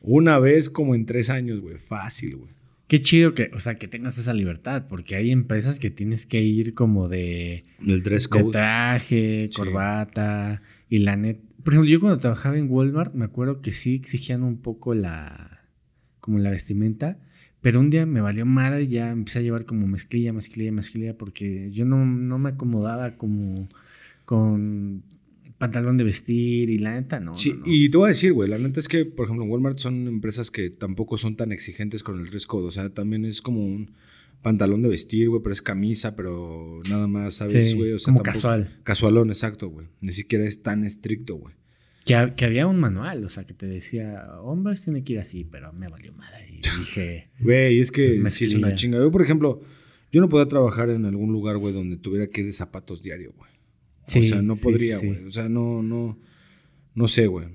una 0.04 0.38
vez 0.38 0.70
como 0.70 0.94
en 0.94 1.06
tres 1.06 1.30
años, 1.30 1.60
güey. 1.60 1.78
Fácil, 1.78 2.36
güey. 2.36 2.50
Qué 2.86 3.00
chido 3.00 3.32
que, 3.34 3.50
o 3.54 3.60
sea, 3.60 3.76
que 3.76 3.88
tengas 3.88 4.18
esa 4.18 4.34
libertad, 4.34 4.86
porque 4.88 5.16
hay 5.16 5.30
empresas 5.30 5.78
que 5.78 5.90
tienes 5.90 6.26
que 6.26 6.42
ir 6.42 6.74
como 6.74 7.08
de, 7.08 7.64
El 7.86 8.02
dress 8.02 8.28
de 8.28 8.44
traje, 8.44 9.48
Sí. 9.50 9.56
corbata, 9.56 10.60
y 10.90 10.98
la 10.98 11.16
net. 11.16 11.38
Por 11.64 11.72
ejemplo, 11.72 11.90
yo 11.90 11.98
cuando 11.98 12.18
trabajaba 12.18 12.58
en 12.58 12.70
Walmart, 12.70 13.14
me 13.14 13.24
acuerdo 13.24 13.62
que 13.62 13.72
sí 13.72 13.94
exigían 13.94 14.42
un 14.42 14.58
poco 14.58 14.94
la, 14.94 15.62
como 16.20 16.38
la 16.38 16.50
vestimenta, 16.50 17.18
pero 17.62 17.80
un 17.80 17.88
día 17.88 18.04
me 18.04 18.20
valió 18.20 18.44
madre 18.44 18.82
y 18.82 18.88
ya 18.88 19.10
empecé 19.10 19.38
a 19.38 19.42
llevar 19.42 19.64
como 19.64 19.86
mezclilla, 19.86 20.34
mezclilla, 20.34 20.70
mezclilla, 20.70 21.16
porque 21.16 21.70
yo 21.72 21.86
no, 21.86 22.04
no 22.04 22.38
me 22.38 22.50
acomodaba 22.50 23.16
como 23.16 23.66
con 24.26 25.02
pantalón 25.64 25.96
de 25.96 26.04
vestir 26.04 26.70
y 26.70 26.78
la 26.78 26.94
neta 26.94 27.20
no. 27.20 27.36
Sí, 27.36 27.50
no, 27.50 27.56
no. 27.58 27.62
y 27.66 27.90
te 27.90 27.96
voy 27.96 28.06
a 28.06 28.08
decir, 28.08 28.32
güey, 28.32 28.48
la 28.48 28.58
neta 28.58 28.80
es 28.80 28.88
que, 28.88 29.04
por 29.04 29.24
ejemplo, 29.26 29.44
en 29.44 29.50
Walmart 29.50 29.78
son 29.78 30.06
empresas 30.08 30.50
que 30.50 30.70
tampoco 30.70 31.16
son 31.16 31.36
tan 31.36 31.52
exigentes 31.52 32.02
con 32.02 32.18
el 32.20 32.26
dress 32.30 32.46
code. 32.46 32.66
O 32.66 32.70
sea, 32.70 32.88
también 32.90 33.24
es 33.24 33.40
como 33.42 33.64
un 33.64 33.92
pantalón 34.42 34.82
de 34.82 34.88
vestir, 34.90 35.28
güey, 35.30 35.42
pero 35.42 35.52
es 35.54 35.62
camisa, 35.62 36.14
pero 36.16 36.82
nada 36.88 37.06
más, 37.06 37.34
¿sabes, 37.34 37.70
Sí, 37.70 37.76
güey? 37.76 37.92
O 37.92 37.98
sea, 37.98 38.12
como 38.12 38.22
tampoco- 38.22 38.34
casual. 38.34 38.78
Casualón, 38.82 39.30
exacto, 39.30 39.68
güey. 39.68 39.86
Ni 40.00 40.12
siquiera 40.12 40.44
es 40.44 40.62
tan 40.62 40.84
estricto, 40.84 41.36
güey. 41.36 41.54
Que, 42.04 42.14
ha- 42.14 42.34
que 42.34 42.44
había 42.44 42.66
un 42.66 42.78
manual, 42.78 43.24
o 43.24 43.30
sea, 43.30 43.44
que 43.44 43.54
te 43.54 43.66
decía, 43.66 44.26
hombres 44.42 44.84
tienen 44.84 45.02
que 45.04 45.14
ir 45.14 45.18
así, 45.20 45.44
pero 45.44 45.72
me 45.72 45.88
valió 45.88 46.12
madre. 46.12 46.46
Y 46.50 46.56
dije, 46.78 47.30
Güey, 47.40 47.80
es 47.80 47.90
que 47.90 48.22
sí 48.30 48.44
es 48.44 48.54
una 48.54 48.74
chinga. 48.74 48.98
Yo, 48.98 49.10
por 49.10 49.22
ejemplo, 49.22 49.62
yo 50.12 50.20
no 50.20 50.28
podía 50.28 50.46
trabajar 50.46 50.90
en 50.90 51.06
algún 51.06 51.32
lugar, 51.32 51.56
güey, 51.56 51.72
donde 51.72 51.96
tuviera 51.96 52.26
que 52.26 52.42
ir 52.42 52.46
de 52.48 52.52
zapatos 52.52 53.02
diario, 53.02 53.32
güey. 53.36 53.50
Sí, 54.06 54.26
o 54.26 54.28
sea, 54.28 54.42
no 54.42 54.56
podría, 54.56 54.96
sí, 54.96 55.00
sí. 55.00 55.06
güey. 55.08 55.24
O 55.24 55.32
sea, 55.32 55.48
no, 55.48 55.82
no, 55.82 56.18
no 56.94 57.08
sé, 57.08 57.26
güey. 57.26 57.48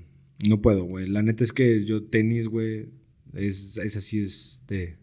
No 0.46 0.60
puedo, 0.60 0.84
güey. 0.84 1.08
La 1.08 1.22
neta 1.22 1.44
es 1.44 1.52
que 1.52 1.84
yo 1.84 2.02
tenis, 2.04 2.48
güey, 2.48 2.88
es, 3.34 3.76
es 3.76 3.96
así, 3.96 4.20
es 4.20 4.62
de, 4.66 4.96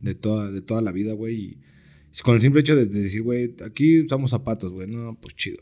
de, 0.00 0.14
toda, 0.14 0.50
de 0.50 0.62
toda 0.62 0.82
la 0.82 0.92
vida, 0.92 1.12
güey. 1.12 1.34
Y 1.34 1.58
con 2.22 2.34
el 2.34 2.40
simple 2.40 2.60
hecho 2.60 2.74
de, 2.74 2.86
de 2.86 3.02
decir, 3.02 3.22
güey, 3.22 3.54
aquí 3.64 4.00
usamos 4.00 4.30
zapatos, 4.30 4.72
güey. 4.72 4.88
No, 4.88 5.18
pues 5.20 5.34
chido. 5.36 5.58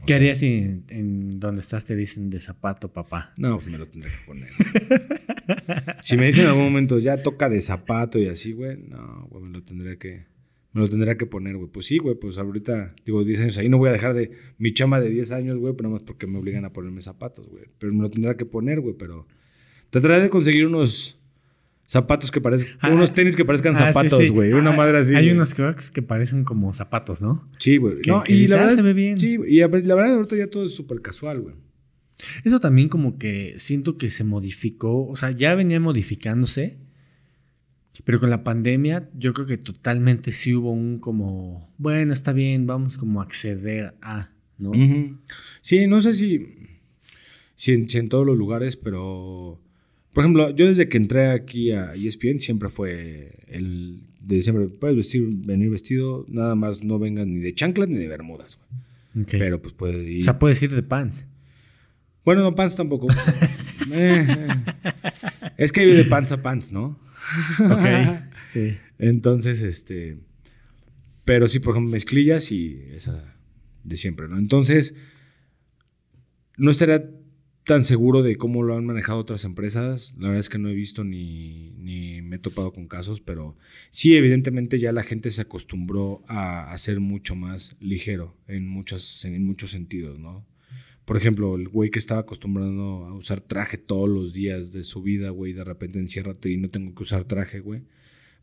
O 0.00 0.06
¿qué 0.06 0.14
sea, 0.14 0.16
harías 0.16 0.38
si 0.38 0.46
en, 0.46 0.84
en 0.88 1.30
donde 1.30 1.60
estás 1.60 1.84
te 1.84 1.94
dicen 1.94 2.30
de 2.30 2.40
zapato, 2.40 2.92
papá? 2.92 3.32
No, 3.36 3.56
pues 3.56 3.68
me 3.68 3.78
lo 3.78 3.86
tendré 3.86 4.10
que 4.10 4.16
poner. 4.26 4.48
si 6.00 6.16
me 6.16 6.26
dicen 6.26 6.44
en 6.44 6.50
algún 6.50 6.64
momento, 6.64 6.98
ya 6.98 7.22
toca 7.22 7.48
de 7.48 7.60
zapato 7.60 8.18
y 8.18 8.26
así, 8.26 8.52
güey, 8.52 8.78
no, 8.78 9.26
güey, 9.30 9.44
me 9.44 9.50
lo 9.50 9.62
tendría 9.62 9.96
que, 9.96 10.26
me 10.72 10.80
lo 10.80 10.88
tendría 10.88 11.16
que 11.16 11.26
poner, 11.26 11.56
güey. 11.56 11.68
Pues 11.70 11.86
sí, 11.86 11.98
güey, 11.98 12.14
pues 12.14 12.38
ahorita, 12.38 12.94
digo, 13.04 13.24
10 13.24 13.40
años 13.42 13.58
ahí, 13.58 13.68
no 13.68 13.78
voy 13.78 13.90
a 13.90 13.92
dejar 13.92 14.14
de 14.14 14.30
mi 14.58 14.72
chama 14.72 15.00
de 15.00 15.10
10 15.10 15.32
años, 15.32 15.58
güey, 15.58 15.74
pero 15.76 15.88
nada 15.90 16.00
más 16.00 16.06
porque 16.06 16.26
me 16.26 16.38
obligan 16.38 16.64
a 16.64 16.72
ponerme 16.72 17.00
zapatos, 17.02 17.46
güey. 17.48 17.64
Pero 17.78 17.92
me 17.92 18.00
lo 18.02 18.08
tendría 18.10 18.36
que 18.36 18.44
poner, 18.46 18.80
güey, 18.80 18.94
pero 18.98 19.26
trataré 19.90 20.20
de 20.22 20.30
conseguir 20.30 20.66
unos 20.66 21.18
zapatos 21.86 22.30
que 22.30 22.40
parezcan, 22.40 22.76
Ah, 22.80 22.90
unos 22.90 23.12
tenis 23.12 23.36
que 23.36 23.44
parezcan 23.44 23.74
Ah, 23.76 23.92
zapatos, 23.92 24.18
sí. 24.18 24.28
güey, 24.28 24.54
una 24.54 24.72
Ah, 24.72 24.76
madre 24.76 24.96
así. 24.98 25.14
Hay 25.14 25.24
güey. 25.26 25.36
unos 25.36 25.54
crocs 25.54 25.90
que 25.90 26.00
parecen 26.00 26.44
como 26.44 26.72
zapatos, 26.72 27.20
¿no? 27.20 27.46
Sí, 27.58 27.76
güey. 27.76 27.96
No, 28.06 28.22
que 28.22 28.32
y 28.32 28.46
la 28.46 28.56
"Ah, 28.56 28.60
verdad, 28.60 28.76
se 28.76 28.82
ve 28.82 28.92
bien". 28.94 29.18
Sí, 29.18 29.36
y 29.46 29.58
la 29.60 29.66
la 29.68 29.94
verdad 29.94 30.14
ahorita 30.14 30.36
ya 30.36 30.46
todo 30.46 30.64
es 30.64 30.74
súper 30.74 31.02
casual, 31.02 31.40
güey. 31.42 31.54
Eso 32.44 32.60
también 32.60 32.88
como 32.88 33.18
que 33.18 33.54
siento 33.58 33.98
que 33.98 34.08
se 34.08 34.24
modificó, 34.24 35.06
o 35.08 35.16
sea, 35.16 35.32
ya 35.32 35.54
venía 35.54 35.80
modificándose, 35.80 36.78
pero 38.04 38.18
con 38.18 38.30
la 38.30 38.42
pandemia 38.42 39.08
yo 39.16 39.32
creo 39.32 39.46
que 39.46 39.58
totalmente 39.58 40.32
sí 40.32 40.54
hubo 40.54 40.72
un 40.72 40.98
como, 40.98 41.72
bueno, 41.78 42.12
está 42.12 42.32
bien, 42.32 42.66
vamos 42.66 42.96
como 42.96 43.20
a 43.20 43.24
acceder 43.24 43.94
a, 44.02 44.30
¿no? 44.58 44.72
Sí, 45.60 45.86
no 45.86 46.00
sé 46.00 46.14
si, 46.14 46.46
si, 47.54 47.72
en, 47.72 47.88
si 47.88 47.98
en 47.98 48.08
todos 48.08 48.26
los 48.26 48.36
lugares, 48.36 48.76
pero... 48.76 49.60
Por 50.12 50.24
ejemplo, 50.24 50.50
yo 50.50 50.66
desde 50.66 50.90
que 50.90 50.98
entré 50.98 51.30
aquí 51.30 51.72
a 51.72 51.94
ESPN 51.94 52.38
siempre 52.38 52.68
fue 52.68 53.44
el 53.48 54.02
de 54.20 54.42
siempre, 54.42 54.68
puedes 54.68 54.96
vestir, 54.96 55.26
venir 55.26 55.70
vestido, 55.70 56.24
nada 56.28 56.54
más 56.54 56.84
no 56.84 56.98
vengas 56.98 57.26
ni 57.26 57.40
de 57.40 57.54
chanclas 57.54 57.88
ni 57.88 57.98
de 57.98 58.08
bermudas, 58.08 58.58
güey. 58.58 59.24
Ok. 59.24 59.30
Pero 59.32 59.60
pues 59.60 59.74
puede 59.74 60.10
ir... 60.10 60.20
o 60.22 60.24
sea, 60.24 60.38
puedes 60.38 60.62
ir 60.62 60.70
de 60.70 60.82
pants. 60.82 61.26
bueno, 62.24 62.42
no, 62.42 62.54
pants 62.54 62.76
tampoco. 62.76 63.08
Eh, 63.90 64.26
eh. 64.26 64.48
Es 65.58 65.72
que 65.72 65.80
hay 65.80 65.92
de 65.92 66.04
pants 66.04 66.30
a 66.32 66.40
pants, 66.40 66.72
¿no? 66.72 66.98
Ok. 67.70 68.24
sí. 68.46 68.76
Entonces, 68.98 69.62
este. 69.62 70.18
Pero 71.24 71.48
sí, 71.48 71.60
por 71.60 71.74
ejemplo, 71.74 71.92
mezclillas 71.92 72.50
y 72.52 72.82
esa 72.92 73.36
de 73.84 73.96
siempre, 73.96 74.28
¿no? 74.28 74.38
Entonces, 74.38 74.94
no 76.56 76.70
estaría 76.70 77.10
tan 77.64 77.84
seguro 77.84 78.22
de 78.22 78.36
cómo 78.36 78.62
lo 78.62 78.76
han 78.76 78.84
manejado 78.84 79.18
otras 79.18 79.44
empresas. 79.44 80.14
La 80.18 80.28
verdad 80.28 80.40
es 80.40 80.48
que 80.48 80.58
no 80.58 80.68
he 80.68 80.74
visto 80.74 81.04
ni, 81.04 81.70
ni 81.78 82.22
me 82.22 82.36
he 82.36 82.38
topado 82.38 82.72
con 82.72 82.88
casos, 82.88 83.20
pero 83.20 83.56
sí, 83.90 84.16
evidentemente 84.16 84.80
ya 84.80 84.92
la 84.92 85.04
gente 85.04 85.30
se 85.30 85.42
acostumbró 85.42 86.24
a, 86.26 86.70
a 86.70 86.78
ser 86.78 87.00
mucho 87.00 87.36
más 87.36 87.76
ligero 87.80 88.36
en, 88.48 88.66
muchas, 88.66 89.24
en 89.24 89.44
muchos 89.44 89.70
sentidos, 89.70 90.18
¿no? 90.18 90.44
Por 91.12 91.20
ejemplo, 91.20 91.56
el 91.56 91.68
güey 91.68 91.90
que 91.90 91.98
estaba 91.98 92.22
acostumbrado 92.22 93.04
a 93.04 93.12
usar 93.12 93.42
traje 93.42 93.76
todos 93.76 94.08
los 94.08 94.32
días 94.32 94.72
de 94.72 94.82
su 94.82 95.02
vida, 95.02 95.28
güey, 95.28 95.52
de 95.52 95.62
repente 95.62 95.98
enciérrate 95.98 96.48
y 96.48 96.56
no 96.56 96.70
tengo 96.70 96.94
que 96.94 97.02
usar 97.02 97.24
traje, 97.24 97.60
güey. 97.60 97.82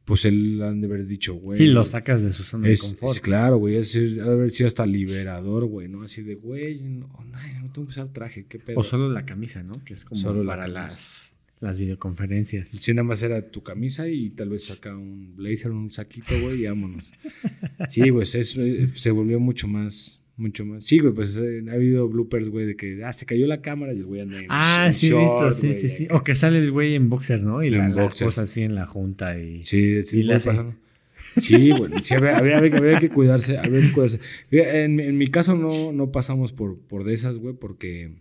Pues 0.06 0.24
él 0.26 0.62
han 0.62 0.80
de 0.80 0.86
haber 0.86 1.08
dicho, 1.08 1.34
güey. 1.34 1.64
Y 1.64 1.66
lo 1.66 1.84
sacas 1.84 2.22
de 2.22 2.32
su 2.32 2.44
zona 2.44 2.68
de 2.68 2.78
confort. 2.78 3.14
Es 3.14 3.22
claro, 3.22 3.58
güey. 3.58 3.78
Es, 3.78 3.96
ha 3.96 4.00
de 4.00 4.22
haber 4.22 4.52
sido 4.52 4.68
hasta 4.68 4.86
liberador, 4.86 5.66
güey, 5.66 5.88
¿no? 5.88 6.04
Así 6.04 6.22
de, 6.22 6.36
güey, 6.36 6.80
no, 6.80 7.08
no, 7.08 7.72
tengo 7.72 7.88
que 7.88 7.92
usar 7.92 8.10
traje, 8.10 8.46
qué 8.48 8.60
pedo. 8.60 8.80
O 8.80 8.84
solo 8.84 9.10
la 9.10 9.26
camisa, 9.26 9.64
¿no? 9.64 9.84
Que 9.84 9.96
es 9.96 10.06
como 10.06 10.22
solo 10.22 10.46
para 10.46 10.68
las, 10.68 11.34
las 11.62 11.80
videoconferencias. 11.80 12.70
Si 12.70 12.94
nada 12.94 13.02
más 13.04 13.24
era 13.24 13.50
tu 13.50 13.64
camisa 13.64 14.08
y 14.08 14.30
tal 14.30 14.50
vez 14.50 14.66
saca 14.66 14.96
un 14.96 15.36
blazer, 15.36 15.72
un 15.72 15.90
saquito, 15.90 16.40
güey, 16.40 16.66
y 16.66 16.68
vámonos. 16.68 17.14
sí, 17.90 18.12
pues 18.12 18.36
eso 18.36 18.62
se 18.94 19.10
volvió 19.10 19.40
mucho 19.40 19.68
más 19.68 20.19
mucho 20.40 20.66
más. 20.66 20.86
Sí, 20.86 21.00
güey, 21.00 21.14
pues 21.14 21.38
eh, 21.38 21.64
ha 21.70 21.74
habido 21.74 22.08
bloopers, 22.08 22.50
güey, 22.50 22.66
de 22.66 22.76
que 22.76 23.04
ah, 23.04 23.14
se 23.14 23.26
cayó 23.26 23.46
la 23.48 23.62
cámara 23.62 23.94
y 23.94 23.98
el 23.98 24.06
güey 24.06 24.22
anda 24.22 24.40
en 24.40 24.48
Ah, 24.50 24.90
sí, 24.92 25.14
visto, 25.14 25.52
sí, 25.52 25.74
sí, 25.74 25.90
sí. 25.90 26.08
O 26.12 26.24
que 26.24 26.36
sale 26.36 26.60
el 26.60 26.72
güey 26.72 26.96
en 26.96 27.10
boxer, 27.10 27.44
¿no? 27.44 27.64
Y 27.64 27.70
la, 27.70 28.10
cosa 28.10 28.44
así 28.44 28.64
en 28.64 28.76
la 28.76 28.88
junta 28.88 29.38
y. 29.38 29.64
Sí, 29.64 30.04
sí, 30.04 30.24
le 30.24 30.40
Sí, 30.40 31.72
güey, 31.72 31.92
sí, 32.02 32.16
había, 32.16 32.38
había, 32.38 33.00
que 33.00 33.10
cuidarse, 33.10 33.58
había 33.58 33.82
que 33.82 33.92
cuidarse. 33.92 34.20
En, 34.52 35.00
en 35.00 35.18
mi 35.18 35.28
caso 35.28 35.56
no, 35.56 35.92
no 35.92 36.12
pasamos 36.12 36.54
por, 36.54 36.80
por 36.80 37.04
de 37.04 37.14
esas, 37.14 37.38
güey, 37.38 37.54
porque 37.54 38.12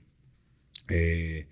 eh, 0.89 1.47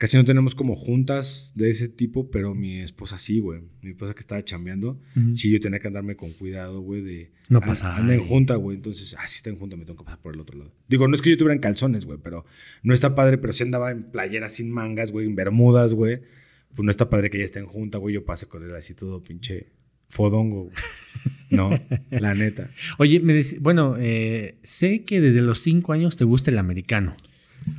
Casi 0.00 0.16
no 0.16 0.24
tenemos 0.24 0.54
como 0.54 0.76
juntas 0.76 1.52
de 1.54 1.68
ese 1.68 1.86
tipo, 1.86 2.30
pero 2.30 2.54
mi 2.54 2.80
esposa 2.80 3.18
sí, 3.18 3.38
güey. 3.38 3.60
Mi 3.82 3.90
esposa 3.90 4.14
que 4.14 4.20
estaba 4.20 4.42
chambeando, 4.42 4.98
sí, 5.34 5.50
yo 5.50 5.60
tenía 5.60 5.78
que 5.78 5.88
andarme 5.88 6.16
con 6.16 6.32
cuidado, 6.32 6.80
güey, 6.80 7.02
de... 7.02 7.32
No 7.50 7.60
pasa 7.60 7.94
Anda 7.94 8.14
en 8.14 8.24
junta, 8.24 8.54
güey. 8.54 8.78
Entonces, 8.78 9.14
ah, 9.18 9.26
sí 9.26 9.36
está 9.36 9.50
en 9.50 9.56
junta, 9.56 9.76
me 9.76 9.84
tengo 9.84 9.98
que 9.98 10.04
pasar 10.06 10.22
por 10.22 10.32
el 10.32 10.40
otro 10.40 10.56
lado. 10.56 10.72
Digo, 10.88 11.06
no 11.06 11.14
es 11.14 11.20
que 11.20 11.28
yo 11.28 11.32
estuviera 11.34 11.52
en 11.52 11.60
calzones, 11.60 12.06
güey, 12.06 12.18
pero 12.22 12.46
no 12.82 12.94
está 12.94 13.14
padre, 13.14 13.36
pero 13.36 13.52
sí 13.52 13.62
andaba 13.62 13.90
en 13.90 14.04
playeras 14.04 14.52
sin 14.52 14.70
mangas, 14.70 15.12
güey, 15.12 15.26
en 15.26 15.34
bermudas, 15.34 15.92
güey. 15.92 16.22
Pues 16.74 16.82
no 16.82 16.90
está 16.90 17.10
padre 17.10 17.28
que 17.28 17.36
ella 17.36 17.44
esté 17.44 17.58
en 17.58 17.66
junta, 17.66 17.98
güey. 17.98 18.14
Yo 18.14 18.24
pase 18.24 18.46
con 18.46 18.62
él 18.62 18.74
así 18.74 18.94
todo 18.94 19.22
pinche 19.22 19.66
fodongo, 20.08 20.62
güey. 20.62 20.76
No, 21.50 21.78
la 22.10 22.34
neta. 22.34 22.70
Oye, 22.96 23.20
me 23.20 23.38
bueno, 23.60 23.96
eh, 23.98 24.56
sé 24.62 25.04
que 25.04 25.20
desde 25.20 25.42
los 25.42 25.58
cinco 25.58 25.92
años 25.92 26.16
te 26.16 26.24
gusta 26.24 26.50
el 26.50 26.56
americano, 26.56 27.16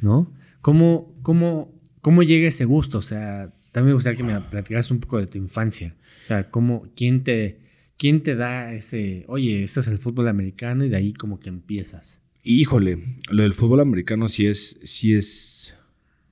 ¿no? 0.01 0.31
¿Cómo, 0.59 1.17
cómo 1.23 1.80
¿Cómo 2.01 2.23
llega 2.23 2.47
ese 2.47 2.65
gusto? 2.65 2.97
O 2.97 3.01
sea, 3.01 3.53
también 3.71 3.91
me 3.91 3.93
gustaría 3.93 4.17
que 4.17 4.23
me 4.23 4.39
platicaras 4.41 4.91
un 4.91 4.99
poco 4.99 5.19
de 5.19 5.27
tu 5.27 5.37
infancia. 5.37 5.95
O 6.19 6.23
sea, 6.23 6.49
¿cómo, 6.49 6.87
quién, 6.95 7.23
te, 7.23 7.59
¿quién 7.97 8.21
te 8.21 8.35
da 8.35 8.73
ese, 8.73 9.25
oye, 9.27 9.63
esto 9.63 9.79
es 9.79 9.87
el 9.87 9.97
fútbol 9.97 10.27
americano 10.27 10.83
y 10.85 10.89
de 10.89 10.97
ahí 10.97 11.13
como 11.13 11.39
que 11.39 11.49
empiezas? 11.49 12.21
Híjole, 12.43 12.99
lo 13.29 13.43
del 13.43 13.53
fútbol 13.53 13.79
americano 13.79 14.27
sí 14.27 14.47
es, 14.47 14.79
sí 14.83 15.13
es 15.13 15.75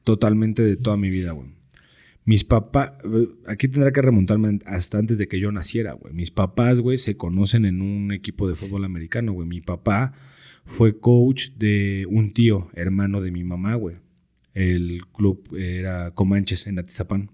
totalmente 0.04 0.64
de 0.64 0.76
toda 0.76 0.98
mi 0.98 1.10
vida, 1.10 1.32
güey. 1.32 1.50
Mis 2.26 2.44
papás, 2.44 2.92
aquí 3.48 3.68
tendrá 3.68 3.92
que 3.92 4.02
remontarme 4.02 4.60
hasta 4.66 5.00
antes 5.00 5.18
de 5.18 5.28
que 5.28 5.40
yo 5.40 5.52
naciera, 5.52 5.94
güey. 5.94 6.14
Mis 6.14 6.30
papás, 6.30 6.80
güey, 6.80 6.98
se 6.98 7.18
conocen 7.18 7.66
en 7.66 7.82
un 7.82 8.12
equipo 8.12 8.48
de 8.48 8.56
fútbol 8.56 8.86
americano, 8.86 9.34
güey. 9.34 9.48
Mi 9.48 9.62
papá 9.62 10.14
fue 10.66 11.00
coach 11.00 11.50
de 11.58 12.06
un 12.08 12.34
tío, 12.34 12.70
hermano 12.74 13.22
de 13.22 13.32
mi 13.32 13.44
mamá, 13.44 13.76
güey. 13.76 13.98
El 14.60 15.04
club 15.14 15.56
era 15.58 16.12
Comanches 16.12 16.68
en 16.68 16.80
Atizapán. 16.80 17.32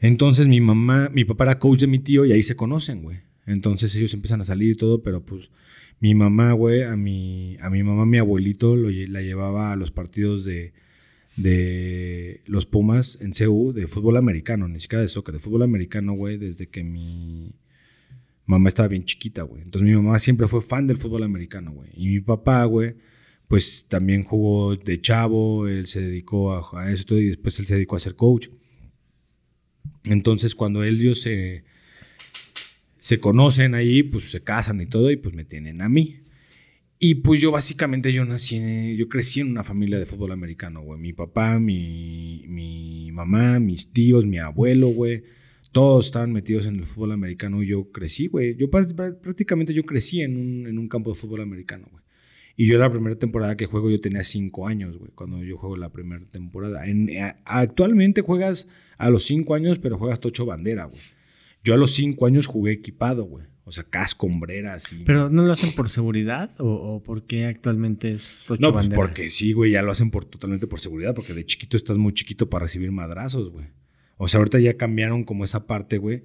Entonces 0.00 0.48
mi 0.48 0.60
mamá, 0.60 1.10
mi 1.12 1.24
papá 1.24 1.44
era 1.44 1.60
coach 1.60 1.80
de 1.80 1.86
mi 1.86 2.00
tío 2.00 2.24
y 2.24 2.32
ahí 2.32 2.42
se 2.42 2.56
conocen, 2.56 3.02
güey. 3.02 3.20
Entonces 3.46 3.94
ellos 3.94 4.12
empiezan 4.14 4.40
a 4.40 4.44
salir 4.44 4.72
y 4.72 4.74
todo, 4.74 5.02
pero 5.02 5.24
pues 5.24 5.52
mi 6.00 6.12
mamá, 6.14 6.52
güey, 6.52 6.82
a 6.82 6.96
mi, 6.96 7.56
a 7.60 7.70
mi 7.70 7.84
mamá, 7.84 8.04
mi 8.04 8.18
abuelito 8.18 8.74
la 8.74 9.22
llevaba 9.22 9.72
a 9.72 9.76
los 9.76 9.92
partidos 9.92 10.44
de, 10.44 10.72
de 11.36 12.42
los 12.46 12.66
Pumas 12.66 13.18
en 13.20 13.30
CU 13.32 13.72
de 13.72 13.86
fútbol 13.86 14.16
americano, 14.16 14.66
ni 14.66 14.80
siquiera 14.80 15.02
de 15.02 15.08
soccer, 15.08 15.34
de 15.34 15.38
fútbol 15.38 15.62
americano, 15.62 16.14
güey, 16.14 16.36
desde 16.36 16.66
que 16.66 16.82
mi 16.82 17.54
mamá 18.44 18.70
estaba 18.70 18.88
bien 18.88 19.04
chiquita, 19.04 19.42
güey. 19.42 19.62
Entonces 19.62 19.88
mi 19.88 19.94
mamá 19.94 20.18
siempre 20.18 20.48
fue 20.48 20.62
fan 20.62 20.88
del 20.88 20.96
fútbol 20.96 21.22
americano, 21.22 21.70
güey. 21.72 21.90
Y 21.94 22.08
mi 22.08 22.20
papá, 22.20 22.64
güey, 22.64 22.96
pues 23.54 23.86
también 23.88 24.24
jugó 24.24 24.74
de 24.74 25.00
chavo, 25.00 25.68
él 25.68 25.86
se 25.86 26.00
dedicó 26.00 26.76
a, 26.76 26.90
eso 26.90 27.16
y 27.16 27.26
después 27.26 27.56
él 27.60 27.66
se 27.66 27.76
dedicó 27.76 27.94
a 27.94 28.00
ser 28.00 28.16
coach. 28.16 28.48
Entonces 30.02 30.56
cuando 30.56 30.82
ellos 30.82 31.22
se, 31.22 31.62
se 32.98 33.20
conocen 33.20 33.76
ahí, 33.76 34.02
pues 34.02 34.24
se 34.24 34.42
casan 34.42 34.80
y 34.80 34.86
todo 34.86 35.08
y 35.08 35.18
pues 35.18 35.36
me 35.36 35.44
tienen 35.44 35.82
a 35.82 35.88
mí. 35.88 36.16
Y 36.98 37.14
pues 37.14 37.40
yo 37.40 37.52
básicamente 37.52 38.12
yo 38.12 38.24
nací, 38.24 38.96
yo 38.96 39.08
crecí 39.08 39.38
en 39.38 39.52
una 39.52 39.62
familia 39.62 40.00
de 40.00 40.06
fútbol 40.06 40.32
americano, 40.32 40.82
güey. 40.82 40.98
Mi 40.98 41.12
papá, 41.12 41.60
mi, 41.60 42.46
mi 42.48 43.12
mamá, 43.12 43.60
mis 43.60 43.92
tíos, 43.92 44.26
mi 44.26 44.38
abuelo, 44.38 44.88
güey. 44.88 45.22
Todos 45.70 46.06
estaban 46.06 46.32
metidos 46.32 46.66
en 46.66 46.74
el 46.74 46.86
fútbol 46.86 47.12
americano 47.12 47.62
y 47.62 47.68
yo 47.68 47.92
crecí, 47.92 48.26
güey. 48.26 48.56
Yo 48.56 48.68
prácticamente 48.68 49.72
yo 49.72 49.84
crecí 49.84 50.22
en 50.22 50.38
un, 50.38 50.66
en 50.66 50.76
un 50.76 50.88
campo 50.88 51.10
de 51.10 51.20
fútbol 51.20 51.42
americano, 51.42 51.86
güey. 51.88 52.03
Y 52.56 52.66
yo 52.66 52.78
la 52.78 52.90
primera 52.90 53.16
temporada 53.16 53.56
que 53.56 53.66
juego 53.66 53.90
yo 53.90 54.00
tenía 54.00 54.22
cinco 54.22 54.68
años, 54.68 54.96
güey, 54.96 55.10
cuando 55.14 55.42
yo 55.42 55.58
juego 55.58 55.76
la 55.76 55.90
primera 55.90 56.24
temporada. 56.30 56.86
En, 56.86 57.08
eh, 57.08 57.34
actualmente 57.44 58.20
juegas 58.20 58.68
a 58.96 59.10
los 59.10 59.24
cinco 59.24 59.54
años, 59.54 59.78
pero 59.78 59.98
juegas 59.98 60.20
tocho 60.20 60.46
bandera, 60.46 60.84
güey. 60.84 61.00
Yo 61.64 61.74
a 61.74 61.76
los 61.76 61.92
cinco 61.92 62.26
años 62.26 62.46
jugué 62.46 62.72
equipado, 62.72 63.24
güey. 63.24 63.46
O 63.66 63.72
sea, 63.72 63.82
casco, 63.84 64.26
hombreras 64.26 64.92
y... 64.92 65.04
¿Pero 65.04 65.30
no 65.30 65.42
lo 65.42 65.52
hacen 65.52 65.72
por 65.72 65.88
seguridad 65.88 66.50
o, 66.58 66.66
o 66.66 67.02
por 67.02 67.24
qué 67.24 67.46
actualmente 67.46 68.12
es 68.12 68.42
tocho 68.46 68.60
No, 68.60 68.74
pues 68.74 68.90
porque 68.90 69.30
sí, 69.30 69.54
güey, 69.54 69.72
ya 69.72 69.80
lo 69.80 69.90
hacen 69.90 70.10
por, 70.10 70.26
totalmente 70.26 70.66
por 70.66 70.80
seguridad, 70.80 71.14
porque 71.14 71.32
de 71.32 71.46
chiquito 71.46 71.78
estás 71.78 71.96
muy 71.96 72.12
chiquito 72.12 72.50
para 72.50 72.66
recibir 72.66 72.92
madrazos, 72.92 73.50
güey. 73.50 73.68
O 74.18 74.28
sea, 74.28 74.38
ahorita 74.38 74.60
ya 74.60 74.76
cambiaron 74.76 75.24
como 75.24 75.44
esa 75.44 75.66
parte, 75.66 75.96
güey, 75.96 76.24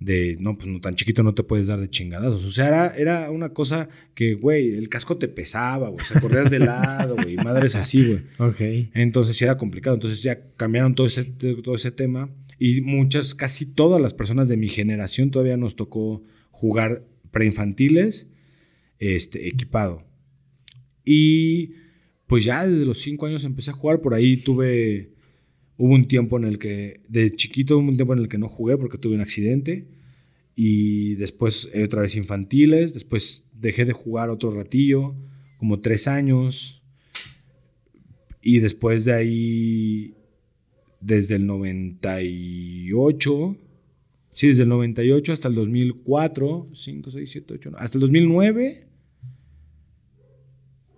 de, 0.00 0.38
no, 0.40 0.56
pues 0.56 0.66
no 0.66 0.80
tan 0.80 0.94
chiquito 0.94 1.22
no 1.22 1.34
te 1.34 1.42
puedes 1.42 1.66
dar 1.66 1.78
de 1.78 1.90
chingadazos. 1.90 2.44
O 2.46 2.50
sea, 2.50 2.68
era, 2.68 2.94
era 2.96 3.30
una 3.30 3.50
cosa 3.50 3.90
que, 4.14 4.34
güey, 4.34 4.74
el 4.74 4.88
casco 4.88 5.18
te 5.18 5.28
pesaba, 5.28 5.90
güey. 5.90 6.02
O 6.02 6.04
sea, 6.04 6.20
corrías 6.20 6.50
de 6.50 6.58
lado, 6.58 7.16
güey. 7.16 7.36
Madres 7.36 7.76
así, 7.76 8.06
güey. 8.06 8.22
Ok. 8.38 8.90
Entonces 8.94 9.36
sí 9.36 9.44
era 9.44 9.58
complicado. 9.58 9.94
Entonces 9.94 10.22
ya 10.22 10.40
cambiaron 10.56 10.94
todo 10.94 11.06
ese, 11.06 11.24
todo 11.24 11.74
ese 11.74 11.90
tema. 11.90 12.30
Y 12.58 12.80
muchas, 12.80 13.34
casi 13.34 13.66
todas 13.66 14.00
las 14.00 14.14
personas 14.14 14.48
de 14.48 14.56
mi 14.56 14.68
generación 14.68 15.30
todavía 15.30 15.58
nos 15.58 15.76
tocó 15.76 16.24
jugar 16.50 17.04
preinfantiles 17.30 18.26
este, 18.98 19.48
equipado. 19.48 20.06
Y 21.04 21.74
pues 22.26 22.44
ya 22.44 22.66
desde 22.66 22.86
los 22.86 22.98
cinco 22.98 23.26
años 23.26 23.44
empecé 23.44 23.70
a 23.70 23.74
jugar. 23.74 24.00
Por 24.00 24.14
ahí 24.14 24.38
tuve 24.38 25.12
Hubo 25.82 25.94
un 25.94 26.06
tiempo 26.06 26.36
en 26.36 26.44
el 26.44 26.58
que, 26.58 27.00
de 27.08 27.32
chiquito, 27.32 27.78
hubo 27.78 27.88
un 27.88 27.96
tiempo 27.96 28.12
en 28.12 28.18
el 28.18 28.28
que 28.28 28.36
no 28.36 28.50
jugué 28.50 28.76
porque 28.76 28.98
tuve 28.98 29.14
un 29.14 29.22
accidente. 29.22 29.88
Y 30.54 31.14
después 31.14 31.70
eh, 31.72 31.84
otra 31.84 32.02
vez 32.02 32.16
infantiles. 32.16 32.92
Después 32.92 33.46
dejé 33.54 33.86
de 33.86 33.94
jugar 33.94 34.28
otro 34.28 34.50
ratillo, 34.50 35.14
como 35.56 35.80
tres 35.80 36.06
años. 36.06 36.82
Y 38.42 38.58
después 38.58 39.06
de 39.06 39.14
ahí, 39.14 40.14
desde 41.00 41.36
el 41.36 41.46
98, 41.46 43.56
sí, 44.34 44.48
desde 44.48 44.64
el 44.64 44.68
98 44.68 45.32
hasta 45.32 45.48
el 45.48 45.54
2004, 45.54 46.66
5, 46.74 47.10
6, 47.10 47.30
7, 47.30 47.54
8, 47.54 47.72
hasta 47.78 47.96
el 47.96 48.02
2009 48.02 48.89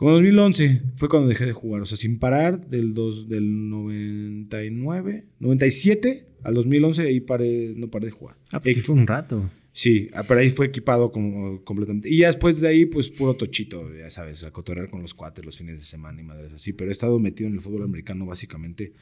como 0.03 0.15
2011 0.15 0.83
fue 0.97 1.09
cuando 1.09 1.29
dejé 1.29 1.47
de 1.47 1.53
jugar, 1.53 1.81
o 1.81 1.85
sea, 1.85 1.97
sin 1.97 2.19
parar 2.19 2.61
del, 2.67 2.93
dos, 2.93 3.29
del 3.29 3.71
99, 3.71 5.27
97 5.39 6.27
al 6.43 6.55
2011 6.55 7.03
ahí 7.03 7.21
paré, 7.21 7.73
no 7.77 7.89
paré 7.89 8.07
de 8.07 8.11
jugar. 8.11 8.37
Ah, 8.51 8.59
pues 8.59 8.75
sí 8.75 8.81
fue 8.81 8.97
un 8.97 9.07
rato. 9.07 9.49
Sí, 9.71 10.11
ah, 10.13 10.25
pero 10.27 10.41
ahí 10.41 10.51
fue 10.51 10.67
equipado 10.67 11.13
como, 11.13 11.63
completamente. 11.63 12.09
Y 12.09 12.19
ya 12.19 12.27
después 12.27 12.61
de 12.61 12.67
ahí, 12.67 12.85
pues 12.85 13.11
puro 13.11 13.35
tochito, 13.35 13.95
ya 13.95 14.11
sabes, 14.11 14.43
a 14.43 14.51
cotorrear 14.51 14.91
con 14.91 15.03
los 15.03 15.15
cuates 15.15 15.45
los 15.45 15.57
fines 15.57 15.79
de 15.79 15.85
semana 15.85 16.21
y 16.21 16.25
madres 16.25 16.53
así. 16.53 16.73
Pero 16.73 16.91
he 16.91 16.93
estado 16.93 17.21
metido 17.21 17.47
en 17.47 17.55
el 17.55 17.61
fútbol 17.61 17.85
americano 17.85 18.27
básicamente 18.27 18.95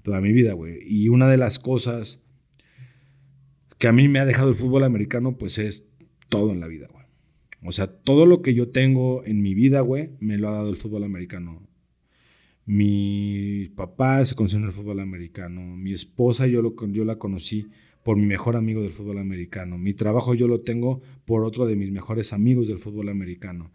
toda 0.00 0.22
mi 0.22 0.32
vida, 0.32 0.54
güey. 0.54 0.78
Y 0.80 1.10
una 1.10 1.28
de 1.28 1.36
las 1.36 1.58
cosas 1.58 2.24
que 3.76 3.88
a 3.88 3.92
mí 3.92 4.08
me 4.08 4.20
ha 4.20 4.24
dejado 4.24 4.48
el 4.48 4.54
fútbol 4.54 4.84
americano, 4.84 5.36
pues 5.36 5.58
es 5.58 5.84
todo 6.30 6.50
en 6.50 6.60
la 6.60 6.66
vida, 6.66 6.86
güey. 6.90 6.95
O 7.66 7.72
sea, 7.72 7.88
todo 7.88 8.26
lo 8.26 8.42
que 8.42 8.54
yo 8.54 8.68
tengo 8.68 9.24
en 9.24 9.42
mi 9.42 9.54
vida, 9.54 9.80
güey, 9.80 10.10
me 10.20 10.38
lo 10.38 10.48
ha 10.48 10.52
dado 10.52 10.68
el 10.68 10.76
fútbol 10.76 11.02
americano. 11.02 11.66
Mi 12.64 13.70
papá 13.74 14.24
se 14.24 14.34
conoció 14.34 14.58
en 14.58 14.64
el 14.64 14.72
fútbol 14.72 15.00
americano. 15.00 15.76
Mi 15.76 15.92
esposa 15.92 16.46
yo, 16.46 16.62
la 17.04 17.16
conocí 17.16 17.66
por 18.04 18.16
mi 18.16 18.26
mejor 18.26 18.54
amigo 18.54 18.82
del 18.82 18.92
fútbol 18.92 19.18
americano. 19.18 19.78
Mi 19.78 19.94
trabajo 19.94 20.34
yo 20.34 20.46
lo 20.46 20.60
tengo 20.60 21.02
por 21.24 21.44
otro 21.44 21.66
de 21.66 21.74
mis 21.74 21.90
mejores 21.90 22.32
amigos 22.32 22.68
del 22.68 22.78
fútbol 22.78 23.08
americano. 23.08 23.72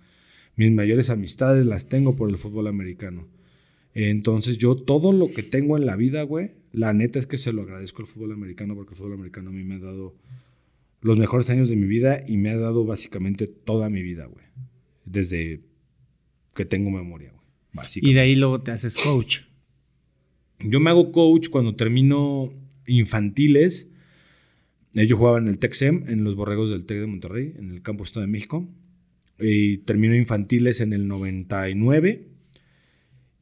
Mis 0.55 0.71
mayores 0.71 1.09
amistades 1.09 1.65
las 1.65 1.87
tengo 1.87 2.15
por 2.15 2.29
el 2.29 2.37
fútbol 2.37 2.67
americano. 2.67 3.27
Entonces 3.93 4.57
yo 4.57 4.75
todo 4.75 5.11
lo 5.11 5.31
que 5.31 5.43
tengo 5.43 5.75
en 5.75 5.85
la 5.85 5.97
vida, 5.97 6.23
güey, 6.23 6.51
la 6.71 6.93
neta 6.93 7.19
es 7.19 7.27
que 7.27 7.37
se 7.37 7.51
lo 7.51 7.63
agradezco 7.63 8.01
al 8.01 8.07
fútbol 8.07 8.31
americano 8.31 8.73
porque 8.73 8.93
el 8.93 8.97
fútbol 8.97 9.13
americano 9.13 9.49
a 9.49 9.53
mí 9.53 9.63
me 9.65 9.75
ha 9.75 9.79
dado 9.79 10.15
los 11.01 11.17
mejores 11.17 11.49
años 11.49 11.67
de 11.67 11.75
mi 11.75 11.87
vida 11.87 12.23
y 12.25 12.37
me 12.37 12.51
ha 12.51 12.57
dado 12.57 12.85
básicamente 12.85 13.47
toda 13.47 13.89
mi 13.89 14.03
vida, 14.03 14.25
güey. 14.25 14.45
Desde 15.05 15.61
que 16.53 16.63
tengo 16.65 16.91
memoria, 16.91 17.31
güey. 17.31 17.87
Y 17.95 18.13
de 18.13 18.19
ahí 18.19 18.35
luego 18.35 18.61
te 18.61 18.71
haces 18.71 18.97
coach. 18.97 19.39
Yo 20.59 20.79
me 20.79 20.89
hago 20.89 21.11
coach 21.11 21.49
cuando 21.49 21.75
termino 21.75 22.53
infantiles. 22.85 23.89
Eh, 24.93 25.07
yo 25.07 25.17
jugaba 25.17 25.39
en 25.39 25.47
el 25.47 25.57
TECSEM, 25.57 26.05
en 26.07 26.23
los 26.23 26.35
Borregos 26.35 26.69
del 26.69 26.85
TEC 26.85 26.99
de 26.99 27.07
Monterrey, 27.07 27.53
en 27.57 27.71
el 27.71 27.81
Campo 27.81 28.03
Estado 28.03 28.25
de 28.25 28.31
México. 28.31 28.69
Y 29.39 29.77
termino 29.79 30.15
infantiles 30.15 30.81
en 30.81 30.93
el 30.93 31.07
99. 31.07 32.27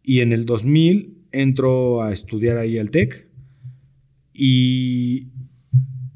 Y 0.04 0.22
en 0.22 0.32
el 0.32 0.46
2000 0.46 1.26
entro 1.32 2.02
a 2.02 2.14
estudiar 2.14 2.58
ahí 2.58 2.78
al 2.78 2.92
TEC. 2.92 3.28
Y 4.34 5.28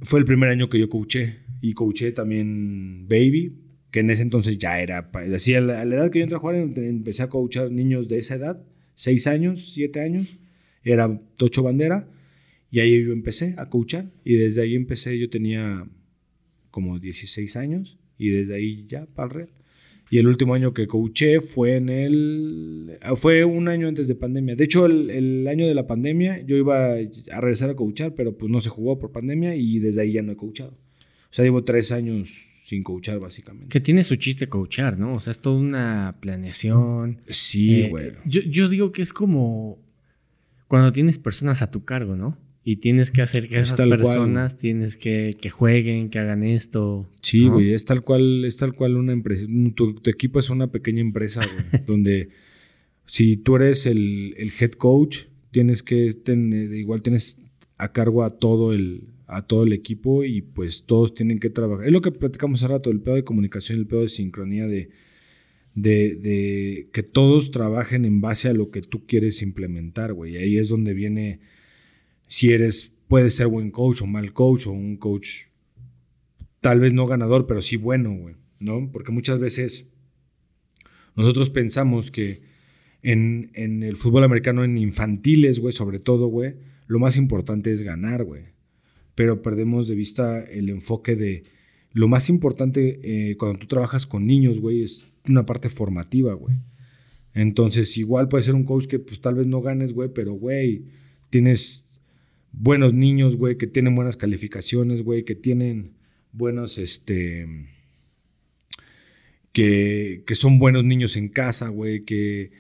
fue 0.04 0.20
el 0.20 0.26
primer 0.26 0.50
año 0.50 0.70
que 0.70 0.80
yo 0.80 0.90
coaché. 0.90 1.40
Y 1.62 1.74
coaché 1.74 2.12
también 2.12 3.08
Baby, 3.08 3.58
que 3.90 4.02
en 4.02 4.10
ese 4.10 4.22
entonces 4.22 4.58
ya 4.58 4.82
era. 4.82 5.10
Así, 5.34 5.56
a 5.56 5.62
la, 5.62 5.84
edad 5.84 6.12
que 6.12 6.20
yo 6.20 6.24
entré 6.24 6.36
a 6.36 6.40
jugar, 6.40 6.56
empecé 6.56 7.24
a 7.24 7.30
coachar 7.30 7.72
niños 7.72 8.08
de 8.08 8.20
esa 8.20 8.36
edad, 8.36 8.62
6 8.96 9.28
años, 9.28 9.74
7 9.74 10.02
años. 10.02 10.40
Era 10.84 11.22
Tocho 11.38 11.64
Bandera. 11.64 12.10
Y 12.70 12.80
ahí 12.80 13.04
yo 13.06 13.14
empecé 13.14 13.56
a 13.58 13.70
coachar. 13.70 14.12
Y 14.26 14.36
desde 14.36 14.64
ahí 14.64 14.76
empecé, 14.76 15.18
yo 15.18 15.30
tenía 15.30 15.88
como 16.70 17.00
16 17.00 17.56
años. 17.56 17.98
Y 18.18 18.30
desde 18.30 18.56
ahí 18.56 18.86
ya 18.88 19.06
para 19.06 19.28
el 19.28 19.34
Real. 19.34 19.50
Y 20.14 20.20
el 20.20 20.28
último 20.28 20.54
año 20.54 20.76
que 20.76 20.86
coaché 20.86 21.42
fue 21.42 21.78
en 21.78 21.90
el. 21.90 23.00
Fue 23.16 23.46
un 23.46 23.68
año 23.68 23.88
antes 23.88 24.08
de 24.08 24.14
pandemia. 24.14 24.56
De 24.56 24.64
hecho, 24.64 24.86
el, 24.86 25.48
año 25.48 25.66
de 25.66 25.74
la 25.74 25.88
pandemia 25.88 26.40
yo 26.46 26.56
iba 26.56 26.92
a 26.92 27.42
regresar 27.42 27.72
a 27.72 27.76
coachar, 27.76 28.14
pero 28.14 28.38
pues 28.38 28.52
no 28.52 28.60
se 28.60 28.70
jugó 28.70 29.00
por 29.00 29.12
pandemia 29.12 29.56
y 29.56 29.80
desde 29.80 30.02
ahí 30.02 30.12
ya 30.12 30.22
no 30.22 30.32
he 30.32 30.36
coachado. 30.36 30.70
O 30.70 31.32
sea, 31.32 31.44
llevo 31.44 31.64
tres 31.64 31.92
años 31.92 32.30
sin 32.64 32.84
coachar, 32.84 33.20
básicamente. 33.20 33.70
Que 33.70 33.80
tiene 33.80 34.04
su 34.04 34.16
chiste 34.18 34.48
coachar, 34.48 35.00
¿no? 35.00 35.16
O 35.16 35.20
sea, 35.20 35.32
es 35.32 35.40
toda 35.40 35.60
una 35.60 36.16
planeación. 36.20 37.18
Sí, 37.28 37.82
eh, 37.82 37.90
güey. 37.90 38.12
yo, 38.26 38.42
yo 38.42 38.70
digo 38.70 38.92
que 38.92 39.02
es 39.02 39.14
como 39.14 39.80
cuando 40.68 40.92
tienes 40.92 41.18
personas 41.18 41.64
a 41.64 41.72
tu 41.72 41.86
cargo, 41.86 42.16
¿no? 42.16 42.38
Y 42.66 42.78
tienes 42.78 43.12
que 43.12 43.22
hacer 43.22 43.50
que 43.50 43.60
esas 43.60 43.78
personas, 43.78 44.58
tienes 44.58 44.96
que, 44.96 45.36
que 45.40 45.50
jueguen, 45.50 46.10
que 46.10 46.20
hagan 46.20 46.44
esto. 46.44 47.10
Sí, 47.22 47.48
güey, 47.48 47.74
es 47.74 47.84
tal 47.84 48.04
cual, 48.04 48.46
es 48.46 48.56
tal 48.56 48.74
cual 48.74 48.96
una 48.96 49.12
empresa. 49.12 49.46
Tu, 49.76 50.02
equipo 50.06 50.40
es 50.40 50.50
una 50.50 50.72
pequeña 50.72 51.02
empresa, 51.02 51.42
güey, 51.46 51.84
donde 51.86 52.30
si 53.06 53.36
tú 53.36 53.58
eres 53.58 53.86
el, 53.86 54.36
head 54.60 54.72
coach, 54.72 55.24
tienes 55.52 55.84
que 55.84 56.14
tener, 56.14 56.74
igual 56.74 57.02
tienes 57.02 57.38
a 57.78 57.92
cargo 57.92 58.24
a 58.24 58.30
todo 58.30 58.72
el, 58.72 59.10
a 59.28 59.46
todo 59.46 59.64
el 59.64 59.74
equipo 59.74 60.24
y 60.24 60.42
pues 60.42 60.84
todos 60.86 61.14
tienen 61.14 61.40
que 61.40 61.50
trabajar. 61.50 61.86
Es 61.86 61.92
lo 61.92 62.02
que 62.02 62.12
platicamos 62.12 62.64
hace 62.64 62.72
rato, 62.72 62.92
el 62.92 63.02
pedo 63.02 63.16
de 63.16 63.26
comunicación, 63.26 63.80
el 63.80 63.88
pedo 63.88 64.02
de 64.02 64.10
sincronía 64.10 64.68
de 64.68 64.90
de, 65.76 66.90
que 66.92 67.04
todos 67.04 67.52
trabajen 67.52 68.06
en 68.06 68.22
base 68.22 68.50
a 68.50 68.54
lo 68.54 68.72
que 68.72 68.82
tú 68.82 69.06
quieres 69.06 69.42
implementar, 69.42 70.14
güey. 70.14 70.34
Y 70.34 70.38
ahí 70.38 70.58
es 70.58 70.70
donde 70.70 70.94
viene, 70.94 71.40
si 72.34 72.52
eres, 72.52 72.92
puedes 73.08 73.36
ser 73.36 73.46
buen 73.46 73.70
coach 73.70 74.02
o 74.02 74.08
mal 74.08 74.34
coach 74.34 74.66
o 74.66 74.72
un 74.72 74.98
coach 74.98 75.52
tal 76.62 76.80
vez 76.80 76.92
no 76.92 77.06
ganador, 77.06 77.46
pero 77.46 77.62
sí 77.62 77.78
bueno, 77.78 78.12
güey, 78.12 78.34
¿no? 78.60 78.90
Porque 78.92 79.12
muchas 79.12 79.38
veces 79.38 79.88
nosotros 81.16 81.52
pensamos 81.52 82.10
que 82.10 82.42
en, 83.04 83.52
en 83.54 83.84
el 83.84 83.98
fútbol 83.98 84.24
americano, 84.24 84.64
en 84.64 84.80
infantiles, 84.80 85.60
güey, 85.60 85.74
sobre 85.74 86.00
todo, 86.00 86.26
güey, 86.26 86.56
lo 86.88 86.98
más 86.98 87.18
importante 87.18 87.72
es 87.72 87.84
ganar, 87.84 88.24
güey. 88.24 88.46
Pero 89.14 89.44
perdemos 89.44 89.88
de 89.88 89.94
vista 89.94 90.42
el 90.42 90.70
enfoque 90.70 91.16
de 91.16 91.44
lo 91.92 92.08
más 92.08 92.30
importante 92.30 93.00
eh, 93.04 93.38
cuando 93.38 93.60
tú 93.60 93.68
trabajas 93.68 94.08
con 94.08 94.26
niños, 94.26 94.60
güey, 94.60 94.82
es 94.82 95.06
una 95.30 95.46
parte 95.46 95.70
formativa, 95.70 96.34
güey. 96.34 96.56
Entonces, 97.36 97.96
igual 97.96 98.28
puede 98.28 98.44
ser 98.44 98.56
un 98.56 98.64
coach 98.64 98.88
que 98.88 98.98
pues 98.98 99.22
tal 99.22 99.36
vez 99.36 99.46
no 99.46 99.62
ganes, 99.62 99.94
güey, 99.94 100.10
pero, 100.12 100.34
güey, 100.34 100.86
tienes 101.30 101.86
buenos 102.54 102.94
niños, 102.94 103.36
güey, 103.36 103.58
que 103.58 103.68
tienen 103.68 103.96
buenas 103.96 104.16
calificaciones, 104.16 105.04
güey, 105.04 105.26
que 105.26 105.36
tienen 105.36 105.98
buenos, 106.32 106.78
este, 106.78 107.46
que, 109.52 110.24
que 110.26 110.36
son 110.36 110.60
buenos 110.60 110.86
niños 110.86 111.18
en 111.18 111.28
casa, 111.28 111.68
güey, 111.68 112.06
que, 112.06 112.52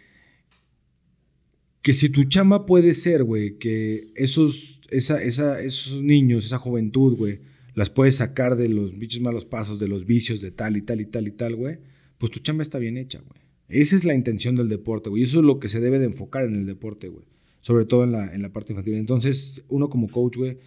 que 1.81 1.93
si 1.93 2.09
tu 2.09 2.25
chama 2.25 2.65
puede 2.65 2.93
ser, 2.93 3.23
güey, 3.23 3.57
que 3.57 4.11
esos, 4.15 4.81
esa, 4.89 5.23
esa, 5.23 5.61
esos 5.61 6.01
niños, 6.01 6.45
esa 6.45 6.57
juventud, 6.57 7.15
güey, 7.15 7.39
las 7.73 7.89
puedes 7.89 8.17
sacar 8.17 8.57
de 8.57 8.67
los 8.67 8.99
bichos 8.99 9.21
malos 9.21 9.45
pasos, 9.45 9.79
de 9.79 9.87
los 9.87 10.05
vicios, 10.05 10.41
de 10.41 10.51
tal 10.51 10.75
y 10.75 10.81
tal 10.81 10.99
y 10.99 11.05
tal 11.05 11.27
y 11.27 11.31
tal, 11.31 11.55
güey 11.55 11.77
pues 12.23 12.31
tu 12.31 12.39
chamba 12.39 12.61
está 12.63 12.79
bien 12.79 12.95
hecha, 12.95 13.19
güey. 13.19 13.41
Esa 13.67 13.97
es 13.97 14.05
la 14.05 14.13
intención 14.13 14.55
del 14.55 14.69
deporte, 14.69 15.09
güey. 15.09 15.23
Eso 15.23 15.39
es 15.39 15.45
lo 15.45 15.59
que 15.59 15.67
se 15.67 15.81
debe 15.81 15.99
de 15.99 16.05
enfocar 16.05 16.45
en 16.45 16.55
el 16.55 16.65
deporte, 16.65 17.09
güey. 17.09 17.25
Sobre 17.63 17.85
todo 17.85 18.03
en 18.03 18.11
la, 18.11 18.35
en 18.35 18.41
la 18.41 18.51
parte 18.51 18.73
infantil. 18.73 18.95
Entonces, 18.95 19.63
uno 19.69 19.89
como 19.89 20.09
coach, 20.09 20.35
güey, 20.35 20.57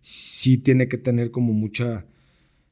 sí 0.00 0.56
tiene 0.56 0.86
que 0.88 0.98
tener 0.98 1.32
como 1.32 1.52
mucha 1.52 2.06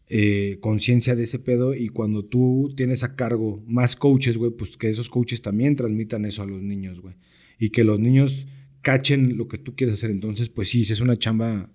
eh, 0.08 0.58
conciencia 0.60 1.16
de 1.16 1.24
ese 1.24 1.40
pedo. 1.40 1.74
Y 1.74 1.88
cuando 1.88 2.24
tú 2.24 2.72
tienes 2.76 3.02
a 3.02 3.16
cargo 3.16 3.62
más 3.66 3.96
coaches, 3.96 4.36
güey, 4.36 4.52
pues 4.52 4.76
que 4.76 4.88
esos 4.88 5.10
coaches 5.10 5.42
también 5.42 5.74
transmitan 5.74 6.24
eso 6.24 6.42
a 6.42 6.46
los 6.46 6.62
niños, 6.62 7.00
güey. 7.00 7.16
Y 7.58 7.70
que 7.70 7.82
los 7.82 7.98
niños 7.98 8.46
cachen 8.82 9.36
lo 9.36 9.48
que 9.48 9.58
tú 9.58 9.74
quieres 9.74 9.96
hacer. 9.96 10.10
Entonces, 10.10 10.48
pues 10.48 10.70
sí, 10.70 10.82
es 10.82 11.00
una 11.00 11.16
chamba, 11.16 11.68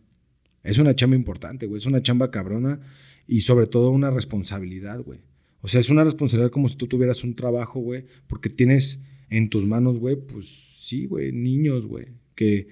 es 0.64 0.78
una 0.78 0.96
chamba 0.96 1.18
importante, 1.18 1.68
güey. 1.68 1.80
Es 1.80 1.86
una 1.86 2.02
chamba 2.02 2.32
cabrona 2.32 2.80
y 3.28 3.42
sobre 3.42 3.68
todo 3.68 3.92
una 3.92 4.12
responsabilidad, 4.12 5.02
güey. 5.02 5.20
O 5.62 5.68
sea, 5.68 5.82
es 5.82 5.90
una 5.90 6.06
responsabilidad 6.06 6.52
como 6.52 6.70
si 6.70 6.78
tú 6.78 6.88
tuvieras 6.88 7.24
un 7.26 7.34
trabajo, 7.34 7.82
güey, 7.82 8.06
porque 8.28 8.50
tienes 8.50 9.02
en 9.30 9.50
tus 9.50 9.66
manos, 9.66 10.00
güey, 10.00 10.16
pues 10.16 10.67
sí, 10.88 11.06
güey, 11.06 11.34
niños, 11.34 11.86
güey, 11.86 12.08
que, 12.34 12.68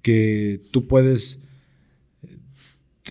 que 0.00 0.62
tú 0.70 0.86
puedes, 0.86 1.40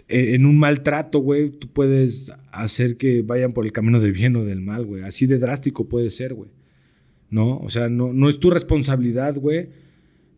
eh, 0.07 0.33
en 0.33 0.47
un 0.47 0.57
maltrato, 0.57 1.19
güey, 1.19 1.51
tú 1.51 1.67
puedes 1.67 2.31
hacer 2.51 2.97
que 2.97 3.21
vayan 3.21 3.51
por 3.51 3.65
el 3.65 3.71
camino 3.71 3.99
del 3.99 4.11
bien 4.11 4.35
o 4.35 4.45
del 4.45 4.61
mal, 4.61 4.85
güey. 4.85 5.03
Así 5.03 5.27
de 5.27 5.37
drástico 5.37 5.87
puede 5.87 6.09
ser, 6.09 6.33
güey. 6.33 6.49
¿No? 7.29 7.59
O 7.59 7.69
sea, 7.69 7.89
no, 7.89 8.11
no 8.11 8.27
es 8.27 8.39
tu 8.39 8.49
responsabilidad, 8.49 9.35
güey, 9.35 9.69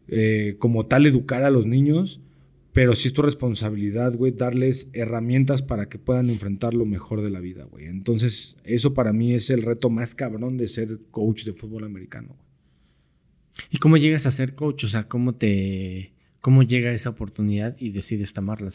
eh, 0.09 0.57
como 0.59 0.88
tal 0.88 1.05
educar 1.05 1.43
a 1.43 1.49
los 1.49 1.65
niños, 1.65 2.19
pero 2.73 2.95
sí 2.95 3.07
es 3.07 3.13
tu 3.13 3.21
responsabilidad, 3.21 4.13
güey, 4.13 4.33
darles 4.33 4.89
herramientas 4.91 5.61
para 5.61 5.88
que 5.88 5.99
puedan 5.99 6.29
enfrentar 6.29 6.73
lo 6.73 6.85
mejor 6.85 7.21
de 7.21 7.29
la 7.29 7.39
vida, 7.39 7.63
güey. 7.63 7.85
Entonces, 7.85 8.57
eso 8.65 8.93
para 8.93 9.13
mí 9.13 9.33
es 9.33 9.49
el 9.49 9.61
reto 9.61 9.89
más 9.89 10.15
cabrón 10.15 10.57
de 10.57 10.67
ser 10.67 10.99
coach 11.11 11.45
de 11.45 11.53
fútbol 11.53 11.85
americano. 11.85 12.35
¿Y 13.69 13.78
cómo 13.78 13.98
llegas 13.98 14.26
a 14.26 14.32
ser 14.32 14.56
coach? 14.56 14.86
O 14.86 14.88
sea, 14.88 15.07
¿cómo 15.07 15.36
te... 15.36 16.14
¿Cómo 16.41 16.64
llega 16.64 16.91
esa 16.91 17.11
oportunidad 17.11 17.76
y 17.80 17.91
decides 17.91 18.34
tomarla? 18.34 18.72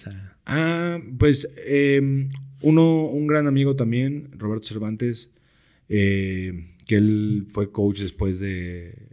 Ah, 0.46 1.00
pues 1.18 1.48
em, 1.66 2.28
uno, 2.60 3.06
un 3.06 3.26
gran 3.26 3.48
amigo 3.48 3.74
también, 3.74 4.28
Roberto 4.38 4.68
Cervantes, 4.68 5.32
eh, 5.88 6.64
que 6.86 6.96
él 6.96 7.46
fue 7.48 7.72
coach 7.72 8.00
después 8.00 8.38
de 8.38 9.05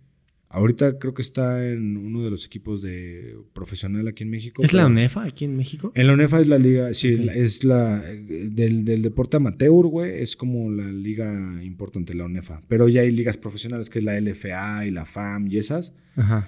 Ahorita 0.53 0.99
creo 0.99 1.15
que 1.15 1.23
está 1.23 1.67
en 1.67 1.97
uno 1.97 2.21
de 2.21 2.30
los 2.30 2.45
equipos 2.45 2.84
de 2.84 3.35
profesional 3.53 4.07
aquí 4.07 4.21
en 4.21 4.30
México. 4.30 4.61
¿Es 4.61 4.71
la 4.71 4.85
UNEFA 4.85 5.23
aquí 5.23 5.45
en 5.45 5.57
México? 5.57 5.91
En 5.95 6.05
la 6.05 6.13
UNEFA 6.13 6.41
es 6.41 6.47
la 6.47 6.59
liga, 6.59 6.93
sí, 6.93 7.27
es 7.34 7.63
la 7.63 7.99
del, 8.01 8.85
deporte 9.01 9.38
amateur, 9.38 9.88
güey, 9.88 10.21
es 10.21 10.35
como 10.35 10.69
la 10.69 10.85
liga 10.91 11.59
importante, 11.63 12.13
la 12.13 12.25
UNEFA. 12.25 12.61
Pero 12.67 12.88
ya 12.88 13.01
hay 13.01 13.09
ligas 13.09 13.35
profesionales, 13.35 13.89
que 13.89 13.97
es 13.97 14.05
la 14.05 14.21
LFA 14.21 14.85
y 14.85 14.91
la 14.91 15.07
FAM 15.07 15.47
y 15.47 15.57
esas. 15.57 15.91
Ajá. 16.15 16.47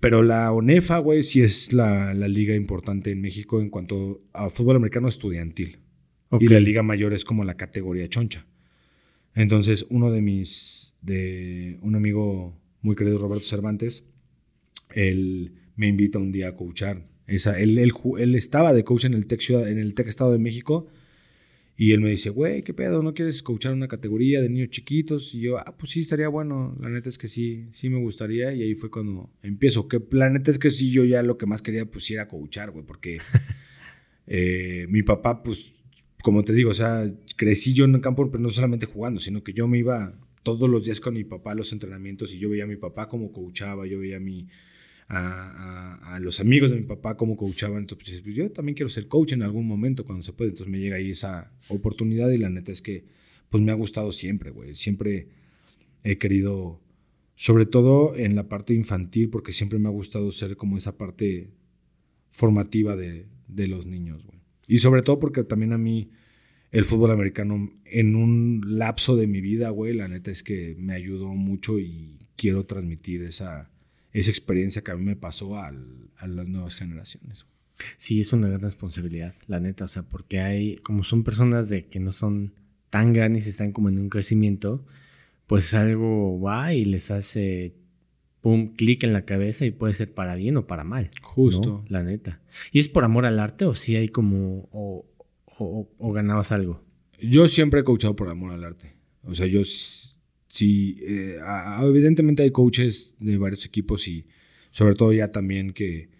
Pero 0.00 0.22
la 0.22 0.50
UNEFA, 0.50 0.96
güey, 0.96 1.22
sí 1.22 1.42
es 1.42 1.74
la, 1.74 2.14
liga 2.14 2.54
importante 2.54 3.10
en 3.10 3.20
México 3.20 3.60
en 3.60 3.68
cuanto 3.68 4.22
a 4.32 4.48
fútbol 4.48 4.76
americano 4.76 5.08
estudiantil. 5.08 5.78
Y 6.40 6.48
la 6.48 6.58
liga 6.58 6.82
mayor 6.82 7.12
es 7.12 7.26
como 7.26 7.44
la 7.44 7.58
categoría 7.58 8.08
choncha. 8.08 8.46
Entonces, 9.34 9.84
uno 9.90 10.10
de 10.10 10.22
mis, 10.22 10.94
de 11.02 11.78
un 11.82 11.96
amigo 11.96 12.63
muy 12.84 12.94
querido 12.94 13.18
Roberto 13.18 13.46
Cervantes, 13.46 14.04
él 14.90 15.54
me 15.74 15.88
invita 15.88 16.18
un 16.18 16.30
día 16.30 16.48
a 16.48 16.54
coachar. 16.54 17.08
Esa, 17.26 17.58
él, 17.58 17.78
él, 17.78 18.34
estaba 18.34 18.74
de 18.74 18.84
coach 18.84 19.06
en 19.06 19.14
el, 19.14 19.26
Tec 19.26 19.40
en 19.50 19.78
el 19.78 19.94
Tec 19.94 20.06
Estado 20.06 20.30
de 20.32 20.38
México 20.38 20.88
y 21.76 21.92
él 21.92 22.00
me 22.00 22.10
dice, 22.10 22.30
güey, 22.30 22.62
¿qué 22.62 22.72
pedo? 22.72 23.02
¿No 23.02 23.14
quieres 23.14 23.42
coachar 23.42 23.72
una 23.72 23.88
categoría 23.88 24.40
de 24.40 24.48
niños 24.48 24.68
chiquitos? 24.68 25.34
Y 25.34 25.40
yo, 25.40 25.58
ah, 25.58 25.74
pues 25.76 25.90
sí, 25.90 26.00
estaría 26.00 26.28
bueno. 26.28 26.76
La 26.80 26.88
neta 26.88 27.08
es 27.08 27.18
que 27.18 27.26
sí, 27.26 27.66
sí 27.72 27.88
me 27.88 27.98
gustaría. 27.98 28.52
Y 28.52 28.62
ahí 28.62 28.74
fue 28.74 28.90
cuando 28.90 29.30
empiezo. 29.42 29.88
Que 29.88 30.00
la 30.12 30.30
neta 30.30 30.52
es 30.52 30.58
que 30.60 30.70
sí, 30.70 30.90
yo 30.90 31.04
ya 31.04 31.22
lo 31.22 31.36
que 31.36 31.46
más 31.46 31.62
quería, 31.62 31.84
pues 31.84 32.08
era 32.10 32.28
coachar, 32.28 32.70
güey. 32.70 32.84
Porque 32.84 33.18
eh, 34.28 34.86
mi 34.88 35.02
papá, 35.02 35.42
pues, 35.42 35.74
como 36.22 36.44
te 36.44 36.52
digo, 36.52 36.70
o 36.70 36.74
sea, 36.74 37.12
crecí 37.36 37.72
yo 37.72 37.86
en 37.86 37.96
el 37.96 38.00
campo, 38.00 38.30
pero 38.30 38.42
no 38.42 38.50
solamente 38.50 38.86
jugando, 38.86 39.20
sino 39.20 39.42
que 39.42 39.52
yo 39.52 39.66
me 39.66 39.78
iba 39.78 40.14
todos 40.44 40.70
los 40.70 40.84
días 40.84 41.00
con 41.00 41.14
mi 41.14 41.24
papá 41.24 41.52
a 41.52 41.54
los 41.56 41.72
entrenamientos 41.72 42.32
y 42.32 42.38
yo 42.38 42.50
veía 42.50 42.64
a 42.64 42.68
mi 42.68 42.76
papá 42.76 43.08
como 43.08 43.32
coachaba, 43.32 43.86
yo 43.86 43.98
veía 43.98 44.18
a, 44.18 44.20
mi, 44.20 44.46
a, 45.08 46.18
los 46.20 46.38
amigos 46.38 46.70
de 46.70 46.76
mi 46.76 46.84
papá 46.84 47.16
como 47.16 47.36
coachaban. 47.36 47.78
Entonces, 47.78 48.20
pues, 48.20 48.36
yo 48.36 48.52
también 48.52 48.76
quiero 48.76 48.90
ser 48.90 49.08
coach 49.08 49.32
en 49.32 49.42
algún 49.42 49.66
momento 49.66 50.04
cuando 50.04 50.22
se 50.22 50.32
puede. 50.32 50.50
Entonces 50.50 50.70
me 50.70 50.78
llega 50.78 50.96
ahí 50.96 51.10
esa 51.10 51.50
oportunidad 51.68 52.30
y 52.30 52.38
la 52.38 52.50
neta 52.50 52.70
es 52.70 52.82
que 52.82 53.04
pues 53.48 53.62
me 53.62 53.72
ha 53.72 53.74
gustado 53.74 54.12
siempre, 54.12 54.50
güey. 54.50 54.74
Siempre 54.74 55.28
he 56.04 56.18
querido 56.18 56.80
Sobre 57.36 57.66
todo 57.66 58.14
en 58.14 58.36
la 58.36 58.48
parte 58.48 58.74
infantil, 58.74 59.28
porque 59.30 59.52
siempre 59.52 59.78
me 59.78 59.88
ha 59.88 59.92
gustado 59.92 60.30
ser 60.30 60.56
como 60.56 60.76
esa 60.76 60.96
parte 60.96 61.50
formativa 62.30 62.96
de, 62.96 63.26
de 63.48 63.66
los 63.66 63.86
niños, 63.86 64.24
güey. 64.24 64.38
Y 64.68 64.78
sobre 64.78 65.02
todo 65.02 65.18
porque 65.18 65.42
también 65.42 65.72
a 65.72 65.78
mí 65.78 66.10
el 66.74 66.84
fútbol 66.84 67.12
americano 67.12 67.70
en 67.84 68.16
un 68.16 68.60
lapso 68.66 69.14
de 69.14 69.28
mi 69.28 69.40
vida, 69.40 69.70
güey, 69.70 69.94
la 69.94 70.08
neta 70.08 70.32
es 70.32 70.42
que 70.42 70.74
me 70.76 70.92
ayudó 70.92 71.28
mucho 71.28 71.78
y 71.78 72.18
quiero 72.34 72.66
transmitir 72.66 73.22
esa, 73.22 73.70
esa 74.12 74.30
experiencia 74.30 74.82
que 74.82 74.90
a 74.90 74.96
mí 74.96 75.04
me 75.04 75.14
pasó 75.14 75.56
a 75.56 75.70
las 75.70 76.48
nuevas 76.48 76.74
generaciones. 76.74 77.46
Sí, 77.96 78.20
es 78.20 78.32
una 78.32 78.48
gran 78.48 78.62
responsabilidad, 78.62 79.36
la 79.46 79.60
neta, 79.60 79.84
o 79.84 79.88
sea, 79.88 80.02
porque 80.02 80.40
hay, 80.40 80.76
como 80.78 81.04
son 81.04 81.22
personas 81.22 81.68
de 81.68 81.86
que 81.86 82.00
no 82.00 82.10
son 82.10 82.52
tan 82.90 83.12
grandes 83.12 83.46
y 83.46 83.50
están 83.50 83.70
como 83.70 83.88
en 83.88 84.00
un 84.00 84.08
crecimiento, 84.08 84.84
pues 85.46 85.74
algo 85.74 86.40
va 86.40 86.74
y 86.74 86.84
les 86.84 87.12
hace 87.12 87.76
pum, 88.40 88.74
clic 88.74 89.04
en 89.04 89.12
la 89.12 89.24
cabeza 89.24 89.64
y 89.64 89.70
puede 89.70 89.94
ser 89.94 90.12
para 90.12 90.34
bien 90.34 90.56
o 90.56 90.66
para 90.66 90.82
mal. 90.82 91.08
Justo. 91.22 91.84
La 91.86 92.02
neta. 92.02 92.40
¿Y 92.72 92.80
es 92.80 92.88
por 92.88 93.04
amor 93.04 93.26
al 93.26 93.38
arte 93.38 93.64
o 93.64 93.76
si 93.76 93.94
hay 93.94 94.08
como, 94.08 94.68
o, 94.72 95.06
o, 95.58 96.12
ganabas 96.12 96.52
algo? 96.52 96.82
Yo 97.20 97.48
siempre 97.48 97.80
he 97.80 97.84
coachado 97.84 98.16
por 98.16 98.28
amor 98.28 98.52
al 98.52 98.64
arte. 98.64 98.94
O 99.22 99.34
sea, 99.34 99.46
yo 99.46 99.62
sí, 99.64 100.98
eh, 101.00 101.38
evidentemente 101.82 102.42
hay 102.42 102.50
coaches 102.50 103.14
de 103.18 103.38
varios 103.38 103.64
equipos 103.64 104.06
y 104.08 104.26
sobre 104.70 104.94
todo 104.94 105.12
ya 105.12 105.32
también 105.32 105.72
que 105.72 106.10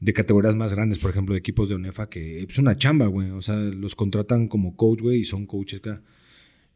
de 0.00 0.12
categorías 0.12 0.54
más 0.54 0.74
grandes, 0.74 0.98
por 0.98 1.10
ejemplo, 1.10 1.32
de 1.32 1.38
equipos 1.38 1.68
de 1.68 1.76
ONEFA, 1.76 2.10
que 2.10 2.42
es 2.42 2.58
una 2.58 2.76
chamba, 2.76 3.06
güey. 3.06 3.30
O 3.30 3.40
sea, 3.40 3.56
los 3.56 3.94
contratan 3.94 4.48
como 4.48 4.76
coach, 4.76 5.00
güey, 5.00 5.20
y 5.20 5.24
son 5.24 5.46
coaches 5.46 5.80
acá. 5.80 6.02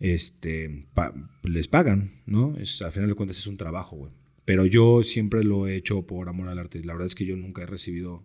Este, 0.00 0.86
les 1.42 1.68
pagan, 1.68 2.22
¿no? 2.24 2.56
Es, 2.56 2.80
al 2.80 2.92
final 2.92 3.10
de 3.10 3.14
cuentas 3.14 3.38
es 3.38 3.46
un 3.46 3.58
trabajo, 3.58 3.96
güey. 3.96 4.12
Pero 4.44 4.64
yo 4.64 5.02
siempre 5.02 5.44
lo 5.44 5.66
he 5.66 5.76
hecho 5.76 6.06
por 6.06 6.28
amor 6.30 6.48
al 6.48 6.58
arte. 6.58 6.82
La 6.82 6.94
verdad 6.94 7.08
es 7.08 7.14
que 7.14 7.26
yo 7.26 7.36
nunca 7.36 7.62
he 7.62 7.66
recibido, 7.66 8.24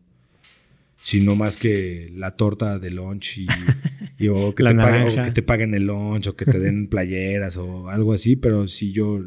sino 1.03 1.35
más 1.35 1.57
que 1.57 2.11
la 2.15 2.31
torta 2.31 2.79
de 2.79 2.89
lunch 2.89 3.39
y, 3.39 3.47
o, 4.29 4.55
que 4.55 4.63
te 4.63 4.73
paguen, 4.73 5.23
que 5.23 5.31
te 5.31 5.41
paguen 5.43 5.73
el 5.73 5.85
lunch 5.85 6.27
o 6.27 6.35
que 6.35 6.45
te 6.45 6.59
den 6.59 6.87
playeras 6.89 7.57
o 7.57 7.89
algo 7.89 8.13
así. 8.13 8.37
Pero 8.37 8.69
si 8.69 8.93
yo, 8.93 9.19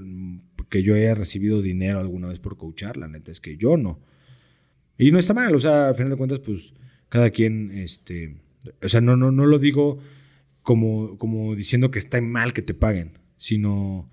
que 0.70 0.82
yo 0.82 0.94
haya 0.94 1.14
recibido 1.14 1.60
dinero 1.60 2.00
alguna 2.00 2.28
vez 2.28 2.40
por 2.40 2.56
coachar, 2.56 2.96
la 2.96 3.08
neta 3.08 3.30
es 3.30 3.40
que 3.40 3.58
yo 3.58 3.76
no. 3.76 4.00
Y 4.98 5.12
no 5.12 5.18
está 5.18 5.34
mal, 5.34 5.54
o 5.54 5.60
sea, 5.60 5.88
al 5.88 5.94
final 5.94 6.10
de 6.10 6.16
cuentas, 6.16 6.38
pues 6.38 6.72
cada 7.10 7.28
quien, 7.28 7.70
este, 7.72 8.36
o 8.82 8.88
sea, 8.88 9.02
no, 9.02 9.14
no, 9.18 9.30
no 9.30 9.44
lo 9.44 9.58
digo 9.58 9.98
como, 10.62 11.18
como 11.18 11.54
diciendo 11.54 11.90
que 11.90 11.98
está 11.98 12.18
mal 12.22 12.54
que 12.54 12.62
te 12.62 12.72
paguen, 12.72 13.18
sino 13.36 14.10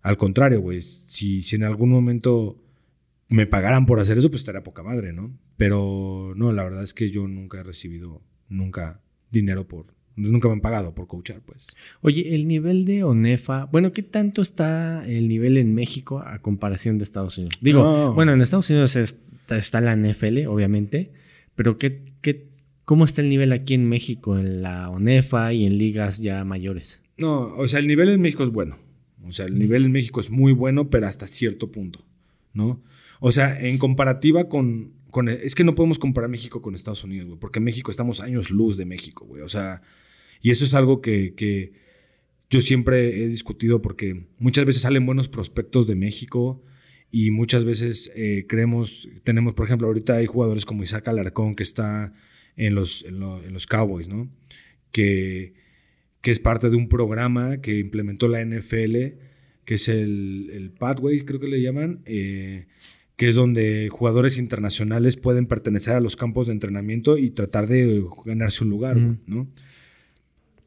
al 0.00 0.16
contrario, 0.16 0.62
güey, 0.62 0.80
si, 0.80 1.42
si 1.42 1.56
en 1.56 1.64
algún 1.64 1.90
momento 1.90 2.63
me 3.28 3.46
pagaran 3.46 3.86
por 3.86 4.00
hacer 4.00 4.18
eso, 4.18 4.30
pues 4.30 4.42
estaría 4.42 4.62
poca 4.62 4.82
madre, 4.82 5.12
¿no? 5.12 5.36
Pero 5.56 6.34
no, 6.36 6.52
la 6.52 6.64
verdad 6.64 6.82
es 6.82 6.94
que 6.94 7.10
yo 7.10 7.26
nunca 7.28 7.60
he 7.60 7.62
recibido, 7.62 8.22
nunca 8.48 9.00
dinero 9.30 9.66
por, 9.66 9.86
nunca 10.16 10.48
me 10.48 10.54
han 10.54 10.60
pagado 10.60 10.94
por 10.94 11.06
coachar, 11.06 11.40
pues. 11.44 11.66
Oye, 12.00 12.34
el 12.34 12.46
nivel 12.46 12.84
de 12.84 13.04
ONEFA, 13.04 13.66
bueno, 13.66 13.92
¿qué 13.92 14.02
tanto 14.02 14.42
está 14.42 15.06
el 15.06 15.28
nivel 15.28 15.56
en 15.56 15.74
México 15.74 16.20
a 16.20 16.40
comparación 16.40 16.98
de 16.98 17.04
Estados 17.04 17.38
Unidos? 17.38 17.58
Digo, 17.60 18.12
bueno, 18.14 18.32
en 18.32 18.40
Estados 18.40 18.70
Unidos 18.70 18.96
está 18.96 19.80
la 19.80 19.96
NFL, 19.96 20.46
obviamente, 20.46 21.12
pero 21.54 21.78
¿qué, 21.78 22.02
qué, 22.20 22.48
¿cómo 22.84 23.04
está 23.04 23.22
el 23.22 23.28
nivel 23.28 23.52
aquí 23.52 23.74
en 23.74 23.88
México, 23.88 24.38
en 24.38 24.62
la 24.62 24.90
ONEFA 24.90 25.52
y 25.52 25.66
en 25.66 25.78
ligas 25.78 26.20
ya 26.20 26.44
mayores? 26.44 27.02
No, 27.16 27.54
o 27.54 27.68
sea, 27.68 27.78
el 27.78 27.86
nivel 27.86 28.08
en 28.08 28.20
México 28.20 28.44
es 28.44 28.50
bueno. 28.50 28.76
O 29.26 29.32
sea, 29.32 29.46
el 29.46 29.58
nivel 29.58 29.86
en 29.86 29.92
México 29.92 30.20
es 30.20 30.30
muy 30.30 30.52
bueno, 30.52 30.90
pero 30.90 31.06
hasta 31.06 31.26
cierto 31.26 31.72
punto, 31.72 32.04
¿no? 32.52 32.82
O 33.26 33.32
sea, 33.32 33.58
en 33.58 33.78
comparativa 33.78 34.48
con, 34.48 34.92
con 35.10 35.28
es 35.28 35.54
que 35.54 35.64
no 35.64 35.74
podemos 35.74 35.98
comparar 35.98 36.28
México 36.28 36.60
con 36.60 36.74
Estados 36.74 37.04
Unidos, 37.04 37.28
güey, 37.28 37.38
porque 37.38 37.60
México 37.60 37.90
estamos 37.90 38.20
años 38.20 38.50
luz 38.50 38.76
de 38.76 38.84
México, 38.84 39.24
güey. 39.24 39.42
O 39.42 39.48
sea, 39.48 39.82
y 40.40 40.50
eso 40.50 40.64
es 40.64 40.74
algo 40.74 41.00
que, 41.00 41.34
que 41.34 41.72
yo 42.50 42.60
siempre 42.60 43.22
he 43.22 43.28
discutido 43.28 43.80
porque 43.80 44.26
muchas 44.38 44.64
veces 44.66 44.82
salen 44.82 45.06
buenos 45.06 45.28
prospectos 45.28 45.86
de 45.86 45.94
México 45.94 46.62
y 47.10 47.30
muchas 47.30 47.64
veces 47.64 48.12
eh, 48.14 48.44
creemos, 48.48 49.08
tenemos, 49.22 49.54
por 49.54 49.66
ejemplo, 49.66 49.86
ahorita 49.86 50.16
hay 50.16 50.26
jugadores 50.26 50.66
como 50.66 50.82
Isaac 50.82 51.08
Alarcón 51.08 51.54
que 51.54 51.62
está 51.62 52.12
en 52.56 52.74
los, 52.74 53.04
en 53.04 53.52
los 53.52 53.66
Cowboys, 53.66 54.08
¿no? 54.08 54.30
Que 54.90 55.54
que 56.24 56.30
es 56.30 56.40
parte 56.40 56.70
de 56.70 56.76
un 56.76 56.88
programa 56.88 57.60
que 57.60 57.78
implementó 57.78 58.28
la 58.28 58.42
NFL, 58.42 58.96
que 59.66 59.74
es 59.74 59.88
el, 59.90 60.48
el 60.54 60.70
Pathways, 60.70 61.22
creo 61.22 61.38
que 61.38 61.48
le 61.48 61.60
llaman, 61.60 62.00
eh, 62.06 62.66
que 63.16 63.28
es 63.28 63.36
donde 63.36 63.88
jugadores 63.90 64.38
internacionales 64.38 65.16
pueden 65.16 65.46
pertenecer 65.46 65.94
a 65.94 66.00
los 66.00 66.16
campos 66.16 66.48
de 66.48 66.52
entrenamiento 66.52 67.16
y 67.16 67.30
tratar 67.30 67.68
de 67.68 68.04
ganarse 68.24 68.64
un 68.64 68.70
lugar, 68.70 68.96
¿no? 69.26 69.48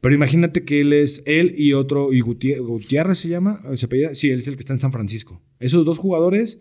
Pero 0.00 0.14
imagínate 0.14 0.64
que 0.64 0.80
él 0.80 0.92
es 0.92 1.22
él 1.26 1.54
y 1.56 1.72
otro, 1.72 2.12
y 2.12 2.20
Gutiérrez, 2.20 3.18
se 3.18 3.28
llama, 3.28 3.62
¿se 3.74 4.14
Sí, 4.14 4.30
él 4.30 4.38
es 4.38 4.48
el 4.48 4.54
que 4.54 4.60
está 4.60 4.72
en 4.72 4.78
San 4.78 4.92
Francisco. 4.92 5.42
Esos 5.58 5.84
dos 5.84 5.98
jugadores 5.98 6.60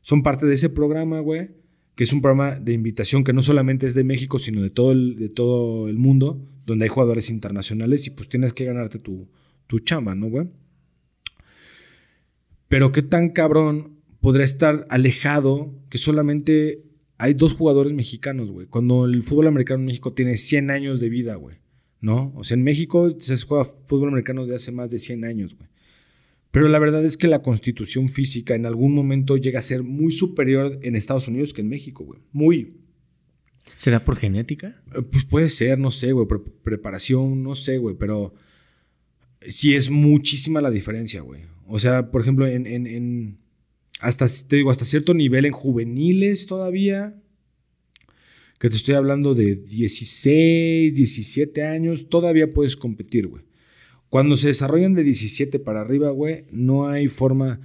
son 0.00 0.22
parte 0.22 0.46
de 0.46 0.54
ese 0.54 0.68
programa, 0.68 1.20
güey, 1.20 1.50
que 1.94 2.04
es 2.04 2.12
un 2.12 2.20
programa 2.20 2.58
de 2.58 2.72
invitación 2.72 3.22
que 3.22 3.32
no 3.32 3.42
solamente 3.42 3.86
es 3.86 3.94
de 3.94 4.04
México, 4.04 4.38
sino 4.38 4.62
de 4.62 4.70
todo 4.70 4.92
el, 4.92 5.16
de 5.16 5.28
todo 5.28 5.88
el 5.88 5.96
mundo, 5.96 6.44
donde 6.66 6.86
hay 6.86 6.88
jugadores 6.88 7.30
internacionales 7.30 8.06
y 8.06 8.10
pues 8.10 8.28
tienes 8.28 8.52
que 8.52 8.64
ganarte 8.64 8.98
tu, 8.98 9.28
tu 9.68 9.78
chamba, 9.78 10.14
¿no, 10.16 10.28
güey? 10.28 10.48
Pero 12.66 12.90
qué 12.90 13.02
tan 13.02 13.30
cabrón 13.30 14.01
podría 14.22 14.44
estar 14.44 14.86
alejado 14.88 15.74
que 15.90 15.98
solamente 15.98 16.84
hay 17.18 17.34
dos 17.34 17.54
jugadores 17.54 17.92
mexicanos, 17.92 18.50
güey. 18.50 18.66
Cuando 18.68 19.04
el 19.04 19.22
fútbol 19.22 19.48
americano 19.48 19.80
en 19.80 19.86
México 19.86 20.14
tiene 20.14 20.36
100 20.36 20.70
años 20.70 21.00
de 21.00 21.10
vida, 21.10 21.34
güey. 21.34 21.56
¿No? 22.00 22.32
O 22.36 22.42
sea, 22.42 22.56
en 22.56 22.64
México 22.64 23.14
se 23.20 23.36
juega 23.36 23.64
fútbol 23.86 24.08
americano 24.08 24.46
de 24.46 24.54
hace 24.54 24.72
más 24.72 24.90
de 24.90 24.98
100 24.98 25.24
años, 25.24 25.54
güey. 25.56 25.68
Pero 26.52 26.68
la 26.68 26.78
verdad 26.78 27.04
es 27.04 27.16
que 27.16 27.28
la 27.28 27.42
constitución 27.42 28.08
física 28.08 28.54
en 28.54 28.64
algún 28.64 28.94
momento 28.94 29.36
llega 29.36 29.58
a 29.58 29.62
ser 29.62 29.82
muy 29.82 30.12
superior 30.12 30.78
en 30.82 30.96
Estados 30.96 31.26
Unidos 31.26 31.52
que 31.52 31.62
en 31.62 31.68
México, 31.68 32.04
güey. 32.04 32.20
Muy. 32.32 32.76
¿Será 33.76 34.04
por 34.04 34.16
genética? 34.16 34.82
Eh, 34.94 35.02
pues 35.02 35.24
puede 35.24 35.48
ser, 35.48 35.78
no 35.78 35.90
sé, 35.90 36.12
güey. 36.12 36.26
preparación, 36.62 37.42
no 37.42 37.54
sé, 37.54 37.78
güey. 37.78 37.96
Pero 37.98 38.34
sí 39.40 39.74
es 39.74 39.90
muchísima 39.90 40.60
la 40.60 40.70
diferencia, 40.70 41.22
güey. 41.22 41.42
O 41.66 41.78
sea, 41.78 42.10
por 42.10 42.20
ejemplo, 42.20 42.46
en, 42.46 42.66
en, 42.66 43.38
hasta, 44.02 44.26
te 44.48 44.56
digo, 44.56 44.70
hasta 44.70 44.84
cierto 44.84 45.14
nivel 45.14 45.46
en 45.46 45.52
juveniles 45.52 46.46
todavía, 46.46 47.14
que 48.58 48.68
te 48.68 48.76
estoy 48.76 48.94
hablando 48.94 49.34
de 49.34 49.56
16, 49.56 50.94
17 50.94 51.62
años, 51.64 52.08
todavía 52.08 52.52
puedes 52.52 52.76
competir, 52.76 53.26
güey. 53.26 53.44
Cuando 54.08 54.36
se 54.36 54.48
desarrollan 54.48 54.94
de 54.94 55.04
17 55.04 55.58
para 55.58 55.80
arriba, 55.80 56.10
güey, 56.10 56.44
no 56.50 56.88
hay 56.88 57.08
forma 57.08 57.60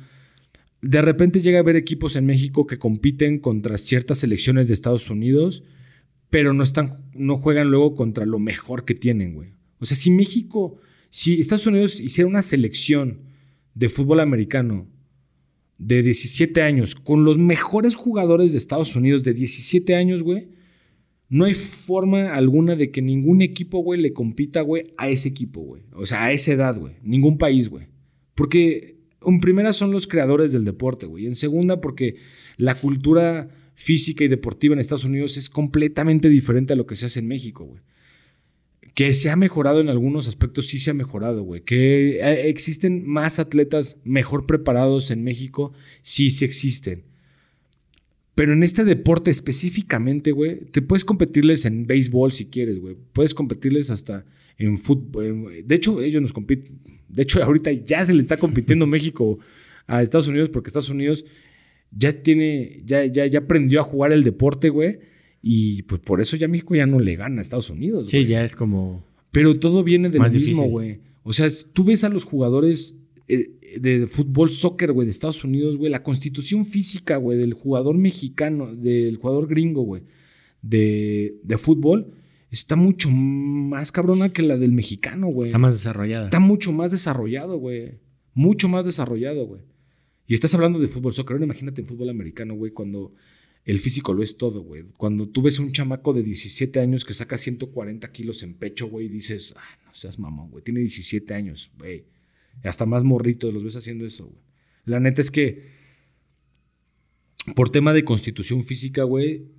de 0.79 1.01
repente 1.01 1.41
llega 1.41 1.57
a 1.57 1.61
haber 1.61 1.75
equipos 1.75 2.15
en 2.15 2.27
México 2.27 2.67
que 2.67 2.77
compiten 2.77 3.39
contra 3.39 3.79
ciertas 3.79 4.19
selecciones 4.19 4.67
de 4.67 4.75
Estados 4.75 5.09
Unidos 5.09 5.63
pero 6.29 6.53
no, 6.53 6.63
están, 6.63 7.05
no 7.13 7.37
juegan 7.37 7.69
luego 7.69 7.95
contra 7.95 8.25
lo 8.25 8.39
mejor 8.39 8.85
que 8.85 8.95
tienen, 8.95 9.33
güey. 9.33 9.53
O 9.79 9.85
sea, 9.85 9.95
si 9.95 10.11
México, 10.11 10.77
si 11.09 11.39
Estados 11.39 11.67
Unidos 11.67 11.99
hiciera 11.99 12.27
una 12.27 12.41
selección 12.41 13.21
de 13.73 13.89
fútbol 13.89 14.19
americano 14.19 14.87
de 15.77 16.01
17 16.01 16.61
años 16.61 16.95
con 16.95 17.23
los 17.23 17.37
mejores 17.37 17.95
jugadores 17.95 18.51
de 18.51 18.57
Estados 18.57 18.95
Unidos 18.95 19.23
de 19.23 19.33
17 19.33 19.95
años, 19.95 20.23
güey, 20.23 20.49
no 21.29 21.45
hay 21.45 21.53
forma 21.53 22.33
alguna 22.33 22.75
de 22.75 22.89
que 22.89 23.01
ningún 23.01 23.41
equipo, 23.41 23.79
güey, 23.79 23.99
le 23.99 24.13
compita, 24.13 24.61
güey, 24.61 24.93
a 24.97 25.09
ese 25.09 25.29
equipo, 25.29 25.61
güey. 25.61 25.83
O 25.93 26.05
sea, 26.05 26.25
a 26.25 26.31
esa 26.31 26.53
edad, 26.53 26.79
güey. 26.79 26.95
Ningún 27.03 27.37
país, 27.37 27.69
güey. 27.69 27.87
Porque 28.33 28.97
en 29.21 29.39
primera 29.41 29.73
son 29.73 29.91
los 29.91 30.07
creadores 30.07 30.53
del 30.53 30.63
deporte, 30.63 31.05
güey. 31.05 31.25
En 31.25 31.35
segunda, 31.35 31.81
porque 31.81 32.15
la 32.55 32.79
cultura 32.79 33.49
física 33.73 34.23
y 34.23 34.29
deportiva 34.29 34.73
en 34.73 34.79
Estados 34.79 35.05
Unidos 35.05 35.37
es 35.37 35.49
completamente 35.49 36.29
diferente 36.29 36.73
a 36.73 36.75
lo 36.77 36.87
que 36.87 36.95
se 36.95 37.07
hace 37.07 37.19
en 37.19 37.27
México, 37.27 37.65
güey. 37.65 37.81
Que 38.97 39.13
se 39.13 39.29
ha 39.29 39.35
mejorado 39.35 39.79
en 39.79 39.89
algunos 39.89 40.27
aspectos, 40.27 40.65
sí 40.65 40.79
se 40.79 40.89
ha 40.89 40.95
mejorado, 40.95 41.43
güey. 41.43 41.61
Que 41.61 42.17
eh, 42.19 42.49
existen 42.49 43.07
más 43.07 43.37
atletas 43.37 43.97
mejor 44.03 44.47
preparados 44.47 45.11
en 45.11 45.23
México, 45.23 45.71
sí, 46.01 46.31
sí 46.31 46.45
existen. 46.45 47.03
Pero 48.33 48.53
en 48.53 48.63
este 48.63 48.85
deporte 48.85 49.29
específicamente, 49.29 50.31
güey, 50.31 50.61
te 50.71 50.81
puedes 50.81 51.05
competirles 51.05 51.65
en 51.65 51.85
béisbol 51.85 52.31
si 52.31 52.47
quieres, 52.47 52.79
güey. 52.79 52.97
Puedes 53.13 53.35
competirles 53.35 53.91
hasta 53.91 54.25
en 54.57 54.79
fútbol. 54.79 55.63
De 55.63 55.75
hecho, 55.75 56.01
ellos 56.01 56.23
nos 56.23 56.33
compiten. 56.33 56.79
De 57.07 57.21
hecho, 57.21 57.43
ahorita 57.43 57.71
ya 57.71 58.03
se 58.03 58.15
le 58.15 58.23
está 58.23 58.37
compitiendo 58.37 58.87
México 58.87 59.37
a 59.85 60.01
Estados 60.01 60.27
Unidos 60.27 60.49
porque 60.49 60.69
Estados 60.69 60.89
Unidos 60.89 61.23
ya 61.91 62.23
tiene, 62.23 62.81
ya, 62.83 63.05
ya, 63.05 63.27
ya 63.27 63.37
aprendió 63.37 63.79
a 63.79 63.83
jugar 63.83 64.11
el 64.11 64.23
deporte, 64.23 64.69
güey. 64.69 64.97
Y 65.41 65.83
pues 65.83 66.01
por 66.01 66.21
eso 66.21 66.35
ya 66.35 66.47
México 66.47 66.75
ya 66.75 66.85
no 66.85 66.99
le 66.99 67.15
gana 67.15 67.39
a 67.39 67.41
Estados 67.41 67.69
Unidos. 67.69 68.09
Sí, 68.09 68.25
ya 68.25 68.43
es 68.43 68.55
como. 68.55 69.05
Pero 69.31 69.59
todo 69.59 69.83
viene 69.83 70.09
del 70.09 70.21
mismo, 70.21 70.67
güey. 70.67 70.99
O 71.23 71.33
sea, 71.33 71.49
tú 71.73 71.83
ves 71.83 72.03
a 72.03 72.09
los 72.09 72.23
jugadores 72.23 72.95
eh, 73.27 73.79
de 73.79 74.07
fútbol, 74.07 74.49
soccer, 74.49 74.93
güey, 74.93 75.05
de 75.05 75.11
Estados 75.11 75.43
Unidos, 75.43 75.75
güey, 75.75 75.91
la 75.91 76.01
constitución 76.01 76.65
física, 76.65 77.17
güey, 77.17 77.37
del 77.37 77.53
jugador 77.53 77.97
mexicano, 77.97 78.73
del 78.73 79.17
jugador 79.17 79.47
gringo, 79.47 79.81
güey, 79.81 80.03
de, 80.61 81.35
de 81.43 81.57
fútbol, 81.57 82.13
está 82.49 82.77
mucho 82.77 83.09
más 83.09 83.91
cabrona 83.91 84.31
que 84.31 84.43
la 84.43 84.57
del 84.57 84.71
mexicano, 84.71 85.27
güey. 85.27 85.47
Está 85.47 85.57
más 85.57 85.73
desarrollada. 85.73 86.25
Está 86.25 86.39
mucho 86.39 86.71
más 86.71 86.91
desarrollado, 86.91 87.57
güey. 87.57 87.99
Mucho 88.33 88.69
más 88.69 88.85
desarrollado, 88.85 89.45
güey. 89.45 89.61
Y 90.27 90.33
estás 90.33 90.53
hablando 90.53 90.79
de 90.79 90.87
fútbol 90.87 91.13
soccer. 91.13 91.33
Ahora 91.33 91.45
imagínate 91.45 91.81
en 91.81 91.87
fútbol 91.87 92.09
americano, 92.09 92.55
güey, 92.55 92.71
cuando 92.71 93.13
el 93.67 93.81
físico 93.81 94.13
lo 94.13 94.23
es 94.23 94.37
todo, 94.37 94.61
güey. 94.61 94.85
Cuando 94.95 95.27
tú 95.27 95.41
ves 95.41 95.59
a 95.59 95.61
un 95.61 95.73
chamaco 95.73 96.13
de 96.13 96.23
17 96.23 96.79
años 96.79 97.03
que 97.03 97.13
saca 97.13 97.37
140 97.37 98.09
kilos 98.13 98.41
en 98.41 98.53
pecho, 98.53 98.87
güey, 98.87 99.09
dices, 99.09 99.53
ah, 99.57 99.79
no 99.85 99.93
seas 99.93 100.17
mamón, 100.19 100.49
güey. 100.49 100.63
Tiene 100.63 100.79
17 100.79 101.33
años, 101.33 101.69
güey. 101.77 102.05
Hasta 102.63 102.85
más 102.85 103.03
morritos 103.03 103.53
los 103.53 103.65
ves 103.65 103.75
haciendo 103.75 104.05
eso, 104.05 104.27
güey. 104.27 104.41
La 104.85 105.01
neta 105.01 105.21
es 105.21 105.31
que, 105.31 105.67
por 107.57 107.69
tema 107.69 107.93
de 107.93 108.05
constitución 108.05 108.63
física, 108.63 109.03
güey, 109.03 109.49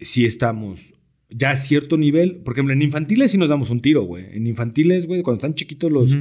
sí 0.00 0.24
estamos 0.24 0.94
ya 1.30 1.50
a 1.50 1.56
cierto 1.56 1.96
nivel. 1.96 2.36
Por 2.36 2.54
ejemplo, 2.54 2.72
en 2.72 2.82
infantiles 2.82 3.32
sí 3.32 3.38
nos 3.38 3.48
damos 3.48 3.70
un 3.70 3.80
tiro, 3.80 4.02
güey. 4.04 4.26
En 4.30 4.46
infantiles, 4.46 5.08
güey, 5.08 5.22
cuando 5.22 5.38
están 5.38 5.56
chiquitos 5.56 5.90
los... 5.90 6.16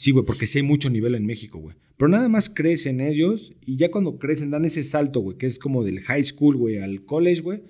Sí, 0.00 0.12
güey, 0.12 0.24
porque 0.24 0.46
sí 0.46 0.60
hay 0.60 0.64
mucho 0.64 0.88
nivel 0.88 1.14
en 1.14 1.26
México, 1.26 1.58
güey. 1.58 1.76
Pero 1.98 2.08
nada 2.08 2.30
más 2.30 2.48
crecen 2.48 3.02
ellos 3.02 3.52
y 3.66 3.76
ya 3.76 3.90
cuando 3.90 4.18
crecen 4.18 4.50
dan 4.50 4.64
ese 4.64 4.82
salto, 4.82 5.20
güey, 5.20 5.36
que 5.36 5.44
es 5.44 5.58
como 5.58 5.84
del 5.84 6.00
high 6.00 6.24
school, 6.24 6.56
güey, 6.56 6.78
al 6.78 7.04
college, 7.04 7.42
güey, 7.42 7.60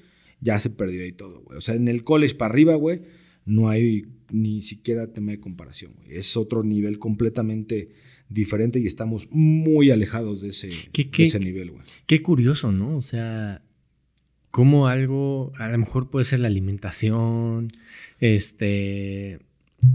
ya 0.41 0.57
se 0.61 0.71
perdió 0.71 1.03
ahí 1.03 1.11
todo, 1.11 1.41
güey. 1.41 1.59
O 1.59 1.61
sea, 1.61 1.75
en 1.75 1.89
el 1.89 2.05
college 2.05 2.37
para 2.37 2.53
arriba, 2.53 2.77
güey, 2.77 3.03
no 3.47 3.69
hay 3.69 4.07
ni 4.31 4.63
siquiera 4.63 5.13
tema 5.13 5.33
de 5.33 5.41
comparación, 5.41 5.95
güey. 5.97 6.17
Es 6.19 6.37
otro 6.37 6.63
nivel 6.63 7.01
completamente 7.01 7.89
diferente 8.29 8.79
y 8.79 8.87
estamos 8.87 9.27
muy 9.33 9.91
alejados 9.91 10.41
de 10.41 10.51
ese, 10.51 10.69
de 10.69 11.11
ese 11.25 11.41
nivel, 11.41 11.73
güey. 11.73 11.83
Qué 12.07 12.23
curioso, 12.23 12.71
¿no? 12.71 12.97
O 12.97 13.03
sea, 13.03 13.61
como 14.53 14.87
algo, 14.87 15.51
a 15.59 15.69
lo 15.69 15.79
mejor 15.79 16.11
puede 16.11 16.27
ser 16.27 16.39
la 16.39 16.47
alimentación, 16.47 17.73
este, 18.21 19.41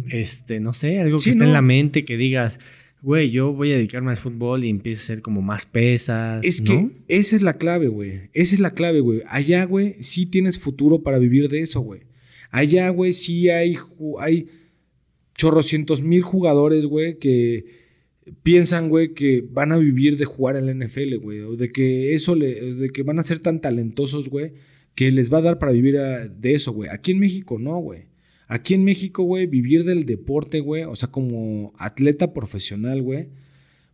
este, 0.10 0.60
no 0.60 0.74
sé, 0.74 1.00
algo 1.00 1.18
que 1.20 1.30
esté 1.30 1.44
en 1.44 1.54
la 1.54 1.62
mente 1.62 2.06
que 2.06 2.18
digas, 2.18 2.60
güey, 3.02 3.30
yo 3.30 3.54
voy 3.54 3.72
a 3.72 3.76
dedicarme 3.76 4.12
al 4.12 4.18
fútbol 4.18 4.64
y 4.64 4.70
empieza 4.70 5.02
a 5.04 5.16
ser 5.16 5.22
como 5.22 5.42
más 5.42 5.66
pesas. 5.66 6.44
Es 6.44 6.62
que 6.62 6.90
esa 7.08 7.36
es 7.36 7.42
la 7.42 7.58
clave, 7.58 7.88
güey. 7.88 8.30
Esa 8.34 8.56
es 8.56 8.60
la 8.60 8.74
clave, 8.74 9.00
güey. 9.00 9.22
Allá, 9.28 9.64
güey, 9.66 9.96
sí 10.00 10.26
tienes 10.26 10.60
futuro 10.60 11.04
para 11.04 11.20
vivir 11.20 11.50
de 11.50 11.62
eso, 11.62 11.82
güey. 11.82 12.02
Allá, 12.50 12.90
güey, 12.90 13.14
sí 13.14 13.50
hay, 13.50 13.78
hay 14.20 14.48
chorrocientos 15.36 16.02
mil 16.02 16.22
jugadores, 16.22 16.86
güey, 16.86 17.20
que 17.20 17.66
piensan, 18.42 18.90
güey, 18.90 19.14
que 19.14 19.46
van 19.48 19.72
a 19.72 19.78
vivir 19.78 20.18
de 20.18 20.26
jugar 20.26 20.56
en 20.56 20.66
la 20.66 20.86
NFL, 20.86 21.18
güey, 21.18 21.42
o 21.42 21.56
de 21.56 21.72
que 21.72 22.16
eso 22.16 22.34
le, 22.34 22.74
de 22.74 22.90
que 22.90 23.04
van 23.04 23.20
a 23.20 23.24
ser 23.24 23.40
tan 23.40 23.62
talentosos, 23.62 24.30
güey, 24.30 24.54
que 24.96 25.12
les 25.12 25.32
va 25.32 25.40
a 25.40 25.42
dar 25.42 25.60
para 25.60 25.74
vivir 25.74 25.96
de 25.96 26.54
eso, 26.56 26.72
güey. 26.72 26.90
Aquí 26.90 27.12
en 27.12 27.20
México 27.20 27.60
no, 27.60 27.78
güey. 27.78 28.15
Aquí 28.48 28.74
en 28.74 28.84
México, 28.84 29.24
güey, 29.24 29.48
vivir 29.48 29.84
del 29.84 30.06
deporte, 30.06 30.60
güey, 30.60 30.84
o 30.84 30.96
sea, 30.96 31.10
como 31.10 31.74
atleta 31.78 32.34
profesional, 32.34 33.02
güey, 33.02 33.30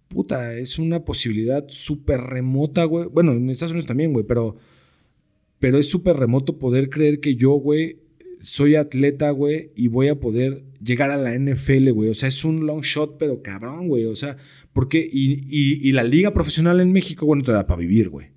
puta, 0.08 0.56
es 0.56 0.78
una 0.78 1.06
posibilidad 1.06 1.66
súper 1.70 2.22
remota, 2.22 2.84
güey. 2.84 3.08
Bueno, 3.08 3.32
en 3.32 3.50
Estados 3.50 3.72
Unidos 3.72 3.88
también, 3.88 4.14
güey, 4.14 4.26
pero, 4.26 4.58
pero 5.60 5.78
es 5.78 5.90
súper 5.90 6.18
remoto 6.18 6.60
poder 6.60 6.90
creer 6.90 7.20
que 7.20 7.36
yo, 7.36 7.52
güey, 7.52 8.00
soy 8.42 8.76
atleta, 8.76 9.32
güey, 9.32 9.72
y 9.76 9.88
voy 9.88 10.10
a 10.10 10.20
poder 10.20 10.64
llegar 10.84 11.12
a 11.12 11.18
la 11.18 11.38
NFL, 11.38 11.92
güey. 11.92 12.10
O 12.10 12.14
sea, 12.14 12.28
es 12.30 12.44
un 12.44 12.66
long 12.66 12.82
shot, 12.82 13.18
pero 13.18 13.42
cabrón, 13.42 13.88
güey. 13.88 14.06
O 14.06 14.16
sea, 14.16 14.36
porque. 14.74 15.08
Y, 15.10 15.92
la 15.92 16.04
liga 16.04 16.34
profesional 16.34 16.82
en 16.82 16.92
México, 16.92 17.26
güey, 17.26 17.40
no 17.40 17.46
te 17.46 17.52
da 17.52 17.68
para 17.68 17.80
vivir, 17.80 18.10
güey. 18.10 18.28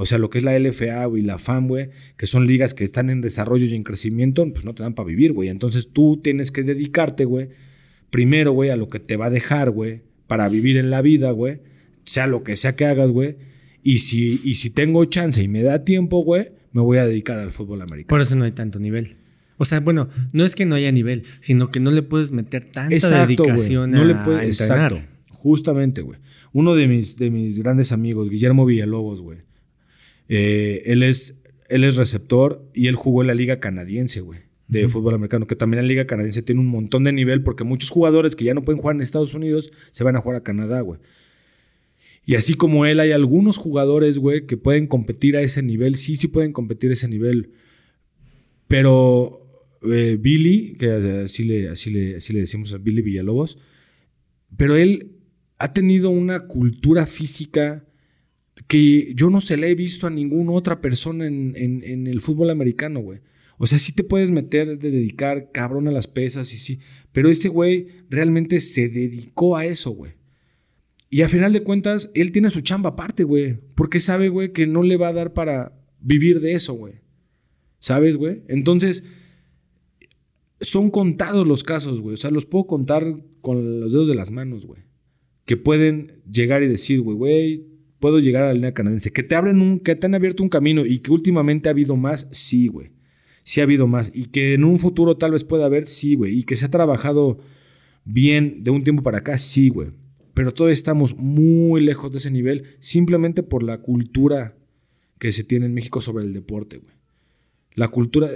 O 0.00 0.06
sea, 0.06 0.16
lo 0.16 0.30
que 0.30 0.38
es 0.38 0.44
la 0.44 0.58
LFA, 0.58 1.04
güey, 1.04 1.22
la 1.22 1.36
FAM, 1.36 1.68
güey, 1.68 1.90
que 2.16 2.24
son 2.24 2.46
ligas 2.46 2.72
que 2.72 2.84
están 2.84 3.10
en 3.10 3.20
desarrollo 3.20 3.66
y 3.66 3.74
en 3.74 3.82
crecimiento, 3.82 4.50
pues 4.50 4.64
no 4.64 4.74
te 4.74 4.82
dan 4.82 4.94
para 4.94 5.06
vivir, 5.06 5.34
güey. 5.34 5.50
Entonces 5.50 5.90
tú 5.92 6.18
tienes 6.24 6.50
que 6.50 6.62
dedicarte, 6.62 7.26
güey, 7.26 7.50
primero, 8.08 8.52
güey, 8.52 8.70
a 8.70 8.76
lo 8.76 8.88
que 8.88 8.98
te 8.98 9.18
va 9.18 9.26
a 9.26 9.30
dejar, 9.30 9.70
güey, 9.70 10.00
para 10.26 10.48
vivir 10.48 10.78
en 10.78 10.88
la 10.88 11.02
vida, 11.02 11.32
güey, 11.32 11.60
sea 12.04 12.26
lo 12.26 12.42
que 12.44 12.56
sea 12.56 12.76
que 12.76 12.86
hagas, 12.86 13.10
güey. 13.10 13.36
Y 13.82 13.98
si, 13.98 14.40
y 14.42 14.54
si 14.54 14.70
tengo 14.70 15.04
chance 15.04 15.42
y 15.42 15.48
me 15.48 15.62
da 15.62 15.84
tiempo, 15.84 16.24
güey, 16.24 16.48
me 16.72 16.80
voy 16.80 16.96
a 16.96 17.04
dedicar 17.04 17.38
al 17.38 17.52
fútbol 17.52 17.82
americano. 17.82 18.08
Por 18.08 18.22
eso 18.22 18.36
no 18.36 18.44
hay 18.44 18.52
tanto 18.52 18.78
nivel. 18.78 19.18
O 19.58 19.66
sea, 19.66 19.80
bueno, 19.80 20.08
no 20.32 20.46
es 20.46 20.54
que 20.54 20.64
no 20.64 20.76
haya 20.76 20.90
nivel, 20.92 21.24
sino 21.40 21.70
que 21.70 21.78
no 21.78 21.90
le 21.90 22.00
puedes 22.00 22.32
meter 22.32 22.64
tanta 22.64 23.26
dedicación 23.26 23.90
no 23.90 24.00
a, 24.00 24.04
le 24.04 24.14
puedes, 24.14 24.62
Exacto, 24.62 24.98
justamente, 25.28 26.00
güey. 26.00 26.18
Uno 26.54 26.74
de 26.74 26.88
mis, 26.88 27.16
de 27.16 27.30
mis 27.30 27.58
grandes 27.58 27.92
amigos, 27.92 28.30
Guillermo 28.30 28.64
Villalobos, 28.64 29.20
güey. 29.20 29.49
Eh, 30.32 30.82
él, 30.86 31.02
es, 31.02 31.42
él 31.68 31.82
es 31.82 31.96
receptor 31.96 32.64
y 32.72 32.86
él 32.86 32.94
jugó 32.94 33.22
en 33.22 33.26
la 33.26 33.34
liga 33.34 33.58
canadiense, 33.58 34.20
güey, 34.20 34.38
de 34.68 34.88
fútbol 34.88 35.14
americano, 35.14 35.48
que 35.48 35.56
también 35.56 35.82
la 35.82 35.88
liga 35.88 36.06
canadiense 36.06 36.42
tiene 36.42 36.60
un 36.60 36.68
montón 36.68 37.02
de 37.02 37.12
nivel 37.12 37.42
porque 37.42 37.64
muchos 37.64 37.90
jugadores 37.90 38.36
que 38.36 38.44
ya 38.44 38.54
no 38.54 38.64
pueden 38.64 38.80
jugar 38.80 38.94
en 38.94 39.02
Estados 39.02 39.34
Unidos 39.34 39.72
se 39.90 40.04
van 40.04 40.14
a 40.14 40.20
jugar 40.20 40.36
a 40.38 40.44
Canadá, 40.44 40.82
güey. 40.82 41.00
Y 42.24 42.36
así 42.36 42.54
como 42.54 42.86
él, 42.86 43.00
hay 43.00 43.10
algunos 43.10 43.58
jugadores, 43.58 44.18
güey, 44.18 44.46
que 44.46 44.56
pueden 44.56 44.86
competir 44.86 45.36
a 45.36 45.40
ese 45.40 45.64
nivel. 45.64 45.96
Sí, 45.96 46.14
sí 46.14 46.28
pueden 46.28 46.52
competir 46.52 46.90
a 46.90 46.92
ese 46.92 47.08
nivel. 47.08 47.54
Pero 48.68 49.66
eh, 49.82 50.16
Billy, 50.20 50.76
que 50.78 50.92
así 51.24 51.42
le, 51.42 51.70
así, 51.70 51.90
le, 51.90 52.18
le 52.18 52.38
decimos 52.38 52.72
a 52.72 52.78
Billy 52.78 53.02
Villalobos, 53.02 53.58
pero 54.56 54.76
él 54.76 55.16
ha 55.58 55.72
tenido 55.72 56.10
una 56.10 56.46
cultura 56.46 57.04
física 57.06 57.89
que 58.70 59.12
yo 59.16 59.30
no 59.30 59.40
se 59.40 59.56
le 59.56 59.68
he 59.68 59.74
visto 59.74 60.06
a 60.06 60.10
ninguna 60.10 60.52
otra 60.52 60.80
persona 60.80 61.26
en, 61.26 62.06
el 62.06 62.20
fútbol 62.20 62.50
americano, 62.50 63.00
güey. 63.00 63.18
O 63.58 63.66
sea, 63.66 63.80
sí 63.80 63.92
te 63.92 64.04
puedes 64.04 64.30
meter 64.30 64.78
de 64.78 64.92
dedicar 64.92 65.50
cabrón 65.50 65.88
a 65.88 65.90
las 65.90 66.06
pesas 66.06 66.54
y 66.54 66.56
sí, 66.56 66.78
pero 67.10 67.28
ese 67.28 67.48
güey 67.48 67.88
realmente 68.08 68.60
se 68.60 68.88
dedicó 68.88 69.56
a 69.56 69.66
eso, 69.66 69.90
güey. 69.90 70.12
Y 71.08 71.22
a 71.22 71.28
final 71.28 71.52
de 71.52 71.64
cuentas, 71.64 72.12
él 72.14 72.30
tiene 72.30 72.48
su 72.48 72.60
chamba 72.60 72.90
aparte, 72.90 73.24
güey. 73.24 73.58
Porque 73.74 73.98
sabe, 73.98 74.28
güey, 74.28 74.52
que 74.52 74.68
no 74.68 74.84
le 74.84 74.96
va 74.96 75.08
a 75.08 75.14
dar 75.14 75.32
para 75.32 75.76
vivir 76.00 76.38
de 76.38 76.52
eso, 76.52 76.74
güey. 76.74 77.00
¿Sabes, 77.80 78.16
güey? 78.16 78.44
Entonces, 78.46 79.02
son 80.60 80.90
contados 80.90 81.44
los 81.44 81.64
casos, 81.64 82.00
güey. 82.00 82.14
O 82.14 82.18
sea, 82.18 82.30
los 82.30 82.46
puedo 82.46 82.68
contar 82.68 83.16
con 83.40 83.80
los 83.80 83.92
dedos 83.92 84.08
de 84.08 84.14
las 84.14 84.30
manos, 84.30 84.64
güey. 84.64 84.82
Que 85.44 85.56
pueden 85.56 86.22
llegar 86.30 86.62
y 86.62 86.68
decir, 86.68 87.00
güey, 87.00 87.16
güey, 87.16 87.70
puedo 88.00 88.18
llegar 88.18 88.42
a 88.42 88.46
la 88.48 88.54
línea 88.54 88.74
canadiense. 88.74 89.12
Que 89.12 89.22
te 89.22 89.36
abren 89.36 89.60
un, 89.60 89.78
que 89.78 89.94
te 89.94 90.06
han 90.06 90.14
abierto 90.14 90.42
un 90.42 90.48
camino 90.48 90.84
y 90.84 90.98
que 90.98 91.12
últimamente 91.12 91.68
ha 91.68 91.72
habido 91.72 91.96
más, 91.96 92.28
sí, 92.32 92.66
güey. 92.66 92.90
Sí 93.42 93.60
ha 93.60 93.64
habido 93.64 93.86
más. 93.86 94.10
Y 94.14 94.26
que 94.26 94.54
en 94.54 94.64
un 94.64 94.78
futuro 94.78 95.16
tal 95.16 95.32
vez 95.32 95.44
pueda 95.44 95.66
haber, 95.66 95.86
sí, 95.86 96.16
güey. 96.16 96.38
Y 96.38 96.42
que 96.42 96.56
se 96.56 96.66
ha 96.66 96.70
trabajado 96.70 97.38
bien 98.04 98.64
de 98.64 98.70
un 98.70 98.82
tiempo 98.82 99.02
para 99.02 99.18
acá, 99.18 99.38
sí, 99.38 99.68
güey. 99.68 99.90
Pero 100.34 100.52
todavía 100.52 100.72
estamos 100.72 101.16
muy 101.16 101.80
lejos 101.82 102.10
de 102.10 102.18
ese 102.18 102.30
nivel 102.30 102.64
simplemente 102.78 103.42
por 103.42 103.62
la 103.62 103.78
cultura 103.78 104.56
que 105.18 105.32
se 105.32 105.44
tiene 105.44 105.66
en 105.66 105.74
México 105.74 106.00
sobre 106.00 106.24
el 106.24 106.32
deporte, 106.32 106.78
güey. 106.78 106.94
La 107.74 107.88
cultura, 107.88 108.30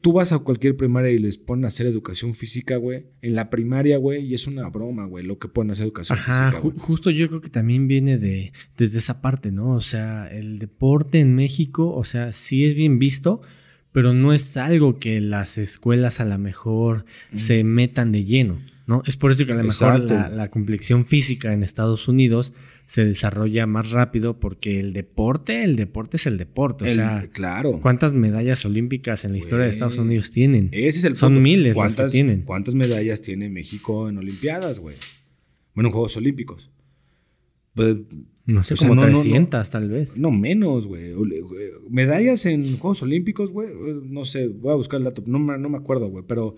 tú 0.00 0.12
vas 0.12 0.32
a 0.32 0.38
cualquier 0.38 0.76
primaria 0.76 1.10
y 1.10 1.18
les 1.18 1.36
ponen 1.36 1.64
a 1.64 1.68
hacer 1.68 1.86
educación 1.86 2.34
física, 2.34 2.76
güey. 2.76 3.06
En 3.20 3.34
la 3.34 3.50
primaria, 3.50 3.98
güey, 3.98 4.24
y 4.24 4.34
es 4.34 4.46
una 4.46 4.68
broma, 4.68 5.04
güey, 5.06 5.24
lo 5.24 5.38
que 5.38 5.48
ponen 5.48 5.70
a 5.70 5.72
hacer 5.72 5.86
educación 5.86 6.18
Ajá, 6.18 6.52
física. 6.52 6.74
justo 6.78 7.10
yo 7.10 7.28
creo 7.28 7.40
que 7.40 7.50
también 7.50 7.86
viene 7.86 8.18
de 8.18 8.52
desde 8.78 8.98
esa 8.98 9.20
parte, 9.20 9.52
¿no? 9.52 9.72
O 9.72 9.80
sea, 9.82 10.26
el 10.28 10.58
deporte 10.58 11.20
en 11.20 11.34
México, 11.34 11.94
o 11.94 12.04
sea, 12.04 12.32
sí 12.32 12.64
es 12.64 12.74
bien 12.74 12.98
visto, 12.98 13.42
pero 13.92 14.14
no 14.14 14.32
es 14.32 14.56
algo 14.56 14.98
que 14.98 15.20
las 15.20 15.58
escuelas 15.58 16.20
a 16.20 16.24
lo 16.24 16.38
mejor 16.38 17.04
se 17.34 17.62
metan 17.62 18.10
de 18.10 18.24
lleno, 18.24 18.58
¿no? 18.86 19.02
Es 19.06 19.16
por 19.16 19.32
eso 19.32 19.44
que 19.44 19.52
a 19.52 19.56
lo 19.56 19.64
mejor 19.64 20.02
la, 20.04 20.30
la 20.30 20.50
complexión 20.50 21.04
física 21.04 21.52
en 21.52 21.62
Estados 21.62 22.08
Unidos 22.08 22.54
se 22.86 23.04
desarrolla 23.04 23.66
más 23.66 23.90
rápido 23.92 24.38
porque 24.38 24.78
el 24.78 24.92
deporte, 24.92 25.64
el 25.64 25.76
deporte 25.76 26.16
es 26.16 26.26
el 26.26 26.36
deporte. 26.36 26.86
O 26.86 26.90
sea, 26.90 27.26
claro. 27.32 27.80
¿cuántas 27.80 28.12
medallas 28.12 28.64
olímpicas 28.64 29.24
en 29.24 29.32
la 29.32 29.38
historia 29.38 29.64
de 29.64 29.70
Estados 29.70 29.98
Unidos 29.98 30.30
tienen? 30.30 30.68
Ese 30.72 30.98
es 30.98 31.04
el 31.04 31.16
Son 31.16 31.40
miles 31.42 31.76
las 31.76 31.96
que 31.96 32.08
tienen. 32.08 32.42
¿Cuántas 32.42 32.74
medallas 32.74 33.22
tiene 33.22 33.48
México 33.48 34.08
en 34.08 34.18
Olimpiadas, 34.18 34.80
güey? 34.80 34.96
Bueno, 35.74 35.88
en 35.88 35.92
Juegos 35.92 36.16
Olímpicos. 36.16 36.70
Pues, 37.74 37.96
no 38.46 38.62
sé, 38.62 38.76
como 38.76 39.00
300 39.00 39.68
tal 39.70 39.88
vez. 39.88 40.18
No, 40.18 40.30
menos, 40.30 40.86
güey. 40.86 41.12
Medallas 41.88 42.44
en 42.46 42.78
Juegos 42.78 43.02
Olímpicos, 43.02 43.50
güey. 43.50 43.68
No 44.04 44.24
sé, 44.24 44.48
voy 44.48 44.72
a 44.72 44.76
buscar 44.76 44.98
el 44.98 45.04
dato. 45.04 45.24
No, 45.26 45.38
no 45.38 45.68
me 45.68 45.78
acuerdo, 45.78 46.08
güey. 46.08 46.24
Pero, 46.28 46.56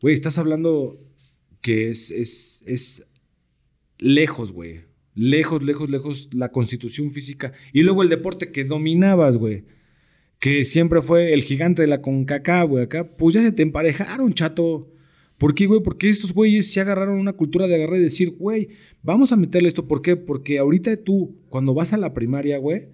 güey, 0.00 0.14
estás 0.14 0.38
hablando 0.38 0.96
que 1.60 1.90
es, 1.90 2.10
es, 2.12 2.62
es 2.66 3.06
lejos, 3.98 4.52
güey. 4.52 4.91
Lejos, 5.14 5.62
lejos, 5.62 5.90
lejos 5.90 6.28
la 6.32 6.50
constitución 6.50 7.10
física. 7.10 7.52
Y 7.72 7.82
luego 7.82 8.02
el 8.02 8.08
deporte 8.08 8.50
que 8.50 8.64
dominabas, 8.64 9.36
güey. 9.36 9.64
Que 10.38 10.64
siempre 10.64 11.02
fue 11.02 11.32
el 11.32 11.42
gigante 11.42 11.82
de 11.82 11.88
la 11.88 12.02
CONCACAF, 12.02 12.68
güey. 12.68 12.84
Acá, 12.84 13.16
pues 13.16 13.34
ya 13.34 13.42
se 13.42 13.52
te 13.52 13.62
emparejaron, 13.62 14.32
chato. 14.34 14.88
¿Por 15.38 15.54
qué, 15.54 15.66
güey? 15.66 15.82
Porque 15.82 16.08
estos 16.08 16.32
güeyes 16.32 16.72
se 16.72 16.80
agarraron 16.80 17.18
una 17.18 17.32
cultura 17.32 17.66
de 17.66 17.74
agarrar 17.74 17.98
y 17.98 18.04
decir, 18.04 18.36
güey, 18.38 18.68
vamos 19.02 19.32
a 19.32 19.36
meterle 19.36 19.68
esto. 19.68 19.88
¿Por 19.88 20.00
qué? 20.00 20.16
Porque 20.16 20.58
ahorita 20.58 20.96
tú, 20.98 21.36
cuando 21.48 21.74
vas 21.74 21.92
a 21.92 21.98
la 21.98 22.14
primaria, 22.14 22.58
güey, 22.58 22.88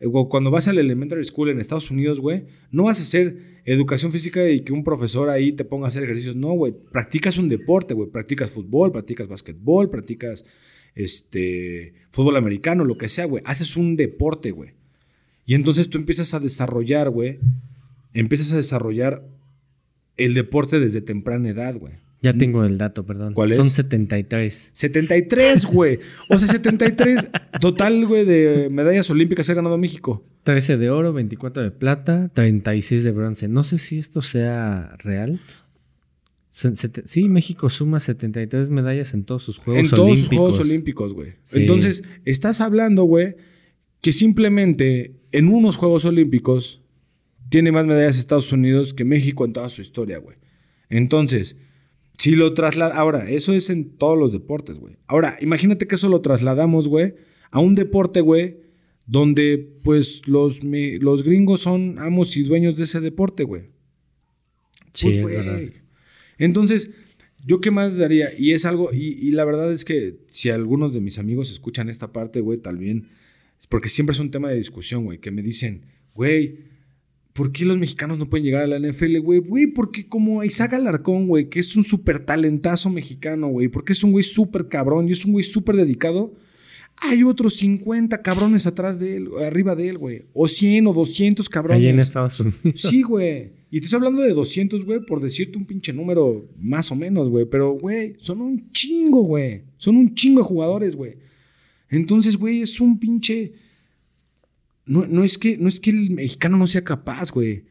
eh, 0.00 0.08
o 0.12 0.28
cuando 0.28 0.50
vas 0.50 0.68
al 0.68 0.78
elementary 0.78 1.24
school 1.24 1.50
en 1.50 1.60
Estados 1.60 1.90
Unidos, 1.90 2.20
güey, 2.20 2.46
no 2.70 2.84
vas 2.84 2.98
a 2.98 3.02
hacer 3.02 3.62
educación 3.64 4.12
física 4.12 4.48
y 4.50 4.60
que 4.60 4.72
un 4.72 4.84
profesor 4.84 5.30
ahí 5.30 5.52
te 5.52 5.64
ponga 5.64 5.86
a 5.86 5.88
hacer 5.88 6.02
ejercicios. 6.02 6.36
No, 6.36 6.52
güey. 6.52 6.74
Practicas 6.90 7.38
un 7.38 7.48
deporte, 7.48 7.94
güey. 7.94 8.10
Practicas 8.10 8.50
fútbol, 8.50 8.92
practicas 8.92 9.28
básquetbol, 9.28 9.88
practicas 9.88 10.44
este, 10.94 11.94
fútbol 12.10 12.36
americano, 12.36 12.84
lo 12.84 12.98
que 12.98 13.08
sea, 13.08 13.24
güey. 13.26 13.42
Haces 13.46 13.76
un 13.76 13.96
deporte, 13.96 14.50
güey. 14.50 14.72
Y 15.46 15.54
entonces 15.54 15.90
tú 15.90 15.98
empiezas 15.98 16.34
a 16.34 16.40
desarrollar, 16.40 17.10
güey. 17.10 17.38
Empiezas 18.12 18.52
a 18.52 18.56
desarrollar 18.56 19.24
el 20.16 20.34
deporte 20.34 20.80
desde 20.80 21.00
temprana 21.00 21.48
edad, 21.50 21.76
güey. 21.76 21.94
Ya 22.22 22.32
tengo 22.32 22.64
el 22.64 22.78
dato, 22.78 23.04
perdón. 23.04 23.34
¿Cuál 23.34 23.50
es? 23.50 23.58
Son 23.58 23.68
73. 23.68 24.70
73, 24.72 25.66
güey. 25.66 25.98
O 26.30 26.38
sea, 26.38 26.48
73 26.48 27.28
total, 27.60 28.06
güey, 28.06 28.24
de 28.24 28.70
medallas 28.70 29.10
olímpicas 29.10 29.50
ha 29.50 29.54
ganado 29.54 29.76
México. 29.76 30.24
13 30.44 30.78
de 30.78 30.88
oro, 30.88 31.12
24 31.12 31.62
de 31.62 31.70
plata, 31.70 32.30
36 32.32 33.04
de 33.04 33.10
bronce. 33.10 33.48
No 33.48 33.62
sé 33.62 33.76
si 33.76 33.98
esto 33.98 34.22
sea 34.22 34.96
real. 35.00 35.38
Sí, 36.54 37.28
México 37.28 37.68
suma 37.68 37.98
73 37.98 38.70
medallas 38.70 39.12
en 39.12 39.24
todos 39.24 39.42
sus 39.42 39.58
Juegos 39.58 39.92
Olímpicos. 39.92 39.98
En 39.98 40.06
todos 40.06 40.18
sus 40.20 40.28
Juegos 40.28 40.60
Olímpicos, 40.60 41.12
güey. 41.12 41.32
Entonces, 41.50 42.04
estás 42.24 42.60
hablando, 42.60 43.02
güey, 43.02 43.34
que 44.00 44.12
simplemente 44.12 45.16
en 45.32 45.48
unos 45.48 45.74
Juegos 45.74 46.04
Olímpicos 46.04 46.80
tiene 47.48 47.72
más 47.72 47.86
medallas 47.86 48.18
Estados 48.18 48.52
Unidos 48.52 48.94
que 48.94 49.04
México 49.04 49.44
en 49.44 49.52
toda 49.52 49.68
su 49.68 49.82
historia, 49.82 50.18
güey. 50.18 50.36
Entonces, 50.90 51.56
si 52.18 52.36
lo 52.36 52.54
traslada. 52.54 52.94
Ahora, 52.94 53.28
eso 53.28 53.52
es 53.52 53.68
en 53.68 53.96
todos 53.96 54.16
los 54.16 54.30
deportes, 54.30 54.78
güey. 54.78 54.96
Ahora, 55.08 55.36
imagínate 55.40 55.88
que 55.88 55.96
eso 55.96 56.08
lo 56.08 56.20
trasladamos, 56.20 56.86
güey, 56.86 57.16
a 57.50 57.58
un 57.58 57.74
deporte, 57.74 58.20
güey, 58.20 58.58
donde, 59.06 59.58
pues, 59.82 60.28
los, 60.28 60.60
los 60.62 61.24
gringos 61.24 61.62
son 61.62 61.98
amos 61.98 62.36
y 62.36 62.44
dueños 62.44 62.76
de 62.76 62.84
ese 62.84 63.00
deporte, 63.00 63.42
güey. 63.42 63.70
Sí, 64.92 65.18
pues, 65.20 65.34
es 65.34 65.44
verdad. 65.44 65.83
Entonces, 66.38 66.90
¿yo 67.44 67.60
qué 67.60 67.70
más 67.70 67.96
daría? 67.96 68.30
Y 68.38 68.52
es 68.52 68.64
algo. 68.64 68.92
Y, 68.92 69.26
y, 69.26 69.32
la 69.32 69.44
verdad 69.44 69.72
es 69.72 69.84
que 69.84 70.18
si 70.28 70.50
algunos 70.50 70.94
de 70.94 71.00
mis 71.00 71.18
amigos 71.18 71.50
escuchan 71.50 71.88
esta 71.88 72.12
parte, 72.12 72.40
güey, 72.40 72.58
también. 72.58 73.08
Es 73.58 73.66
porque 73.66 73.88
siempre 73.88 74.14
es 74.14 74.20
un 74.20 74.30
tema 74.30 74.48
de 74.48 74.56
discusión, 74.56 75.04
güey, 75.04 75.18
que 75.18 75.30
me 75.30 75.42
dicen, 75.42 75.82
güey 76.14 76.74
¿Por 77.34 77.50
qué 77.50 77.64
los 77.64 77.76
mexicanos 77.76 78.16
no 78.16 78.30
pueden 78.30 78.44
llegar 78.44 78.62
a 78.62 78.66
la 78.68 78.78
NFL, 78.78 79.18
güey? 79.18 79.40
Güey, 79.40 79.66
porque 79.66 80.06
como 80.06 80.44
Isaac 80.44 80.74
Alarcón, 80.74 81.26
güey, 81.26 81.48
que 81.50 81.58
es 81.58 81.74
un 81.74 81.82
súper 81.82 82.20
talentazo 82.20 82.90
mexicano, 82.90 83.48
güey, 83.48 83.66
porque 83.66 83.92
es 83.92 84.04
un 84.04 84.12
güey 84.12 84.22
súper 84.22 84.68
cabrón 84.68 85.08
y 85.08 85.12
es 85.12 85.24
un 85.24 85.32
güey 85.32 85.42
súper 85.44 85.74
dedicado, 85.74 86.32
hay 86.96 87.24
otros 87.24 87.56
50 87.56 88.22
cabrones 88.22 88.68
atrás 88.68 89.00
de 89.00 89.16
él, 89.16 89.28
arriba 89.44 89.74
de 89.74 89.88
él, 89.88 89.98
güey. 89.98 90.26
O 90.32 90.46
100 90.46 90.86
o 90.86 90.92
200 90.92 91.48
cabrones. 91.48 91.82
Ahí 91.82 91.88
en 91.88 91.98
Estados 91.98 92.38
Unidos. 92.38 92.60
Sí, 92.76 93.02
güey. 93.02 93.50
Y 93.74 93.80
te 93.80 93.86
estoy 93.86 93.96
hablando 93.96 94.22
de 94.22 94.32
200, 94.32 94.84
güey, 94.84 95.00
por 95.00 95.20
decirte 95.20 95.58
un 95.58 95.64
pinche 95.64 95.92
número 95.92 96.48
más 96.56 96.92
o 96.92 96.94
menos, 96.94 97.28
güey. 97.28 97.44
Pero, 97.44 97.72
güey, 97.72 98.14
son 98.18 98.40
un 98.40 98.70
chingo, 98.70 99.22
güey. 99.22 99.62
Son 99.78 99.96
un 99.96 100.14
chingo 100.14 100.40
de 100.40 100.46
jugadores, 100.46 100.94
güey. 100.94 101.16
Entonces, 101.88 102.36
güey, 102.36 102.62
es 102.62 102.80
un 102.80 103.00
pinche 103.00 103.52
no, 104.86 105.24
es 105.24 105.38
que, 105.38 105.56
no 105.56 105.68
es 105.68 105.80
que 105.80 105.90
el 105.90 106.10
mexicano 106.10 106.56
no 106.58 106.66
sea 106.66 106.84
capaz, 106.84 107.32
güey. 107.32 107.64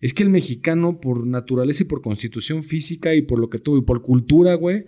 Es 0.00 0.14
que 0.14 0.22
el 0.22 0.30
mexicano, 0.30 1.00
por 1.00 1.26
naturaleza 1.26 1.82
y 1.82 1.86
por 1.86 2.00
constitución 2.00 2.62
física 2.62 3.14
y 3.14 3.22
por 3.22 3.38
lo 3.38 3.50
que 3.50 3.58
tuvo 3.58 3.78
y 3.78 3.82
por 3.82 4.02
cultura, 4.02 4.54
güey, 4.54 4.86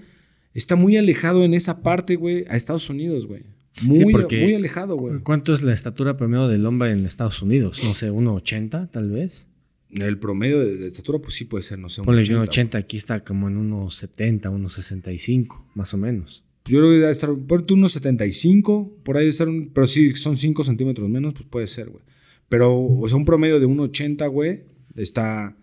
está 0.55 0.77
muy 0.77 0.97
alejado 0.97 1.45
en 1.45 1.55
esa 1.55 1.83
parte, 1.83 2.17
güey, 2.17 2.45
a 2.49 2.57
Estados 2.57 2.89
Unidos, 2.89 3.27
güey. 3.27 3.43
Muy, 3.83 4.05
muy 4.05 4.55
alejado, 4.55 4.97
güey. 4.97 5.21
¿Cuánto 5.23 5.53
es 5.53 5.63
la 5.63 5.73
estatura 5.73 6.17
promedio 6.17 6.49
del 6.49 6.65
hombre 6.65 6.93
en 6.93 7.05
Estados 7.05 7.43
Unidos? 7.43 7.81
No 7.85 7.95
sé, 7.95 8.11
1,80 8.11 8.91
tal 8.91 9.11
vez. 9.11 9.49
El 9.93 10.19
promedio 10.19 10.61
de, 10.61 10.87
estatura, 10.87 11.19
pues 11.19 11.35
sí 11.35 11.45
puede 11.45 11.63
ser, 11.63 11.79
no 11.79 11.89
sé, 11.89 12.01
1,80. 12.03 12.77
aquí 12.77 12.97
está 12.97 13.25
como 13.25 13.49
en 13.49 13.71
1,70, 13.71 14.41
1,65, 14.43 15.65
más 15.75 15.93
o 15.93 15.99
menos. 15.99 16.43
Yo 16.65 16.79
creo 16.79 16.91
que 16.91 16.97
debe 16.99 17.11
estar, 17.11 17.35
por 17.47 17.65
unos 17.73 17.93
75, 17.93 18.99
por 19.03 19.17
ahí 19.17 19.25
debe 19.25 19.31
estar, 19.31 19.49
pero 19.75 19.87
si 19.87 20.15
son 20.15 20.37
5 20.37 20.65
centímetros 20.65 21.09
menos, 21.09 21.35
pues 21.35 21.47
puede 21.47 21.67
ser, 21.67 21.91
güey. 21.91 22.05
Pero, 22.49 22.75
o 22.75 23.09
sea, 23.09 23.17
un 23.17 23.25
promedio 23.25 23.59
de 23.59 23.67
1,80, 23.67 24.31
güey, 24.31 24.63
está, 24.95 25.57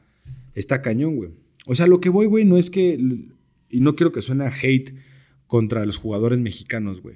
está 0.56 0.82
cañón, 0.82 1.16
güey. 1.16 1.32
O 1.66 1.76
sea, 1.76 1.88
lo 1.88 2.00
que 2.02 2.10
voy, 2.10 2.26
güey, 2.26 2.46
no 2.46 2.58
es 2.58 2.70
que, 2.70 3.00
y 3.70 3.80
no 3.80 3.96
quiero 3.96 4.12
que 4.12 4.22
suene 4.22 4.46
a 4.46 4.54
hate 4.54 4.94
contra 5.48 5.86
los 5.86 5.98
jugadores 5.98 6.40
mexicanos, 6.40 7.02
güey. 7.02 7.16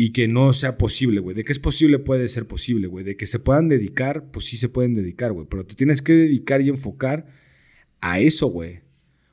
Y 0.00 0.12
que 0.12 0.28
no 0.28 0.52
sea 0.52 0.78
posible, 0.78 1.18
güey. 1.18 1.34
De 1.34 1.42
que 1.42 1.50
es 1.50 1.58
posible, 1.58 1.98
puede 1.98 2.28
ser 2.28 2.46
posible, 2.46 2.86
güey. 2.86 3.04
De 3.04 3.16
que 3.16 3.26
se 3.26 3.40
puedan 3.40 3.68
dedicar, 3.68 4.30
pues 4.30 4.44
sí 4.44 4.56
se 4.56 4.68
pueden 4.68 4.94
dedicar, 4.94 5.32
güey. 5.32 5.48
Pero 5.50 5.66
te 5.66 5.74
tienes 5.74 6.02
que 6.02 6.12
dedicar 6.12 6.60
y 6.60 6.68
enfocar 6.68 7.26
a 8.00 8.20
eso, 8.20 8.46
güey. 8.46 8.78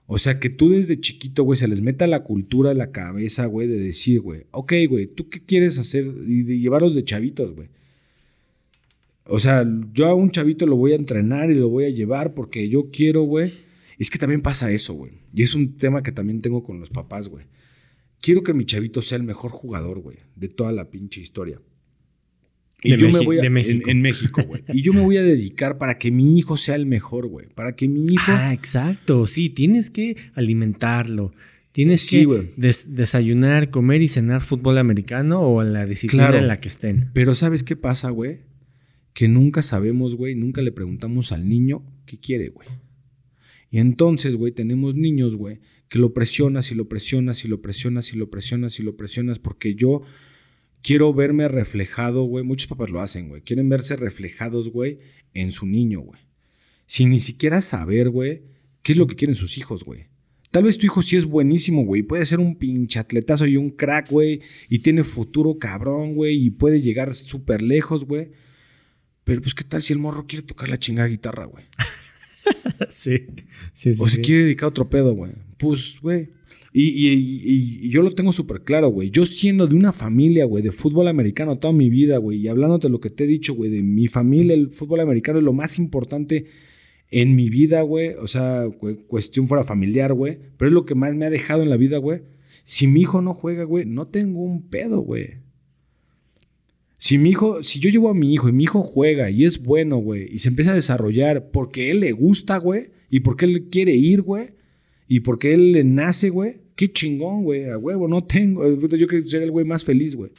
O 0.08 0.18
sea, 0.18 0.40
que 0.40 0.50
tú 0.50 0.72
desde 0.72 1.00
chiquito, 1.00 1.44
güey, 1.44 1.56
se 1.56 1.68
les 1.68 1.82
meta 1.82 2.08
la 2.08 2.24
cultura 2.24 2.72
en 2.72 2.80
la 2.80 2.92
cabeza, 2.92 3.46
güey, 3.46 3.68
de 3.68 3.78
decir, 3.78 4.22
güey, 4.22 4.48
ok, 4.50 4.74
güey, 4.90 5.06
¿tú 5.06 5.30
qué 5.30 5.40
quieres 5.40 5.78
hacer? 5.78 6.12
Y 6.26 6.42
de 6.42 6.58
llevarlos 6.58 6.96
de 6.96 7.04
chavitos, 7.04 7.54
güey. 7.54 7.68
O 9.26 9.40
sea, 9.40 9.64
yo 9.94 10.08
a 10.08 10.16
un 10.16 10.32
chavito 10.32 10.66
lo 10.66 10.78
voy 10.78 10.94
a 10.94 10.96
entrenar 10.96 11.52
y 11.52 11.54
lo 11.54 11.70
voy 11.70 11.86
a 11.86 11.90
llevar 11.92 12.34
porque 12.34 12.70
yo 12.70 12.90
quiero, 12.92 13.22
güey. 13.22 13.54
Es 14.00 14.10
que 14.10 14.18
también 14.18 14.42
pasa 14.42 14.72
eso, 14.72 14.96
güey. 14.96 15.12
Y 15.32 15.44
es 15.44 15.54
un 15.54 15.78
tema 15.78 16.02
que 16.02 16.12
también 16.12 16.42
tengo 16.42 16.64
con 16.64 16.80
los 16.80 16.90
papás, 16.90 17.30
güey. 17.30 17.46
Quiero 18.26 18.42
que 18.42 18.56
mi 18.56 18.66
chavito 18.66 19.04
sea 19.04 19.20
el 19.20 19.24
mejor 19.24 19.52
jugador, 19.52 20.00
güey, 20.00 20.18
de 20.36 20.50
toda 20.50 20.72
la 20.72 20.90
pinche 20.90 21.22
historia. 21.22 21.62
Y 22.82 22.98
yo 22.98 23.08
me 23.12 23.24
voy 23.24 23.38
a, 23.38 23.48
México. 23.52 23.88
En, 23.88 24.02
México, 24.02 24.42
güey. 24.42 24.64
Y 24.74 24.82
yo 24.82 24.94
me 24.94 25.02
voy 25.02 25.18
a 25.18 25.22
dedicar 25.22 25.78
para 25.78 26.00
que 26.00 26.10
mi 26.10 26.40
hijo 26.40 26.58
sea 26.58 26.74
el 26.74 26.88
mejor, 26.88 27.28
güey. 27.28 27.50
Para 27.54 27.76
que 27.76 27.88
mi 27.88 28.12
hijo. 28.12 28.32
Ah, 28.32 28.52
exacto. 28.52 29.28
Sí, 29.28 29.52
tienes 29.52 29.92
que 29.92 30.18
alimentarlo. 30.34 31.34
Tienes 31.72 32.10
que 32.10 32.52
desayunar, 32.88 33.70
comer 33.70 34.02
y 34.02 34.08
cenar 34.08 34.42
fútbol 34.42 34.80
americano 34.80 35.42
o 35.42 35.62
la 35.62 35.86
disciplina 35.86 36.36
en 36.36 36.48
la 36.48 36.60
que 36.60 36.70
estén. 36.70 37.12
Pero 37.14 37.36
¿sabes 37.36 37.62
qué 37.62 37.76
pasa, 37.76 38.10
güey? 38.10 38.40
Que 39.14 39.28
nunca 39.28 39.62
sabemos, 39.62 40.16
güey, 40.16 40.34
nunca 40.34 40.64
le 40.64 40.72
preguntamos 40.72 41.32
al 41.32 41.48
niño 41.48 41.84
qué 42.08 42.20
quiere, 42.20 42.50
güey. 42.50 42.70
Y 43.70 43.78
entonces, 43.78 44.36
güey, 44.36 44.52
tenemos 44.52 44.96
niños, 44.96 45.36
güey, 45.36 45.60
que 45.90 46.00
lo 46.00 46.14
presionas 46.14 46.72
y 46.72 46.76
lo 46.76 46.88
presionas 46.88 47.46
y 47.46 47.48
lo 47.48 47.62
presionas 47.62 48.14
y 48.14 48.18
lo 48.18 48.30
presionas 48.30 48.80
y 48.80 48.84
lo 48.84 48.96
presionas 48.98 49.40
porque 49.40 49.76
yo 49.76 50.02
quiero 50.82 51.14
verme 51.14 51.48
reflejado, 51.48 52.24
güey. 52.24 52.44
Muchos 52.44 52.68
papás 52.68 52.90
lo 52.90 53.02
hacen, 53.02 53.30
güey. 53.30 53.42
Quieren 53.42 53.70
verse 53.70 53.96
reflejados, 53.96 54.70
güey, 54.70 55.00
en 55.34 55.52
su 55.52 55.66
niño, 55.66 56.02
güey. 56.02 56.22
Sin 56.86 57.10
ni 57.10 57.20
siquiera 57.20 57.62
saber, 57.62 58.10
güey, 58.10 58.44
qué 58.84 58.92
es 58.92 58.98
lo 58.98 59.08
que 59.08 59.16
quieren 59.16 59.36
sus 59.36 59.58
hijos, 59.58 59.84
güey. 59.84 60.08
Tal 60.52 60.64
vez 60.64 60.78
tu 60.78 60.86
hijo 60.86 61.02
sí 61.02 61.18
es 61.18 61.26
buenísimo, 61.26 61.84
güey. 61.84 62.04
Puede 62.04 62.26
ser 62.26 62.40
un 62.40 62.56
pinche 62.56 63.00
atletazo 63.00 63.46
y 63.46 63.58
un 63.58 63.72
crack, 63.72 64.10
güey. 64.10 64.42
Y 64.70 64.80
tiene 64.80 65.04
futuro 65.04 65.58
cabrón, 65.60 66.14
güey. 66.16 66.46
Y 66.46 66.50
puede 66.52 66.82
llegar 66.82 67.14
súper 67.14 67.62
lejos, 67.62 68.06
güey. 68.06 68.32
Pero 69.26 69.42
pues, 69.42 69.54
¿qué 69.56 69.64
tal 69.64 69.82
si 69.82 69.92
el 69.92 70.00
morro 70.00 70.28
quiere 70.28 70.46
tocar 70.46 70.70
la 70.70 70.78
chingada 70.78 71.10
guitarra, 71.10 71.46
güey? 71.46 71.66
sí, 72.90 73.26
sí, 73.74 73.94
sí. 73.94 74.02
O 74.02 74.08
se 74.08 74.22
quiere 74.22 74.44
dedicar 74.44 74.66
a 74.66 74.70
otro 74.70 74.90
pedo, 74.90 75.14
güey. 75.14 75.34
Pues, 75.58 75.98
güey, 76.02 76.30
y, 76.78 77.90
yo 77.90 78.02
lo 78.02 78.14
tengo 78.14 78.32
súper 78.34 78.64
claro, 78.64 78.90
güey. 78.90 79.10
Yo 79.10 79.26
siendo 79.26 79.66
de 79.68 79.76
una 79.76 79.94
familia, 79.94 80.46
güey, 80.46 80.62
de 80.62 80.72
fútbol 80.72 81.08
americano 81.08 81.58
toda 81.58 81.74
mi 81.74 81.90
vida, 81.90 82.18
güey, 82.18 82.40
y 82.40 82.48
hablándote 82.50 82.90
lo 82.90 83.00
que 83.00 83.10
te 83.10 83.24
he 83.24 83.28
dicho, 83.28 83.54
güey, 83.54 83.72
de 83.72 83.82
mi 83.82 84.08
familia, 84.08 84.54
el 84.54 84.72
fútbol 84.72 85.00
americano 85.00 85.40
es 85.40 85.46
lo 85.46 85.54
más 85.54 85.80
importante 85.80 86.48
en 87.12 87.36
mi 87.36 87.50
vida, 87.50 87.82
güey. 87.82 88.16
O 88.16 88.28
sea, 88.28 88.68
cuestión 89.08 89.48
fuera 89.48 89.64
familiar, 89.64 90.14
güey. 90.14 90.38
Pero 90.58 90.68
es 90.68 90.74
lo 90.74 90.86
que 90.86 90.96
más 90.96 91.16
me 91.16 91.26
ha 91.26 91.30
dejado 91.30 91.64
en 91.64 91.70
la 91.70 91.78
vida, 91.78 91.98
güey. 91.98 92.24
Si 92.66 92.88
mi 92.88 93.02
hijo 93.02 93.22
no 93.22 93.34
juega, 93.34 93.64
güey, 93.64 93.86
no 93.86 94.08
tengo 94.08 94.42
un 94.42 94.68
pedo, 94.68 95.00
güey. 95.00 95.46
Si 96.98 97.18
mi 97.18 97.30
hijo, 97.30 97.62
si 97.64 97.80
yo 97.80 97.90
llevo 97.90 98.10
a 98.10 98.14
mi 98.14 98.34
hijo 98.34 98.50
y 98.50 98.52
mi 98.52 98.64
hijo 98.64 98.82
juega 98.82 99.30
y 99.30 99.46
es 99.46 99.62
bueno, 99.62 99.98
güey, 99.98 100.28
y 100.34 100.40
se 100.40 100.50
empieza 100.50 100.72
a 100.72 100.76
desarrollar 100.76 101.52
porque 101.52 101.92
él 101.92 102.00
le 102.00 102.12
gusta, 102.14 102.58
güey, 102.58 102.90
y 103.10 103.20
porque 103.20 103.46
él 103.46 103.70
quiere 103.70 103.94
ir, 103.94 104.24
güey, 104.24 104.55
y 105.08 105.22
porque 105.22 105.54
él 105.54 105.72
le 105.72 105.84
nace, 105.84 106.30
güey, 106.30 106.62
qué 106.76 106.92
chingón, 106.92 107.44
güey, 107.44 107.70
a 107.70 107.78
huevo, 107.78 108.08
no 108.08 108.24
tengo. 108.24 108.68
Yo 108.88 109.08
quiero 109.08 109.28
ser 109.28 109.44
el 109.44 109.52
güey 109.52 109.66
más 109.66 109.84
feliz, 109.84 110.16
güey. 110.16 110.32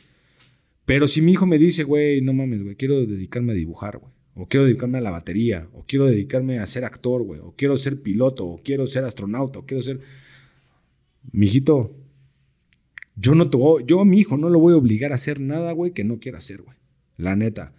Pero 0.84 1.08
si 1.08 1.20
mi 1.20 1.32
hijo 1.32 1.46
me 1.46 1.58
dice, 1.58 1.84
güey, 1.84 2.20
no 2.20 2.32
mames, 2.32 2.62
güey, 2.62 2.76
quiero 2.76 3.04
dedicarme 3.06 3.52
a 3.52 3.54
dibujar, 3.56 3.98
güey. 3.98 4.12
O 4.34 4.46
quiero 4.48 4.66
dedicarme 4.66 4.98
a 4.98 5.00
la 5.00 5.10
batería, 5.10 5.68
o 5.72 5.84
quiero 5.86 6.06
dedicarme 6.06 6.58
a 6.58 6.66
ser 6.66 6.84
actor, 6.84 7.22
güey, 7.22 7.40
o 7.40 7.54
quiero 7.56 7.76
ser 7.76 8.02
piloto, 8.02 8.46
o 8.46 8.60
quiero 8.62 8.86
ser 8.86 9.04
astronauta, 9.04 9.60
o 9.60 9.66
quiero 9.66 9.82
ser. 9.82 10.00
Mijito, 11.32 11.96
yo 13.16 13.34
no 13.34 13.48
te 13.48 13.58
yo 13.86 14.00
a 14.00 14.04
mi 14.04 14.20
hijo 14.20 14.36
no 14.36 14.50
lo 14.50 14.60
voy 14.60 14.74
a 14.74 14.76
obligar 14.76 15.12
a 15.12 15.14
hacer 15.14 15.40
nada, 15.40 15.72
güey, 15.72 15.92
que 15.92 16.04
no 16.04 16.20
quiera 16.20 16.38
hacer, 16.38 16.62
güey. 16.62 16.76
La 17.16 17.34
neta. 17.34 17.74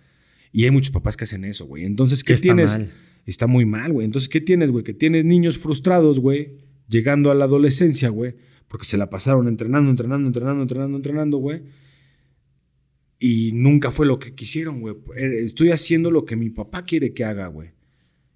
Y 0.52 0.64
hay 0.64 0.72
muchos 0.72 0.92
papás 0.92 1.16
que 1.16 1.26
hacen 1.26 1.46
eso, 1.46 1.68
güey. 1.68 1.86
Entonces, 1.86 2.24
¿qué, 2.24 2.34
tienes? 2.36 2.80
Está 3.26 3.46
muy 3.46 3.66
mal, 3.66 3.94
güey. 3.94 4.06
Entonces, 4.06 4.28
¿qué 4.28 4.42
tienes, 4.42 4.72
güey? 4.72 4.84
Que 4.84 4.94
tienes 4.94 5.26
niños 5.26 5.60
frustrados, 5.60 6.20
güey, 6.20 6.56
llegando 6.88 7.32
a 7.32 7.36
la 7.36 7.46
adolescencia, 7.46 8.10
güey, 8.10 8.36
porque 8.68 8.86
se 8.86 8.98
la 8.98 9.10
pasaron 9.10 9.48
entrenando, 9.48 9.90
entrenando, 9.90 10.28
entrenando, 10.28 10.62
entrenando, 10.64 10.98
entrenando, 10.98 11.38
güey. 11.38 11.64
Y 13.20 13.52
nunca 13.54 13.92
fue 13.92 14.06
lo 14.06 14.20
que 14.20 14.36
quisieron, 14.36 14.82
güey. 14.82 14.96
Estoy 15.16 15.72
haciendo 15.72 16.12
lo 16.12 16.26
que 16.26 16.36
mi 16.36 16.50
papá 16.50 16.86
quiere 16.86 17.14
que 17.14 17.24
haga, 17.24 17.48
güey. 17.48 17.72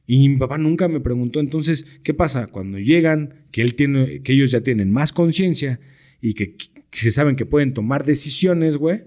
Y 0.07 0.27
mi 0.27 0.37
papá 0.37 0.57
nunca 0.57 0.87
me 0.87 0.99
preguntó, 0.99 1.39
entonces, 1.39 1.85
¿qué 2.03 2.13
pasa? 2.13 2.47
Cuando 2.47 2.79
llegan, 2.79 3.45
que, 3.51 3.61
él 3.61 3.75
tiene, 3.75 4.21
que 4.23 4.33
ellos 4.33 4.51
ya 4.51 4.61
tienen 4.61 4.91
más 4.91 5.13
conciencia 5.13 5.79
y 6.19 6.33
que, 6.33 6.57
se 6.91 7.11
saben 7.11 7.35
que 7.35 7.45
pueden 7.45 7.73
tomar 7.73 8.05
decisiones, 8.05 8.75
güey, 8.77 9.03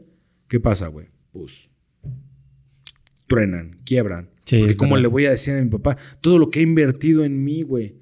¿qué 0.49 0.61
pasa, 0.61 0.89
güey? 0.89 1.09
Pues 1.33 1.69
truenan, 3.27 3.81
quiebran. 3.85 4.31
Sí, 4.45 4.61
Porque 4.61 4.77
como 4.77 4.97
le 4.97 5.09
voy 5.09 5.27
a 5.27 5.31
decir 5.31 5.55
a 5.55 5.63
mi 5.63 5.69
papá, 5.69 5.97
todo 6.21 6.39
lo 6.39 6.51
que 6.51 6.61
ha 6.61 6.63
invertido 6.63 7.25
en 7.25 7.45
mí, 7.45 7.63
güey, 7.63 7.97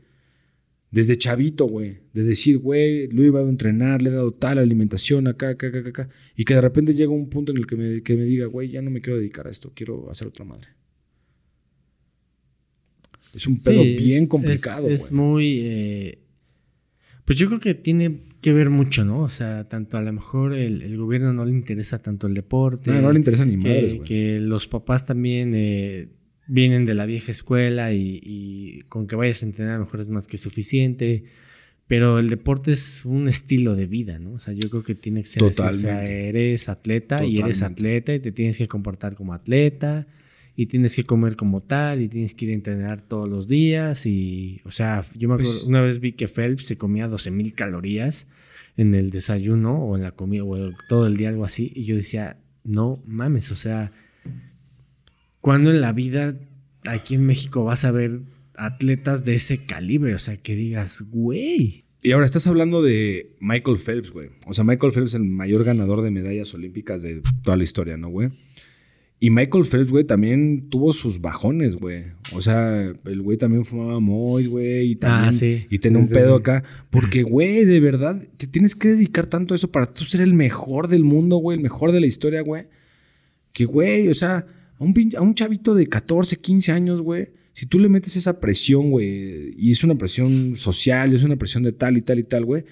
desde 0.92 1.16
chavito, 1.16 1.64
güey, 1.64 2.00
de 2.12 2.22
decir, 2.22 2.58
güey, 2.58 3.08
lo 3.08 3.24
iba 3.24 3.40
a 3.40 3.48
entrenar, 3.48 4.02
le 4.02 4.10
he 4.10 4.12
dado 4.12 4.32
tal 4.32 4.58
alimentación 4.58 5.26
acá, 5.26 5.48
acá, 5.48 5.68
acá, 5.68 5.88
acá, 5.88 6.08
y 6.36 6.44
que 6.44 6.54
de 6.54 6.60
repente 6.60 6.94
llega 6.94 7.10
un 7.10 7.30
punto 7.30 7.50
en 7.50 7.58
el 7.58 7.66
que 7.66 7.76
me, 7.76 8.02
que 8.02 8.14
me 8.14 8.24
diga, 8.24 8.44
güey, 8.46 8.70
ya 8.70 8.82
no 8.82 8.90
me 8.90 9.00
quiero 9.00 9.18
dedicar 9.18 9.46
a 9.46 9.50
esto, 9.50 9.72
quiero 9.74 10.10
hacer 10.10 10.28
otra 10.28 10.44
madre. 10.44 10.68
Es 13.32 13.46
un 13.46 13.56
pedo 13.56 13.80
bien 13.82 14.28
complicado. 14.28 14.86
Es, 14.86 15.04
es 15.04 15.12
muy... 15.12 15.60
Eh, 15.62 16.18
pues 17.24 17.38
yo 17.38 17.46
creo 17.46 17.60
que 17.60 17.74
tiene 17.74 18.24
que 18.42 18.52
ver 18.52 18.68
mucho, 18.68 19.06
¿no? 19.06 19.22
O 19.22 19.30
sea, 19.30 19.66
tanto 19.68 19.96
a 19.96 20.02
lo 20.02 20.12
mejor 20.12 20.52
el, 20.52 20.94
gobierno 20.98 21.32
no 21.32 21.46
le 21.46 21.52
interesa 21.52 21.98
tanto 22.00 22.26
el 22.26 22.34
deporte. 22.34 22.90
No, 22.90 23.00
no 23.00 23.12
le 23.12 23.18
interesa 23.18 23.46
ni 23.46 23.58
que, 23.58 24.02
Que 24.04 24.40
los 24.40 24.68
papás 24.68 25.06
también 25.06 25.52
eh, 25.54 26.08
vienen 26.46 26.84
de 26.84 26.94
la 26.94 27.06
vieja 27.06 27.30
escuela 27.30 27.92
y, 27.92 28.82
con 28.88 29.06
que 29.06 29.16
vayas 29.16 29.42
a 29.42 29.46
entrenar 29.46 29.74
a 29.74 29.78
lo 29.78 29.84
mejor 29.84 30.00
es 30.00 30.08
más 30.08 30.26
que 30.26 30.38
suficiente. 30.38 31.24
Pero 31.86 32.18
el 32.18 32.30
deporte 32.30 32.72
es 32.72 33.04
un 33.04 33.28
estilo 33.28 33.74
de 33.74 33.86
vida, 33.86 34.18
¿no? 34.18 34.34
O 34.34 34.38
sea, 34.38 34.54
yo 34.54 34.70
creo 34.70 34.82
que 34.82 34.94
tiene 34.94 35.22
que 35.22 35.28
ser 35.28 35.44
así. 35.44 35.60
O 35.60 35.72
sea, 35.74 36.04
eres 36.04 36.68
atleta 36.68 37.24
y 37.24 37.38
eres 37.38 37.62
atleta 37.62 38.14
y 38.14 38.20
te 38.20 38.32
tienes 38.32 38.56
que 38.56 38.68
comportar 38.68 39.14
como 39.14 39.34
atleta 39.34 40.06
y 40.54 40.66
tienes 40.66 40.96
que 40.96 41.04
comer 41.04 41.36
como 41.36 41.62
tal 41.62 42.02
y 42.02 42.08
tienes 42.08 42.34
que 42.34 42.46
ir 42.46 42.50
a 42.52 42.54
entrenar 42.54 43.00
todos 43.00 43.28
los 43.28 43.48
días 43.48 44.06
y, 44.06 44.60
o 44.64 44.70
sea, 44.70 45.04
yo 45.14 45.28
me 45.28 45.34
acuerdo, 45.34 45.52
pues 45.52 45.64
una 45.64 45.80
vez 45.80 45.98
vi 45.98 46.12
que 46.12 46.28
Phelps 46.28 46.66
se 46.66 46.76
comía 46.76 47.08
12 47.08 47.30
mil 47.30 47.54
calorías 47.54 48.28
en 48.76 48.94
el 48.94 49.10
desayuno 49.10 49.82
o 49.84 49.96
en 49.96 50.02
la 50.02 50.12
comida 50.12 50.44
o 50.44 50.72
todo 50.88 51.06
el 51.06 51.16
día, 51.16 51.30
algo 51.30 51.44
así, 51.44 51.72
y 51.74 51.84
yo 51.84 51.96
decía, 51.96 52.38
no 52.64 53.02
mames, 53.06 53.50
o 53.50 53.56
sea, 53.56 53.92
¿cuándo 55.42 55.70
en 55.70 55.82
la 55.82 55.92
vida 55.92 56.38
aquí 56.86 57.16
en 57.16 57.26
México 57.26 57.64
vas 57.64 57.84
a 57.84 57.90
ver 57.90 58.22
atletas 58.54 59.26
de 59.26 59.34
ese 59.34 59.66
calibre? 59.66 60.14
O 60.14 60.18
sea, 60.18 60.38
que 60.38 60.56
digas, 60.56 61.02
güey. 61.10 61.84
Y 62.00 62.12
ahora 62.12 62.24
estás 62.24 62.46
hablando 62.46 62.82
de 62.82 63.36
Michael 63.40 63.76
Phelps, 63.78 64.10
güey. 64.10 64.30
O 64.46 64.54
sea, 64.54 64.64
Michael 64.64 64.92
Phelps 64.92 65.10
es 65.10 65.14
el 65.16 65.24
mayor 65.24 65.62
ganador 65.64 66.00
de 66.00 66.10
medallas 66.10 66.54
olímpicas 66.54 67.02
de 67.02 67.22
toda 67.44 67.56
la 67.56 67.62
historia, 67.62 67.96
¿no, 67.96 68.08
güey? 68.08 68.30
Y 69.20 69.30
Michael 69.30 69.66
Phelps, 69.66 69.90
güey, 69.92 70.02
también 70.02 70.68
tuvo 70.68 70.92
sus 70.92 71.20
bajones, 71.20 71.76
güey. 71.76 72.06
O 72.32 72.40
sea, 72.40 72.92
el 73.04 73.22
güey 73.22 73.38
también 73.38 73.64
fumaba 73.64 74.00
mois, 74.00 74.48
güey, 74.48 74.90
y 74.90 74.96
también 74.96 75.28
ah, 75.28 75.32
sí. 75.32 75.64
y 75.70 75.78
tenía 75.78 76.00
un 76.00 76.08
pedo 76.08 76.34
acá. 76.34 76.64
Porque, 76.90 77.22
güey, 77.22 77.64
de 77.64 77.78
verdad, 77.78 78.20
te 78.36 78.48
tienes 78.48 78.74
que 78.74 78.88
dedicar 78.88 79.26
tanto 79.26 79.54
a 79.54 79.56
eso 79.56 79.70
para 79.70 79.92
tú 79.92 80.04
ser 80.04 80.22
el 80.22 80.34
mejor 80.34 80.88
del 80.88 81.04
mundo, 81.04 81.36
güey, 81.36 81.56
el 81.56 81.62
mejor 81.62 81.92
de 81.92 82.00
la 82.00 82.06
historia, 82.06 82.42
güey. 82.42 82.66
Que, 83.52 83.64
güey, 83.64 84.08
o 84.08 84.14
sea, 84.14 84.44
a 84.82 84.84
un, 84.84 85.12
a 85.16 85.20
un 85.20 85.34
chavito 85.34 85.74
de 85.74 85.86
14, 85.86 86.36
15 86.36 86.72
años, 86.72 87.00
güey, 87.00 87.28
si 87.52 87.66
tú 87.66 87.78
le 87.78 87.88
metes 87.88 88.16
esa 88.16 88.40
presión, 88.40 88.90
güey, 88.90 89.54
y 89.56 89.70
es 89.70 89.84
una 89.84 89.94
presión 89.94 90.56
social, 90.56 91.14
es 91.14 91.22
una 91.22 91.36
presión 91.36 91.62
de 91.62 91.72
tal 91.72 91.96
y 91.96 92.02
tal 92.02 92.18
y 92.18 92.24
tal, 92.24 92.44
güey, 92.44 92.64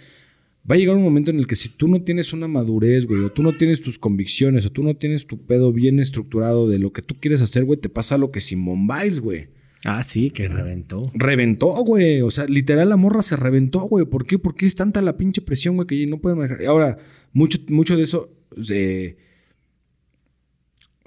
Va 0.70 0.74
a 0.74 0.78
llegar 0.78 0.94
un 0.94 1.02
momento 1.02 1.30
en 1.30 1.38
el 1.38 1.46
que 1.46 1.56
si 1.56 1.70
tú 1.70 1.88
no 1.88 2.02
tienes 2.02 2.32
una 2.32 2.46
madurez, 2.46 3.06
güey, 3.06 3.22
o 3.22 3.32
tú 3.32 3.42
no 3.42 3.56
tienes 3.56 3.80
tus 3.80 3.98
convicciones, 3.98 4.66
o 4.66 4.70
tú 4.70 4.82
no 4.82 4.94
tienes 4.94 5.26
tu 5.26 5.38
pedo 5.38 5.72
bien 5.72 5.98
estructurado 5.98 6.68
de 6.68 6.78
lo 6.78 6.92
que 6.92 7.00
tú 7.00 7.16
quieres 7.18 7.40
hacer, 7.40 7.64
güey, 7.64 7.80
te 7.80 7.88
pasa 7.88 8.18
lo 8.18 8.30
que 8.30 8.40
Simone 8.40 8.86
Biles, 8.86 9.20
güey. 9.20 9.48
Ah, 9.84 10.04
sí, 10.04 10.30
que 10.30 10.46
reventó. 10.48 11.10
Reventó, 11.14 11.68
güey. 11.82 12.20
O 12.20 12.30
sea, 12.30 12.44
literal 12.44 12.90
la 12.90 12.98
morra 12.98 13.22
se 13.22 13.36
reventó, 13.36 13.80
güey. 13.80 14.04
¿Por 14.04 14.26
qué? 14.26 14.38
Porque 14.38 14.66
es 14.66 14.74
tanta 14.74 15.00
la 15.00 15.16
pinche 15.16 15.40
presión, 15.40 15.76
güey, 15.76 15.86
que 15.86 16.06
no 16.06 16.20
pueden 16.20 16.38
manejar. 16.38 16.66
Ahora, 16.66 16.98
mucho, 17.32 17.58
mucho 17.70 17.96
de 17.96 18.02
eso 18.02 18.30
eh, 18.68 19.16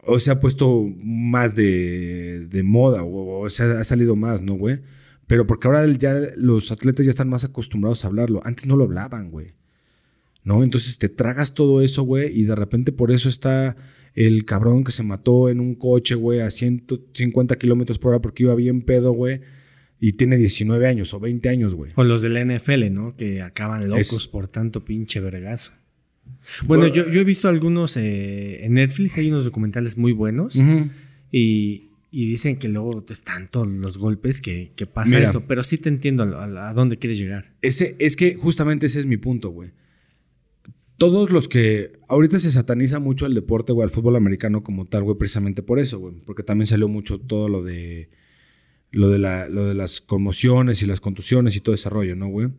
o 0.06 0.20
se 0.20 0.32
ha 0.32 0.40
puesto 0.40 0.86
más 0.98 1.56
de, 1.56 2.48
de 2.50 2.64
moda, 2.64 3.04
o, 3.04 3.42
o 3.42 3.50
sea, 3.50 3.80
ha 3.80 3.84
salido 3.84 4.16
más, 4.16 4.42
¿no, 4.42 4.56
güey? 4.56 4.80
Pero 5.28 5.48
porque 5.48 5.68
ahora 5.68 5.86
ya 5.88 6.16
los 6.36 6.72
atletas 6.72 7.06
ya 7.06 7.10
están 7.10 7.30
más 7.30 7.44
acostumbrados 7.44 8.04
a 8.04 8.08
hablarlo. 8.08 8.42
Antes 8.44 8.66
no 8.66 8.76
lo 8.76 8.84
hablaban, 8.84 9.32
güey. 9.32 9.54
¿No? 10.44 10.64
Entonces 10.64 10.98
te 10.98 11.08
tragas 11.08 11.54
todo 11.54 11.82
eso, 11.82 12.04
güey, 12.04 12.38
y 12.38 12.44
de 12.44 12.56
repente 12.56 12.92
por 12.92 13.12
eso 13.12 13.30
está 13.30 13.78
el 14.14 14.46
cabrón 14.46 14.84
que 14.84 14.92
se 14.92 15.04
mató 15.04 15.50
en 15.50 15.60
un 15.60 15.76
coche, 15.76 16.16
güey, 16.16 16.42
a 16.42 16.52
150 16.52 17.56
kilómetros 17.58 17.98
por 17.98 18.10
hora 18.12 18.22
porque 18.22 18.44
iba 18.44 18.54
bien 18.54 18.82
pedo, 18.82 19.14
güey, 19.14 19.42
y 20.00 20.14
tiene 20.14 20.36
19 20.36 20.86
años 20.86 21.14
o 21.14 21.20
20 21.22 21.48
años, 21.48 21.76
güey. 21.76 21.94
O 21.96 22.04
los 22.04 22.22
del 22.22 22.38
NFL, 22.46 22.92
¿no? 22.92 23.16
Que 23.16 23.42
acaban 23.42 23.90
locos 23.90 24.28
por 24.28 24.50
tanto 24.50 24.84
pinche 24.84 25.22
vergazo. 25.22 25.72
Bueno, 26.66 26.88
yo, 26.88 27.04
he 27.04 27.24
visto 27.24 27.48
algunos 27.48 27.96
eh, 27.98 28.66
en 28.66 28.74
Netflix, 28.74 29.18
hay 29.18 29.30
unos 29.30 29.46
documentales 29.46 29.98
muy 29.98 30.12
buenos. 30.12 30.62
Y 31.32 31.94
y 32.16 32.28
dicen 32.28 32.58
que 32.58 32.68
luego 32.68 33.04
están 33.10 33.50
todos 33.50 33.68
los 33.68 33.98
golpes 33.98 34.40
que, 34.40 34.72
pasa 34.94 35.18
eso, 35.18 35.48
pero 35.48 35.64
sí 35.64 35.80
te 35.80 35.90
entiendo 35.90 36.22
a, 36.22 36.72
dónde 36.76 37.00
quieres 37.00 37.18
llegar. 37.18 37.56
Ese, 37.64 37.96
es 37.98 38.16
que 38.16 38.36
justamente 38.36 38.86
ese 38.86 39.00
es 39.00 39.08
mi 39.08 39.18
punto, 39.18 39.50
güey. 39.50 39.72
Todos 40.98 41.32
los 41.32 41.48
que. 41.48 41.94
Ahorita 42.08 42.38
se 42.38 42.52
sataniza 42.52 43.00
mucho 43.00 43.26
el 43.26 43.34
deporte, 43.34 43.74
güey, 43.74 43.86
al 43.86 43.90
fútbol 43.90 44.16
americano 44.16 44.62
como 44.62 44.86
tal, 44.86 45.02
güey, 45.02 45.18
precisamente 45.18 45.64
por 45.64 45.80
eso, 45.80 45.98
güey. 45.98 46.14
Porque 46.24 46.44
también 46.44 46.68
salió 46.68 46.88
mucho 46.88 47.20
todo 47.20 47.50
lo 47.50 47.64
de. 47.64 48.12
Lo 48.92 49.10
de, 49.10 49.18
la, 49.18 49.50
lo 49.50 49.66
de 49.66 49.74
las 49.74 50.00
conmociones 50.00 50.84
y 50.84 50.86
las 50.86 51.02
contusiones 51.02 51.56
y 51.56 51.62
todo 51.62 51.74
ese 51.74 51.90
rollo, 51.90 52.16
¿no, 52.16 52.28
güey? 52.28 52.50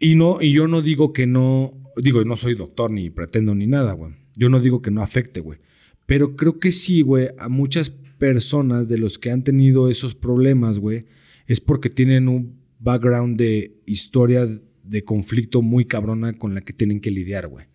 Y, 0.00 0.16
no, 0.16 0.42
y 0.42 0.52
yo 0.52 0.66
no 0.66 0.82
digo 0.82 1.12
que 1.12 1.28
no. 1.28 1.70
Digo, 1.96 2.24
no 2.24 2.36
soy 2.36 2.54
doctor 2.54 2.90
ni 2.90 3.10
pretendo 3.10 3.54
ni 3.54 3.66
nada, 3.66 3.92
güey. 3.92 4.12
Yo 4.36 4.48
no 4.48 4.60
digo 4.60 4.82
que 4.82 4.90
no 4.90 5.02
afecte, 5.02 5.40
güey. 5.40 5.58
Pero 6.06 6.36
creo 6.36 6.58
que 6.58 6.72
sí, 6.72 7.02
güey, 7.02 7.28
a 7.38 7.48
muchas 7.48 7.90
personas 7.90 8.88
de 8.88 8.98
los 8.98 9.18
que 9.18 9.30
han 9.30 9.44
tenido 9.44 9.88
esos 9.88 10.14
problemas, 10.14 10.78
güey, 10.78 11.06
es 11.46 11.60
porque 11.60 11.90
tienen 11.90 12.28
un 12.28 12.60
background 12.78 13.38
de 13.38 13.80
historia 13.86 14.48
de 14.82 15.04
conflicto 15.04 15.62
muy 15.62 15.84
cabrona 15.84 16.32
con 16.34 16.54
la 16.54 16.60
que 16.60 16.72
tienen 16.72 17.00
que 17.00 17.10
lidiar, 17.10 17.48
güey. 17.48 17.66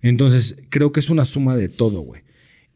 Entonces, 0.00 0.56
creo 0.70 0.92
que 0.92 1.00
es 1.00 1.10
una 1.10 1.24
suma 1.24 1.56
de 1.56 1.68
todo, 1.68 2.00
güey. 2.00 2.22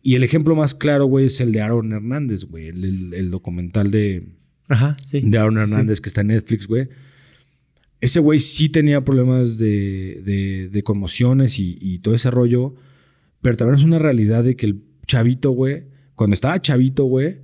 Y 0.02 0.16
el 0.16 0.24
ejemplo 0.24 0.56
más 0.56 0.74
claro, 0.74 1.06
güey, 1.06 1.26
es 1.26 1.40
el 1.40 1.52
de 1.52 1.60
Aaron 1.60 1.92
Hernández, 1.92 2.44
güey. 2.44 2.68
El, 2.68 3.30
documental 3.30 3.90
de, 3.90 4.24
Ajá, 4.68 4.96
sí. 5.04 5.20
de 5.20 5.38
Aaron 5.38 5.58
Hernández 5.58 6.00
que 6.00 6.08
está 6.08 6.22
en 6.22 6.28
Netflix, 6.28 6.66
güey. 6.66 6.88
Ese 8.02 8.20
güey 8.20 8.38
sí 8.40 8.68
tenía 8.68 9.02
problemas 9.02 9.56
de, 9.56 10.68
de, 10.70 10.82
conmociones 10.82 11.58
y, 11.58 11.78
y, 11.80 12.00
todo 12.00 12.14
ese 12.14 12.30
rollo. 12.30 12.74
Pero 13.40 13.56
también 13.56 13.78
es 13.78 13.84
una 13.84 13.98
realidad 13.98 14.44
de 14.44 14.56
que 14.56 14.66
el 14.66 14.82
chavito, 15.06 15.52
güey, 15.52 15.84
cuando 16.14 16.34
estaba 16.34 16.60
chavito, 16.60 17.04
güey, 17.04 17.38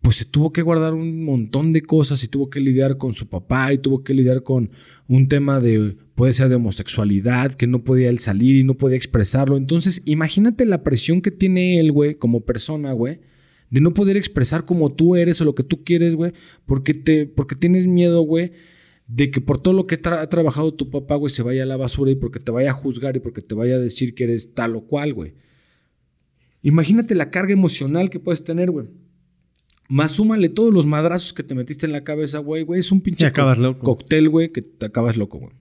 pues 0.00 0.16
se 0.16 0.24
tuvo 0.24 0.52
que 0.52 0.62
guardar 0.62 0.94
un 0.94 1.24
montón 1.24 1.72
de 1.72 1.82
cosas 1.82 2.24
y 2.24 2.28
tuvo 2.28 2.48
que 2.48 2.60
lidiar 2.60 2.96
con 2.96 3.12
su 3.12 3.28
papá 3.28 3.72
y 3.72 3.78
tuvo 3.78 4.02
que 4.02 4.14
lidiar 4.14 4.42
con 4.42 4.70
un 5.08 5.28
tema 5.28 5.60
de, 5.60 5.96
puede 6.14 6.32
ser 6.32 6.48
de 6.48 6.54
homosexualidad, 6.56 7.54
que 7.54 7.66
no 7.66 7.84
podía 7.84 8.08
él 8.08 8.18
salir 8.18 8.56
y 8.56 8.64
no 8.64 8.74
podía 8.74 8.96
expresarlo. 8.96 9.56
Entonces, 9.56 10.02
imagínate 10.06 10.64
la 10.64 10.82
presión 10.82 11.20
que 11.20 11.30
tiene 11.30 11.78
él, 11.78 11.92
güey, 11.92 12.14
como 12.14 12.40
persona, 12.40 12.92
güey, 12.92 13.20
de 13.70 13.80
no 13.80 13.92
poder 13.92 14.16
expresar 14.16 14.64
como 14.64 14.92
tú 14.92 15.16
eres 15.16 15.40
o 15.40 15.44
lo 15.44 15.54
que 15.54 15.64
tú 15.64 15.84
quieres, 15.84 16.14
güey, 16.14 16.32
porque, 16.64 16.94
te, 16.94 17.26
porque 17.26 17.54
tienes 17.54 17.86
miedo, 17.86 18.22
güey, 18.22 18.52
de 19.12 19.32
que 19.32 19.40
por 19.40 19.60
todo 19.60 19.74
lo 19.74 19.88
que 19.88 20.00
ha 20.04 20.28
trabajado 20.28 20.72
tu 20.72 20.88
papá, 20.88 21.16
güey, 21.16 21.34
se 21.34 21.42
vaya 21.42 21.64
a 21.64 21.66
la 21.66 21.76
basura 21.76 22.12
y 22.12 22.14
porque 22.14 22.38
te 22.38 22.52
vaya 22.52 22.70
a 22.70 22.74
juzgar 22.74 23.16
y 23.16 23.20
porque 23.20 23.42
te 23.42 23.56
vaya 23.56 23.74
a 23.74 23.78
decir 23.78 24.14
que 24.14 24.22
eres 24.24 24.54
tal 24.54 24.76
o 24.76 24.82
cual, 24.82 25.14
güey. 25.14 25.34
Imagínate 26.62 27.16
la 27.16 27.30
carga 27.30 27.52
emocional 27.52 28.08
que 28.08 28.20
puedes 28.20 28.44
tener, 28.44 28.70
güey. 28.70 28.86
Más 29.88 30.12
súmale 30.12 30.48
todos 30.48 30.72
los 30.72 30.86
madrazos 30.86 31.32
que 31.32 31.42
te 31.42 31.56
metiste 31.56 31.86
en 31.86 31.92
la 31.92 32.04
cabeza, 32.04 32.38
güey, 32.38 32.62
güey. 32.62 32.78
Es 32.78 32.92
un 32.92 33.00
pinche 33.00 33.26
acabas 33.26 33.58
loco. 33.58 33.84
cóctel, 33.84 34.28
güey, 34.28 34.52
que 34.52 34.62
te 34.62 34.86
acabas 34.86 35.16
loco, 35.16 35.38
güey. 35.38 35.52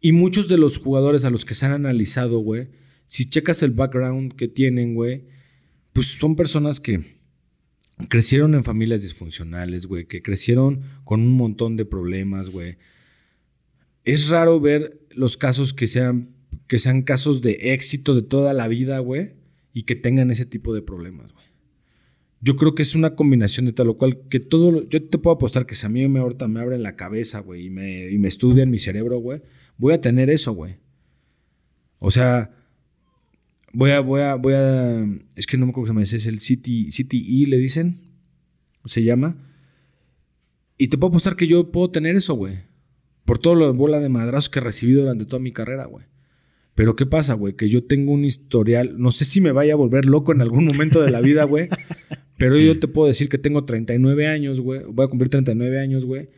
Y 0.00 0.12
muchos 0.12 0.46
de 0.48 0.58
los 0.58 0.78
jugadores 0.78 1.24
a 1.24 1.30
los 1.30 1.44
que 1.44 1.54
se 1.54 1.66
han 1.66 1.72
analizado, 1.72 2.38
güey, 2.38 2.68
si 3.06 3.28
checas 3.28 3.64
el 3.64 3.72
background 3.72 4.34
que 4.34 4.46
tienen, 4.46 4.94
güey, 4.94 5.26
pues 5.92 6.06
son 6.06 6.36
personas 6.36 6.78
que 6.78 7.11
crecieron 8.08 8.54
en 8.54 8.64
familias 8.64 9.02
disfuncionales, 9.02 9.86
güey, 9.86 10.06
que 10.06 10.22
crecieron 10.22 10.82
con 11.04 11.20
un 11.20 11.32
montón 11.32 11.76
de 11.76 11.84
problemas, 11.84 12.50
güey. 12.50 12.76
Es 14.04 14.28
raro 14.28 14.60
ver 14.60 15.00
los 15.10 15.36
casos 15.36 15.74
que 15.74 15.86
sean 15.86 16.30
que 16.66 16.78
sean 16.78 17.02
casos 17.02 17.42
de 17.42 17.74
éxito 17.74 18.14
de 18.14 18.22
toda 18.22 18.52
la 18.52 18.68
vida, 18.68 18.98
güey, 18.98 19.34
y 19.72 19.82
que 19.82 19.94
tengan 19.94 20.30
ese 20.30 20.46
tipo 20.46 20.74
de 20.74 20.82
problemas, 20.82 21.32
güey. 21.32 21.44
yo 22.40 22.56
creo 22.56 22.74
que 22.74 22.82
es 22.82 22.94
una 22.94 23.14
combinación 23.14 23.66
de 23.66 23.72
tal 23.72 23.90
o 23.90 23.98
cual 23.98 24.22
que 24.28 24.40
todo, 24.40 24.88
yo 24.88 25.06
te 25.06 25.18
puedo 25.18 25.36
apostar 25.36 25.66
que 25.66 25.74
si 25.74 25.86
a 25.86 25.88
mí 25.88 26.06
me 26.08 26.20
ahorita 26.20 26.48
me 26.48 26.60
abren 26.60 26.82
la 26.82 26.96
cabeza, 26.96 27.40
güey, 27.40 27.66
y 27.66 27.70
me, 27.70 28.10
y 28.10 28.18
me 28.18 28.28
estudian 28.28 28.70
mi 28.70 28.78
cerebro, 28.78 29.18
güey, 29.18 29.42
voy 29.76 29.94
a 29.94 30.00
tener 30.00 30.30
eso, 30.30 30.52
güey. 30.52 30.76
O 31.98 32.10
sea, 32.10 32.50
voy 33.72 33.90
a, 33.90 34.00
voy 34.00 34.20
a, 34.20 34.34
voy 34.34 34.54
a, 34.54 35.06
es 35.34 35.46
que 35.46 35.56
no 35.56 35.66
me 35.66 35.70
acuerdo 35.70 35.92
cómo 35.92 36.04
se 36.04 36.16
llama, 36.16 36.22
es 36.22 36.26
el 36.26 36.40
City, 36.40 36.90
City 36.90 37.42
E, 37.42 37.46
le 37.46 37.58
dicen, 37.58 38.00
se 38.84 39.02
llama. 39.02 39.36
Y 40.78 40.88
te 40.88 40.98
puedo 40.98 41.10
apostar 41.10 41.36
que 41.36 41.46
yo 41.46 41.70
puedo 41.70 41.90
tener 41.90 42.16
eso, 42.16 42.34
güey. 42.34 42.60
Por 43.24 43.38
toda 43.38 43.56
la 43.56 43.70
bola 43.70 44.00
de 44.00 44.08
madrazos 44.08 44.50
que 44.50 44.58
he 44.58 44.62
recibido 44.62 45.02
durante 45.02 45.26
toda 45.26 45.40
mi 45.40 45.52
carrera, 45.52 45.86
güey. 45.86 46.06
Pero 46.74 46.96
¿qué 46.96 47.06
pasa, 47.06 47.34
güey? 47.34 47.54
Que 47.54 47.68
yo 47.68 47.84
tengo 47.84 48.12
un 48.12 48.24
historial, 48.24 48.94
no 48.98 49.10
sé 49.10 49.24
si 49.24 49.40
me 49.40 49.52
vaya 49.52 49.74
a 49.74 49.76
volver 49.76 50.06
loco 50.06 50.32
en 50.32 50.40
algún 50.40 50.64
momento 50.64 51.02
de 51.02 51.10
la 51.10 51.20
vida, 51.20 51.44
güey. 51.44 51.68
pero 52.38 52.58
yo 52.58 52.78
te 52.80 52.88
puedo 52.88 53.08
decir 53.08 53.28
que 53.28 53.38
tengo 53.38 53.64
39 53.64 54.26
años, 54.26 54.60
güey. 54.60 54.80
Voy 54.88 55.04
a 55.04 55.08
cumplir 55.08 55.30
39 55.30 55.78
años, 55.78 56.04
güey. 56.04 56.30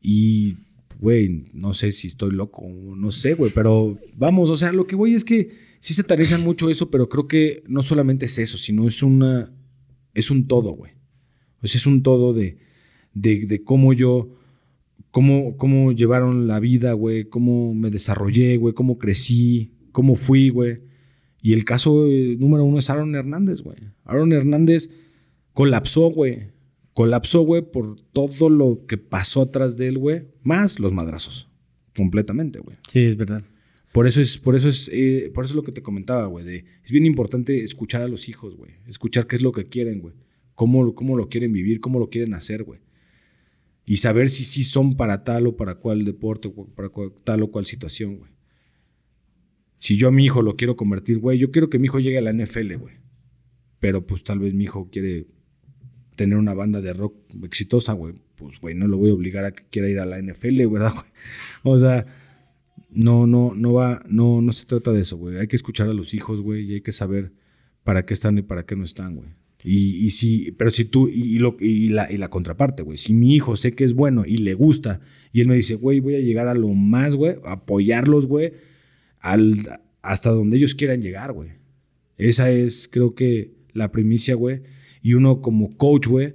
Y, 0.00 0.56
güey, 0.98 1.44
no 1.52 1.74
sé 1.74 1.92
si 1.92 2.06
estoy 2.06 2.30
loco, 2.30 2.66
no 2.68 3.10
sé, 3.10 3.34
güey. 3.34 3.50
Pero 3.54 3.98
vamos, 4.16 4.48
o 4.48 4.56
sea, 4.56 4.72
lo 4.72 4.86
que 4.86 4.96
voy 4.96 5.14
es 5.14 5.24
que 5.24 5.50
sí 5.80 5.94
se 5.94 6.04
tarizan 6.04 6.42
mucho 6.42 6.70
eso, 6.70 6.90
pero 6.90 7.08
creo 7.08 7.26
que 7.26 7.64
no 7.66 7.82
solamente 7.82 8.26
es 8.26 8.38
eso, 8.38 8.56
sino 8.56 8.86
es 8.86 9.02
una, 9.02 9.52
es 10.14 10.30
un 10.30 10.46
todo, 10.46 10.70
güey. 10.70 10.92
O 11.62 11.66
es 11.66 11.86
un 11.86 12.02
todo 12.02 12.32
de, 12.32 12.58
de, 13.12 13.46
de 13.46 13.64
cómo 13.64 13.92
yo 13.92 14.36
cómo, 15.10 15.56
cómo 15.56 15.92
llevaron 15.92 16.46
la 16.46 16.60
vida, 16.60 16.92
güey, 16.92 17.24
cómo 17.24 17.74
me 17.74 17.90
desarrollé, 17.90 18.56
güey, 18.56 18.74
cómo 18.74 18.98
crecí, 18.98 19.74
cómo 19.92 20.14
fui, 20.14 20.50
güey. 20.50 20.80
Y 21.42 21.52
el 21.52 21.64
caso 21.64 22.06
eh, 22.06 22.36
número 22.38 22.64
uno 22.64 22.78
es 22.78 22.90
Aaron 22.90 23.14
Hernández, 23.14 23.62
güey. 23.62 23.78
Aaron 24.04 24.32
Hernández 24.32 24.90
colapsó, 25.52 26.10
güey. 26.10 26.50
Colapsó, 26.92 27.42
güey, 27.42 27.62
por 27.62 28.00
todo 28.12 28.50
lo 28.50 28.84
que 28.86 28.98
pasó 28.98 29.42
atrás 29.42 29.76
de 29.76 29.88
él, 29.88 29.98
güey. 29.98 30.28
Más 30.42 30.78
los 30.78 30.92
madrazos. 30.92 31.48
Completamente, 31.96 32.58
güey. 32.60 32.76
Sí, 32.88 33.00
es 33.00 33.16
verdad. 33.16 33.42
Por 33.92 34.06
eso 34.06 34.20
es, 34.20 34.38
por 34.38 34.54
eso 34.54 34.68
es, 34.68 34.88
eh, 34.92 35.30
por 35.34 35.44
eso 35.44 35.52
es 35.52 35.56
lo 35.56 35.64
que 35.64 35.72
te 35.72 35.82
comentaba, 35.82 36.26
güey. 36.26 36.64
es 36.84 36.92
bien 36.92 37.06
importante 37.06 37.64
escuchar 37.64 38.02
a 38.02 38.08
los 38.08 38.28
hijos, 38.28 38.56
güey. 38.56 38.72
Escuchar 38.86 39.26
qué 39.26 39.36
es 39.36 39.42
lo 39.42 39.52
que 39.52 39.66
quieren, 39.66 40.00
güey. 40.00 40.14
Cómo, 40.54 40.94
cómo 40.94 41.16
lo 41.16 41.28
quieren 41.28 41.52
vivir, 41.52 41.80
cómo 41.80 41.98
lo 41.98 42.08
quieren 42.08 42.34
hacer, 42.34 42.62
güey. 42.62 42.80
Y 43.86 43.96
saber 43.96 44.30
si 44.30 44.44
sí 44.44 44.62
son 44.62 44.96
para 44.96 45.24
tal 45.24 45.48
o 45.48 45.56
para 45.56 45.74
cual 45.74 46.04
deporte, 46.04 46.52
para 46.76 46.90
tal 47.24 47.42
o 47.42 47.50
cual 47.50 47.66
situación, 47.66 48.18
güey. 48.18 48.30
Si 49.78 49.96
yo 49.96 50.08
a 50.08 50.12
mi 50.12 50.26
hijo 50.26 50.42
lo 50.42 50.56
quiero 50.56 50.76
convertir, 50.76 51.18
güey, 51.18 51.38
yo 51.38 51.50
quiero 51.50 51.70
que 51.70 51.78
mi 51.78 51.86
hijo 51.86 51.98
llegue 51.98 52.18
a 52.18 52.20
la 52.20 52.32
NFL, 52.32 52.74
güey. 52.76 52.94
Pero 53.80 54.06
pues 54.06 54.22
tal 54.22 54.38
vez 54.38 54.54
mi 54.54 54.64
hijo 54.64 54.90
quiere 54.90 55.26
tener 56.14 56.36
una 56.36 56.54
banda 56.54 56.80
de 56.82 56.92
rock 56.92 57.16
exitosa, 57.42 57.94
güey. 57.94 58.14
Pues, 58.36 58.60
güey, 58.60 58.74
no 58.74 58.86
lo 58.86 58.98
voy 58.98 59.10
a 59.10 59.14
obligar 59.14 59.44
a 59.44 59.52
que 59.52 59.64
quiera 59.70 59.88
ir 59.88 59.98
a 59.98 60.06
la 60.06 60.20
NFL, 60.20 60.66
¿verdad, 60.66 60.92
güey? 60.92 61.06
O 61.64 61.78
sea, 61.78 62.06
no, 62.92 63.26
no, 63.26 63.54
no 63.54 63.72
va, 63.72 64.02
no, 64.08 64.42
no 64.42 64.52
se 64.52 64.66
trata 64.66 64.92
de 64.92 65.00
eso, 65.00 65.16
güey. 65.16 65.38
Hay 65.38 65.48
que 65.48 65.56
escuchar 65.56 65.88
a 65.88 65.94
los 65.94 66.14
hijos, 66.14 66.40
güey, 66.40 66.64
y 66.64 66.74
hay 66.74 66.80
que 66.80 66.92
saber 66.92 67.32
para 67.84 68.04
qué 68.04 68.14
están 68.14 68.38
y 68.38 68.42
para 68.42 68.66
qué 68.66 68.76
no 68.76 68.84
están, 68.84 69.16
güey. 69.16 69.28
Y, 69.62 70.06
y 70.06 70.10
si, 70.10 70.52
pero 70.52 70.70
si 70.70 70.84
tú, 70.84 71.08
y, 71.08 71.38
lo, 71.38 71.56
y, 71.60 71.90
la, 71.90 72.10
y 72.10 72.16
la 72.16 72.28
contraparte, 72.30 72.82
güey, 72.82 72.96
si 72.96 73.12
mi 73.12 73.34
hijo 73.34 73.56
sé 73.56 73.72
que 73.72 73.84
es 73.84 73.92
bueno 73.92 74.24
y 74.26 74.38
le 74.38 74.54
gusta, 74.54 75.00
y 75.32 75.40
él 75.42 75.48
me 75.48 75.54
dice, 75.54 75.74
güey, 75.74 76.00
voy 76.00 76.14
a 76.14 76.20
llegar 76.20 76.48
a 76.48 76.54
lo 76.54 76.68
más, 76.68 77.14
güey, 77.14 77.36
apoyarlos, 77.44 78.26
güey, 78.26 78.54
al, 79.18 79.80
hasta 80.02 80.30
donde 80.30 80.56
ellos 80.56 80.74
quieran 80.74 81.02
llegar, 81.02 81.32
güey. 81.32 81.50
Esa 82.16 82.50
es, 82.50 82.88
creo 82.90 83.14
que, 83.14 83.60
la 83.72 83.92
primicia, 83.92 84.34
güey. 84.34 84.62
Y 85.02 85.14
uno 85.14 85.40
como 85.40 85.76
coach, 85.76 86.06
güey, 86.06 86.34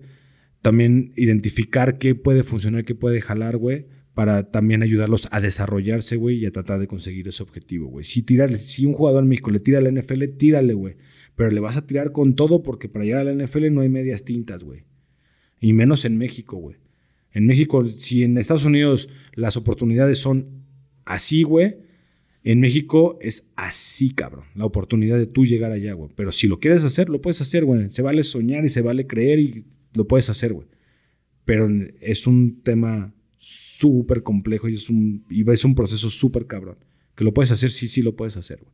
también 0.61 1.11
identificar 1.15 1.98
qué 1.98 2.15
puede 2.15 2.44
funcionar, 2.44 2.86
qué 2.86 2.95
puede 2.95 3.22
jalar, 3.22 3.57
güey, 3.57 3.86
para 4.16 4.50
también 4.50 4.82
ayudarlos 4.82 5.28
a 5.32 5.42
desarrollarse, 5.42 6.16
güey, 6.16 6.38
y 6.38 6.46
a 6.46 6.52
tratar 6.52 6.80
de 6.80 6.88
conseguir 6.88 7.28
ese 7.28 7.44
objetivo, 7.44 7.88
güey. 7.88 8.06
Si, 8.06 8.26
si 8.58 8.86
un 8.86 8.94
jugador 8.94 9.24
en 9.24 9.30
México 9.30 9.52
le 9.52 9.60
tira 9.60 9.80
a 9.80 9.82
la 9.82 9.92
NFL, 9.92 10.24
tírale, 10.38 10.74
güey. 10.74 10.96
Pero 11.36 11.52
le 11.52 11.60
vas 11.60 11.76
a 11.76 11.86
tirar 11.86 12.14
con 12.14 12.34
todo 12.34 12.64
porque 12.64 12.88
para 12.88 13.04
llegar 13.04 13.28
a 13.28 13.34
la 13.34 13.44
NFL 13.44 13.74
no 13.74 13.82
hay 13.82 13.90
medias 13.90 14.24
tintas, 14.24 14.64
güey. 14.64 14.86
Y 15.60 15.74
menos 15.74 16.06
en 16.06 16.18
México, 16.18 16.56
güey. 16.56 16.78
En 17.34 17.46
México, 17.46 17.86
si 17.86 18.24
en 18.24 18.38
Estados 18.38 18.64
Unidos 18.64 19.10
las 19.34 19.58
oportunidades 19.58 20.18
son 20.18 20.64
así, 21.04 21.44
güey, 21.44 21.76
en 22.46 22.62
México 22.62 23.18
es 23.22 23.52
así, 23.58 24.12
cabrón. 24.12 24.46
La 24.56 24.66
oportunidad 24.66 25.18
de 25.18 25.26
tú 25.26 25.46
llegar 25.46 25.74
allá, 25.74 25.92
güey. 25.94 26.12
Pero 26.16 26.32
si 26.32 26.48
lo 26.48 26.62
quieres 26.62 26.86
hacer, 26.86 27.10
lo 27.10 27.20
puedes 27.20 27.42
hacer, 27.42 27.66
güey. 27.66 27.90
Se 27.90 28.02
vale 28.02 28.24
soñar 28.24 28.64
y 28.64 28.70
se 28.70 28.82
vale 28.82 29.08
creer 29.08 29.40
y 29.40 29.66
lo 29.94 30.08
puedes 30.08 30.30
hacer, 30.30 30.54
güey. 30.54 30.68
Pero 31.44 31.68
es 32.00 32.28
un 32.28 32.62
tema 32.62 33.15
súper 33.48 34.24
complejo 34.24 34.68
y 34.68 34.76
es 34.76 34.90
un, 34.90 35.24
y 35.30 35.50
es 35.52 35.66
un 35.66 35.76
proceso 35.76 36.10
súper 36.10 36.48
cabrón. 36.48 36.78
Que 37.16 37.24
lo 37.24 37.34
puedes 37.34 37.52
hacer, 37.52 37.70
sí, 37.70 37.88
sí 37.88 38.02
lo 38.02 38.16
puedes 38.16 38.38
hacer, 38.38 38.60
güey. 38.60 38.74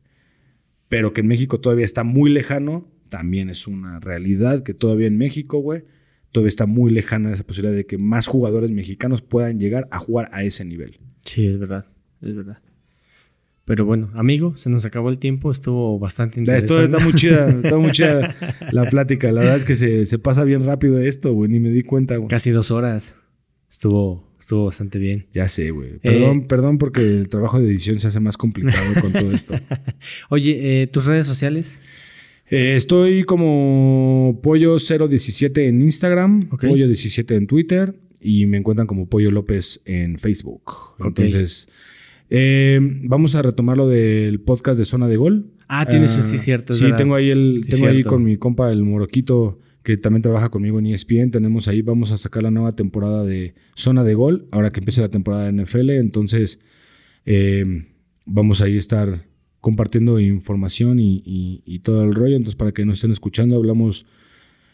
Pero 0.88 1.12
que 1.12 1.20
en 1.20 1.26
México 1.26 1.60
todavía 1.60 1.84
está 1.84 2.04
muy 2.04 2.30
lejano, 2.30 2.90
también 3.08 3.50
es 3.50 3.66
una 3.66 4.00
realidad 4.00 4.62
que 4.62 4.74
todavía 4.74 5.06
en 5.06 5.18
México, 5.18 5.58
güey, 5.58 5.84
todavía 6.32 6.48
está 6.48 6.66
muy 6.66 6.90
lejana 6.90 7.32
esa 7.32 7.44
posibilidad 7.44 7.76
de 7.76 7.86
que 7.86 7.98
más 7.98 8.26
jugadores 8.26 8.70
mexicanos 8.70 9.22
puedan 9.22 9.58
llegar 9.58 9.88
a 9.90 9.98
jugar 9.98 10.28
a 10.32 10.42
ese 10.42 10.64
nivel. 10.64 10.98
Sí, 11.20 11.46
es 11.46 11.58
verdad, 11.58 11.86
es 12.20 12.34
verdad. 12.34 12.62
Pero 13.64 13.84
bueno, 13.84 14.10
amigo, 14.14 14.56
se 14.56 14.70
nos 14.70 14.84
acabó 14.84 15.08
el 15.08 15.18
tiempo, 15.18 15.50
estuvo 15.50 15.98
bastante 15.98 16.40
interesante. 16.40 16.84
está 16.84 16.98
muy 16.98 17.12
chida, 17.14 17.48
está 17.62 17.78
muy 17.78 17.92
chida 17.92 18.36
la 18.72 18.88
plática. 18.90 19.30
La 19.30 19.40
verdad 19.40 19.56
es 19.58 19.64
que 19.64 19.76
se, 19.76 20.18
pasa 20.18 20.44
bien 20.44 20.64
rápido 20.64 20.98
esto, 20.98 21.32
güey, 21.32 21.50
ni 21.50 21.60
me 21.60 21.70
di 21.70 21.82
cuenta, 21.82 22.16
güey. 22.16 22.28
Casi 22.28 22.50
dos 22.50 22.70
horas. 22.70 23.18
Estuvo, 23.70 24.31
estuvo 24.42 24.64
bastante 24.64 24.98
bien. 24.98 25.26
Ya 25.32 25.46
sé, 25.46 25.70
güey. 25.70 25.98
Perdón, 25.98 26.38
eh, 26.38 26.44
perdón 26.48 26.78
porque 26.78 27.00
el 27.00 27.28
trabajo 27.28 27.60
de 27.60 27.68
edición 27.68 28.00
se 28.00 28.08
hace 28.08 28.18
más 28.18 28.36
complicado 28.36 29.00
con 29.00 29.12
todo 29.12 29.32
esto. 29.32 29.54
Oye, 30.30 30.82
eh, 30.82 30.86
¿tus 30.88 31.06
redes 31.06 31.28
sociales? 31.28 31.80
Eh, 32.50 32.74
estoy 32.76 33.22
como 33.22 34.40
Pollo017 34.42 35.68
en 35.68 35.80
Instagram, 35.80 36.50
Pollo17 36.50 37.36
en 37.36 37.46
Twitter 37.46 37.94
y 38.20 38.46
me 38.46 38.58
encuentran 38.58 38.88
como 38.88 39.08
Pollo 39.08 39.30
López 39.30 39.80
en 39.84 40.18
Facebook. 40.18 40.62
Entonces... 40.98 41.68
Eh, 42.34 42.80
vamos 43.02 43.34
a 43.34 43.42
retomar 43.42 43.76
lo 43.76 43.86
del 43.88 44.40
podcast 44.40 44.78
de 44.78 44.86
Zona 44.86 45.06
de 45.06 45.18
Gol. 45.18 45.50
Ah, 45.68 45.84
tienes, 45.84 46.12
sí, 46.12 46.20
ah, 46.22 46.38
cierto. 46.38 46.72
Sí, 46.72 46.86
tengo 46.96 47.14
ahí, 47.14 47.28
el, 47.28 47.60
tengo 47.68 47.88
ahí 47.88 48.02
con 48.02 48.24
mi 48.24 48.38
compa, 48.38 48.72
el 48.72 48.82
Moroquito, 48.84 49.58
que 49.82 49.96
también 49.96 50.22
trabaja 50.22 50.48
conmigo 50.50 50.78
en 50.78 50.86
ESPN. 50.86 51.30
Tenemos 51.30 51.68
ahí, 51.68 51.82
vamos 51.82 52.12
a 52.12 52.18
sacar 52.18 52.42
la 52.42 52.50
nueva 52.50 52.72
temporada 52.72 53.24
de 53.24 53.54
Zona 53.74 54.04
de 54.04 54.14
Gol, 54.14 54.48
ahora 54.50 54.70
que 54.70 54.80
empieza 54.80 55.02
la 55.02 55.08
temporada 55.08 55.50
de 55.50 55.62
NFL. 55.62 55.90
Entonces, 55.90 56.60
eh, 57.26 57.86
vamos 58.26 58.60
ahí 58.60 58.76
a 58.76 58.78
estar 58.78 59.26
compartiendo 59.60 60.18
información 60.18 60.98
y, 60.98 61.78
todo 61.84 62.04
el 62.04 62.14
rollo. 62.14 62.36
Entonces, 62.36 62.56
para 62.56 62.72
que 62.72 62.84
nos 62.84 62.98
estén 62.98 63.12
escuchando, 63.12 63.56
hablamos 63.56 64.06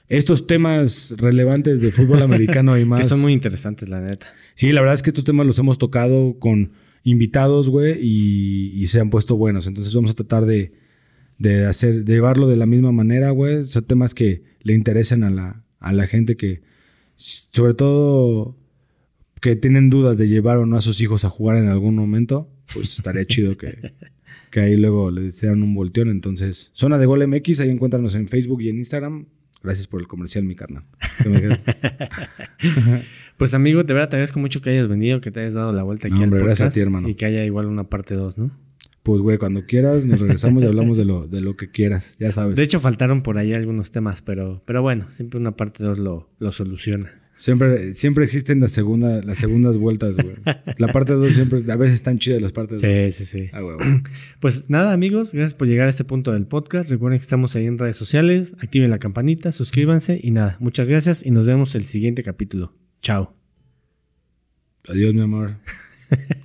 estos 0.09 0.47
temas 0.47 1.15
relevantes 1.19 1.81
de 1.81 1.93
fútbol 1.93 2.23
americano 2.23 2.79
y 2.79 2.85
más. 2.87 3.01
que 3.01 3.09
son 3.09 3.21
muy 3.21 3.33
interesantes, 3.33 3.89
la 3.89 4.01
neta. 4.01 4.27
Sí, 4.55 4.73
la 4.73 4.81
verdad 4.81 4.95
es 4.95 5.03
que 5.03 5.11
estos 5.11 5.25
temas 5.25 5.47
los 5.47 5.59
hemos 5.59 5.79
tocado 5.79 6.39
con 6.39 6.73
invitados, 7.05 7.69
güey, 7.69 7.99
y, 8.01 8.87
se 8.87 9.01
han 9.01 9.11
puesto 9.11 9.37
buenos. 9.37 9.67
Entonces 9.67 9.95
vamos 9.95 10.11
a 10.11 10.15
tratar 10.15 10.47
de, 10.47 10.73
hacer, 11.67 12.05
de 12.05 12.15
llevarlo 12.15 12.49
de 12.49 12.57
la 12.57 12.67
misma 12.67 12.93
manera, 12.93 13.31
güey. 13.31 13.67
Son 13.67 13.85
temas 13.85 14.15
que 14.15 14.43
le 14.61 14.75
interesen 14.75 15.25
a 15.25 15.31
la, 15.31 15.65
a 15.81 15.93
la 15.93 16.07
gente 16.07 16.37
que, 16.37 16.63
sobre 17.17 17.75
todo, 17.75 18.57
que 19.41 19.57
tienen 19.57 19.89
dudas 19.89 20.19
de 20.19 20.29
llevar 20.29 20.59
o 20.59 20.67
no 20.67 20.77
a 20.77 20.81
sus 20.81 21.01
hijos 21.01 21.25
a 21.25 21.31
jugar 21.31 21.57
en 21.59 21.69
algún 21.69 21.95
momento, 21.95 22.51
pues 22.73 22.97
estaría 22.97 23.25
chido 23.25 23.57
que, 23.57 23.93
que 24.51 24.61
ahí 24.61 24.77
luego 24.77 25.11
le 25.11 25.23
desean 25.23 25.63
un 25.63 25.75
volteón. 25.75 26.09
Entonces, 26.09 26.71
Zona 26.75 26.99
de 26.99 27.07
Gol 27.07 27.27
MX, 27.27 27.61
ahí 27.61 27.71
encuéntranos 27.71 28.15
en 28.15 28.29
Facebook 28.29 28.63
y 28.63 28.69
en 28.69 28.79
Instagram. 28.79 29.27
Gracias 29.63 29.89
por 29.89 30.01
el 30.01 30.07
comercial, 30.07 30.45
mi 30.45 30.55
carnal. 30.55 30.85
pues 33.37 33.55
amigo, 33.55 33.83
de 33.83 33.93
verdad 33.93 34.09
te 34.09 34.17
agradezco 34.17 34.39
mucho 34.39 34.61
que 34.63 34.71
hayas 34.71 34.87
venido, 34.87 35.21
que 35.21 35.31
te 35.31 35.41
hayas 35.41 35.55
dado 35.55 35.73
la 35.73 35.83
vuelta 35.83 36.09
aquí 36.09 36.23
al 36.23 36.31
podcast. 36.31 36.47
Gracias 36.47 36.69
a 36.69 36.71
ti, 36.71 36.81
hermano. 36.81 37.09
Y 37.09 37.15
que 37.15 37.27
haya 37.27 37.45
igual 37.45 37.67
una 37.67 37.85
parte 37.85 38.15
2, 38.15 38.39
¿no? 38.39 38.68
Pues, 39.03 39.21
güey, 39.23 39.39
cuando 39.39 39.65
quieras 39.65 40.05
nos 40.05 40.21
regresamos 40.21 40.63
y 40.63 40.67
hablamos 40.67 40.99
de 40.99 41.05
lo, 41.05 41.27
de 41.27 41.41
lo 41.41 41.57
que 41.57 41.71
quieras, 41.71 42.17
ya 42.19 42.31
sabes. 42.33 42.57
De 42.57 42.63
hecho, 42.63 42.81
faltaron 42.81 43.23
por 43.23 43.39
ahí 43.39 43.55
algunos 43.55 43.91
temas, 43.91 44.23
pero, 44.23 44.63
pero 44.67 44.83
bueno, 44.83 45.11
siempre 45.11 45.39
una 45.41 45.57
parte 45.57 45.83
2 45.83 45.99
lo, 45.99 46.29
lo 46.39 46.53
soluciona. 46.53 47.11
Siempre, 47.39 47.95
siempre 47.95 48.25
existen 48.25 48.59
las, 48.59 48.73
segunda, 48.73 49.23
las 49.23 49.39
segundas 49.39 49.77
vueltas, 49.77 50.17
güey. 50.17 50.35
La 50.77 50.89
parte 50.93 51.13
2 51.13 51.33
siempre, 51.33 51.63
a 51.71 51.77
veces 51.77 51.95
están 51.95 52.19
chidas 52.19 52.43
las 52.43 52.51
partes 52.51 52.83
2. 52.83 52.91
Sí, 52.91 53.13
sí, 53.13 53.25
sí. 53.25 53.51
Ah, 53.53 53.61
Pues 54.41 54.69
nada, 54.69 54.93
amigos, 54.93 55.33
gracias 55.33 55.55
por 55.55 55.69
llegar 55.69 55.87
a 55.87 55.91
este 55.91 56.03
punto 56.03 56.33
del 56.33 56.47
podcast. 56.47 56.91
Recuerden 56.91 57.21
que 57.21 57.23
estamos 57.23 57.55
ahí 57.55 57.67
en 57.67 57.79
redes 57.79 57.97
sociales. 57.97 58.55
Activen 58.59 58.91
la 58.91 58.99
campanita, 58.99 59.53
suscríbanse 59.53 60.19
y 60.21 60.33
nada. 60.33 60.57
Muchas 60.59 60.91
gracias 60.91 61.25
y 61.25 61.31
nos 61.31 61.47
vemos 61.47 61.77
el 61.77 61.85
siguiente 61.85 62.25
capítulo. 62.25 62.75
Chao. 63.03 63.37
Adiós, 64.89 65.15
mi 65.15 65.21
amor. 65.21 65.59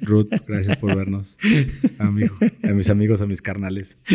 Ruth, 0.02 0.30
gracias 0.48 0.78
por 0.78 0.96
vernos. 0.96 1.38
Amigo, 2.00 2.38
a 2.64 2.68
mis 2.68 2.90
amigos, 2.90 3.22
a 3.22 3.28
mis 3.28 3.42
carnales. 3.42 3.98